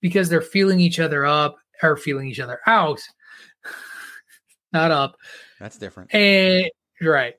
because 0.00 0.28
they're 0.28 0.40
feeling 0.40 0.80
each 0.80 1.00
other 1.00 1.26
up 1.26 1.56
or 1.82 1.96
feeling 1.96 2.28
each 2.28 2.40
other 2.40 2.60
out, 2.66 3.00
not 4.72 4.90
up 4.90 5.16
that's 5.62 5.78
different. 5.78 6.12
And 6.12 6.68
right. 7.00 7.36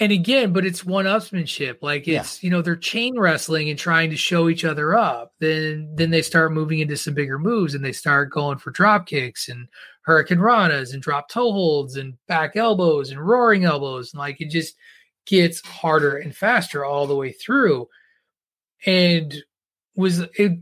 And 0.00 0.12
again, 0.12 0.52
but 0.52 0.64
it's 0.64 0.84
one 0.84 1.06
upsmanship. 1.06 1.78
Like 1.82 2.06
it's, 2.06 2.42
yeah. 2.42 2.46
you 2.46 2.50
know, 2.50 2.62
they're 2.62 2.76
chain 2.76 3.18
wrestling 3.18 3.68
and 3.68 3.78
trying 3.78 4.10
to 4.10 4.16
show 4.16 4.48
each 4.48 4.64
other 4.64 4.94
up. 4.94 5.32
Then 5.40 5.92
then 5.94 6.10
they 6.10 6.22
start 6.22 6.52
moving 6.52 6.78
into 6.78 6.96
some 6.96 7.14
bigger 7.14 7.38
moves 7.38 7.74
and 7.74 7.84
they 7.84 7.92
start 7.92 8.30
going 8.30 8.58
for 8.58 8.70
drop 8.70 9.06
kicks 9.06 9.48
and 9.48 9.66
hurricane 10.02 10.38
ranas 10.38 10.92
and 10.94 11.02
drop 11.02 11.28
toe 11.28 11.52
holds 11.52 11.96
and 11.96 12.14
back 12.28 12.54
elbows 12.54 13.10
and 13.10 13.20
roaring 13.20 13.64
elbows. 13.64 14.12
And 14.12 14.20
like 14.20 14.40
it 14.40 14.50
just 14.50 14.76
gets 15.26 15.60
harder 15.66 16.16
and 16.16 16.34
faster 16.34 16.84
all 16.84 17.08
the 17.08 17.16
way 17.16 17.32
through. 17.32 17.88
And 18.86 19.34
was 19.96 20.20
it 20.20 20.60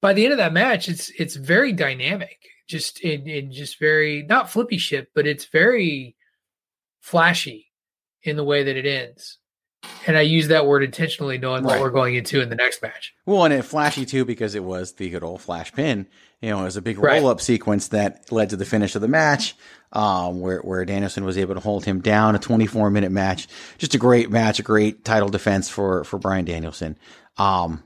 by 0.00 0.12
the 0.12 0.24
end 0.24 0.32
of 0.32 0.38
that 0.38 0.52
match, 0.52 0.88
it's 0.88 1.10
it's 1.18 1.34
very 1.34 1.72
dynamic 1.72 2.38
just 2.68 3.00
in, 3.00 3.26
in 3.26 3.50
just 3.50 3.80
very 3.80 4.24
not 4.28 4.50
flippy 4.50 4.78
shit, 4.78 5.08
but 5.16 5.26
it's 5.26 5.46
very 5.46 6.14
flashy 7.00 7.67
in 8.22 8.36
the 8.36 8.44
way 8.44 8.62
that 8.64 8.76
it 8.76 8.86
ends. 8.86 9.38
And 10.06 10.16
I 10.16 10.22
use 10.22 10.48
that 10.48 10.66
word 10.66 10.82
intentionally, 10.82 11.38
knowing 11.38 11.62
right. 11.62 11.74
what 11.74 11.80
we're 11.80 11.90
going 11.90 12.16
into 12.16 12.40
in 12.40 12.48
the 12.48 12.56
next 12.56 12.82
match. 12.82 13.14
Well, 13.26 13.44
and 13.44 13.54
it 13.54 13.62
flashy 13.62 14.04
too 14.04 14.24
because 14.24 14.54
it 14.54 14.64
was 14.64 14.94
the 14.94 15.08
good 15.10 15.22
old 15.22 15.40
flash 15.40 15.72
pin. 15.72 16.06
You 16.40 16.50
know, 16.50 16.60
it 16.60 16.64
was 16.64 16.76
a 16.76 16.82
big 16.82 16.98
roll 16.98 17.28
up 17.28 17.38
right. 17.38 17.44
sequence 17.44 17.88
that 17.88 18.30
led 18.32 18.50
to 18.50 18.56
the 18.56 18.64
finish 18.64 18.94
of 18.94 19.02
the 19.02 19.08
match, 19.08 19.54
um, 19.92 20.40
where 20.40 20.60
where 20.60 20.84
Danielson 20.84 21.24
was 21.24 21.38
able 21.38 21.54
to 21.54 21.60
hold 21.60 21.84
him 21.84 22.00
down. 22.00 22.34
A 22.34 22.38
24 22.38 22.90
minute 22.90 23.12
match, 23.12 23.48
just 23.76 23.94
a 23.94 23.98
great 23.98 24.30
match, 24.30 24.58
a 24.58 24.62
great 24.62 25.04
title 25.04 25.28
defense 25.28 25.68
for 25.68 26.04
for 26.04 26.18
Bryan 26.18 26.44
Danielson. 26.44 26.98
Um, 27.36 27.84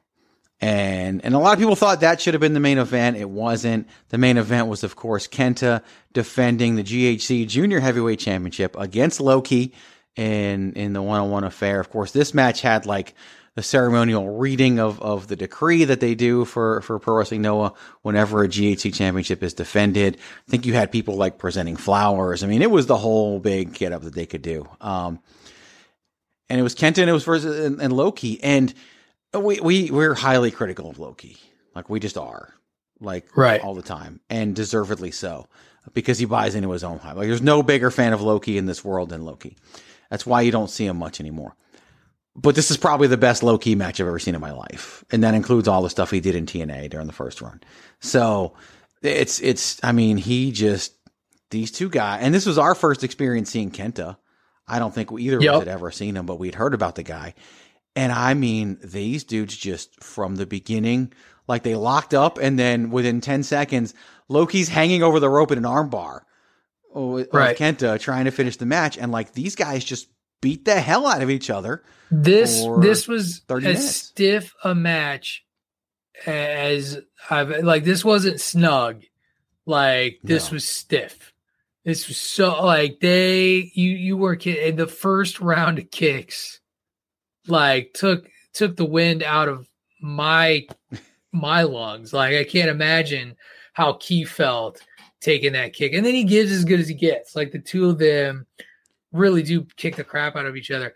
and 0.61 1.25
and 1.25 1.35
a 1.35 1.39
lot 1.39 1.55
of 1.55 1.59
people 1.59 1.77
thought 1.77 2.01
that 2.01 2.21
should 2.21 2.35
have 2.35 2.41
been 2.41 2.55
the 2.55 2.61
main 2.61 2.79
event. 2.79 3.17
It 3.17 3.29
wasn't. 3.29 3.89
The 4.11 4.19
main 4.19 4.39
event 4.39 4.69
was, 4.69 4.85
of 4.85 4.97
course, 4.97 5.27
Kenta 5.27 5.83
defending 6.13 6.77
the 6.77 6.85
GHC 6.85 7.49
Junior 7.49 7.81
Heavyweight 7.81 8.21
Championship 8.21 8.77
against 8.79 9.21
Low 9.21 9.43
Ki 9.43 9.73
in 10.16 10.72
in 10.74 10.93
the 10.93 11.02
one 11.02 11.20
on 11.20 11.30
one 11.30 11.44
affair. 11.44 11.80
Of 11.80 11.90
course, 11.90 12.12
this 12.12 12.34
match 12.34 12.60
had 12.60 12.86
like 12.86 13.14
the 13.55 13.62
ceremonial 13.62 14.30
reading 14.30 14.78
of, 14.78 15.01
of 15.02 15.28
the 15.28 15.36
decree 15.36 15.84
that 15.84 16.01
they 16.01 16.14
do 16.14 16.44
for, 16.47 16.80
for 16.80 16.98
Pro 16.98 17.16
Wrestling 17.16 17.43
Noah 17.43 17.74
whenever 18.01 18.43
a 18.43 18.48
GHC 18.48 18.94
championship 18.94 19.43
is 19.43 19.52
defended. 19.52 20.16
I 20.16 20.51
think 20.51 20.64
you 20.64 20.72
had 20.72 20.90
people 20.90 21.16
like 21.16 21.36
presenting 21.36 21.76
flowers. 21.76 22.43
I 22.43 22.47
mean, 22.47 22.62
it 22.62 22.70
was 22.70 22.86
the 22.86 22.97
whole 22.97 23.40
big 23.40 23.74
get 23.74 23.93
up 23.93 24.02
that 24.02 24.14
they 24.14 24.24
could 24.24 24.40
do. 24.40 24.66
Um, 24.80 25.20
and 26.48 26.59
it 26.59 26.62
was 26.62 26.74
Kenta, 26.74 27.06
it 27.06 27.12
was 27.12 27.24
versus 27.24 27.64
and, 27.66 27.80
and 27.80 27.93
Low 27.93 28.12
Ki, 28.12 28.39
and 28.43 28.72
we 29.34 29.59
we 29.60 29.90
we're 29.90 30.14
highly 30.14 30.51
critical 30.51 30.90
of 30.90 30.98
Low 30.98 31.14
Ki. 31.14 31.39
Like 31.74 31.89
we 31.89 31.98
just 31.98 32.18
are, 32.18 32.55
like 33.01 33.34
right 33.36 33.60
all 33.62 33.74
the 33.74 33.80
time, 33.80 34.20
and 34.28 34.55
deservedly 34.55 35.12
so, 35.12 35.48
because 35.94 36.18
he 36.18 36.26
buys 36.26 36.55
into 36.55 36.70
his 36.70 36.84
own 36.84 36.98
hype. 36.98 37.16
Like 37.16 37.28
there's 37.28 37.40
no 37.40 37.62
bigger 37.62 37.90
fan 37.90 38.12
of 38.12 38.20
Low 38.20 38.39
Ki 38.39 38.59
in 38.59 38.66
this 38.66 38.84
world 38.84 39.09
than 39.09 39.24
Low 39.24 39.36
Ki. 39.36 39.56
That's 40.12 40.26
why 40.26 40.43
you 40.43 40.51
don't 40.52 40.68
see 40.68 40.84
him 40.84 40.98
much 40.98 41.20
anymore. 41.20 41.56
But 42.36 42.55
this 42.55 42.70
is 42.70 42.76
probably 42.76 43.09
the 43.09 43.16
best 43.16 43.43
Low 43.43 43.56
Ki 43.56 43.74
match 43.74 43.98
I've 43.98 44.06
ever 44.06 44.18
seen 44.18 44.34
in 44.34 44.43
my 44.43 44.52
life, 44.52 45.02
and 45.10 45.24
that 45.24 45.32
includes 45.32 45.68
all 45.68 45.80
the 45.80 45.89
stuff 45.89 46.10
he 46.10 46.20
did 46.20 46.36
in 46.36 46.44
TNA 46.44 46.90
during 46.90 47.06
the 47.06 47.14
first 47.14 47.40
run. 47.40 47.62
So 48.01 48.52
it's 49.01 49.40
it's 49.40 49.80
I 49.82 49.93
mean 49.93 50.18
he 50.18 50.52
just 50.52 50.93
these 51.51 51.72
two 51.72 51.89
guys, 51.89 52.20
and 52.22 52.34
this 52.34 52.44
was 52.44 52.59
our 52.59 52.74
first 52.74 53.05
experience 53.05 53.48
seeing 53.48 53.70
Kenta. 53.70 54.18
I 54.68 54.78
don't 54.78 54.94
think 54.94 55.10
either 55.18 55.39
of 55.39 55.44
us 55.44 55.60
had 55.60 55.68
ever 55.68 55.90
seen 55.90 56.14
him, 56.14 56.26
but 56.26 56.39
we'd 56.39 56.56
heard 56.56 56.74
about 56.74 56.97
the 56.97 57.02
guy. 57.02 57.32
And 57.97 58.12
I 58.12 58.34
mean, 58.34 58.80
these 58.84 59.24
dudes 59.24 59.56
just 59.56 60.05
from 60.05 60.36
the 60.36 60.47
beginning, 60.47 61.14
like 61.48 61.62
they 61.62 61.74
locked 61.74 62.12
up, 62.12 62.36
and 62.36 62.59
then 62.59 62.90
within 62.90 63.22
10 63.22 63.44
seconds, 63.44 63.94
Low 64.28 64.47
Ki's 64.47 64.68
hanging 64.68 65.02
over 65.02 65.20
the 65.20 65.30
rope 65.30 65.52
in 65.52 65.59
an 65.59 65.64
armbar 65.64 66.20
Oh, 66.94 67.10
uh, 67.10 67.14
with 67.14 67.35
right. 67.35 67.56
Kenta 67.56 67.98
trying 67.98 68.27
to 68.27 68.31
finish 68.31 68.56
the 68.56 68.66
match. 68.66 68.98
And 68.98 69.12
like 69.12 69.32
these 69.32 69.55
guys 69.55 69.85
just 69.85 70.09
beat 70.40 70.64
the 70.64 70.81
hell 70.81 71.06
out 71.06 71.23
of 71.23 71.31
each 71.31 71.51
other. 71.51 71.82
This 72.10 72.66
this 72.81 73.09
was 73.09 73.43
as 73.48 73.62
minutes. 73.62 73.94
stiff 73.94 74.52
a 74.62 74.74
match 74.74 75.44
as 76.27 77.01
I've 77.31 77.64
like 77.64 77.85
this 77.85 78.05
wasn't 78.05 78.40
snug. 78.40 79.02
Like 79.64 80.19
this 80.23 80.51
no. 80.51 80.56
was 80.56 80.69
stiff. 80.69 81.32
This 81.85 82.09
was 82.09 82.16
so 82.16 82.62
like 82.64 83.01
they 83.01 83.70
you 83.74 83.90
you 83.90 84.16
were 84.16 84.35
in 84.35 84.77
the 84.77 84.86
first 84.86 85.40
round 85.40 85.78
of 85.78 85.90
kicks, 85.90 86.60
like 87.47 87.93
took 87.94 88.28
took 88.52 88.77
the 88.77 88.85
wind 88.85 89.23
out 89.23 89.48
of 89.48 89.69
my 90.01 90.66
my 91.32 91.62
lungs. 91.62 92.12
Like 92.12 92.36
I 92.36 92.44
can't 92.44 92.70
imagine 92.70 93.36
how 93.73 93.94
Key 93.94 94.24
felt 94.24 94.82
taking 95.23 95.53
that 95.55 95.73
kick, 95.73 95.93
and 95.94 96.05
then 96.05 96.15
he 96.15 96.24
gives 96.24 96.53
as 96.53 96.65
good 96.65 96.81
as 96.81 96.89
he 96.89 96.94
gets. 96.94 97.35
Like 97.36 97.53
the 97.53 97.59
two 97.59 97.89
of 97.89 97.99
them 97.99 98.47
really 99.12 99.43
do 99.43 99.66
kick 99.77 99.97
the 99.97 100.05
crap 100.05 100.36
out 100.36 100.47
of 100.47 100.57
each 100.57 100.70
other. 100.70 100.94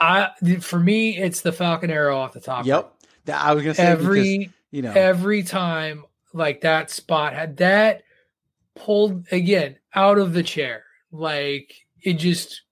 I 0.00 0.30
for 0.60 0.80
me, 0.80 1.16
it's 1.16 1.40
the 1.40 1.52
Falcon 1.52 1.90
Arrow 1.90 2.18
off 2.18 2.32
the 2.32 2.40
top. 2.40 2.66
Yep, 2.66 2.92
I 3.32 3.54
was 3.54 3.62
gonna 3.62 3.74
say 3.74 3.86
every 3.86 4.38
because, 4.38 4.54
you 4.70 4.82
know 4.82 4.92
every 4.92 5.42
time 5.42 6.04
like 6.32 6.60
that 6.60 6.90
spot 6.90 7.32
had 7.32 7.56
that 7.58 8.02
pulled 8.74 9.26
again 9.32 9.76
out 9.94 10.18
of 10.18 10.32
the 10.32 10.42
chair. 10.42 10.84
Like 11.10 11.74
it 12.02 12.14
just 12.14 12.62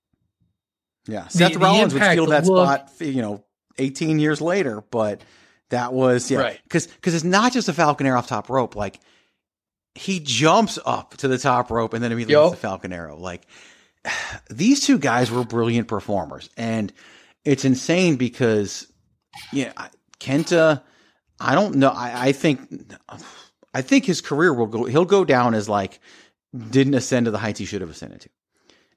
Yeah. 1.09 1.24
The, 1.24 1.31
Seth 1.31 1.57
Rollins 1.57 1.95
would 1.95 2.03
steal 2.03 2.27
that 2.27 2.45
look, 2.45 2.89
spot, 2.89 2.93
you 3.01 3.23
know, 3.23 3.45
18 3.78 4.19
years 4.19 4.41
later, 4.41 4.85
but 4.91 5.23
that 5.70 5.93
was 5.93 6.31
yeah. 6.31 6.39
Right. 6.39 6.61
Cause 6.69 6.89
cause 7.01 7.15
it's 7.15 7.24
not 7.24 7.53
just 7.53 7.69
a 7.69 7.73
Falcon 7.73 8.07
Arrow 8.07 8.19
off 8.19 8.28
top 8.28 8.49
rope. 8.49 8.77
Like 8.77 9.01
he 9.95 10.21
jumps 10.21 10.79
up 10.85 11.16
to 11.19 11.29
the 11.29 11.39
top 11.39 11.71
rope 11.71 11.95
and 11.95 12.03
then 12.03 12.12
immediately 12.12 12.43
yep. 12.43 12.53
the 12.53 12.57
Falcon 12.57 12.93
Arrow. 12.93 13.16
Like 13.16 13.47
these 14.51 14.81
two 14.81 14.99
guys 14.99 15.31
were 15.31 15.45
brilliant 15.45 15.89
performers. 15.89 16.51
And 16.57 16.93
it's 17.45 17.65
insane 17.65 18.16
because 18.16 18.87
yeah, 19.53 19.73
Kenta, 20.21 20.83
I 21.41 21.55
don't 21.55 21.77
know. 21.77 21.91
I, 21.91 22.29
I 22.29 22.33
think 22.33 22.61
I 23.73 23.83
think 23.83 24.05
his 24.05 24.21
career 24.21 24.53
will 24.55 24.66
go. 24.66 24.85
He'll 24.85 25.05
go 25.05 25.25
down 25.25 25.55
as 25.55 25.69
like 25.69 26.01
didn't 26.71 26.95
ascend 26.95 27.27
to 27.27 27.31
the 27.31 27.39
heights 27.39 27.59
he 27.59 27.65
should 27.65 27.81
have 27.81 27.91
ascended 27.91 28.23
to, 28.23 28.29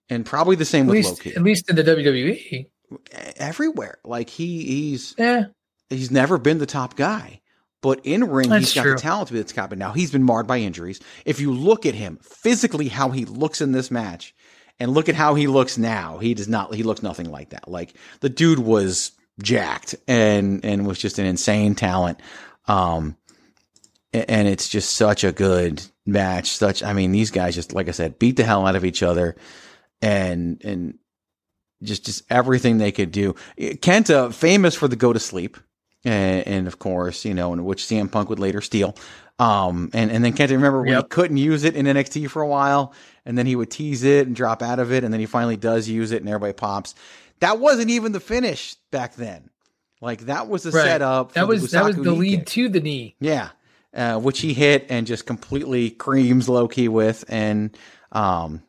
and 0.09 0.25
probably 0.25 0.55
the 0.55 0.65
same 0.65 0.85
at 0.85 0.87
with 0.87 0.95
least, 0.97 1.09
Low 1.09 1.15
Ki. 1.15 1.35
At 1.35 1.41
least 1.41 1.69
in 1.69 1.75
the 1.75 1.83
WWE, 1.83 2.67
everywhere. 3.37 3.97
Like 4.05 4.29
he 4.29 4.63
he's 4.63 5.15
yeah 5.17 5.45
he's 5.89 6.11
never 6.11 6.37
been 6.37 6.59
the 6.59 6.65
top 6.65 6.95
guy. 6.95 7.41
But 7.81 8.01
in 8.03 8.23
ring, 8.23 8.49
That's 8.49 8.65
he's 8.65 8.73
got 8.73 8.83
true. 8.83 8.95
the 8.95 8.99
talent 8.99 9.27
to 9.27 9.33
be 9.33 9.41
the 9.41 9.53
top. 9.53 9.69
But 9.69 9.77
now 9.77 9.91
he's 9.91 10.11
been 10.11 10.23
marred 10.23 10.47
by 10.47 10.57
injuries. 10.57 10.99
If 11.25 11.39
you 11.39 11.53
look 11.53 11.85
at 11.85 11.93
him 11.93 12.17
physically, 12.21 12.87
how 12.87 13.09
he 13.11 13.25
looks 13.25 13.61
in 13.61 13.71
this 13.71 13.91
match, 13.91 14.33
and 14.79 14.91
look 14.91 15.09
at 15.09 15.15
how 15.15 15.35
he 15.35 15.47
looks 15.47 15.77
now, 15.77 16.17
he 16.17 16.33
does 16.33 16.47
not. 16.47 16.73
He 16.73 16.83
looks 16.83 17.03
nothing 17.03 17.29
like 17.29 17.51
that. 17.51 17.67
Like 17.67 17.93
the 18.21 18.29
dude 18.29 18.59
was 18.59 19.11
jacked 19.41 19.95
and 20.07 20.65
and 20.65 20.87
was 20.87 20.97
just 20.99 21.19
an 21.19 21.25
insane 21.25 21.75
talent. 21.75 22.19
Um, 22.67 23.15
and 24.13 24.47
it's 24.47 24.67
just 24.69 24.91
such 24.95 25.23
a 25.23 25.31
good 25.31 25.83
match. 26.05 26.49
Such, 26.51 26.81
I 26.81 26.93
mean, 26.93 27.11
these 27.11 27.31
guys 27.31 27.55
just, 27.55 27.73
like 27.73 27.87
I 27.87 27.91
said, 27.91 28.19
beat 28.19 28.37
the 28.37 28.43
hell 28.43 28.65
out 28.65 28.75
of 28.75 28.85
each 28.85 29.03
other, 29.03 29.35
and 30.01 30.61
and 30.63 30.97
just 31.83 32.05
just 32.05 32.23
everything 32.29 32.77
they 32.77 32.91
could 32.91 33.11
do. 33.11 33.35
Kenta, 33.59 34.33
famous 34.33 34.75
for 34.75 34.87
the 34.87 34.95
go 34.95 35.13
to 35.13 35.19
sleep, 35.19 35.57
and, 36.07 36.47
and 36.47 36.67
of 36.67 36.79
course, 36.79 37.25
you 37.25 37.33
know, 37.33 37.51
which 37.51 37.83
CM 37.83 38.11
Punk 38.11 38.29
would 38.29 38.39
later 38.39 38.61
steal. 38.61 38.95
Um, 39.39 39.91
and 39.93 40.11
and 40.11 40.25
then 40.25 40.33
Kenta, 40.33 40.51
remember 40.51 40.81
when 40.81 40.89
yep. 40.89 41.03
he 41.03 41.07
couldn't 41.09 41.37
use 41.37 41.63
it 41.63 41.75
in 41.75 41.85
NXT 41.85 42.29
for 42.29 42.41
a 42.41 42.47
while, 42.47 42.93
and 43.25 43.37
then 43.37 43.45
he 43.45 43.55
would 43.55 43.69
tease 43.69 44.03
it 44.03 44.25
and 44.25 44.35
drop 44.35 44.63
out 44.63 44.79
of 44.79 44.91
it, 44.91 45.03
and 45.03 45.13
then 45.13 45.19
he 45.19 45.27
finally 45.27 45.57
does 45.57 45.87
use 45.87 46.11
it, 46.11 46.21
and 46.21 46.29
everybody 46.29 46.53
pops. 46.53 46.95
That 47.39 47.59
wasn't 47.59 47.91
even 47.91 48.13
the 48.13 48.19
finish 48.19 48.75
back 48.89 49.15
then. 49.15 49.51
Like 50.01 50.21
that 50.21 50.47
was 50.47 50.63
the 50.63 50.71
right. 50.71 50.83
setup. 50.83 51.33
That 51.33 51.47
was 51.47 51.71
that 51.71 51.85
was 51.85 51.95
the 51.95 52.11
lead 52.11 52.39
kick. 52.39 52.47
to 52.47 52.69
the 52.69 52.79
knee. 52.79 53.15
Yeah, 53.19 53.49
uh, 53.93 54.19
which 54.19 54.39
he 54.39 54.53
hit 54.53 54.87
and 54.89 55.05
just 55.05 55.25
completely 55.25 55.91
creams 55.91 56.49
Low 56.49 56.67
Ki 56.67 56.87
with, 56.87 57.23
and 57.27 57.77
um, 58.11 58.63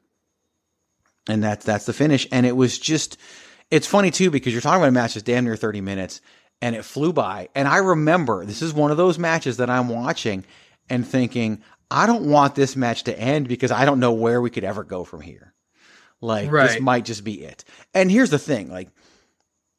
and 1.29 1.43
that's 1.43 1.65
that's 1.65 1.87
the 1.87 1.93
finish. 1.93 2.27
And 2.33 2.47
it 2.47 2.57
was 2.57 2.79
just, 2.79 3.19
it's 3.71 3.87
funny 3.87 4.11
too 4.11 4.31
because 4.31 4.53
you're 4.53 4.63
talking 4.63 4.81
about 4.81 4.89
a 4.89 4.93
match 4.93 5.15
that's 5.15 5.25
damn 5.25 5.45
near 5.45 5.57
30 5.57 5.81
minutes, 5.81 6.21
and 6.61 6.75
it 6.75 6.85
flew 6.85 7.13
by. 7.13 7.49
And 7.55 7.69
I 7.69 7.79
remember 7.79 8.45
this 8.45 8.63
is 8.63 8.73
one 8.73 8.91
of 8.91 8.97
those 8.97 9.19
matches 9.19 9.59
that 9.59 9.71
I'm 9.71 9.89
watching 9.89 10.45
and 10.91 11.07
thinking, 11.07 11.63
I 11.91 12.07
don't 12.07 12.31
want 12.31 12.55
this 12.55 12.77
match 12.77 13.05
to 13.05 13.19
end 13.19 13.49
because 13.49 13.71
I 13.71 13.85
don't 13.85 14.01
know 14.01 14.13
where 14.13 14.41
we 14.41 14.51
could 14.51 14.65
ever 14.65 14.85
go 14.85 15.05
from 15.05 15.21
here. 15.21 15.55
Like 16.21 16.51
right. 16.51 16.71
this 16.71 16.81
might 16.81 17.05
just 17.05 17.25
be 17.25 17.43
it. 17.43 17.65
And 17.95 18.11
here's 18.11 18.31
the 18.31 18.39
thing, 18.39 18.71
like 18.71 18.89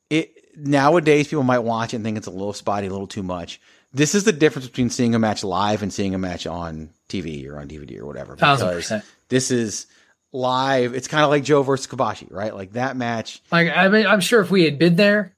it 0.09 0.35
nowadays 0.55 1.27
people 1.27 1.43
might 1.43 1.59
watch 1.59 1.93
it 1.93 1.97
and 1.97 2.05
think 2.05 2.17
it's 2.17 2.27
a 2.27 2.31
little 2.31 2.53
spotty, 2.53 2.87
a 2.87 2.89
little 2.89 3.07
too 3.07 3.23
much 3.23 3.59
this 3.93 4.13
is 4.15 4.23
the 4.23 4.31
difference 4.31 4.67
between 4.67 4.89
seeing 4.89 5.15
a 5.15 5.19
match 5.19 5.43
live 5.43 5.81
and 5.81 5.91
seeing 5.91 6.13
a 6.13 6.19
match 6.19 6.45
on 6.45 6.89
TV 7.07 7.47
or 7.49 7.59
on 7.59 7.67
DVD 7.67 7.99
or 7.99 8.05
whatever. 8.05 8.35
Thousand 8.35 8.69
percent. 8.69 9.05
This 9.29 9.51
is 9.51 9.87
live. 10.31 10.93
It's 10.93 11.07
kind 11.07 11.23
of 11.23 11.29
like 11.29 11.43
Joe 11.43 11.63
versus 11.63 11.87
Kobashi, 11.87 12.31
right? 12.31 12.53
Like 12.53 12.73
that 12.73 12.95
match. 12.95 13.41
Like 13.51 13.75
I 13.75 13.87
mean, 13.87 14.05
I'm 14.05 14.21
sure 14.21 14.41
if 14.41 14.51
we 14.51 14.63
had 14.63 14.77
been 14.77 14.95
there, 14.95 15.35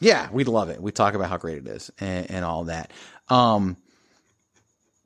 yeah, 0.00 0.28
we'd 0.32 0.48
love 0.48 0.68
it. 0.68 0.80
We 0.80 0.92
talk 0.92 1.14
about 1.14 1.28
how 1.28 1.36
great 1.36 1.58
it 1.58 1.66
is 1.66 1.90
and, 2.00 2.30
and 2.30 2.44
all 2.44 2.64
that. 2.64 2.90
Um, 3.28 3.76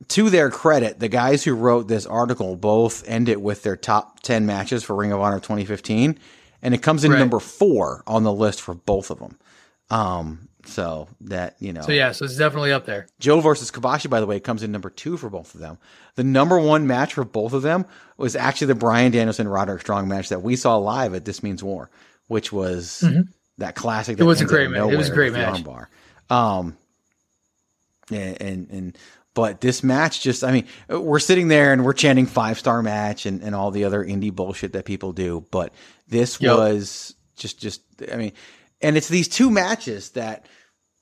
to 0.09 0.29
their 0.29 0.49
credit, 0.49 0.99
the 0.99 1.09
guys 1.09 1.43
who 1.43 1.53
wrote 1.53 1.87
this 1.87 2.05
article 2.05 2.55
both 2.55 3.07
end 3.07 3.29
it 3.29 3.41
with 3.41 3.63
their 3.63 3.75
top 3.75 4.21
10 4.21 4.45
matches 4.45 4.83
for 4.83 4.95
Ring 4.95 5.11
of 5.11 5.19
Honor 5.19 5.39
2015, 5.39 6.17
and 6.61 6.73
it 6.73 6.81
comes 6.81 7.03
in 7.03 7.11
right. 7.11 7.19
number 7.19 7.39
four 7.39 8.03
on 8.07 8.23
the 8.23 8.33
list 8.33 8.61
for 8.61 8.73
both 8.73 9.11
of 9.11 9.19
them. 9.19 9.37
Um, 9.89 10.49
so 10.65 11.07
that 11.21 11.55
you 11.59 11.73
know. 11.73 11.81
So 11.81 11.91
yeah, 11.91 12.11
so 12.11 12.25
it's 12.25 12.37
definitely 12.37 12.71
up 12.71 12.85
there. 12.85 13.07
Joe 13.19 13.39
versus 13.39 13.71
Kobashi, 13.71 14.09
by 14.09 14.19
the 14.19 14.25
way, 14.25 14.39
comes 14.39 14.61
in 14.61 14.71
number 14.71 14.89
two 14.89 15.17
for 15.17 15.29
both 15.29 15.55
of 15.55 15.61
them. 15.61 15.77
The 16.15 16.23
number 16.23 16.59
one 16.59 16.85
match 16.85 17.13
for 17.13 17.23
both 17.23 17.53
of 17.53 17.61
them 17.61 17.85
was 18.17 18.35
actually 18.35 18.67
the 18.67 18.75
Bryan 18.75 19.11
Danielson 19.11 19.47
Roderick 19.47 19.81
Strong 19.81 20.07
match 20.07 20.29
that 20.29 20.43
we 20.43 20.55
saw 20.55 20.77
live 20.77 21.13
at 21.13 21.25
This 21.25 21.41
Means 21.41 21.63
War, 21.63 21.89
which 22.27 22.51
was 22.51 23.03
mm-hmm. 23.03 23.21
That 23.59 23.75
classic. 23.75 24.17
That 24.17 24.23
it 24.23 24.27
was 24.27 24.41
a 24.41 24.45
great 24.45 24.69
match. 24.69 24.91
It 24.91 24.97
was 24.97 25.09
a 25.09 25.13
great 25.13 25.33
match. 25.33 25.63
Armbar. 25.63 25.87
Um, 26.29 26.77
and, 28.11 28.41
and 28.41 28.69
and 28.69 28.97
but 29.33 29.61
this 29.61 29.83
match 29.83 30.21
just, 30.21 30.43
I 30.43 30.51
mean, 30.51 30.65
we're 30.89 31.19
sitting 31.19 31.47
there 31.47 31.71
and 31.71 31.85
we're 31.85 31.93
chanting 31.93 32.25
five 32.25 32.59
star 32.59 32.81
match 32.81 33.25
and, 33.25 33.41
and 33.41 33.55
all 33.55 33.71
the 33.71 33.85
other 33.85 34.03
indie 34.03 34.33
bullshit 34.33 34.73
that 34.73 34.85
people 34.85 35.13
do. 35.13 35.45
But 35.51 35.73
this 36.07 36.41
yep. 36.41 36.57
was 36.57 37.15
just, 37.37 37.59
just, 37.59 37.81
I 38.11 38.17
mean, 38.17 38.33
and 38.81 38.97
it's 38.97 39.07
these 39.07 39.27
two 39.27 39.49
matches 39.49 40.09
that, 40.09 40.45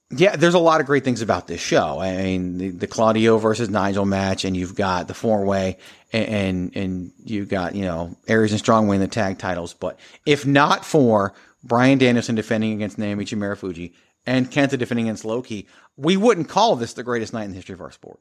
yeah, 0.10 0.36
there's 0.36 0.54
a 0.54 0.60
lot 0.60 0.82
of 0.82 0.88
great 0.88 1.04
things 1.04 1.22
about 1.22 1.48
this 1.48 1.60
show. 1.60 2.00
I 2.00 2.16
mean, 2.18 2.58
the, 2.58 2.70
the 2.70 2.88
Claudio 2.88 3.40
versus 3.40 3.70
Nigel 3.70 4.06
match, 4.06 4.46
and 4.46 4.56
you've 4.56 4.76
got 4.76 5.08
the 5.08 5.14
four 5.14 5.44
way, 5.44 5.78
and, 6.14 6.28
and, 6.28 6.76
and 6.78 7.12
you've 7.26 7.50
got 7.50 7.76
you 7.76 7.84
know 7.84 8.16
Aries 8.26 8.52
and 8.52 8.60
Strong 8.60 8.88
winning 8.88 9.02
the 9.02 9.14
tag 9.14 9.38
titles. 9.38 9.74
But 9.74 10.00
if 10.26 10.46
not 10.46 10.86
for 10.86 11.34
Bryan 11.68 11.98
Danielson 11.98 12.36
defending 12.36 12.74
against 12.74 12.98
Naomichi 12.98 13.38
Marufuji 13.38 13.94
and 14.26 14.50
Kenta 14.50 14.78
defending 14.78 15.08
against 15.08 15.26
Low 15.26 15.42
Ki, 15.42 15.68
we 15.96 16.18
wouldn't 16.18 16.50
call 16.50 16.76
this 16.76 16.94
the 16.94 17.04
greatest 17.04 17.34
night 17.34 17.44
in 17.44 17.52
the 17.52 17.56
history 17.56 17.74
of 17.74 17.82
our 17.82 17.92
sport. 17.92 18.20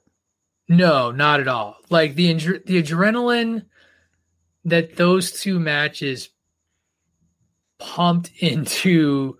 No, 0.68 1.12
not 1.12 1.40
at 1.40 1.48
all. 1.48 1.76
Like 1.90 2.14
the 2.14 2.32
the 2.34 2.82
adrenaline 2.82 3.66
that 4.64 4.96
those 4.96 5.30
two 5.30 5.60
matches 5.60 6.30
pumped 7.78 8.30
into 8.38 9.38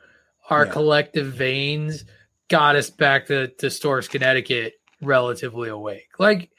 our 0.49 0.67
yeah. 0.67 0.73
collective 0.73 1.33
veins 1.33 2.05
got 2.49 2.77
us 2.77 2.91
back 2.91 3.27
to, 3.27 3.49
to 3.49 3.71
Storrs, 3.71 4.07
Connecticut 4.07 4.75
relatively 5.03 5.69
awake. 5.69 6.09
Like, 6.19 6.51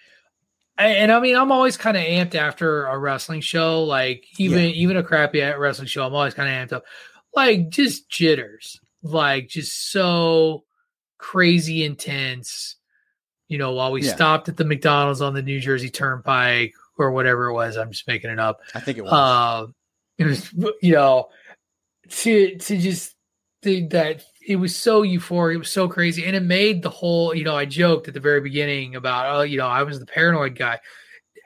and 0.77 1.11
I 1.11 1.19
mean, 1.21 1.35
I'm 1.35 1.51
always 1.51 1.77
kind 1.77 1.97
of 1.97 2.03
amped 2.03 2.35
after 2.35 2.85
a 2.85 2.97
wrestling 2.97 3.41
show, 3.41 3.83
like 3.83 4.25
even 4.37 4.59
yeah. 4.65 4.71
even 4.71 4.97
a 4.97 5.03
crappy 5.03 5.41
wrestling 5.41 5.87
show. 5.87 6.05
I'm 6.05 6.13
always 6.13 6.33
kind 6.33 6.49
of 6.49 6.69
amped 6.69 6.75
up. 6.75 6.83
Like 7.38 7.69
just 7.69 8.09
jitters, 8.09 8.81
like 9.03 9.47
just 9.47 9.91
so 9.91 10.64
crazy 11.19 11.85
intense. 11.85 12.76
You 13.47 13.59
know, 13.59 13.72
while 13.73 13.91
we 13.91 14.01
yeah. 14.01 14.14
stopped 14.14 14.49
at 14.49 14.57
the 14.57 14.65
McDonald's 14.65 15.22
on 15.22 15.34
the 15.34 15.41
New 15.41 15.61
Jersey 15.61 15.89
Turnpike 15.89 16.73
or 16.97 17.11
whatever 17.11 17.45
it 17.45 17.53
was, 17.53 17.77
I'm 17.77 17.91
just 17.91 18.07
making 18.07 18.31
it 18.31 18.39
up. 18.39 18.59
I 18.73 18.81
think 18.81 18.97
it 18.97 19.03
was. 19.03 19.14
Uh, 19.14 19.68
it 20.18 20.26
was, 20.26 20.51
you 20.81 20.93
know, 20.93 21.30
to 22.09 22.57
to 22.57 22.77
just 22.77 23.15
think 23.61 23.91
that 23.91 24.23
it 24.45 24.55
was 24.55 24.76
so 24.76 25.03
euphoric, 25.03 25.53
it 25.53 25.59
was 25.59 25.69
so 25.69 25.88
crazy, 25.88 26.26
and 26.26 26.35
it 26.35 26.43
made 26.43 26.81
the 26.81 26.89
whole. 26.89 27.35
You 27.35 27.43
know, 27.43 27.55
I 27.55 27.65
joked 27.65 28.07
at 28.07 28.15
the 28.15 28.19
very 28.19 28.41
beginning 28.41 28.95
about, 28.95 29.35
oh, 29.35 29.41
you 29.43 29.59
know, 29.59 29.68
I 29.68 29.84
was 29.84 29.99
the 29.99 30.07
paranoid 30.07 30.57
guy 30.57 30.80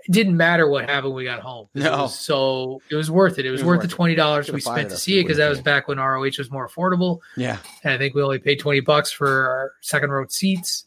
it 0.05 0.11
didn't 0.11 0.35
matter 0.35 0.67
what 0.67 0.89
happened 0.89 1.13
when 1.13 1.17
we 1.17 1.23
got 1.23 1.41
home. 1.41 1.67
No. 1.73 2.05
It 2.05 2.09
so 2.09 2.81
it 2.89 2.95
was 2.95 3.11
worth 3.11 3.39
it. 3.39 3.45
It 3.45 3.51
was, 3.51 3.61
it 3.61 3.63
was 3.63 3.67
worth, 3.67 3.81
worth 3.81 3.89
the 3.89 3.95
twenty 3.95 4.15
dollars 4.15 4.51
we 4.51 4.61
spent 4.61 4.89
to 4.89 4.97
see 4.97 5.19
it 5.19 5.23
because 5.23 5.37
that 5.37 5.49
was 5.49 5.61
back 5.61 5.87
when 5.87 5.97
ROH 5.97 6.23
was 6.37 6.49
more 6.51 6.67
affordable. 6.67 7.19
Yeah, 7.37 7.57
and 7.83 7.93
I 7.93 7.97
think 7.97 8.15
we 8.15 8.21
only 8.21 8.39
paid 8.39 8.59
twenty 8.59 8.79
bucks 8.79 9.11
for 9.11 9.47
our 9.47 9.71
second 9.81 10.11
row 10.11 10.25
seats. 10.27 10.85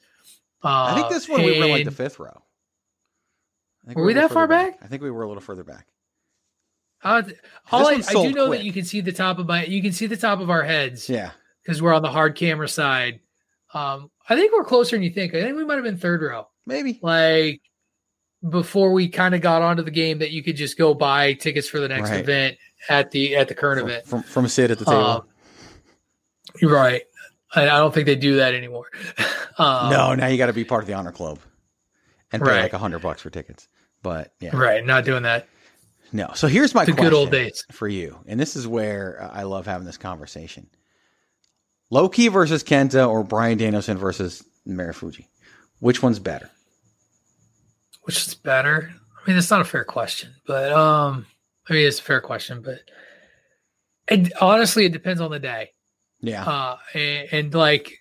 Uh, 0.62 0.88
I 0.90 0.94
think 0.94 1.10
this 1.10 1.28
one 1.28 1.42
we 1.42 1.58
were 1.58 1.66
like 1.66 1.84
the 1.84 1.90
fifth 1.90 2.18
row. 2.18 2.42
Were 3.86 4.02
we, 4.02 4.06
we 4.08 4.12
that 4.14 4.30
far 4.30 4.48
back? 4.48 4.72
back? 4.72 4.80
I 4.82 4.86
think 4.88 5.02
we 5.02 5.10
were 5.10 5.22
a 5.22 5.28
little 5.28 5.42
further 5.42 5.64
back. 5.64 5.86
Uh, 7.02 7.22
all 7.70 7.86
I, 7.86 8.02
I, 8.08 8.12
do 8.12 8.32
know 8.32 8.46
quick. 8.46 8.60
that 8.60 8.64
you 8.64 8.72
can 8.72 8.84
see 8.84 9.02
the 9.02 9.12
top 9.12 9.38
of 9.38 9.46
my 9.46 9.66
you 9.66 9.82
can 9.82 9.92
see 9.92 10.06
the 10.06 10.16
top 10.16 10.40
of 10.40 10.48
our 10.48 10.62
heads. 10.62 11.08
Yeah, 11.08 11.32
because 11.62 11.82
we're 11.82 11.92
on 11.92 12.02
the 12.02 12.10
hard 12.10 12.34
camera 12.34 12.68
side. 12.68 13.20
Um, 13.74 14.10
I 14.28 14.36
think 14.36 14.52
we're 14.52 14.64
closer 14.64 14.96
than 14.96 15.02
you 15.02 15.10
think. 15.10 15.34
I 15.34 15.42
think 15.42 15.56
we 15.56 15.64
might 15.64 15.74
have 15.74 15.84
been 15.84 15.98
third 15.98 16.22
row. 16.22 16.48
Maybe 16.66 16.98
like 17.02 17.60
before 18.48 18.92
we 18.92 19.08
kind 19.08 19.34
of 19.34 19.40
got 19.40 19.62
onto 19.62 19.82
the 19.82 19.90
game 19.90 20.18
that 20.18 20.30
you 20.30 20.42
could 20.42 20.56
just 20.56 20.76
go 20.76 20.94
buy 20.94 21.32
tickets 21.34 21.68
for 21.68 21.80
the 21.80 21.88
next 21.88 22.10
right. 22.10 22.20
event 22.20 22.58
at 22.88 23.10
the 23.10 23.36
at 23.36 23.48
the 23.48 23.54
current 23.54 23.80
from, 23.80 23.90
event 23.90 24.06
from 24.06 24.22
from 24.22 24.44
a 24.44 24.48
sit 24.48 24.70
at 24.70 24.78
the 24.78 24.84
table. 24.84 25.26
Um, 26.62 26.68
right. 26.70 27.02
I, 27.54 27.62
I, 27.62 27.78
don't 27.78 27.94
think 27.94 28.06
they 28.06 28.16
do 28.16 28.36
that 28.36 28.54
anymore. 28.54 28.86
um, 29.58 29.90
no, 29.90 30.14
now 30.14 30.26
you 30.26 30.36
got 30.36 30.46
to 30.46 30.52
be 30.52 30.64
part 30.64 30.82
of 30.82 30.88
the 30.88 30.94
honor 30.94 31.12
club 31.12 31.38
and 32.32 32.42
pay 32.42 32.50
right. 32.50 32.62
like 32.62 32.72
a 32.72 32.78
hundred 32.78 33.00
bucks 33.00 33.22
for 33.22 33.30
tickets. 33.30 33.68
But 34.02 34.32
yeah, 34.40 34.56
right. 34.56 34.84
Not 34.84 35.04
doing 35.04 35.22
that. 35.22 35.48
No. 36.12 36.30
So 36.34 36.46
here's 36.46 36.74
my 36.74 36.84
the 36.84 36.92
good 36.92 37.14
old 37.14 37.30
days 37.30 37.64
for 37.72 37.88
you, 37.88 38.18
and 38.26 38.38
this 38.38 38.56
is 38.56 38.68
where 38.68 39.30
I 39.32 39.44
love 39.44 39.66
having 39.66 39.86
this 39.86 39.96
conversation: 39.96 40.68
Low 41.90 42.08
Ki 42.08 42.28
versus 42.28 42.62
Kenta 42.62 43.08
or 43.08 43.24
Bryan 43.24 43.56
Danielson 43.56 43.96
versus 43.96 44.44
Marufuji. 44.68 45.26
Which 45.80 46.02
one's 46.02 46.18
better? 46.18 46.50
Which 48.04 48.26
is 48.26 48.34
better? 48.34 48.92
I 48.92 49.28
mean, 49.28 49.38
it's 49.38 49.50
not 49.50 49.60
a 49.60 49.64
fair 49.64 49.84
question, 49.84 50.34
but 50.46 50.72
um, 50.72 51.26
I 51.68 51.72
mean, 51.72 51.86
it's 51.86 51.98
a 51.98 52.02
fair 52.02 52.20
question, 52.20 52.62
but 52.62 52.80
it, 54.08 54.32
honestly, 54.40 54.84
it 54.84 54.92
depends 54.92 55.20
on 55.20 55.30
the 55.30 55.38
day. 55.38 55.70
Yeah. 56.20 56.44
Uh, 56.44 56.76
and, 56.94 57.28
and 57.32 57.54
like 57.54 57.98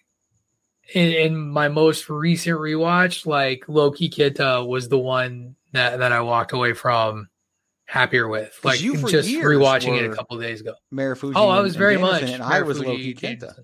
in, 0.93 1.11
in, 1.11 1.49
my 1.49 1.67
most 1.67 2.09
recent 2.09 2.57
rewatch, 2.57 3.25
like 3.25 3.65
Low 3.67 3.91
Ki 3.91 4.09
Kenta 4.09 4.65
was 4.67 4.89
the 4.89 4.99
one 4.99 5.55
that, 5.71 5.99
that 5.99 6.11
I 6.11 6.21
walked 6.21 6.53
away 6.53 6.73
from 6.73 7.29
happier 7.85 8.27
with. 8.27 8.57
Like 8.63 8.81
you 8.81 8.95
just 9.07 9.29
rewatching 9.29 9.97
it 9.97 10.09
a 10.09 10.15
couple 10.15 10.37
days 10.39 10.61
ago. 10.61 10.75
Marufuji. 10.93 11.33
Oh, 11.35 11.49
I 11.49 11.61
was 11.61 11.75
very 11.75 11.97
much. 11.97 12.23
And 12.23 12.41
I 12.41 12.61
was 12.61 12.79
Low 12.79 12.95
Ki 12.95 13.13
Kenta. 13.13 13.55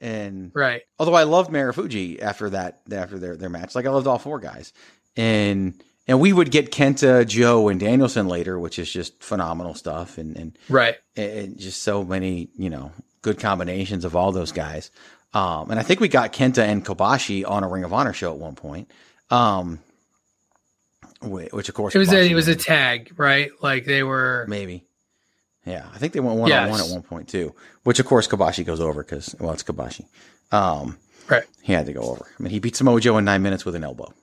And 0.00 0.52
right. 0.54 0.82
Although 0.98 1.14
I 1.14 1.24
loved 1.24 1.50
Marufuji 1.50 2.22
after 2.22 2.50
that, 2.50 2.82
after 2.92 3.18
their, 3.18 3.36
their 3.36 3.48
match, 3.48 3.74
like 3.74 3.86
I 3.86 3.90
loved 3.90 4.06
all 4.06 4.18
four 4.18 4.38
guys 4.38 4.72
and 5.18 5.74
and 6.06 6.20
we 6.20 6.32
would 6.32 6.50
get 6.50 6.70
Kenta, 6.70 7.26
Joe, 7.26 7.68
and 7.68 7.78
Danielson 7.78 8.28
later, 8.28 8.58
which 8.58 8.78
is 8.78 8.90
just 8.90 9.22
phenomenal 9.22 9.74
stuff, 9.74 10.16
and 10.16 10.34
and 10.36 10.58
right, 10.70 10.96
and 11.16 11.58
just 11.58 11.82
so 11.82 12.02
many 12.02 12.48
you 12.56 12.70
know 12.70 12.92
good 13.20 13.38
combinations 13.38 14.06
of 14.06 14.16
all 14.16 14.32
those 14.32 14.52
guys. 14.52 14.90
Um, 15.34 15.70
and 15.70 15.78
I 15.78 15.82
think 15.82 16.00
we 16.00 16.08
got 16.08 16.32
Kenta 16.32 16.66
and 16.66 16.82
Kobashi 16.82 17.46
on 17.46 17.62
a 17.62 17.68
Ring 17.68 17.84
of 17.84 17.92
Honor 17.92 18.14
show 18.14 18.32
at 18.32 18.38
one 18.38 18.54
point. 18.54 18.90
Um, 19.28 19.80
which 21.20 21.68
of 21.68 21.74
course 21.74 21.94
it 21.94 21.98
was 21.98 22.08
Kobashi 22.08 22.28
a 22.28 22.30
it 22.30 22.34
was 22.34 22.48
a 22.48 22.56
tag, 22.56 23.12
right? 23.18 23.50
Like 23.60 23.84
they 23.84 24.02
were 24.02 24.46
maybe. 24.48 24.84
Yeah, 25.66 25.86
I 25.92 25.98
think 25.98 26.14
they 26.14 26.20
went 26.20 26.38
one 26.38 26.50
on 26.50 26.70
one 26.70 26.80
at 26.80 26.88
one 26.88 27.02
point 27.02 27.28
too. 27.28 27.54
Which 27.82 27.98
of 27.98 28.06
course 28.06 28.26
Kobashi 28.26 28.64
goes 28.64 28.80
over 28.80 29.02
because 29.02 29.34
well, 29.38 29.52
it's 29.52 29.64
Kobashi. 29.64 30.06
Um, 30.50 30.96
right. 31.28 31.44
He 31.60 31.74
had 31.74 31.84
to 31.86 31.92
go 31.92 32.00
over. 32.00 32.24
I 32.38 32.42
mean, 32.42 32.50
he 32.50 32.60
beat 32.60 32.76
Samoa 32.76 33.00
Joe 33.00 33.18
in 33.18 33.26
nine 33.26 33.42
minutes 33.42 33.66
with 33.66 33.74
an 33.74 33.84
elbow. 33.84 34.14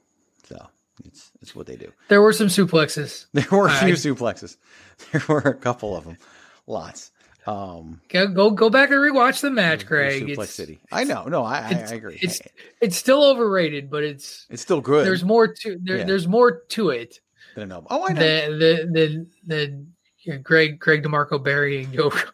It's 1.46 1.56
what 1.56 1.68
they 1.68 1.76
do. 1.76 1.92
There 2.08 2.24
were 2.24 2.34
some 2.34 2.48
suplexes. 2.48 3.28
There 3.34 3.46
were 3.52 3.68
a 3.68 3.72
few 3.72 3.90
I, 3.90 3.92
suplexes. 3.92 4.58
There 5.12 5.22
were 5.30 5.40
a 5.42 5.54
couple 5.54 5.96
of 5.96 6.04
them. 6.04 6.18
Lots. 6.66 7.12
Um, 7.46 8.02
go 8.10 8.26
go 8.28 8.50
go 8.50 8.72
back 8.72 8.90
and 8.90 8.98
rewatch 8.98 9.42
the 9.42 9.52
match, 9.52 9.86
Craig. 9.86 10.24
Suplex 10.24 10.44
it's, 10.44 10.54
City. 10.54 10.80
I 10.92 11.04
know. 11.04 11.26
No, 11.26 11.44
I, 11.44 11.58
I, 11.58 11.86
I, 11.88 11.94
agree. 11.94 12.18
It's 12.20 12.42
it's 12.82 12.98
still 12.98 13.24
overrated, 13.24 13.92
but 13.92 14.04
it's 14.04 14.48
it's 14.50 14.64
still 14.64 14.82
good. 14.82 15.06
There's 15.06 15.24
more 15.24 15.54
to 15.54 15.78
there, 15.84 15.98
yeah. 15.98 16.06
There's 16.06 16.28
more 16.28 16.62
to 16.70 16.90
it. 16.90 17.20
Than 17.56 17.72
an 17.72 17.86
Oh, 17.92 18.08
I 18.08 18.14
know. 18.14 18.20
The 18.20 18.88
the 18.92 19.28
the, 19.46 19.86
the 20.26 20.38
Greg 20.40 20.80
Greg 20.80 21.04
DeMarco 21.04 21.44
burying 21.44 21.92
Yoko. 21.92 22.32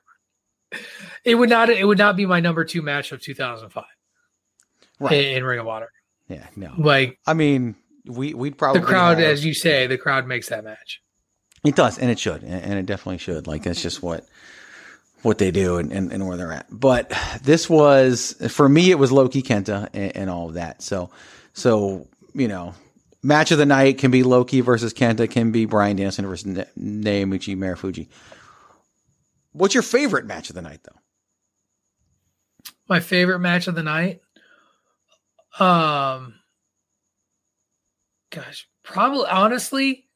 it 1.26 1.36
would 1.36 1.50
not 1.50 1.70
it 1.70 1.86
would 1.86 1.98
not 1.98 2.16
be 2.16 2.26
my 2.26 2.40
number 2.40 2.64
two 2.64 2.82
match 2.82 3.12
of 3.12 3.22
2005. 3.22 3.84
Right. 5.02 5.12
In, 5.12 5.38
in 5.38 5.44
Ring 5.44 5.60
of 5.60 5.68
Honor. 5.68 5.92
Yeah. 6.30 6.48
No. 6.56 6.74
Like 6.78 7.20
I 7.28 7.34
mean 7.34 7.76
we 8.06 8.34
we'd 8.34 8.57
probably 8.57 8.82
the 8.82 8.88
crowd, 8.88 9.19
have, 9.19 9.28
as 9.28 9.45
you 9.45 9.53
say, 9.53 9.88
the 9.88 9.98
crowd 9.98 10.28
makes 10.28 10.49
that 10.49 10.64
match. 10.64 11.02
It 11.64 11.76
does, 11.76 11.99
and 11.99 12.10
it 12.10 12.19
should, 12.19 12.44
and 12.44 12.73
it 12.73 12.86
definitely 12.86 13.19
should. 13.19 13.48
Like 13.48 13.64
that's 13.64 13.82
just 13.82 14.02
what 14.02 14.26
what 15.22 15.38
they 15.38 15.52
do 15.52 15.78
and, 15.78 15.91
and, 15.91 16.11
and 16.11 16.28
where 16.28 16.36
they're 16.36 16.52
at. 16.52 16.65
But 16.72 17.14
this 17.44 17.69
was 17.69 18.34
for 18.49 18.68
me, 18.68 18.90
it 18.90 18.98
was 18.98 19.11
Low 19.11 19.30
Ki 19.30 19.44
Kenta 19.44 19.88
and, 19.94 20.15
and, 20.15 20.30
all 20.32 20.48
of 20.48 20.56
that. 20.56 20.82
So 20.82 21.11
so 21.53 22.07
you 22.34 22.48
know, 22.48 22.73
match 23.22 23.52
of 23.52 23.57
the 23.57 23.65
night 23.65 23.99
can 23.99 24.10
be 24.10 24.23
Low 24.23 24.44
Ki 24.44 24.61
versus 24.61 24.94
Kenta, 24.94 25.30
can 25.30 25.52
be 25.52 25.65
Bryan 25.65 25.95
Danielson 25.98 26.26
versus 26.26 26.48
Naomichi 26.78 27.56
Marufuji. 27.56 28.07
What's 29.53 29.73
your 29.73 29.84
favorite 29.84 30.26
match 30.26 30.49
of 30.49 30.56
the 30.56 30.61
night, 30.61 30.80
though? 30.84 30.99
My 32.88 32.99
favorite 32.99 33.40
match 33.40 33.68
of 33.68 33.76
the 33.76 33.84
night. 33.84 34.22
Um, 35.60 36.36
gosh, 38.32 38.68
probably 38.84 39.28
honestly, 39.28 40.08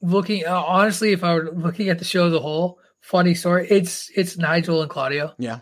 looking 0.00 0.46
uh, 0.46 0.62
honestly, 0.62 1.12
if 1.12 1.24
I 1.24 1.34
were 1.34 1.50
looking 1.50 1.88
at 1.88 1.98
the 1.98 2.04
show 2.04 2.28
as 2.28 2.32
a 2.32 2.40
whole, 2.40 2.78
funny 3.00 3.34
story. 3.34 3.66
It's 3.68 4.10
it's 4.14 4.38
Nigel 4.38 4.80
and 4.80 4.90
Claudio. 4.90 5.34
Yeah, 5.38 5.60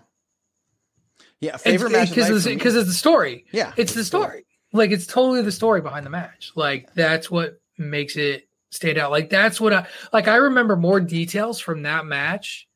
yeah. 1.40 1.56
Favorite 1.56 1.92
it's, 1.92 2.10
match 2.10 2.10
because 2.10 2.44
because 2.44 2.76
it's 2.76 2.88
the 2.88 2.94
story. 2.94 3.46
Yeah, 3.52 3.72
it's 3.76 3.94
the 3.94 4.04
story. 4.04 4.44
Like 4.72 4.90
it's 4.90 5.06
totally 5.06 5.42
the 5.42 5.52
story 5.52 5.80
behind 5.80 6.06
the 6.06 6.10
match. 6.10 6.52
Like 6.54 6.92
that's 6.94 7.30
what 7.30 7.60
makes 7.78 8.16
it 8.16 8.48
stand 8.70 8.98
out. 8.98 9.10
Like 9.10 9.30
that's 9.30 9.60
what 9.60 9.72
I 9.72 9.86
like. 10.12 10.28
I 10.28 10.36
remember 10.36 10.76
more 10.76 11.00
details 11.00 11.58
from 11.58 11.82
that 11.82 12.06
match 12.06 12.68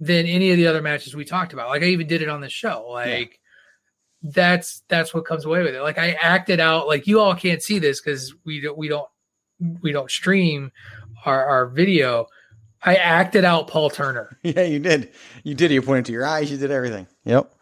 than 0.00 0.26
any 0.26 0.50
of 0.50 0.56
the 0.56 0.66
other 0.66 0.82
matches 0.82 1.14
we 1.14 1.24
talked 1.24 1.52
about. 1.52 1.68
Like 1.68 1.82
I 1.82 1.86
even 1.86 2.06
did 2.06 2.22
it 2.22 2.28
on 2.28 2.40
the 2.40 2.48
show. 2.48 2.86
Like 2.88 3.38
that's 4.22 4.82
that's 4.88 5.14
what 5.14 5.24
comes 5.24 5.44
away 5.44 5.62
with 5.62 5.74
it. 5.74 5.82
Like 5.82 5.98
I 5.98 6.12
acted 6.12 6.60
out 6.60 6.86
like 6.86 7.06
you 7.06 7.20
all 7.20 7.34
can't 7.34 7.62
see 7.62 7.78
this 7.78 8.00
because 8.00 8.34
we 8.44 8.60
don't 8.60 8.76
we 8.76 8.88
don't 8.88 9.08
we 9.80 9.92
don't 9.92 10.10
stream 10.10 10.72
our, 11.24 11.44
our 11.44 11.66
video. 11.66 12.26
I 12.82 12.96
acted 12.96 13.44
out 13.44 13.68
Paul 13.68 13.90
Turner. 13.90 14.38
Yeah, 14.42 14.62
you 14.62 14.78
did. 14.78 15.10
You 15.42 15.54
did. 15.54 15.70
You 15.70 15.82
pointed 15.82 16.06
to 16.06 16.12
your 16.12 16.26
eyes. 16.26 16.50
You 16.50 16.56
did 16.56 16.70
everything. 16.70 17.06
Yep, 17.24 17.52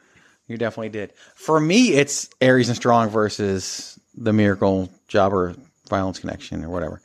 you 0.48 0.58
definitely 0.58 0.90
did. 0.90 1.12
For 1.34 1.58
me, 1.58 1.92
it's 1.94 2.28
Aries 2.40 2.68
and 2.68 2.76
Strong 2.76 3.10
versus 3.10 3.98
the 4.14 4.32
Miracle 4.32 4.90
Jobber 5.08 5.54
Violence 5.88 6.18
Connection 6.18 6.64
or 6.64 6.68
whatever. 6.68 7.00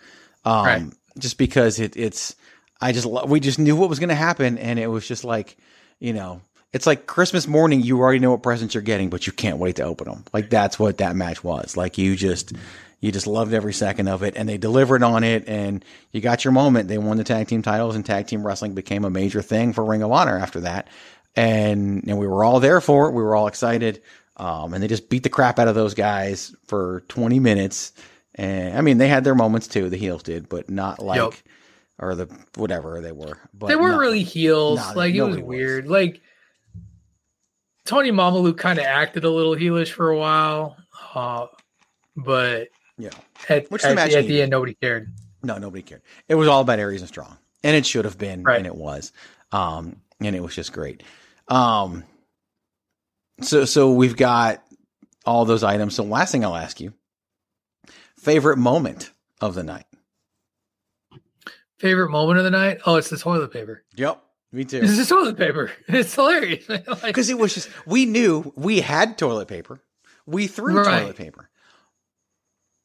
Um, 0.46 0.66
right. 0.66 0.84
Just 1.18 1.38
because 1.38 1.80
it, 1.80 1.98
it's, 1.98 2.36
I 2.82 2.92
just 2.92 3.06
we 3.28 3.40
just 3.40 3.60
knew 3.60 3.76
what 3.76 3.90
was 3.90 4.00
going 4.00 4.10
to 4.10 4.16
happen, 4.16 4.58
and 4.58 4.80
it 4.80 4.88
was 4.88 5.08
just 5.08 5.24
like, 5.24 5.58
you 6.00 6.14
know, 6.14 6.42
it's 6.72 6.86
like 6.86 7.08
Christmas 7.08 7.48
morning. 7.48 7.82
You 7.82 8.00
already 8.00 8.20
know 8.20 8.32
what 8.32 8.44
presents 8.44 8.74
you're 8.74 8.84
getting, 8.84 9.10
but 9.10 9.26
you 9.26 9.34
can't 9.34 9.58
wait 9.58 9.78
to 9.78 9.84
open 9.84 10.08
them. 10.08 10.24
Like 10.34 10.50
that's 10.50 10.78
what 10.78 11.00
that 11.00 11.16
match 11.16 11.44
was. 11.44 11.76
Like 11.76 11.98
you 11.98 12.16
just, 12.16 12.54
you 13.00 13.12
just 13.12 13.28
loved 13.28 13.54
every 13.54 13.74
second 13.74 14.08
of 14.08 14.24
it, 14.24 14.36
and 14.36 14.48
they 14.48 14.58
delivered 14.58 15.04
on 15.04 15.24
it, 15.24 15.48
and 15.48 15.84
you 16.12 16.22
got 16.22 16.44
your 16.44 16.52
moment. 16.52 16.90
They 16.90 16.98
won 16.98 17.18
the 17.18 17.24
tag 17.24 17.48
team 17.48 17.62
titles, 17.62 17.96
and 17.96 18.06
tag 18.06 18.28
team 18.28 18.46
wrestling 18.46 18.74
became 18.74 19.06
a 19.06 19.10
major 19.10 19.42
thing 19.42 19.74
for 19.74 19.84
Ring 19.84 20.04
of 20.04 20.12
Honor 20.12 20.38
after 20.38 20.62
that. 20.62 20.88
And 21.36 22.04
and 22.08 22.18
we 22.18 22.28
were 22.28 22.44
all 22.44 22.60
there 22.60 22.82
for 22.82 23.08
it. 23.08 23.14
We 23.14 23.24
were 23.24 23.36
all 23.36 23.48
excited. 23.48 24.02
Um, 24.38 24.74
and 24.74 24.82
they 24.82 24.88
just 24.88 25.10
beat 25.10 25.24
the 25.24 25.30
crap 25.30 25.60
out 25.60 25.68
of 25.68 25.76
those 25.76 25.94
guys 25.94 26.56
for 26.66 27.04
20 27.10 27.40
minutes. 27.42 27.92
And 28.36 28.78
I 28.78 28.82
mean, 28.82 28.98
they 28.98 29.10
had 29.10 29.26
their 29.26 29.36
moments 29.36 29.68
too. 29.68 29.90
The 29.90 29.98
heels 29.98 30.24
did, 30.24 30.48
but 30.48 30.70
not 30.70 31.04
like, 31.04 31.20
yep. 31.20 31.34
or 31.98 32.16
the 32.16 32.26
whatever 32.56 33.02
they 33.02 33.12
were. 33.12 33.38
But 33.54 33.68
they 33.68 33.76
weren't 33.76 34.00
really 34.00 34.24
heels. 34.24 34.80
like 34.96 35.14
it 35.14 35.24
was 35.24 35.38
weird. 35.40 35.86
Was. 35.86 35.92
Like 35.92 36.22
Tony 37.86 38.12
Mamaluke 38.12 38.58
kind 38.58 38.80
of 38.80 38.86
acted 38.86 39.24
a 39.24 39.30
little 39.30 39.56
heelish 39.56 39.92
for 39.92 40.10
a 40.12 40.18
while, 40.18 40.78
uh, 41.16 41.48
but 42.16 42.70
yeah, 42.98 43.10
at, 43.48 43.70
Which 43.72 43.82
the, 43.82 43.90
at, 43.90 44.14
at 44.14 44.28
the 44.28 44.42
end 44.42 44.52
nobody 44.52 44.76
cared. 44.76 45.12
No, 45.42 45.58
nobody 45.58 45.82
cared. 45.82 46.02
It 46.28 46.36
was 46.36 46.48
all 46.48 46.62
about 46.62 46.80
Aries 46.80 47.02
and 47.02 47.08
Strong, 47.08 47.38
and 47.64 47.76
it 47.76 47.86
should 47.86 48.06
have 48.06 48.18
been, 48.18 48.44
right. 48.44 48.58
and 48.58 48.68
it 48.68 48.76
was, 48.76 49.12
um, 49.52 49.96
and 50.20 50.36
it 50.36 50.44
was 50.44 50.54
just 50.54 50.74
great. 50.74 51.04
Um, 51.48 52.04
so 53.42 53.66
so 53.66 53.92
we've 53.92 54.18
got 54.18 54.64
all 55.26 55.46
those 55.46 55.64
items. 55.64 55.96
So 55.96 56.04
last 56.04 56.32
thing 56.32 56.44
I'll 56.44 56.56
ask 56.56 56.80
you, 56.80 56.94
favorite 58.18 58.58
moment 58.58 59.12
of 59.42 59.56
the 59.56 59.64
night. 59.64 59.86
Favorite 61.80 62.10
moment 62.10 62.38
of 62.38 62.44
the 62.44 62.52
night? 62.52 62.80
Oh, 62.86 62.96
it's 62.96 63.10
the 63.10 63.18
toilet 63.18 63.54
paper. 63.54 63.84
Yep. 63.96 64.22
Me 64.52 64.66
too. 64.66 64.80
It's 64.82 64.98
the 64.98 65.06
toilet 65.06 65.38
paper. 65.38 65.72
It's 65.88 66.16
hilarious. 66.16 66.66
Because 66.66 67.04
like, 67.04 67.18
it 67.18 67.38
was 67.38 67.54
just, 67.54 67.70
we 67.86 68.06
knew 68.06 68.52
we 68.56 68.82
had 68.82 69.18
toilet 69.18 69.48
paper. 69.48 69.84
We 70.26 70.48
threw 70.48 70.78
right. 70.78 71.02
toilet 71.02 71.16
paper. 71.18 71.50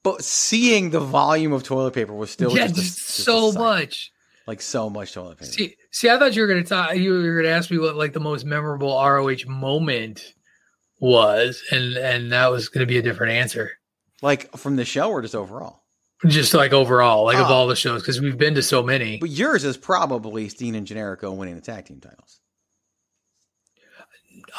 But 0.03 0.23
seeing 0.23 0.91
the 0.91 1.01
volume 1.01 1.53
of 1.53 1.63
toilet 1.63 1.95
paper 1.95 2.13
was 2.13 2.31
still 2.31 2.55
yeah, 2.55 2.67
just, 2.67 2.97
just 2.97 2.99
so 2.99 3.53
much. 3.53 4.13
Like 4.47 4.61
so 4.61 4.91
much 4.91 5.15
toilet 5.15 5.39
paper. 5.39 5.51
See, 5.51 5.77
see, 5.91 6.11
I 6.11 6.19
thought 6.19 6.37
you 6.37 6.43
were 6.43 6.49
gonna 6.49 6.65
talk 6.65 6.95
you 6.97 7.13
were 7.13 7.37
gonna 7.37 7.55
ask 7.55 7.71
me 7.71 7.79
what 7.79 7.97
like 7.97 8.13
the 8.13 8.21
most 8.21 8.45
memorable 8.45 8.91
ROH 8.91 9.47
moment 9.47 10.35
was, 11.01 11.63
and 11.71 11.97
and 11.97 12.33
that 12.33 12.51
was 12.51 12.69
gonna 12.69 12.85
be 12.85 12.99
a 12.99 13.03
different 13.03 13.33
answer. 13.33 13.73
Like 14.21 14.55
from 14.55 14.77
the 14.77 14.85
show 14.85 15.11
or 15.11 15.23
just 15.23 15.35
overall? 15.35 15.84
Just 16.27 16.55
like 16.55 16.73
overall, 16.73 17.25
like 17.25 17.37
oh. 17.37 17.45
of 17.45 17.51
all 17.51 17.67
the 17.67 17.77
shows, 17.77 18.01
because 18.01 18.21
we've 18.21 18.39
been 18.39 18.55
to 18.55 18.63
so 18.63 18.83
many. 18.83 19.19
But 19.19 19.31
yours 19.31 19.65
is 19.65 19.77
probably 19.77 20.49
Steen 20.49 20.75
and 20.75 20.87
Generico 20.87 21.37
winning 21.37 21.55
the 21.55 21.61
tag 21.61 21.87
team 21.87 22.01
titles. 22.01 22.41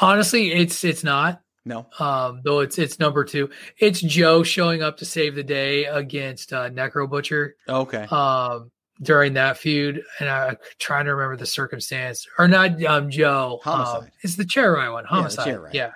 Honestly, 0.00 0.52
it's 0.52 0.84
it's 0.84 1.02
not. 1.02 1.40
No. 1.64 1.86
Um, 1.98 2.42
though 2.44 2.60
it's 2.60 2.78
it's 2.78 3.00
number 3.00 3.24
two. 3.24 3.50
It's 3.78 4.00
Joe 4.00 4.44
showing 4.44 4.82
up 4.82 4.98
to 4.98 5.04
save 5.04 5.34
the 5.34 5.42
day 5.42 5.86
against 5.86 6.52
uh, 6.52 6.70
Necro 6.70 7.10
Butcher. 7.10 7.56
Okay. 7.68 8.04
Um, 8.04 8.70
during 9.02 9.34
that 9.34 9.58
feud, 9.58 10.02
and 10.20 10.28
I'm 10.28 10.56
trying 10.78 11.04
to 11.04 11.14
remember 11.14 11.36
the 11.36 11.46
circumstance, 11.46 12.26
or 12.38 12.48
not 12.48 12.82
um, 12.84 13.10
Joe. 13.10 13.60
Homicide. 13.62 14.04
Um, 14.04 14.10
it's 14.22 14.36
the 14.36 14.44
chair 14.44 14.72
ride 14.72 14.90
one. 14.90 15.04
Homicide. 15.04 15.48
Yeah, 15.48 15.68
yeah. 15.72 15.90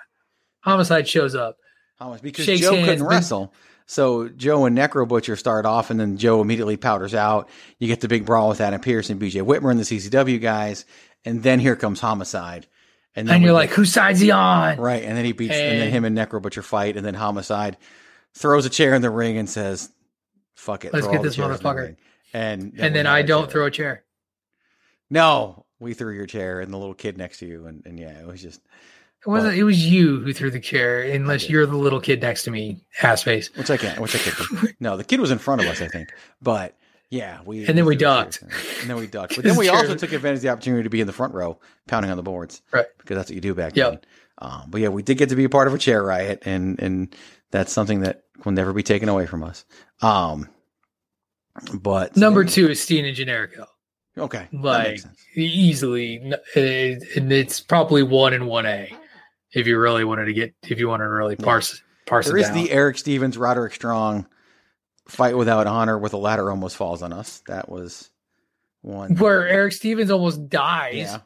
Homicide 0.61 1.07
shows 1.07 1.33
up. 1.35 1.57
Homicide 1.99 2.23
because 2.23 2.45
Joe 2.45 2.75
hands, 2.75 2.87
couldn't 2.87 3.07
wrestle. 3.07 3.53
So 3.91 4.29
Joe 4.29 4.63
and 4.63 4.77
Necro 4.77 5.05
Butcher 5.05 5.35
start 5.35 5.65
off, 5.65 5.89
and 5.89 5.99
then 5.99 6.15
Joe 6.15 6.39
immediately 6.39 6.77
powders 6.77 7.13
out. 7.13 7.49
You 7.77 7.89
get 7.89 7.99
the 7.99 8.07
big 8.07 8.25
brawl 8.25 8.47
with 8.47 8.61
Adam 8.61 8.79
Pearce 8.79 9.09
and 9.09 9.21
BJ 9.21 9.45
Whitmer 9.45 9.69
and 9.69 9.77
the 9.77 9.83
CCW 9.83 10.39
guys, 10.39 10.85
and 11.25 11.43
then 11.43 11.59
here 11.59 11.75
comes 11.75 11.99
Homicide. 11.99 12.67
And, 13.17 13.29
and 13.29 13.43
you're 13.43 13.51
like, 13.51 13.71
whose 13.71 13.91
side's 13.91 14.21
he 14.21 14.31
on? 14.31 14.77
Right. 14.77 15.03
And 15.03 15.17
then 15.17 15.25
he 15.25 15.33
beats, 15.33 15.53
and, 15.53 15.73
and 15.73 15.81
then 15.81 15.91
him 15.91 16.05
and 16.05 16.17
Necro 16.17 16.41
Butcher 16.41 16.61
fight, 16.61 16.95
and 16.95 17.05
then 17.05 17.15
Homicide 17.15 17.75
throws 18.33 18.65
a 18.65 18.69
chair 18.69 18.93
in 18.93 19.01
the 19.01 19.09
ring 19.09 19.37
and 19.37 19.49
says, 19.49 19.89
"Fuck 20.55 20.85
it, 20.85 20.93
let's 20.93 21.07
get 21.07 21.21
this 21.21 21.35
motherfucker." 21.35 21.97
And 22.31 22.71
and 22.77 22.95
then 22.95 23.07
I 23.07 23.23
don't 23.23 23.51
throw 23.51 23.65
a 23.65 23.71
chair. 23.71 24.05
No, 25.09 25.65
we 25.81 25.95
threw 25.95 26.15
your 26.15 26.27
chair 26.27 26.61
and 26.61 26.71
the 26.71 26.77
little 26.77 26.93
kid 26.93 27.17
next 27.17 27.39
to 27.39 27.45
you, 27.45 27.65
and, 27.65 27.85
and 27.85 27.99
yeah, 27.99 28.21
it 28.21 28.25
was 28.25 28.41
just. 28.41 28.61
It 29.25 29.29
wasn't. 29.29 29.55
it 29.55 29.63
was 29.63 29.85
you 29.85 30.19
who 30.19 30.33
threw 30.33 30.49
the 30.49 30.59
chair, 30.59 31.03
unless 31.03 31.47
you're 31.47 31.67
the 31.67 31.77
little 31.77 32.01
kid 32.01 32.21
next 32.21 32.43
to 32.43 32.51
me, 32.51 32.83
ass 33.03 33.21
face. 33.21 33.55
Which 33.55 33.69
I 33.69 33.77
can't. 33.77 33.99
Which 33.99 34.15
I 34.15 34.19
can't. 34.19 34.75
no, 34.79 34.97
the 34.97 35.03
kid 35.03 35.19
was 35.19 35.29
in 35.29 35.37
front 35.37 35.61
of 35.61 35.67
us, 35.67 35.79
I 35.79 35.87
think. 35.87 36.09
But 36.41 36.75
yeah, 37.11 37.41
we. 37.45 37.67
And 37.67 37.77
then 37.77 37.85
we 37.85 37.95
ducked. 37.95 38.41
And 38.41 38.89
then 38.89 38.97
we 38.97 39.05
ducked. 39.05 39.35
But 39.35 39.45
then 39.45 39.57
we 39.57 39.69
also 39.69 39.93
took 39.95 40.11
advantage 40.11 40.37
of 40.37 40.41
the 40.41 40.49
opportunity 40.49 40.83
to 40.83 40.89
be 40.89 41.01
in 41.01 41.07
the 41.07 41.13
front 41.13 41.35
row, 41.35 41.59
pounding 41.87 42.09
on 42.09 42.17
the 42.17 42.23
boards, 42.23 42.63
right? 42.71 42.87
Because 42.97 43.15
that's 43.15 43.29
what 43.29 43.35
you 43.35 43.41
do 43.41 43.53
back 43.53 43.75
yep. 43.75 43.91
then. 43.91 44.01
Um, 44.39 44.63
but 44.69 44.81
yeah, 44.81 44.87
we 44.87 45.03
did 45.03 45.19
get 45.19 45.29
to 45.29 45.35
be 45.35 45.43
a 45.43 45.49
part 45.49 45.67
of 45.67 45.73
a 45.75 45.77
chair 45.77 46.01
riot, 46.01 46.41
and 46.45 46.79
and 46.79 47.15
that's 47.51 47.71
something 47.71 47.99
that 48.01 48.23
will 48.43 48.53
never 48.53 48.73
be 48.73 48.81
taken 48.81 49.07
away 49.07 49.27
from 49.27 49.43
us. 49.43 49.65
Um, 50.01 50.49
but 51.73 52.17
number 52.17 52.43
two 52.43 52.69
is 52.69 52.81
Steen 52.81 53.05
and 53.05 53.15
Generico. 53.15 53.67
Okay, 54.17 54.47
like 54.51 54.99
easily, 55.35 56.17
and 56.55 57.31
it's 57.31 57.59
probably 57.59 58.03
one 58.03 58.33
and 58.33 58.47
one 58.47 58.65
A. 58.65 58.91
If 59.53 59.67
you 59.67 59.77
really 59.77 60.03
wanted 60.03 60.25
to 60.25 60.33
get, 60.33 60.53
if 60.63 60.79
you 60.79 60.87
wanted 60.87 61.05
to 61.05 61.09
really 61.11 61.35
parse 61.35 61.75
yeah. 61.75 62.09
parse 62.09 62.27
there 62.27 62.37
it 62.37 62.41
is 62.41 62.47
down. 62.47 62.57
the 62.57 62.71
Erick 62.71 62.97
Stevens, 62.97 63.37
Roderick 63.37 63.73
Strong 63.73 64.27
fight 65.07 65.37
without 65.37 65.67
honor, 65.67 65.97
where 65.97 66.09
the 66.09 66.17
ladder 66.17 66.49
almost 66.49 66.77
falls 66.77 67.01
on 67.01 67.11
us. 67.11 67.43
That 67.47 67.69
was 67.69 68.09
one 68.81 69.15
where 69.15 69.47
Erick 69.47 69.73
Stevens 69.73 70.09
almost 70.09 70.49
dies. 70.49 70.95
Yeah, 70.95 71.19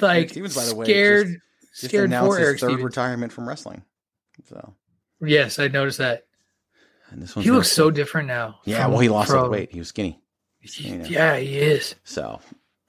like 0.00 0.16
Erick 0.16 0.30
Stevens, 0.30 0.56
by 0.56 0.64
the 0.64 0.74
way, 0.74 0.84
scared, 0.86 1.26
just, 1.26 1.80
just 1.80 1.84
scared 1.90 2.10
for 2.10 2.38
his 2.38 2.46
Erick 2.46 2.60
third 2.60 2.68
Stevens. 2.68 2.84
retirement 2.84 3.32
from 3.32 3.48
wrestling. 3.48 3.82
So 4.48 4.74
yes, 5.20 5.58
I 5.58 5.68
noticed 5.68 5.98
that. 5.98 6.24
And 7.10 7.20
this 7.20 7.34
one 7.34 7.44
he 7.44 7.50
looks 7.50 7.70
so 7.70 7.90
different 7.90 8.28
now. 8.28 8.60
Yeah, 8.64 8.84
from, 8.84 8.92
well, 8.92 9.00
he 9.00 9.08
lost 9.08 9.32
all 9.32 9.44
the 9.44 9.50
weight. 9.50 9.72
He 9.72 9.78
was 9.78 9.88
skinny. 9.88 10.20
skinny 10.64 11.08
yeah, 11.08 11.36
he 11.36 11.58
is. 11.58 11.96
So 12.04 12.40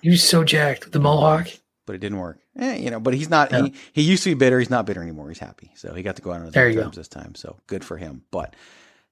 he 0.02 0.10
was 0.10 0.24
so 0.24 0.44
jacked 0.44 0.86
with 0.86 0.94
the 0.94 1.00
mohawk. 1.00 1.48
But 1.86 1.96
it 1.96 2.00
didn't 2.00 2.20
work. 2.20 2.40
Eh, 2.58 2.78
you 2.78 2.92
know, 2.92 3.00
but 3.00 3.14
he's 3.14 3.30
not. 3.30 3.52
No. 3.52 3.64
He, 3.64 3.74
he 3.94 4.02
used 4.02 4.24
to 4.24 4.32
be 4.32 4.34
bitter. 4.34 4.60
He's 4.60 4.70
not 4.70 4.86
bitter 4.86 5.02
anymore. 5.02 5.30
He's 5.30 5.40
happy. 5.40 5.72
So 5.76 5.94
he 5.94 6.04
got 6.04 6.18
to 6.18 6.22
go 6.22 6.32
out 6.32 6.40
on 6.40 6.46
his 6.46 6.54
there 6.54 6.74
terms 6.74 6.96
this 6.98 7.08
time. 7.08 7.36
So 7.36 7.58
good 7.68 7.86
for 7.86 7.98
him. 7.98 8.24
But 8.32 8.56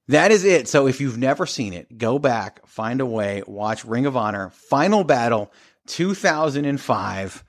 that 0.08 0.30
is 0.30 0.44
it. 0.44 0.68
So 0.68 0.86
if 0.86 1.00
you've 1.00 1.18
never 1.18 1.46
seen 1.46 1.72
it, 1.72 1.96
go 1.96 2.18
back, 2.18 2.66
find 2.66 3.00
a 3.00 3.06
way, 3.06 3.42
watch 3.46 3.84
Ring 3.84 4.06
of 4.06 4.16
Honor 4.16 4.50
Final 4.50 5.04
Battle 5.04 5.52
2005 5.86 7.44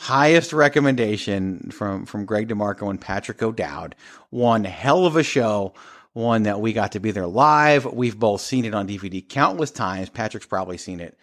highest 0.00 0.52
recommendation 0.52 1.70
from 1.72 2.06
from 2.06 2.24
Greg 2.24 2.48
DeMarco 2.48 2.88
and 2.88 3.00
Patrick 3.00 3.42
O'Dowd. 3.42 3.96
One 4.30 4.64
hell 4.64 5.04
of 5.04 5.16
a 5.16 5.24
show 5.24 5.74
one 6.12 6.44
that 6.44 6.60
we 6.60 6.72
got 6.72 6.92
to 6.92 7.00
be 7.00 7.10
there 7.10 7.26
live. 7.26 7.84
We've 7.84 8.18
both 8.18 8.40
seen 8.40 8.64
it 8.64 8.74
on 8.74 8.88
DVD 8.88 9.26
countless 9.26 9.70
times. 9.70 10.08
Patrick's 10.08 10.46
probably 10.46 10.78
seen 10.78 11.00
it 11.00 11.16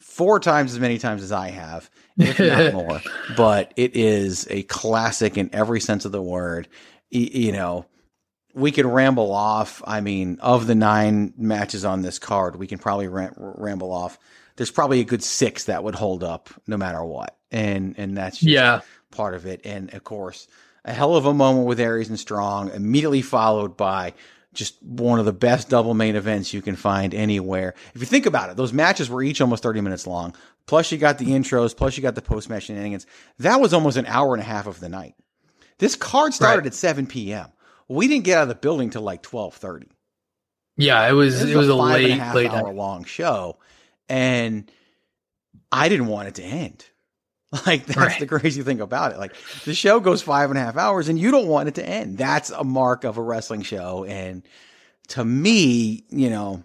four 0.00 0.40
times 0.40 0.72
as 0.72 0.80
many 0.80 0.98
times 0.98 1.22
as 1.22 1.32
I 1.32 1.48
have, 1.48 1.90
if 2.18 2.38
not 2.38 2.72
more. 2.86 3.00
But 3.36 3.72
it 3.76 3.96
is 3.96 4.46
a 4.50 4.62
classic 4.64 5.36
in 5.36 5.50
every 5.52 5.80
sense 5.80 6.04
of 6.04 6.12
the 6.12 6.22
word. 6.22 6.68
you 7.10 7.52
know, 7.52 7.86
we 8.54 8.72
could 8.72 8.86
ramble 8.86 9.32
off. 9.32 9.82
I 9.86 10.00
mean, 10.00 10.38
of 10.40 10.66
the 10.66 10.74
nine 10.74 11.34
matches 11.36 11.84
on 11.84 12.02
this 12.02 12.18
card, 12.18 12.56
we 12.56 12.66
can 12.66 12.78
probably 12.78 13.08
ramble 13.08 13.92
off. 13.92 14.18
There's 14.56 14.70
probably 14.70 15.00
a 15.00 15.04
good 15.04 15.22
six 15.22 15.64
that 15.64 15.84
would 15.84 15.94
hold 15.94 16.24
up 16.24 16.48
no 16.66 16.78
matter 16.78 17.04
what, 17.04 17.36
and 17.50 17.94
and 17.98 18.16
that's 18.16 18.42
yeah 18.42 18.80
part 19.10 19.34
of 19.34 19.44
it. 19.44 19.60
And 19.64 19.92
of 19.92 20.04
course, 20.04 20.48
a 20.86 20.92
hell 20.92 21.16
of 21.16 21.26
a 21.26 21.34
moment 21.34 21.66
with 21.66 21.78
Aries 21.78 22.08
and 22.08 22.18
Strong, 22.18 22.70
immediately 22.70 23.20
followed 23.20 23.76
by 23.76 24.14
just 24.56 24.82
one 24.82 25.18
of 25.18 25.24
the 25.24 25.32
best 25.32 25.68
double 25.68 25.94
main 25.94 26.16
events 26.16 26.52
you 26.52 26.62
can 26.62 26.74
find 26.76 27.14
anywhere. 27.14 27.74
If 27.94 28.00
you 28.00 28.06
think 28.06 28.26
about 28.26 28.50
it, 28.50 28.56
those 28.56 28.72
matches 28.72 29.08
were 29.08 29.22
each 29.22 29.40
almost 29.40 29.62
30 29.62 29.80
minutes 29.80 30.06
long. 30.06 30.34
Plus 30.66 30.90
you 30.90 30.98
got 30.98 31.18
the 31.18 31.26
intros, 31.26 31.76
plus 31.76 31.96
you 31.96 32.02
got 32.02 32.16
the 32.16 32.22
post 32.22 32.50
match 32.50 32.64
shenanigans. 32.64 33.06
That 33.38 33.60
was 33.60 33.72
almost 33.72 33.96
an 33.96 34.06
hour 34.06 34.34
and 34.34 34.42
a 34.42 34.46
half 34.46 34.66
of 34.66 34.80
the 34.80 34.88
night. 34.88 35.14
This 35.78 35.94
card 35.94 36.34
started 36.34 36.60
right. 36.60 36.66
at 36.66 36.74
7 36.74 37.06
p.m. 37.06 37.48
We 37.88 38.08
didn't 38.08 38.24
get 38.24 38.38
out 38.38 38.42
of 38.42 38.48
the 38.48 38.54
building 38.56 38.90
till 38.90 39.02
like 39.02 39.22
12:30. 39.22 39.88
Yeah, 40.76 41.08
it 41.08 41.12
was 41.12 41.40
it 41.40 41.44
was, 41.44 41.52
it 41.54 41.56
was 41.56 41.68
a, 41.68 41.72
a 41.72 41.74
late 41.74 42.34
late 42.34 42.50
hour 42.50 42.64
night. 42.64 42.74
long 42.74 43.04
show 43.04 43.58
and 44.08 44.70
I 45.70 45.88
didn't 45.88 46.06
want 46.06 46.28
it 46.28 46.34
to 46.36 46.42
end. 46.42 46.86
Like 47.66 47.86
that's 47.86 47.96
right. 47.96 48.20
the 48.20 48.26
crazy 48.26 48.62
thing 48.62 48.80
about 48.80 49.12
it. 49.12 49.18
Like 49.18 49.34
the 49.64 49.74
show 49.74 50.00
goes 50.00 50.22
five 50.22 50.50
and 50.50 50.58
a 50.58 50.62
half 50.62 50.76
hours 50.76 51.08
and 51.08 51.18
you 51.18 51.30
don't 51.30 51.48
want 51.48 51.68
it 51.68 51.74
to 51.76 51.86
end. 51.86 52.18
That's 52.18 52.50
a 52.50 52.64
mark 52.64 53.04
of 53.04 53.18
a 53.18 53.22
wrestling 53.22 53.62
show. 53.62 54.04
And 54.04 54.42
to 55.08 55.24
me, 55.24 56.04
you 56.10 56.30
know, 56.30 56.62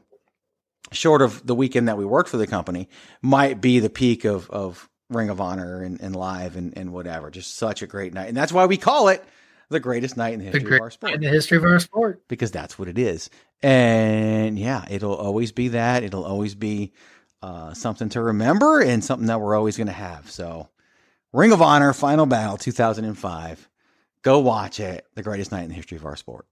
short 0.92 1.22
of 1.22 1.46
the 1.46 1.56
weekend 1.56 1.88
that 1.88 1.98
we 1.98 2.06
worked 2.06 2.30
for 2.30 2.38
the 2.38 2.48
company, 2.48 2.90
might 3.22 3.62
be 3.62 3.80
the 3.80 3.90
peak 3.90 4.26
of 4.26 4.50
of 4.50 4.90
Ring 5.10 5.30
of 5.30 5.42
Honor 5.42 5.82
and, 5.82 6.00
and 6.02 6.16
live 6.16 6.56
and, 6.56 6.78
and 6.78 6.94
whatever. 6.94 7.30
Just 7.30 7.56
such 7.56 7.82
a 7.82 7.88
great 7.88 8.14
night. 8.14 8.28
And 8.28 8.38
that's 8.38 8.54
why 8.54 8.66
we 8.66 8.78
call 8.78 9.10
it 9.10 9.24
the 9.70 9.80
greatest 9.80 10.18
night 10.18 10.34
in 10.34 10.40
the 10.40 10.46
history 10.46 10.70
the 10.70 10.76
of 10.76 10.82
our 10.82 10.92
sport. 10.92 11.14
In 11.14 11.22
the 11.22 11.30
history 11.30 11.58
of 11.58 11.64
our 11.64 11.80
sport. 11.80 12.28
Because 12.28 12.52
that's 12.52 12.80
what 12.80 12.88
it 12.88 12.98
is. 12.98 13.30
And 13.62 14.58
yeah, 14.58 14.86
it'll 14.90 15.16
always 15.16 15.52
be 15.52 15.70
that. 15.70 16.04
It'll 16.04 16.26
always 16.26 16.56
be 16.56 16.94
uh, 17.42 17.74
something 17.74 18.10
to 18.10 18.22
remember 18.22 18.82
and 18.82 19.04
something 19.04 19.28
that 19.28 19.42
we're 19.42 19.56
always 19.56 19.78
going 19.78 19.88
to 19.88 19.94
have. 19.94 20.30
So, 20.30 20.70
Ring 21.34 21.54
of 21.54 21.62
Honor 21.62 21.94
Final 21.94 22.26
Battle 22.26 22.58
2005. 22.58 23.70
Go 24.22 24.40
watch 24.40 24.82
it. 24.82 25.06
The 25.16 25.24
greatest 25.24 25.50
night 25.54 25.64
in 25.64 25.70
the 25.70 25.76
history 25.76 25.96
of 25.98 26.06
our 26.06 26.18
sport. 26.18 26.46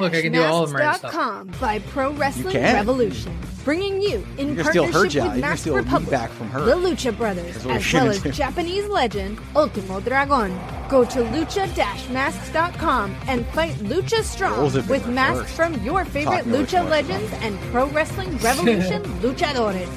I 0.00 0.08
can 0.22 0.32
do 0.32 0.42
all 0.42 0.64
of 0.64 0.70
them 0.70 1.50
by 1.60 1.78
Pro 1.90 2.12
Wrestling 2.12 2.56
Revolution, 2.56 3.38
bringing 3.64 4.00
you 4.02 4.26
in 4.38 4.56
partnership 4.56 5.24
with 5.24 5.36
Mask 5.36 5.66
Republic, 5.66 6.10
back 6.10 6.30
from 6.30 6.48
her. 6.50 6.64
the 6.64 6.74
Lucha 6.74 7.16
Brothers, 7.16 7.56
as 7.56 7.92
well 7.92 8.08
as 8.08 8.22
do. 8.22 8.30
Japanese 8.30 8.86
legend 8.86 9.38
Ultimo 9.56 10.00
Dragon. 10.00 10.58
Go 10.88 11.04
to 11.04 11.24
lucha-masks.com 11.24 13.16
and 13.26 13.46
fight 13.48 13.74
Lucha 13.76 14.22
Strong 14.22 14.72
with 14.88 15.06
masks 15.08 15.52
from 15.52 15.74
your 15.82 16.04
favorite 16.04 16.44
Lucha 16.44 16.88
legends 16.88 17.32
and 17.40 17.58
Pro 17.72 17.86
Wrestling 17.88 18.36
Revolution 18.38 19.02
luchadores. 19.22 19.88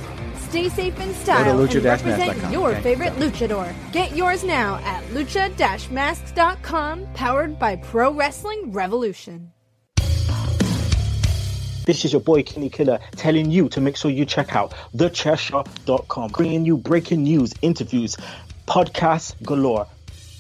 Stay 0.49 0.69
safe 0.69 0.98
in 1.02 1.14
style 1.14 1.60
and 1.60 1.76
represent 1.84 2.52
your 2.52 2.72
okay, 2.72 2.81
favorite 2.81 3.14
luchador. 3.15 3.73
Get 3.91 4.15
yours 4.15 4.45
now 4.45 4.77
at 4.77 5.03
lucha-masks.com, 5.10 7.07
powered 7.14 7.60
by 7.60 7.76
Pro 7.76 8.14
Wrestling 8.14 8.72
Revolution. 8.72 9.52
This 11.88 12.03
is 12.03 12.11
your 12.11 12.19
boy 12.19 12.43
Kenny 12.43 12.68
Killer 12.69 12.99
telling 13.15 13.49
you 13.49 13.69
to 13.69 13.80
make 13.80 13.95
sure 13.95 14.11
you 14.11 14.26
check 14.26 14.53
out 14.53 14.73
thechairshot.com, 14.93 16.31
bringing 16.31 16.65
you 16.65 16.76
breaking 16.76 17.23
news, 17.23 17.53
interviews, 17.61 18.18
podcasts 18.68 19.41
galore, 19.41 19.88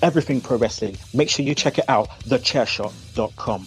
everything 0.01 0.41
pro 0.41 0.57
wrestling. 0.57 0.97
Make 1.13 1.29
sure 1.29 1.45
you 1.45 1.55
check 1.55 1.77
it 1.77 1.85
out, 1.87 2.09
thechairshot.com. 2.27 3.65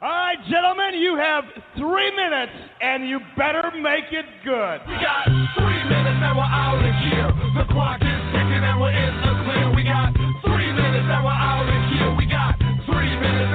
All 0.00 0.08
right, 0.08 0.38
gentlemen, 0.48 0.94
you 0.94 1.16
have 1.16 1.42
three 1.74 2.14
minutes, 2.14 2.52
and 2.80 3.08
you 3.08 3.18
better 3.36 3.72
make 3.74 4.12
it 4.12 4.26
good. 4.44 4.82
We 4.86 4.94
got 5.02 5.26
three 5.58 5.82
minutes 5.90 6.22
and 6.22 6.36
we're 6.38 6.46
out 6.46 6.78
of 6.78 6.94
here. 7.10 7.26
The 7.58 7.66
clock 7.72 8.00
is 8.02 8.22
ticking 8.30 8.62
and 8.62 8.80
we're 8.80 8.94
in 8.94 9.14
the 9.18 9.34
clear. 9.42 9.74
We 9.74 9.82
got 9.82 10.14
three 10.46 10.70
minutes 10.70 11.10
and 11.10 11.24
we're 11.24 11.32
out 11.34 11.66
of 11.66 11.90
here. 11.90 12.14
We 12.16 12.26
got 12.26 12.63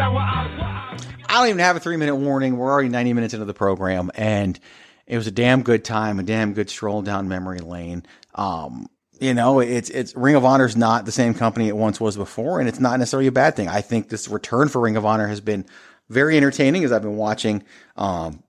I 0.01 1.37
don't 1.37 1.47
even 1.47 1.59
have 1.59 1.75
a 1.75 1.79
three 1.79 1.97
minute 1.97 2.15
warning. 2.15 2.57
We're 2.57 2.71
already 2.71 2.89
90 2.89 3.13
minutes 3.13 3.33
into 3.33 3.45
the 3.45 3.53
program, 3.53 4.11
and 4.15 4.59
it 5.05 5.17
was 5.17 5.27
a 5.27 5.31
damn 5.31 5.63
good 5.63 5.83
time, 5.83 6.19
a 6.19 6.23
damn 6.23 6.53
good 6.53 6.69
stroll 6.69 7.01
down 7.01 7.27
memory 7.27 7.59
lane. 7.59 8.03
Um, 8.35 8.89
you 9.19 9.33
know, 9.33 9.59
it's 9.59 9.89
it's 9.89 10.15
Ring 10.15 10.35
of 10.35 10.45
Honor 10.45 10.65
is 10.65 10.77
not 10.77 11.05
the 11.05 11.11
same 11.11 11.33
company 11.33 11.67
it 11.67 11.75
once 11.75 11.99
was 11.99 12.15
before, 12.15 12.59
and 12.59 12.69
it's 12.69 12.79
not 12.79 12.99
necessarily 12.99 13.27
a 13.27 13.31
bad 13.31 13.55
thing. 13.55 13.67
I 13.67 13.81
think 13.81 14.09
this 14.09 14.27
return 14.27 14.69
for 14.69 14.79
Ring 14.81 14.95
of 14.95 15.05
Honor 15.05 15.27
has 15.27 15.41
been 15.41 15.65
very 16.09 16.37
entertaining 16.37 16.83
as 16.83 16.91
I've 16.91 17.01
been 17.01 17.17
watching. 17.17 17.63
Um, 17.97 18.41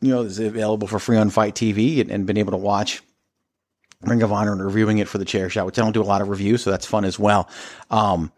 you 0.00 0.10
know, 0.10 0.22
it's 0.22 0.38
available 0.38 0.88
for 0.88 0.98
free 0.98 1.16
on 1.16 1.30
FITE 1.30 1.54
TV 1.54 2.00
and, 2.00 2.10
and, 2.10 2.26
been 2.26 2.36
able 2.36 2.52
to 2.52 2.58
watch 2.58 3.02
Ring 4.02 4.22
of 4.22 4.32
Honor 4.32 4.52
and 4.52 4.64
reviewing 4.64 4.98
it 4.98 5.08
for 5.08 5.18
the 5.18 5.24
chair 5.24 5.50
shot, 5.50 5.66
which 5.66 5.78
I 5.78 5.82
don't 5.82 5.92
do 5.92 6.02
a 6.02 6.04
lot 6.04 6.20
of 6.20 6.28
reviews, 6.28 6.62
so 6.62 6.70
that's 6.70 6.86
fun 6.86 7.04
as 7.04 7.18
well. 7.18 7.48
Um, 7.90 8.30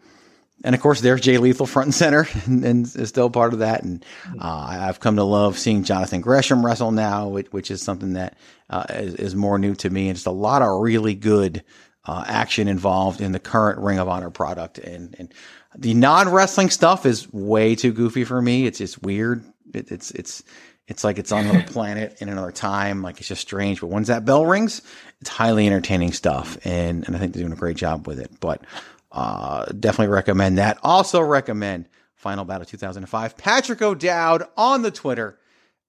and 0.63 0.75
of 0.75 0.81
course, 0.81 1.01
there's 1.01 1.21
Jay 1.21 1.37
Lethal 1.37 1.65
front 1.65 1.87
and 1.87 1.95
center, 1.95 2.27
and, 2.45 2.63
and 2.63 2.95
is 2.95 3.09
still 3.09 3.29
part 3.29 3.53
of 3.53 3.59
that. 3.59 3.83
And 3.83 4.05
uh, 4.39 4.67
I've 4.81 4.99
come 4.99 5.15
to 5.15 5.23
love 5.23 5.57
seeing 5.57 5.83
Jonathan 5.83 6.21
Gresham 6.21 6.65
wrestle 6.65 6.91
now, 6.91 7.27
which, 7.29 7.47
which 7.51 7.71
is 7.71 7.81
something 7.81 8.13
that 8.13 8.37
uh, 8.69 8.85
is, 8.89 9.15
is, 9.15 9.35
more 9.35 9.57
new 9.57 9.75
to 9.75 9.89
me. 9.89 10.07
And 10.07 10.15
just 10.15 10.27
a 10.27 10.31
lot 10.31 10.61
of 10.61 10.81
really 10.81 11.15
good 11.15 11.63
uh, 12.05 12.23
action 12.27 12.67
involved 12.67 13.21
in 13.21 13.31
the 13.31 13.39
current 13.39 13.79
Ring 13.79 13.99
of 13.99 14.07
Honor 14.07 14.29
product. 14.29 14.77
And, 14.77 15.15
and 15.17 15.33
the 15.75 15.93
non 15.93 16.29
wrestling 16.29 16.69
stuff 16.69 17.05
is 17.05 17.31
way 17.31 17.75
too 17.75 17.91
goofy 17.91 18.23
for 18.23 18.41
me. 18.41 18.65
It's 18.65 18.77
just 18.77 19.01
weird. 19.01 19.43
It, 19.73 19.91
it's 19.91 20.11
it's 20.11 20.43
it's 20.87 21.03
like 21.03 21.17
it's 21.17 21.31
on 21.31 21.45
another 21.45 21.63
planet 21.71 22.17
in 22.21 22.29
another 22.29 22.51
time. 22.51 23.01
Like 23.01 23.19
it's 23.19 23.27
just 23.27 23.41
strange. 23.41 23.81
But 23.81 23.87
once 23.87 24.07
that 24.07 24.25
bell 24.25 24.45
rings, 24.45 24.81
it's 25.21 25.29
highly 25.29 25.65
entertaining 25.65 26.11
stuff, 26.11 26.57
and 26.65 27.05
and 27.07 27.15
I 27.15 27.19
think 27.19 27.33
they're 27.33 27.43
doing 27.43 27.53
a 27.53 27.57
great 27.57 27.77
job 27.77 28.07
with 28.07 28.19
it. 28.19 28.31
But 28.39 28.63
uh, 29.11 29.65
definitely 29.65 30.13
recommend 30.13 30.57
that. 30.57 30.77
Also 30.83 31.21
recommend 31.21 31.89
Final 32.15 32.45
Battle 32.45 32.65
2005. 32.65 33.37
Patrick 33.37 33.81
O'Dowd 33.81 34.43
on 34.55 34.81
the 34.81 34.91
Twitter 34.91 35.39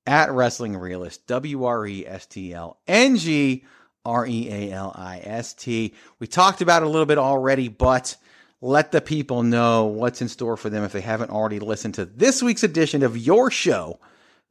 at 0.06 0.32
Wrestling 0.32 0.76
Realist. 0.76 1.26
W 1.26 1.64
R 1.64 1.86
E 1.86 2.06
S 2.06 2.26
T 2.26 2.52
L 2.52 2.80
N 2.86 3.16
G 3.16 3.64
R 4.04 4.26
E 4.26 4.48
A 4.50 4.72
L 4.72 4.92
I 4.94 5.20
S 5.22 5.54
T. 5.54 5.94
We 6.18 6.26
talked 6.26 6.60
about 6.60 6.82
it 6.82 6.86
a 6.86 6.88
little 6.88 7.06
bit 7.06 7.18
already, 7.18 7.68
but 7.68 8.16
let 8.60 8.92
the 8.92 9.00
people 9.00 9.42
know 9.42 9.86
what's 9.86 10.22
in 10.22 10.28
store 10.28 10.56
for 10.56 10.70
them 10.70 10.84
if 10.84 10.92
they 10.92 11.00
haven't 11.00 11.30
already 11.30 11.58
listened 11.58 11.94
to 11.94 12.04
this 12.04 12.42
week's 12.42 12.62
edition 12.62 13.02
of 13.02 13.16
your 13.16 13.50
show, 13.50 14.00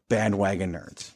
Bandwagon 0.10 0.73
Nerds. 0.73 1.11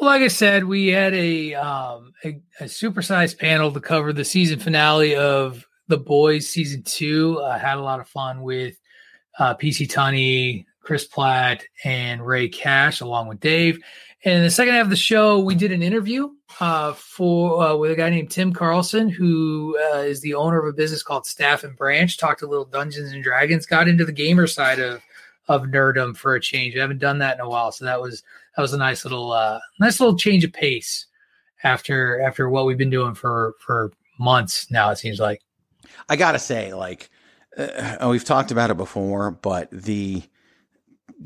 Like 0.00 0.22
I 0.22 0.28
said, 0.28 0.64
we 0.64 0.88
had 0.88 1.14
a 1.14 1.54
um, 1.54 2.12
a, 2.24 2.40
a 2.60 2.64
supersized 2.64 3.38
panel 3.38 3.72
to 3.72 3.80
cover 3.80 4.12
the 4.12 4.24
season 4.26 4.58
finale 4.58 5.16
of 5.16 5.66
The 5.88 5.96
Boys 5.96 6.48
season 6.48 6.82
two. 6.82 7.40
I 7.42 7.58
had 7.58 7.78
a 7.78 7.82
lot 7.82 8.00
of 8.00 8.08
fun 8.08 8.42
with 8.42 8.78
uh, 9.38 9.54
PC 9.54 9.88
Tunney, 9.88 10.64
Chris 10.82 11.04
Platt, 11.04 11.62
and 11.84 12.26
Ray 12.26 12.48
Cash, 12.48 13.00
along 13.00 13.28
with 13.28 13.40
Dave. 13.40 13.78
And 14.24 14.44
the 14.44 14.50
second 14.50 14.74
half 14.74 14.84
of 14.84 14.90
the 14.90 14.96
show, 14.96 15.38
we 15.38 15.54
did 15.54 15.70
an 15.70 15.82
interview 15.82 16.30
uh, 16.58 16.94
for 16.94 17.62
uh, 17.62 17.76
with 17.76 17.92
a 17.92 17.94
guy 17.94 18.10
named 18.10 18.30
Tim 18.30 18.52
Carlson, 18.52 19.08
who 19.08 19.78
uh, 19.92 19.98
is 19.98 20.20
the 20.20 20.34
owner 20.34 20.58
of 20.58 20.66
a 20.66 20.76
business 20.76 21.02
called 21.02 21.26
Staff 21.26 21.64
and 21.64 21.76
Branch. 21.76 22.16
Talked 22.16 22.42
a 22.42 22.46
little 22.46 22.64
Dungeons 22.64 23.12
and 23.12 23.22
Dragons, 23.22 23.66
got 23.66 23.88
into 23.88 24.04
the 24.04 24.12
gamer 24.12 24.46
side 24.46 24.80
of 24.80 25.02
of 25.48 25.62
nerdum 25.62 26.16
for 26.16 26.34
a 26.34 26.40
change. 26.40 26.76
I 26.76 26.80
haven't 26.80 26.98
done 26.98 27.18
that 27.18 27.38
in 27.38 27.44
a 27.44 27.48
while, 27.48 27.70
so 27.70 27.84
that 27.84 28.00
was 28.00 28.24
that 28.56 28.62
was 28.62 28.72
a 28.72 28.78
nice 28.78 29.04
little 29.04 29.32
uh, 29.32 29.60
nice 29.78 30.00
little 30.00 30.16
change 30.16 30.44
of 30.44 30.52
pace 30.52 31.06
after 31.62 32.20
after 32.20 32.48
what 32.48 32.66
we've 32.66 32.78
been 32.78 32.90
doing 32.90 33.14
for 33.14 33.54
for 33.60 33.92
months 34.18 34.70
now. 34.70 34.90
It 34.90 34.96
seems 34.96 35.20
like. 35.20 35.42
I 36.08 36.16
gotta 36.16 36.38
say, 36.38 36.74
like 36.74 37.10
uh, 37.56 38.08
we've 38.10 38.24
talked 38.24 38.50
about 38.50 38.70
it 38.70 38.76
before, 38.76 39.30
but 39.30 39.70
the 39.70 40.22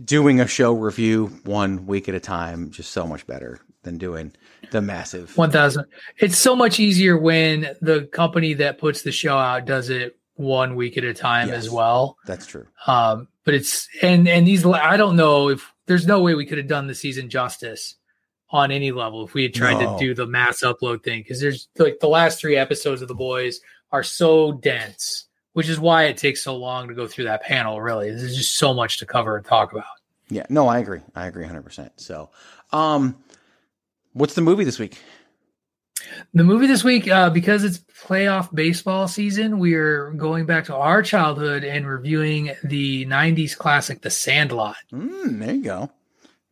doing 0.05 0.41
a 0.41 0.47
show 0.47 0.73
review 0.73 1.27
one 1.45 1.87
week 1.87 2.09
at 2.09 2.15
a 2.15 2.21
time 2.21 2.71
just 2.71 2.93
so 2.93 3.07
much 3.07 3.27
better 3.27 3.59
than 3.83 3.99
doing 3.99 4.33
the 4.71 4.81
massive 4.81 5.37
1000 5.37 5.85
it's 6.19 6.39
so 6.39 6.55
much 6.55 6.79
easier 6.79 7.19
when 7.19 7.75
the 7.81 8.03
company 8.13 8.55
that 8.55 8.79
puts 8.79 9.03
the 9.03 9.11
show 9.11 9.37
out 9.37 9.65
does 9.65 9.91
it 9.91 10.17
one 10.35 10.77
week 10.77 10.97
at 10.97 11.03
a 11.03 11.13
time 11.13 11.49
yes, 11.49 11.57
as 11.57 11.71
well. 11.71 12.17
That's 12.25 12.47
true. 12.47 12.67
Um 12.87 13.29
but 13.45 13.55
it's 13.55 13.89
and 14.03 14.29
and 14.29 14.47
these 14.47 14.65
i 14.65 14.97
don't 14.97 15.17
know 15.17 15.49
if 15.49 15.73
there's 15.87 16.07
no 16.07 16.21
way 16.21 16.35
we 16.35 16.47
could 16.47 16.59
have 16.59 16.69
done 16.69 16.87
the 16.87 16.95
season 16.95 17.29
justice 17.29 17.97
on 18.51 18.71
any 18.71 18.93
level 18.93 19.25
if 19.25 19.35
we 19.35 19.43
had 19.45 19.55
tried 19.55 19.81
no. 19.81 19.93
to 19.93 19.99
do 19.99 20.15
the 20.15 20.27
mass 20.27 20.63
upload 20.63 21.03
thing 21.03 21.21
because 21.21 21.41
there's 21.41 21.69
like 21.79 21.99
the 22.01 22.09
last 22.09 22.41
three 22.41 22.57
episodes 22.57 23.03
of 23.03 23.09
the 23.09 23.15
boys 23.15 23.61
are 23.93 24.03
so 24.03 24.53
dense 24.53 25.27
which 25.53 25.69
is 25.69 25.81
why 25.81 26.05
it 26.05 26.17
takes 26.17 26.43
so 26.43 26.57
long 26.57 26.89
to 26.89 26.95
go 26.95 27.07
through 27.07 27.25
that 27.25 27.43
panel. 27.43 27.81
Really, 27.81 28.11
there's 28.11 28.37
just 28.37 28.57
so 28.57 28.73
much 28.73 28.99
to 28.99 29.07
cover 29.07 29.37
and 29.37 29.45
talk 29.45 29.73
about. 29.73 29.85
Yeah, 30.29 30.47
no, 30.49 30.69
I 30.69 30.79
agree. 30.79 31.01
I 31.15 31.27
agree 31.27 31.43
100. 31.43 31.63
percent 31.63 31.93
So, 31.97 32.31
um, 32.73 33.17
what's 34.13 34.35
the 34.35 34.43
movie 34.43 34.65
this 34.65 34.79
week? 34.79 34.99
The 36.33 36.45
movie 36.45 36.67
this 36.67 36.83
week, 36.83 37.09
uh, 37.09 37.31
because 37.31 37.63
it's 37.63 37.79
playoff 37.79 38.53
baseball 38.55 39.07
season, 39.07 39.59
we 39.59 39.75
are 39.75 40.11
going 40.13 40.47
back 40.47 40.65
to 40.65 40.75
our 40.75 41.03
childhood 41.03 41.63
and 41.63 41.87
reviewing 41.87 42.53
the 42.65 43.07
'90s 43.07 43.57
classic, 43.57 44.01
The 44.03 44.11
Sandlot. 44.11 44.77
Mm, 44.93 45.41
there 45.41 45.55
you 45.55 45.63
go. 45.63 45.91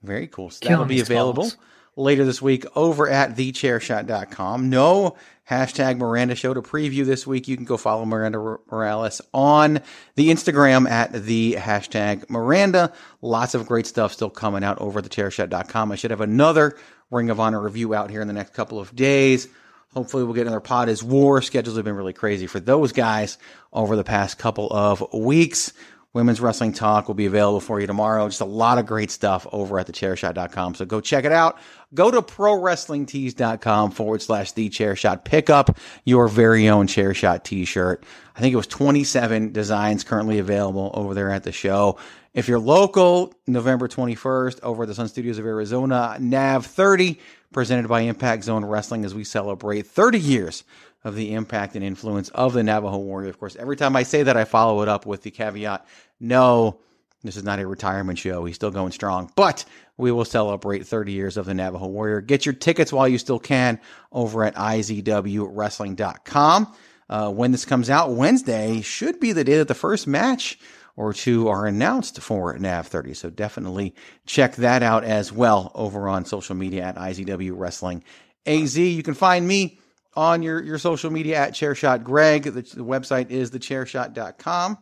Very 0.03 0.27
cool. 0.27 0.51
So 0.51 0.69
that'll 0.69 0.85
be 0.85 1.01
available 1.01 1.45
calls. 1.45 1.57
later 1.97 2.25
this 2.25 2.43
week 2.43 2.67
over 2.77 3.09
at 3.09 3.37
thechairshot.com. 3.37 4.69
No 4.69 5.17
hashtag 5.49 5.97
Miranda 5.97 6.35
Show 6.35 6.55
to 6.55 6.63
preview 6.63 7.05
this 7.05 7.27
week. 7.27 7.49
You 7.49 7.57
can 7.57 7.65
go 7.65 7.77
follow 7.77 8.05
Miranda 8.05 8.39
Morales 8.71 9.21
on 9.33 9.81
the 10.15 10.29
Instagram 10.29 10.89
at 10.89 11.13
the 11.13 11.55
hashtag 11.55 12.29
Miranda. 12.29 12.93
Lots 13.23 13.55
of 13.55 13.67
great 13.67 13.87
stuff 13.87 14.13
still 14.13 14.31
coming 14.31 14.63
out 14.63 14.79
over 14.79 14.99
at 14.99 15.07
thechairshot.com. 15.07 15.93
I 15.93 15.97
should 15.97 16.11
have 16.11 16.21
another 16.21 16.77
Ring 17.11 17.31
of 17.31 17.41
Honor 17.41 17.61
review 17.61 17.95
out 17.95 18.11
here 18.11 18.21
in 18.21 18.29
the 18.29 18.35
next 18.35 18.53
couple 18.53 18.79
of 18.79 18.95
days. 18.95 19.49
Hopefully 19.95 20.23
we'll 20.23 20.35
get 20.35 20.43
another 20.43 20.61
pod 20.61 20.91
as 20.91 21.03
war 21.03 21.41
schedules 21.41 21.77
have 21.77 21.85
been 21.85 21.97
really 21.97 22.13
crazy 22.13 22.47
for 22.47 22.61
those 22.61 22.93
guys 22.93 23.39
over 23.73 23.97
the 23.97 24.05
past 24.05 24.39
couple 24.39 24.69
of 24.71 25.03
weeks. 25.15 25.73
Women's 26.15 26.41
Wrestling 26.41 26.73
Talk 26.73 27.07
will 27.07 27.15
be 27.15 27.27
available 27.27 27.61
for 27.61 27.81
you 27.81 27.87
tomorrow. 27.87 28.27
Just 28.29 28.41
a 28.41 28.47
lot 28.47 28.79
of 28.79 28.87
great 28.87 29.11
stuff 29.11 29.47
over 29.53 29.79
at 29.79 29.87
thechairshot.com. 29.87 30.75
So 30.75 30.87
go 30.87 31.03
check 31.03 31.27
it 31.27 31.33
out. 31.33 31.59
Go 31.93 32.11
to 32.11 32.23
prowrestlingtees.com 32.23 33.91
forward 33.91 34.23
slash 34.23 34.53
the 34.53 34.71
chair 34.71 34.97
shot. 34.97 35.27
Pick 35.27 35.51
up 35.51 35.79
your 36.05 36.27
very 36.29 36.69
own 36.69 36.87
chair 36.87 37.13
shot 37.13 37.45
t 37.45 37.67
shirt. 37.67 38.05
I 38.35 38.41
think 38.41 38.55
it 38.55 38.57
was 38.57 38.67
27 38.67 39.53
designs 39.53 40.03
currently 40.03 40.39
available 40.39 40.91
over 40.95 41.13
there 41.13 41.31
at 41.31 41.43
the 41.43 41.53
show. 41.53 41.99
If 42.33 42.49
you're 42.49 42.59
local, 42.59 43.35
November 43.47 43.89
21st 43.89 44.61
over 44.63 44.85
at 44.85 44.89
the 44.89 44.95
Sun 44.95 45.09
Studios 45.09 45.39
of 45.39 45.45
Arizona, 45.45 46.17
NAV 46.21 46.65
30, 46.65 47.19
presented 47.53 47.89
by 47.89 48.03
Impact 48.03 48.45
Zone 48.45 48.65
Wrestling 48.65 49.05
as 49.05 49.15
we 49.15 49.25
celebrate 49.25 49.87
30 49.87 50.21
years 50.21 50.65
of 51.05 51.15
the 51.15 51.35
impact 51.35 51.77
and 51.77 51.85
influence 51.85 52.29
of 52.31 52.53
the 52.53 52.63
Navajo 52.63 52.99
warrior. 52.99 53.31
Of 53.31 53.39
course, 53.39 53.57
every 53.57 53.77
time 53.77 53.97
I 53.97 54.03
say 54.03 54.25
that, 54.25 54.37
I 54.37 54.45
follow 54.45 54.83
it 54.83 54.89
up 54.89 55.07
with 55.07 55.23
the 55.23 55.31
caveat 55.31 55.87
no, 56.21 56.81
this 57.23 57.37
is 57.37 57.45
not 57.45 57.61
a 57.61 57.67
retirement 57.67 58.19
show. 58.19 58.45
He's 58.45 58.57
still 58.57 58.71
going 58.71 58.93
strong, 58.93 59.33
but 59.37 59.65
we 59.97 60.13
will 60.13 60.25
celebrate 60.25 60.87
30 60.87 61.13
years 61.13 61.37
of 61.37 61.47
the 61.47 61.55
Navajo 61.55 61.87
warrior. 61.87 62.21
Get 62.21 62.47
your 62.47 62.55
tickets 62.55 62.93
while 62.93 63.09
you 63.09 63.19
still 63.19 63.39
can 63.39 63.81
over 64.13 64.45
at 64.45 64.55
izwwrestling.com. 64.55 66.75
Uh, 67.11 67.31
when 67.31 67.53
this 67.53 67.65
comes 67.65 67.89
out, 67.89 68.13
Wednesday 68.13 68.83
should 68.83 69.19
be 69.19 69.33
the 69.33 69.45
day 69.45 69.57
that 69.59 69.69
the 69.69 69.75
first 69.75 70.07
match 70.07 70.59
or 70.95 71.13
two 71.13 71.49
are 71.49 71.67
announced 71.67 72.21
for 72.21 72.57
NAV 72.59 72.87
30. 72.89 73.15
So 73.15 73.31
definitely 73.31 73.95
check 74.27 74.57
that 74.57 74.83
out 74.83 75.05
as 75.05 75.33
well 75.33 75.71
over 75.75 76.09
on 76.09 76.25
social 76.25 76.55
media 76.55 76.83
at 76.83 76.97
IZW 76.97 77.53
Wrestling 77.55 78.03
AZ. 78.47 78.77
You 78.77 79.03
can 79.03 79.15
find 79.15 79.47
me 79.47 79.79
on 80.19 80.43
your, 80.43 80.61
your 80.61 80.79
social 80.79 81.13
media 81.13 81.37
at 81.37 81.53
Chairshot 81.53 82.03
Greg. 82.03 82.43
The, 82.43 82.51
the 82.51 82.85
website 82.85 83.31
is 83.31 83.53
thechairshot.com. 83.53 84.79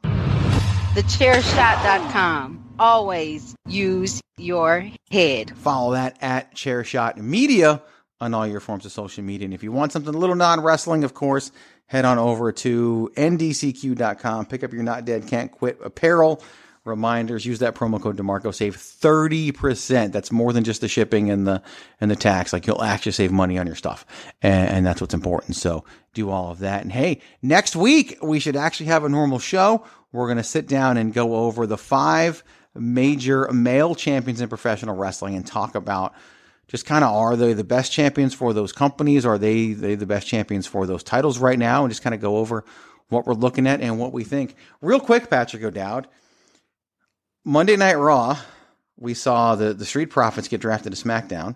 Thechairshot.com. 0.94 2.74
Always 2.78 3.54
use 3.66 4.22
your 4.38 4.90
head. 5.10 5.54
Follow 5.58 5.92
that 5.92 6.16
at 6.22 6.54
Chairshot 6.54 7.18
Media 7.18 7.82
on 8.18 8.32
all 8.32 8.46
your 8.46 8.60
forms 8.60 8.86
of 8.86 8.92
social 8.92 9.22
media. 9.22 9.44
And 9.44 9.52
if 9.52 9.62
you 9.62 9.72
want 9.72 9.92
something 9.92 10.14
a 10.14 10.18
little 10.18 10.36
non 10.36 10.62
wrestling, 10.62 11.04
of 11.04 11.12
course, 11.12 11.52
head 11.84 12.06
on 12.06 12.18
over 12.18 12.50
to 12.52 13.10
ndcq.com. 13.14 14.46
Pick 14.46 14.64
up 14.64 14.72
your 14.72 14.84
Not 14.84 15.04
Dead 15.04 15.26
Can't 15.26 15.52
Quit 15.52 15.78
apparel 15.84 16.42
reminders. 16.86 17.44
Use 17.44 17.58
that 17.58 17.74
promo 17.74 18.00
code 18.00 18.16
Demarco. 18.16 18.54
Save 18.54 18.76
thirty 18.76 19.52
percent. 19.52 20.12
That's 20.12 20.32
more 20.32 20.52
than 20.52 20.64
just 20.64 20.80
the 20.80 20.88
shipping 20.88 21.30
and 21.30 21.46
the 21.46 21.62
and 22.00 22.10
the 22.10 22.16
tax. 22.16 22.52
Like 22.52 22.66
you'll 22.66 22.82
actually 22.82 23.12
save 23.12 23.32
money 23.32 23.58
on 23.58 23.66
your 23.66 23.76
stuff, 23.76 24.06
and, 24.42 24.68
and 24.70 24.86
that's 24.86 25.00
what's 25.00 25.14
important. 25.14 25.56
So 25.56 25.84
do 26.14 26.30
all 26.30 26.50
of 26.50 26.60
that. 26.60 26.82
And 26.82 26.92
hey, 26.92 27.20
next 27.42 27.76
week 27.76 28.18
we 28.22 28.38
should 28.38 28.56
actually 28.56 28.86
have 28.86 29.04
a 29.04 29.08
normal 29.08 29.38
show. 29.38 29.84
We're 30.12 30.28
gonna 30.28 30.44
sit 30.44 30.66
down 30.68 30.96
and 30.96 31.12
go 31.12 31.36
over 31.36 31.66
the 31.66 31.78
five 31.78 32.42
major 32.74 33.50
male 33.52 33.94
champions 33.94 34.40
in 34.40 34.48
professional 34.48 34.96
wrestling 34.96 35.34
and 35.34 35.46
talk 35.46 35.74
about 35.74 36.14
just 36.68 36.84
kind 36.84 37.04
of 37.04 37.14
are 37.14 37.36
they 37.36 37.52
the 37.52 37.64
best 37.64 37.92
champions 37.92 38.34
for 38.34 38.52
those 38.52 38.72
companies? 38.72 39.24
Are 39.24 39.38
they 39.38 39.72
they 39.72 39.94
the 39.94 40.06
best 40.06 40.26
champions 40.26 40.66
for 40.66 40.86
those 40.86 41.02
titles 41.02 41.38
right 41.38 41.58
now? 41.58 41.84
And 41.84 41.90
just 41.90 42.02
kind 42.02 42.14
of 42.14 42.20
go 42.20 42.38
over 42.38 42.64
what 43.08 43.26
we're 43.26 43.34
looking 43.34 43.66
at 43.66 43.80
and 43.80 43.98
what 43.98 44.12
we 44.12 44.24
think. 44.24 44.56
Real 44.80 45.00
quick, 45.00 45.30
Patrick 45.30 45.62
O'Dowd. 45.62 46.08
Monday 47.48 47.76
Night 47.76 47.94
Raw, 47.94 48.36
we 48.96 49.14
saw 49.14 49.54
the, 49.54 49.72
the 49.72 49.84
Street 49.84 50.10
Profits 50.10 50.48
get 50.48 50.60
drafted 50.60 50.92
to 50.92 51.00
SmackDown 51.00 51.54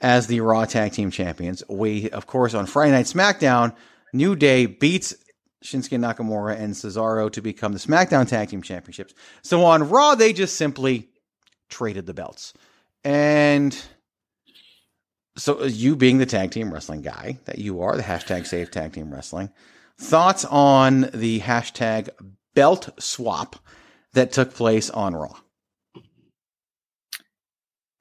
as 0.00 0.26
the 0.26 0.40
Raw 0.40 0.64
Tag 0.64 0.92
Team 0.92 1.10
Champions. 1.10 1.62
We, 1.68 2.08
of 2.08 2.26
course, 2.26 2.54
on 2.54 2.64
Friday 2.64 2.92
Night 2.92 3.04
SmackDown, 3.04 3.76
New 4.14 4.34
Day 4.36 4.64
beats 4.64 5.14
Shinsuke 5.62 5.98
Nakamura 5.98 6.58
and 6.58 6.72
Cesaro 6.72 7.30
to 7.30 7.42
become 7.42 7.74
the 7.74 7.78
SmackDown 7.78 8.26
Tag 8.26 8.48
Team 8.48 8.62
Championships. 8.62 9.12
So 9.42 9.66
on 9.66 9.90
Raw, 9.90 10.14
they 10.14 10.32
just 10.32 10.56
simply 10.56 11.10
traded 11.68 12.06
the 12.06 12.14
belts. 12.14 12.54
And 13.04 13.78
so 15.36 15.60
uh, 15.60 15.64
you 15.64 15.94
being 15.94 16.16
the 16.16 16.26
tag 16.26 16.52
team 16.52 16.72
wrestling 16.72 17.02
guy 17.02 17.38
that 17.44 17.58
you 17.58 17.82
are, 17.82 17.98
the 17.98 18.02
hashtag 18.02 18.46
save 18.46 18.70
tag 18.70 18.94
team 18.94 19.12
wrestling, 19.12 19.50
thoughts 19.98 20.46
on 20.46 21.10
the 21.12 21.40
hashtag 21.40 22.08
belt 22.54 22.88
swap 22.98 23.56
that 24.14 24.32
took 24.32 24.54
place 24.54 24.90
on 24.90 25.14
Raw? 25.14 25.34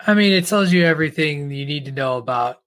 I 0.06 0.14
mean, 0.14 0.32
it 0.32 0.46
tells 0.46 0.72
you 0.72 0.86
everything 0.86 1.52
you 1.52 1.66
need 1.66 1.86
to 1.86 1.92
know 1.92 2.18
about 2.18 2.62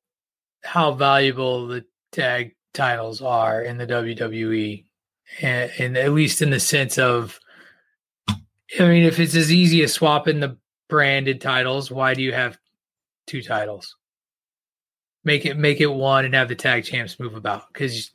how 0.62 0.93
valuable 0.93 1.66
the 1.66 1.85
tag 2.12 2.55
titles 2.73 3.21
are 3.21 3.62
in 3.62 3.77
the 3.77 3.87
WWE, 3.87 4.85
and, 5.41 5.71
and, 5.79 5.97
at 5.97 6.12
least 6.12 6.43
in 6.43 6.51
the 6.51 6.61
sense 6.61 6.99
of, 6.99 7.39
I 8.29 8.35
mean, 8.81 9.05
if 9.05 9.19
it's 9.19 9.35
as 9.35 9.53
easy 9.53 9.83
as 9.83 9.93
swapping 9.93 10.41
the 10.41 10.57
branded 10.89 11.41
titles, 11.41 11.91
why 11.91 12.15
do 12.15 12.23
you 12.23 12.33
have 12.33 12.59
two 13.27 13.43
titles? 13.43 13.97
Make 15.25 15.47
it 15.47 15.57
make 15.57 15.81
it 15.81 15.87
one 15.87 16.27
and 16.27 16.35
have 16.35 16.49
the 16.49 16.55
tag 16.55 16.85
champs 16.85 17.19
move 17.19 17.35
about 17.35 17.73
because 17.73 18.11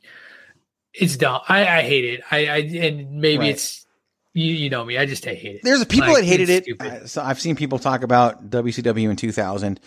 it's 0.94 1.16
dumb. 1.16 1.40
I, 1.48 1.78
I 1.78 1.82
hate 1.82 2.04
it. 2.04 2.20
I, 2.30 2.46
I 2.46 2.56
and 2.58 3.20
maybe 3.20 3.38
right. 3.38 3.50
it's 3.50 3.84
you, 4.32 4.52
you 4.54 4.70
know 4.70 4.84
me. 4.84 4.96
I 4.96 5.06
just 5.06 5.24
hate 5.24 5.44
it. 5.44 5.60
There's 5.62 5.84
people 5.84 6.08
like, 6.08 6.18
that 6.18 6.24
hated 6.24 6.50
it. 6.50 6.80
Uh, 6.80 7.06
so 7.06 7.22
I've 7.22 7.40
seen 7.40 7.56
people 7.56 7.78
talk 7.78 8.02
about 8.02 8.48
WCW 8.50 9.10
in 9.10 9.16
2000. 9.16 9.80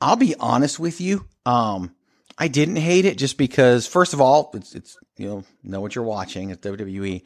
I'll 0.00 0.16
be 0.16 0.34
honest 0.36 0.78
with 0.78 1.00
you. 1.00 1.26
Um, 1.46 1.94
I 2.36 2.48
didn't 2.48 2.76
hate 2.76 3.04
it 3.04 3.16
just 3.16 3.38
because, 3.38 3.86
first 3.86 4.12
of 4.12 4.20
all, 4.20 4.50
it's, 4.54 4.74
it's 4.74 4.96
you 5.16 5.28
know 5.28 5.44
know 5.62 5.80
what 5.80 5.94
you're 5.94 6.04
watching. 6.04 6.50
It's 6.50 6.66
WWE, 6.66 7.22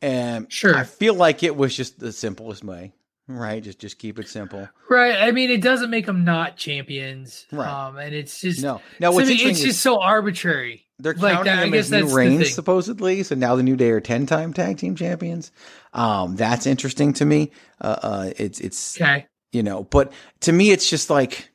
and 0.00 0.50
sure, 0.52 0.76
I 0.76 0.84
feel 0.84 1.14
like 1.14 1.42
it 1.42 1.56
was 1.56 1.76
just 1.76 1.98
the 1.98 2.12
simplest 2.12 2.62
way. 2.62 2.92
Right, 3.26 3.62
just 3.62 3.78
just 3.78 3.98
keep 3.98 4.18
it 4.18 4.28
simple. 4.28 4.68
Right. 4.88 5.16
I 5.16 5.32
mean, 5.32 5.50
it 5.50 5.62
doesn't 5.62 5.90
make 5.90 6.06
them 6.06 6.24
not 6.24 6.56
champions. 6.56 7.46
Right. 7.50 7.68
Um, 7.68 7.96
and 7.96 8.14
it's 8.14 8.40
just 8.40 8.62
no, 8.62 8.80
no. 9.00 9.12
What's 9.12 9.28
I 9.28 9.32
mean, 9.32 9.48
it's 9.48 9.62
just 9.62 9.80
so 9.80 10.00
arbitrary. 10.00 10.83
They're 10.98 11.14
like 11.14 11.34
counting 11.34 11.52
that, 11.52 11.64
them 11.64 11.74
as 11.74 11.90
new 11.90 12.14
reigns 12.14 12.54
supposedly. 12.54 13.22
So 13.24 13.34
now 13.34 13.56
the 13.56 13.62
New 13.62 13.76
Day 13.76 13.90
are 13.90 14.00
ten 14.00 14.26
time 14.26 14.52
tag 14.52 14.78
team 14.78 14.94
champions. 14.94 15.50
Um, 15.92 16.36
that's 16.36 16.66
interesting 16.66 17.12
to 17.14 17.24
me. 17.24 17.50
Uh, 17.80 17.96
uh 18.02 18.30
it's 18.36 18.60
it's 18.60 19.00
okay. 19.00 19.26
You 19.52 19.62
know, 19.62 19.84
but 19.84 20.12
to 20.40 20.52
me, 20.52 20.70
it's 20.70 20.88
just 20.88 21.10
like 21.10 21.50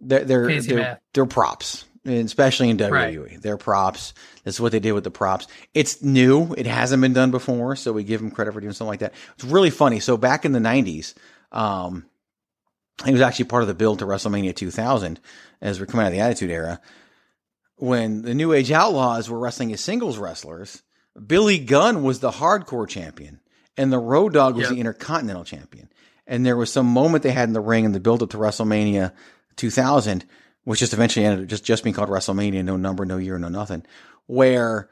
they're 0.00 0.24
they're 0.24 0.60
they're, 0.60 1.00
they're, 1.12 1.26
props, 1.26 1.84
especially 2.06 2.70
in 2.70 2.78
WWE. 2.78 2.90
Right. 2.90 3.42
They're 3.42 3.56
props. 3.56 4.14
That's 4.44 4.60
what 4.60 4.72
they 4.72 4.80
did 4.80 4.92
with 4.92 5.04
the 5.04 5.10
props. 5.10 5.46
It's 5.74 6.02
new. 6.02 6.54
It 6.54 6.66
hasn't 6.66 7.00
been 7.02 7.12
done 7.12 7.30
before, 7.30 7.76
so 7.76 7.92
we 7.92 8.04
give 8.04 8.20
them 8.20 8.30
credit 8.30 8.52
for 8.52 8.60
doing 8.60 8.72
something 8.72 8.88
like 8.88 9.00
that. 9.00 9.14
It's 9.34 9.44
really 9.44 9.70
funny. 9.70 10.00
So 10.00 10.16
back 10.16 10.44
in 10.44 10.52
the 10.52 10.60
'90s, 10.60 11.14
um, 11.52 12.06
he 13.04 13.12
was 13.12 13.20
actually 13.20 13.46
part 13.46 13.62
of 13.62 13.68
the 13.68 13.74
build 13.74 13.98
to 14.00 14.06
WrestleMania 14.06 14.54
2000 14.54 15.20
as 15.60 15.78
we're 15.78 15.86
coming 15.86 16.04
out 16.04 16.08
of 16.08 16.14
the 16.14 16.20
Attitude 16.20 16.50
Era. 16.50 16.80
When 17.78 18.22
the 18.22 18.34
New 18.34 18.52
Age 18.52 18.72
Outlaws 18.72 19.30
were 19.30 19.38
wrestling 19.38 19.72
as 19.72 19.80
singles 19.80 20.18
wrestlers, 20.18 20.82
Billy 21.26 21.58
Gunn 21.58 22.02
was 22.02 22.20
the 22.20 22.32
hardcore 22.32 22.88
champion, 22.88 23.40
and 23.76 23.92
the 23.92 23.98
Road 23.98 24.32
Dog 24.32 24.56
was 24.56 24.64
yep. 24.64 24.72
the 24.72 24.80
Intercontinental 24.80 25.44
champion. 25.44 25.88
And 26.26 26.44
there 26.44 26.56
was 26.56 26.72
some 26.72 26.86
moment 26.86 27.22
they 27.22 27.30
had 27.30 27.48
in 27.48 27.52
the 27.52 27.60
ring 27.60 27.84
in 27.84 27.92
the 27.92 28.00
build 28.00 28.22
up 28.22 28.30
to 28.30 28.36
WrestleMania 28.36 29.12
2000, 29.56 30.24
which 30.64 30.80
just 30.80 30.92
eventually 30.92 31.24
ended 31.24 31.44
up 31.44 31.48
just, 31.48 31.64
just 31.64 31.84
being 31.84 31.94
called 31.94 32.10
WrestleMania, 32.10 32.64
no 32.64 32.76
number, 32.76 33.04
no 33.04 33.16
year, 33.16 33.38
no 33.38 33.48
nothing, 33.48 33.84
where 34.26 34.90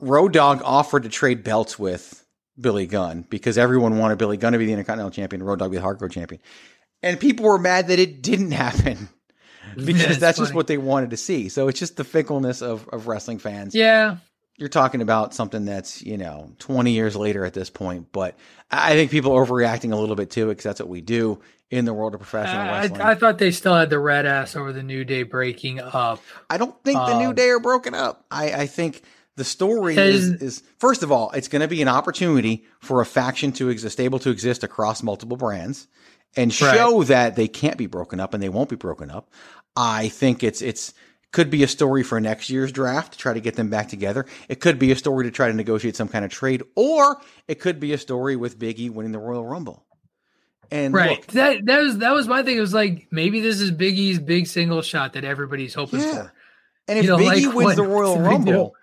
Road 0.00 0.32
Dog 0.32 0.62
offered 0.64 1.04
to 1.04 1.08
trade 1.08 1.44
belts 1.44 1.78
with 1.78 2.26
Billy 2.60 2.86
Gunn 2.86 3.24
because 3.30 3.56
everyone 3.56 3.98
wanted 3.98 4.18
Billy 4.18 4.36
Gunn 4.36 4.52
to 4.52 4.58
be 4.58 4.66
the 4.66 4.72
Intercontinental 4.72 5.12
Champion, 5.12 5.42
Road 5.42 5.60
Dog 5.60 5.70
be 5.70 5.78
the 5.78 5.82
Hardcore 5.82 6.10
Champion, 6.10 6.42
and 7.02 7.20
people 7.20 7.46
were 7.46 7.58
mad 7.58 7.86
that 7.88 8.00
it 8.00 8.20
didn't 8.20 8.50
happen 8.50 9.08
because 9.84 10.02
yeah, 10.02 10.14
that's 10.14 10.38
funny. 10.38 10.46
just 10.46 10.54
what 10.54 10.66
they 10.66 10.78
wanted 10.78 11.10
to 11.10 11.16
see. 11.16 11.48
So 11.48 11.68
it's 11.68 11.78
just 11.78 11.96
the 11.96 12.04
fickleness 12.04 12.62
of 12.62 12.88
of 12.88 13.06
wrestling 13.06 13.38
fans. 13.38 13.74
Yeah, 13.74 14.16
you're 14.56 14.68
talking 14.68 15.00
about 15.00 15.34
something 15.34 15.64
that's 15.64 16.02
you 16.02 16.18
know 16.18 16.52
20 16.58 16.92
years 16.92 17.16
later 17.16 17.44
at 17.44 17.54
this 17.54 17.70
point, 17.70 18.12
but 18.12 18.36
I 18.70 18.92
think 18.92 19.10
people 19.10 19.32
are 19.32 19.44
overreacting 19.44 19.92
a 19.92 19.96
little 19.96 20.16
bit 20.16 20.30
too 20.30 20.48
because 20.48 20.64
that's 20.64 20.80
what 20.80 20.88
we 20.88 21.00
do 21.00 21.40
in 21.70 21.84
the 21.84 21.94
world 21.94 22.14
of 22.14 22.20
professional 22.20 22.64
wrestling. 22.66 23.00
I, 23.00 23.12
I, 23.12 23.14
thought 23.14 23.38
they 23.38 23.52
still 23.52 23.74
had 23.74 23.90
the 23.90 23.98
red 23.98 24.26
ass 24.26 24.56
over 24.56 24.72
the 24.72 24.82
New 24.82 25.04
Day 25.04 25.22
breaking 25.22 25.80
up. 25.80 26.20
I 26.48 26.58
don't 26.58 26.76
think 26.84 26.98
um, 26.98 27.10
the 27.10 27.18
New 27.20 27.28
um, 27.28 27.34
Day 27.34 27.48
are 27.48 27.60
broken 27.60 27.94
up. 27.94 28.24
I, 28.30 28.52
I 28.52 28.66
think 28.66 29.02
the 29.36 29.44
story 29.44 29.96
is, 29.96 30.28
is, 30.28 30.62
first 30.78 31.02
of 31.02 31.12
all, 31.12 31.30
it's 31.30 31.48
going 31.48 31.62
to 31.62 31.68
be 31.68 31.80
an 31.80 31.88
opportunity 31.88 32.64
for 32.80 33.00
a 33.00 33.06
faction 33.06 33.52
to 33.52 33.68
exist, 33.68 34.00
able 34.00 34.18
to 34.18 34.30
exist 34.30 34.64
across 34.64 35.02
multiple 35.02 35.36
brands, 35.36 35.86
and 36.36 36.52
show 36.52 36.98
right. 36.98 37.08
that 37.08 37.36
they 37.36 37.48
can't 37.48 37.76
be 37.76 37.86
broken 37.86 38.20
up 38.20 38.34
and 38.34 38.42
they 38.42 38.48
won't 38.48 38.68
be 38.68 38.76
broken 38.76 39.10
up. 39.10 39.30
I 39.76 40.08
think 40.08 40.42
it's 40.42 40.62
it's 40.62 40.94
could 41.32 41.50
be 41.50 41.62
a 41.62 41.68
story 41.68 42.02
for 42.02 42.20
next 42.20 42.50
year's 42.50 42.72
draft 42.72 43.12
to 43.12 43.18
try 43.18 43.32
to 43.32 43.40
get 43.40 43.54
them 43.54 43.70
back 43.70 43.88
together. 43.88 44.26
It 44.48 44.60
could 44.60 44.78
be 44.78 44.90
a 44.90 44.96
story 44.96 45.24
to 45.26 45.30
try 45.30 45.48
to 45.48 45.54
negotiate 45.54 45.94
some 45.94 46.08
kind 46.08 46.24
of 46.24 46.30
trade, 46.30 46.62
or 46.74 47.20
it 47.46 47.60
could 47.60 47.78
be 47.78 47.92
a 47.92 47.98
story 47.98 48.36
with 48.36 48.58
Biggie 48.58 48.90
winning 48.90 49.12
the 49.12 49.18
Royal 49.18 49.46
Rumble. 49.46 49.86
And 50.72 50.94
right, 50.94 51.18
look, 51.18 51.26
that 51.28 51.64
that 51.66 51.80
was 51.80 51.98
that 51.98 52.12
was 52.12 52.28
my 52.28 52.42
thing. 52.42 52.56
It 52.56 52.60
was 52.60 52.74
like 52.74 53.08
maybe 53.10 53.40
this 53.40 53.60
is 53.60 53.70
Big 53.70 53.98
E's 53.98 54.18
big 54.18 54.46
single 54.46 54.82
shot 54.82 55.14
that 55.14 55.24
everybody's 55.24 55.74
hoping 55.74 56.00
yeah. 56.00 56.12
for. 56.12 56.32
And 56.88 56.98
if 56.98 57.04
you 57.04 57.10
know, 57.10 57.18
Biggie 57.18 57.46
like, 57.46 57.54
wins 57.54 57.66
what, 57.66 57.76
the 57.76 57.82
Royal 57.82 58.18
Rumble, 58.20 58.74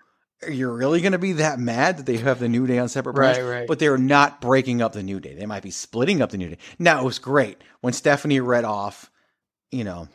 you're 0.48 0.72
really 0.72 1.00
going 1.00 1.12
to 1.12 1.18
be 1.18 1.32
that 1.34 1.58
mad 1.58 1.98
that 1.98 2.06
they 2.06 2.18
have 2.18 2.38
the 2.38 2.48
New 2.48 2.66
Day 2.66 2.78
on 2.78 2.88
separate 2.88 3.14
brands? 3.14 3.38
Right, 3.38 3.60
right. 3.60 3.68
But 3.68 3.78
they're 3.78 3.98
not 3.98 4.40
breaking 4.40 4.82
up 4.82 4.92
the 4.92 5.02
New 5.02 5.20
Day. 5.20 5.34
They 5.34 5.46
might 5.46 5.62
be 5.62 5.70
splitting 5.70 6.22
up 6.22 6.30
the 6.30 6.38
New 6.38 6.50
Day. 6.50 6.58
Now 6.78 7.00
it 7.00 7.04
was 7.04 7.18
great 7.18 7.62
when 7.80 7.92
Stephanie 7.92 8.40
read 8.40 8.64
off, 8.64 9.10
you 9.70 9.84
know, 9.84 10.08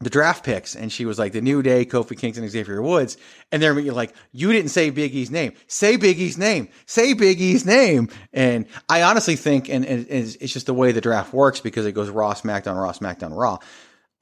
the 0.00 0.10
draft 0.10 0.44
picks, 0.44 0.74
and 0.74 0.90
she 0.90 1.04
was 1.04 1.18
like, 1.18 1.32
"The 1.32 1.40
New 1.40 1.62
Day, 1.62 1.84
Kofi 1.84 2.18
Kingston, 2.18 2.48
Xavier 2.48 2.82
Woods," 2.82 3.16
and 3.52 3.62
they're 3.62 3.80
like, 3.92 4.12
"You 4.32 4.52
didn't 4.52 4.70
say 4.70 4.90
Big 4.90 5.14
E's 5.14 5.30
name. 5.30 5.52
Say 5.68 5.96
Big 5.96 6.18
E's 6.18 6.36
name. 6.36 6.68
Say 6.86 7.12
Big 7.12 7.40
E's 7.40 7.64
name." 7.64 8.08
And 8.32 8.66
I 8.88 9.02
honestly 9.02 9.36
think, 9.36 9.68
and, 9.68 9.84
and 9.84 10.06
it's 10.08 10.36
just 10.52 10.66
the 10.66 10.74
way 10.74 10.92
the 10.92 11.00
draft 11.00 11.32
works 11.32 11.60
because 11.60 11.86
it 11.86 11.92
goes 11.92 12.08
Raw, 12.10 12.34
SmackDown, 12.34 12.80
Raw, 12.80 12.92
SmackDown, 12.92 13.36
Raw. 13.36 13.58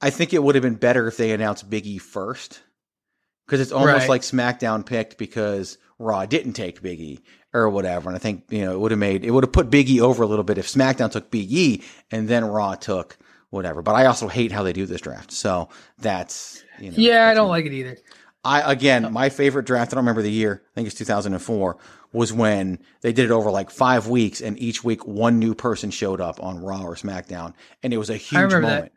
I 0.01 0.09
think 0.09 0.33
it 0.33 0.43
would 0.43 0.55
have 0.55 0.61
been 0.61 0.75
better 0.75 1.07
if 1.07 1.17
they 1.17 1.31
announced 1.31 1.69
Big 1.69 1.85
E 1.87 1.97
first, 1.97 2.61
because 3.51 3.59
it's 3.59 3.73
almost 3.73 4.07
right. 4.07 4.09
like 4.09 4.21
SmackDown 4.21 4.85
picked 4.85 5.17
because 5.17 5.77
Raw 5.99 6.25
didn't 6.25 6.53
take 6.53 6.81
Big 6.81 7.01
E 7.01 7.19
or 7.53 7.69
whatever. 7.69 8.07
And 8.07 8.15
I 8.15 8.19
think 8.19 8.45
you 8.47 8.63
know 8.63 8.71
it 8.71 8.79
would 8.79 8.91
have 8.91 8.99
made 8.99 9.25
it 9.25 9.31
would 9.31 9.43
have 9.43 9.51
put 9.51 9.69
Big 9.69 9.89
E 9.89 9.99
over 9.99 10.23
a 10.23 10.25
little 10.25 10.45
bit 10.45 10.57
if 10.57 10.67
SmackDown 10.67 11.11
took 11.11 11.29
Big 11.29 11.51
E 11.51 11.83
and 12.11 12.29
then 12.29 12.45
Raw 12.45 12.75
took 12.75 13.17
whatever. 13.49 13.81
But 13.81 13.95
I 13.95 14.05
also 14.05 14.29
hate 14.29 14.53
how 14.53 14.63
they 14.63 14.71
do 14.71 14.85
this 14.85 15.01
draft. 15.01 15.33
So 15.33 15.67
that's 15.97 16.63
you 16.79 16.91
know, 16.91 16.97
yeah, 16.97 17.27
I 17.27 17.33
don't 17.33 17.49
like 17.49 17.65
it 17.65 17.73
either. 17.73 17.97
I 18.45 18.71
again, 18.71 19.11
my 19.11 19.27
favorite 19.27 19.65
draft. 19.65 19.91
I 19.91 19.95
don't 19.95 20.05
remember 20.05 20.21
the 20.21 20.31
year. 20.31 20.63
I 20.71 20.73
think 20.73 20.87
it's 20.87 20.95
2004. 20.95 21.77
Was 22.13 22.31
when 22.31 22.79
they 23.01 23.11
did 23.11 23.25
it 23.25 23.31
over 23.31 23.51
like 23.51 23.69
five 23.69 24.07
weeks, 24.07 24.39
and 24.39 24.57
each 24.59 24.81
week 24.81 25.05
one 25.05 25.39
new 25.39 25.55
person 25.55 25.91
showed 25.91 26.21
up 26.21 26.41
on 26.41 26.63
Raw 26.63 26.83
or 26.83 26.95
SmackDown, 26.95 27.53
and 27.83 27.93
it 27.93 27.97
was 27.97 28.09
a 28.09 28.15
huge 28.15 28.53
moment 28.53 28.63
that. 28.63 28.91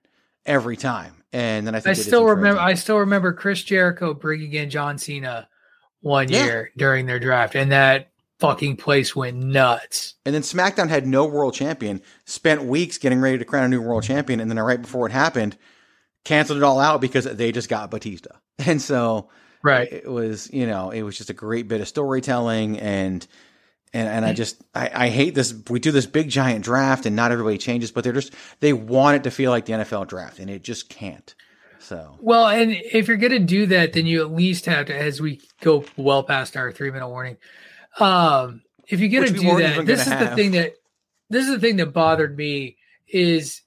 every 0.46 0.76
time. 0.76 1.23
And 1.34 1.66
then 1.66 1.74
I 1.74 1.80
think 1.80 1.98
I 1.98 2.00
still 2.00 2.24
remember. 2.26 2.60
I 2.60 2.74
still 2.74 2.98
remember 2.98 3.32
Chris 3.32 3.64
Jericho 3.64 4.14
bringing 4.14 4.52
in 4.52 4.70
John 4.70 4.98
Cena 4.98 5.48
one 6.00 6.28
yeah. 6.28 6.44
year 6.44 6.70
during 6.76 7.06
their 7.06 7.18
draft, 7.18 7.56
and 7.56 7.72
that 7.72 8.12
fucking 8.38 8.76
place 8.76 9.16
went 9.16 9.38
nuts. 9.38 10.14
And 10.24 10.32
then 10.32 10.42
SmackDown 10.42 10.88
had 10.88 11.08
no 11.08 11.26
world 11.26 11.52
champion, 11.52 12.02
spent 12.24 12.62
weeks 12.62 12.98
getting 12.98 13.20
ready 13.20 13.36
to 13.38 13.44
crown 13.44 13.64
a 13.64 13.68
new 13.68 13.82
world 13.82 14.04
champion, 14.04 14.38
and 14.38 14.48
then 14.48 14.60
right 14.60 14.80
before 14.80 15.08
it 15.08 15.12
happened, 15.12 15.58
canceled 16.24 16.58
it 16.58 16.62
all 16.62 16.78
out 16.78 17.00
because 17.00 17.24
they 17.24 17.50
just 17.50 17.68
got 17.68 17.90
Batista. 17.90 18.30
And 18.64 18.80
so 18.80 19.30
right, 19.64 19.92
it 19.92 20.08
was, 20.08 20.48
you 20.52 20.68
know, 20.68 20.90
it 20.90 21.02
was 21.02 21.18
just 21.18 21.28
a 21.28 21.34
great 21.34 21.66
bit 21.66 21.80
of 21.80 21.88
storytelling 21.88 22.78
and 22.78 23.26
And, 23.94 24.08
and 24.08 24.24
I 24.24 24.32
just 24.32 24.62
I, 24.74 24.90
I 24.92 25.08
hate 25.08 25.34
this. 25.34 25.54
We 25.70 25.78
do 25.78 25.92
this 25.92 26.04
big 26.04 26.28
giant 26.28 26.64
draft, 26.64 27.06
and 27.06 27.14
not 27.14 27.30
everybody 27.30 27.58
changes, 27.58 27.92
but 27.92 28.02
they're 28.04 28.12
just 28.12 28.34
they 28.60 28.72
want 28.72 29.16
it 29.16 29.22
to 29.22 29.30
feel 29.30 29.50
like 29.52 29.66
the 29.66 29.72
NFL 29.72 30.08
draft, 30.08 30.40
and 30.40 30.50
it 30.50 30.64
just 30.64 30.88
can't. 30.88 31.34
So 31.78 32.16
well, 32.20 32.48
and 32.48 32.72
if 32.72 33.06
you're 33.06 33.18
gonna 33.18 33.38
do 33.38 33.66
that, 33.66 33.92
then 33.92 34.06
you 34.06 34.20
at 34.22 34.32
least 34.32 34.66
have 34.66 34.86
to, 34.86 34.96
as 34.96 35.20
we 35.20 35.40
go 35.60 35.84
well 35.96 36.24
past 36.24 36.56
our 36.56 36.72
three 36.72 36.90
minute 36.90 37.08
warning, 37.08 37.36
um, 38.00 38.62
if 38.88 39.00
you're 39.00 39.10
gonna 39.10 39.38
do 39.38 39.58
that, 39.58 39.86
this 39.86 40.00
is 40.00 40.12
have. 40.12 40.30
the 40.30 40.36
thing 40.36 40.52
that 40.52 40.74
this 41.30 41.46
is 41.46 41.52
the 41.52 41.60
thing 41.60 41.76
that 41.76 41.92
bothered 41.92 42.36
me 42.36 42.76
is 43.06 43.62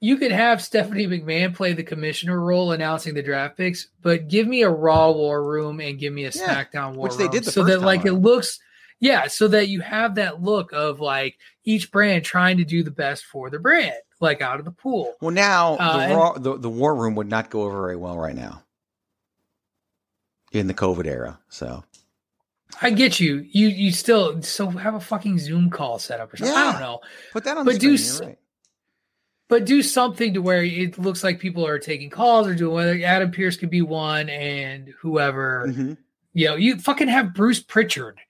you 0.00 0.16
could 0.16 0.32
have 0.32 0.62
Stephanie 0.62 1.06
McMahon 1.06 1.54
play 1.54 1.72
the 1.74 1.82
commissioner 1.82 2.40
role 2.40 2.72
announcing 2.72 3.14
the 3.14 3.22
draft 3.22 3.56
picks, 3.56 3.88
but 4.02 4.28
give 4.28 4.46
me 4.46 4.62
a 4.62 4.70
Raw 4.70 5.10
War 5.12 5.42
Room 5.44 5.80
and 5.80 5.98
give 5.98 6.12
me 6.12 6.24
a 6.24 6.30
yeah, 6.34 6.64
SmackDown 6.64 6.94
War 6.94 7.04
which 7.04 7.16
they 7.16 7.28
did 7.28 7.44
the 7.44 7.50
so 7.50 7.64
that 7.64 7.82
like 7.82 8.04
it 8.06 8.14
looks, 8.14 8.58
yeah, 9.00 9.26
so 9.26 9.48
that 9.48 9.68
you 9.68 9.80
have 9.80 10.14
that 10.16 10.42
look 10.42 10.72
of 10.72 11.00
like 11.00 11.38
each 11.64 11.90
brand 11.90 12.24
trying 12.24 12.58
to 12.58 12.64
do 12.64 12.82
the 12.82 12.90
best 12.90 13.24
for 13.24 13.50
the 13.50 13.58
brand, 13.58 13.94
like 14.20 14.42
out 14.42 14.58
of 14.58 14.64
the 14.64 14.70
pool. 14.70 15.14
Well, 15.20 15.30
now 15.30 15.76
uh, 15.76 16.08
the, 16.08 16.14
Raw, 16.14 16.32
the 16.34 16.58
the 16.58 16.70
War 16.70 16.94
Room 16.94 17.14
would 17.16 17.28
not 17.28 17.50
go 17.50 17.62
over 17.62 17.80
very 17.80 17.96
well 17.96 18.18
right 18.18 18.36
now 18.36 18.62
in 20.52 20.66
the 20.66 20.74
COVID 20.74 21.06
era. 21.06 21.40
So 21.48 21.82
I 22.82 22.90
get 22.90 23.18
you. 23.18 23.46
You 23.50 23.68
you 23.68 23.90
still 23.90 24.42
so 24.42 24.68
have 24.68 24.94
a 24.94 25.00
fucking 25.00 25.38
Zoom 25.38 25.70
call 25.70 25.98
set 25.98 26.20
up 26.20 26.32
or 26.32 26.36
something. 26.36 26.54
Yeah. 26.54 26.68
I 26.68 26.72
don't 26.72 26.80
know. 26.80 27.00
Put 27.32 27.44
that 27.44 27.56
on. 27.56 27.64
But 27.64 27.80
do 27.80 27.96
right 28.22 28.38
but 29.50 29.66
do 29.66 29.82
something 29.82 30.32
to 30.34 30.40
where 30.40 30.62
it 30.62 30.96
looks 30.96 31.24
like 31.24 31.40
people 31.40 31.66
are 31.66 31.80
taking 31.80 32.08
calls 32.08 32.46
or 32.46 32.54
doing 32.54 32.72
whether 32.72 32.98
Adam 33.04 33.32
Pearce 33.32 33.56
could 33.56 33.68
be 33.68 33.82
one 33.82 34.28
and 34.28 34.94
whoever. 35.00 35.66
Mm-hmm. 35.66 35.94
You 36.34 36.48
know, 36.48 36.54
you 36.54 36.78
fucking 36.78 37.08
have 37.08 37.34
Bruce 37.34 37.60
Pritchard 37.60 38.20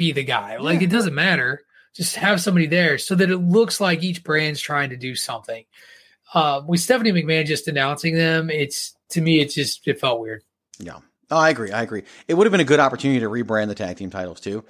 be 0.00 0.12
the 0.12 0.24
guy. 0.24 0.56
Like 0.56 0.80
yeah. 0.80 0.86
it 0.86 0.90
doesn't 0.90 1.14
matter. 1.14 1.62
Just 1.94 2.16
have 2.16 2.40
somebody 2.40 2.66
there 2.66 2.98
so 2.98 3.14
that 3.14 3.30
it 3.30 3.38
looks 3.38 3.80
like 3.80 4.02
each 4.02 4.24
brand's 4.24 4.60
trying 4.60 4.90
to 4.90 4.96
do 4.96 5.14
something. 5.14 5.64
Uh, 6.32 6.62
with 6.66 6.80
Stephanie 6.80 7.12
McMahon 7.12 7.46
just 7.46 7.68
announcing 7.68 8.14
them, 8.14 8.50
it's 8.50 8.94
to 9.10 9.20
me, 9.20 9.40
it 9.40 9.50
just 9.50 9.86
it 9.86 10.00
felt 10.00 10.20
weird. 10.20 10.42
Yeah. 10.78 10.98
Oh, 11.30 11.36
I 11.36 11.50
agree. 11.50 11.70
I 11.70 11.82
agree. 11.82 12.02
It 12.26 12.34
would 12.34 12.46
have 12.46 12.52
been 12.52 12.60
a 12.60 12.64
good 12.64 12.80
opportunity 12.80 13.20
to 13.20 13.28
rebrand 13.28 13.68
the 13.68 13.74
tag 13.74 13.96
team 13.96 14.10
titles 14.10 14.40
too 14.40 14.64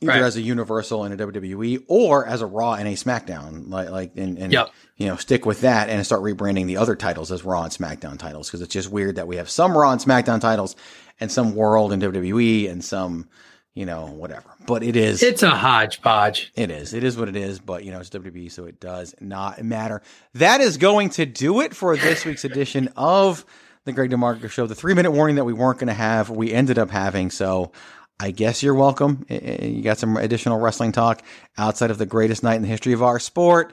either 0.00 0.12
right. 0.12 0.22
as 0.22 0.36
a 0.36 0.42
Universal 0.42 1.04
and 1.04 1.20
a 1.20 1.26
WWE 1.26 1.84
or 1.88 2.26
as 2.26 2.40
a 2.40 2.46
Raw 2.46 2.74
and 2.74 2.86
a 2.86 2.92
SmackDown, 2.92 3.68
like 3.68 3.90
like 3.90 4.12
and, 4.16 4.38
and 4.38 4.52
yep. 4.52 4.70
you 4.96 5.06
know 5.06 5.16
stick 5.16 5.46
with 5.46 5.62
that 5.62 5.88
and 5.88 6.04
start 6.04 6.22
rebranding 6.22 6.66
the 6.66 6.76
other 6.76 6.94
titles 6.94 7.32
as 7.32 7.44
Raw 7.44 7.64
and 7.64 7.72
SmackDown 7.72 8.18
titles 8.18 8.48
because 8.48 8.60
it's 8.60 8.72
just 8.72 8.90
weird 8.90 9.16
that 9.16 9.26
we 9.26 9.36
have 9.36 9.50
some 9.50 9.76
Raw 9.76 9.92
and 9.92 10.00
SmackDown 10.00 10.40
titles 10.40 10.76
and 11.20 11.32
some 11.32 11.54
World 11.54 11.92
and 11.92 12.02
WWE 12.02 12.70
and 12.70 12.84
some 12.84 13.28
you 13.74 13.86
know 13.86 14.06
whatever. 14.06 14.50
But 14.66 14.82
it 14.82 14.96
is 14.96 15.22
it's 15.22 15.42
a 15.42 15.50
hodgepodge. 15.50 16.52
It 16.54 16.70
is. 16.70 16.94
It 16.94 17.04
is 17.04 17.16
what 17.16 17.28
it 17.28 17.36
is. 17.36 17.58
But 17.58 17.84
you 17.84 17.92
know 17.92 18.00
it's 18.00 18.10
WWE, 18.10 18.50
so 18.50 18.64
it 18.64 18.80
does 18.80 19.14
not 19.20 19.62
matter. 19.62 20.02
That 20.34 20.60
is 20.60 20.76
going 20.76 21.10
to 21.10 21.26
do 21.26 21.60
it 21.60 21.74
for 21.74 21.96
this 21.96 22.24
week's 22.24 22.44
edition 22.44 22.88
of 22.96 23.44
the 23.84 23.92
Greg 23.92 24.10
DeMarco 24.10 24.50
Show. 24.50 24.66
The 24.66 24.74
three 24.74 24.94
minute 24.94 25.12
warning 25.12 25.36
that 25.36 25.44
we 25.44 25.52
weren't 25.52 25.78
going 25.78 25.88
to 25.88 25.94
have, 25.94 26.30
we 26.30 26.52
ended 26.52 26.78
up 26.78 26.90
having. 26.90 27.30
So 27.30 27.72
I 28.20 28.32
guess 28.32 28.62
you're 28.62 28.74
welcome. 28.74 29.24
You 29.28 29.82
got 29.82 29.98
some 29.98 30.16
additional 30.16 30.58
wrestling 30.58 30.92
talk 30.92 31.22
outside 31.56 31.90
of 31.90 31.98
the 31.98 32.06
greatest 32.06 32.42
night 32.42 32.56
in 32.56 32.62
the 32.62 32.68
history 32.68 32.92
of 32.92 33.02
our 33.02 33.20
sport. 33.20 33.72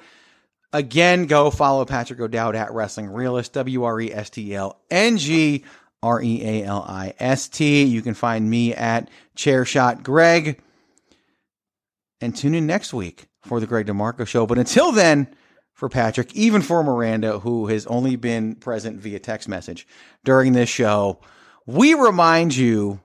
Again, 0.72 1.26
go 1.26 1.50
follow 1.50 1.86
Patrick 1.86 2.20
O'Dowd 2.20 2.56
at 2.56 2.72
Wrestling 2.74 3.08
Realist, 3.08 3.54
W 3.54 3.84
R 3.86 4.02
E 4.02 4.14
S 4.14 4.30
T 4.30 4.54
L 4.54 4.80
N 4.92 5.18
G 5.18 5.64
R 6.06 6.22
E 6.22 6.42
A 6.44 6.64
L 6.64 6.86
I 6.88 7.16
S 7.20 7.48
T. 7.48 7.84
You 7.84 8.02
can 8.04 8.14
find 8.14 8.48
me 8.48 8.74
at 8.76 9.10
Chairshot 9.36 10.04
Greg. 10.04 10.62
And 12.22 12.36
tune 12.36 12.54
in 12.54 12.68
next 12.68 12.94
week 12.94 13.28
for 13.42 13.60
the 13.60 13.66
Greg 13.66 13.88
DeMarco 13.88 14.28
Show. 14.28 14.46
But 14.46 14.60
until 14.60 14.92
then, 14.92 15.36
for 15.74 15.90
Patrick, 15.90 16.34
even 16.36 16.62
for 16.62 16.84
Miranda, 16.84 17.40
who 17.40 17.68
has 17.68 17.86
only 17.88 18.16
been 18.16 18.56
present 18.56 19.00
via 19.00 19.20
text 19.20 19.50
message 19.50 19.88
during 20.24 20.54
this 20.54 20.70
show, 20.70 21.20
we 21.66 21.96
remind 21.96 22.56
you 22.56 23.02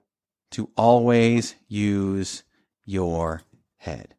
to 0.52 0.70
always 0.76 1.54
use 1.68 2.44
your 2.84 3.42
head. 3.78 4.14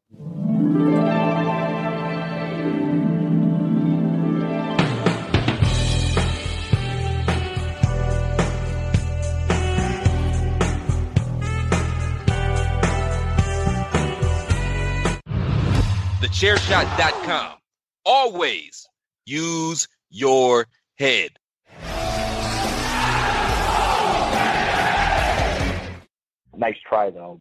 TheChairShot.com. 16.31 17.57
Always 18.05 18.87
use 19.25 19.87
your 20.09 20.65
head. 20.95 21.31
Nice 26.55 26.75
try, 26.87 27.09
though. 27.09 27.37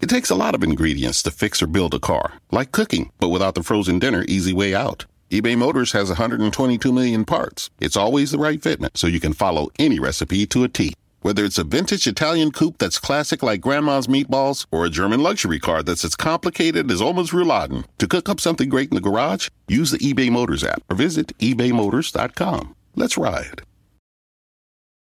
It 0.00 0.10
takes 0.10 0.28
a 0.28 0.34
lot 0.34 0.54
of 0.54 0.62
ingredients 0.62 1.22
to 1.22 1.30
fix 1.30 1.62
or 1.62 1.66
build 1.66 1.94
a 1.94 1.98
car, 1.98 2.34
like 2.50 2.70
cooking, 2.72 3.12
but 3.18 3.30
without 3.30 3.54
the 3.54 3.62
frozen 3.62 3.98
dinner 3.98 4.24
easy 4.28 4.52
way 4.52 4.74
out. 4.74 5.06
eBay 5.30 5.56
Motors 5.56 5.92
has 5.92 6.08
122 6.08 6.92
million 6.92 7.24
parts. 7.24 7.70
It's 7.80 7.96
always 7.96 8.30
the 8.30 8.38
right 8.38 8.60
fitment, 8.60 8.98
so 8.98 9.06
you 9.06 9.20
can 9.20 9.32
follow 9.32 9.70
any 9.78 9.98
recipe 9.98 10.44
to 10.48 10.64
a 10.64 10.68
T. 10.68 10.92
Whether 11.22 11.44
it's 11.44 11.58
a 11.58 11.62
vintage 11.64 12.08
Italian 12.08 12.50
coupe 12.50 12.78
that's 12.78 12.98
classic 12.98 13.44
like 13.44 13.60
grandma's 13.60 14.08
meatballs, 14.08 14.66
or 14.72 14.84
a 14.84 14.90
German 14.90 15.22
luxury 15.22 15.60
car 15.60 15.84
that's 15.84 16.04
as 16.04 16.16
complicated 16.16 16.90
as 16.90 17.00
Oma's 17.00 17.30
rouladen, 17.30 17.86
to 17.98 18.08
cook 18.08 18.28
up 18.28 18.40
something 18.40 18.68
great 18.68 18.90
in 18.90 18.96
the 18.96 19.00
garage, 19.00 19.48
use 19.68 19.92
the 19.92 19.98
eBay 19.98 20.30
Motors 20.32 20.64
app 20.64 20.82
or 20.90 20.96
visit 20.96 21.28
ebaymotors.com. 21.38 22.74
Let's 22.96 23.16
ride. 23.16 23.62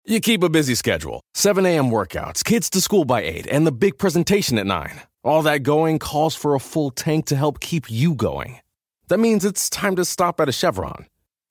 You 0.05 0.19
keep 0.19 0.43
a 0.43 0.49
busy 0.49 0.75
schedule 0.75 1.21
7 1.33 1.65
a.m. 1.65 1.89
workouts, 1.89 2.43
kids 2.43 2.69
to 2.69 2.81
school 2.81 3.05
by 3.05 3.23
8, 3.23 3.47
and 3.47 3.65
the 3.65 3.71
big 3.71 3.97
presentation 3.97 4.59
at 4.59 4.67
9. 4.67 5.01
All 5.23 5.41
that 5.41 5.63
going 5.63 5.97
calls 5.97 6.35
for 6.35 6.53
a 6.53 6.59
full 6.59 6.91
tank 6.91 7.25
to 7.27 7.35
help 7.35 7.59
keep 7.59 7.89
you 7.89 8.13
going. 8.13 8.59
That 9.07 9.17
means 9.19 9.43
it's 9.43 9.67
time 9.67 9.95
to 9.95 10.05
stop 10.05 10.39
at 10.39 10.49
a 10.49 10.51
Chevron. 10.51 11.07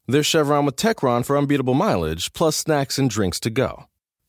There's 0.07 0.27
Chevron 0.27 0.67
with 0.67 0.77
Techron 0.77 1.25
for 1.25 1.37
unbeatable 1.37 1.75
mileage, 1.75 2.33
plus 2.33 2.55
snacks 2.57 2.97
and 2.97 3.11
drinks 3.11 3.41
to 3.41 3.51
go. 3.51 3.87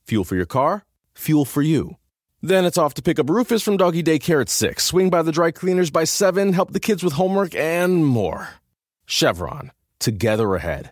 Fuel 0.08 0.24
for 0.26 0.36
your 0.36 0.46
car, 0.46 0.86
fuel 1.14 1.46
for 1.46 1.62
you. 1.62 1.98
Then 2.42 2.66
it's 2.66 2.78
off 2.78 2.94
to 2.96 3.02
pick 3.02 3.20
up 3.20 3.30
Rufus 3.30 3.64
from 3.64 3.78
doggy 3.78 4.04
daycare 4.04 4.42
at 4.42 4.50
6, 4.50 4.84
swing 4.84 5.10
by 5.10 5.22
the 5.22 5.32
dry 5.32 5.52
cleaners 5.52 5.92
by 5.92 6.04
7, 6.04 6.52
help 6.54 6.74
the 6.74 6.80
kids 6.80 7.04
with 7.04 7.14
homework, 7.14 7.56
and 7.56 8.06
more. 8.06 8.50
Chevron, 9.06 9.72
together 10.00 10.56
ahead. 10.56 10.92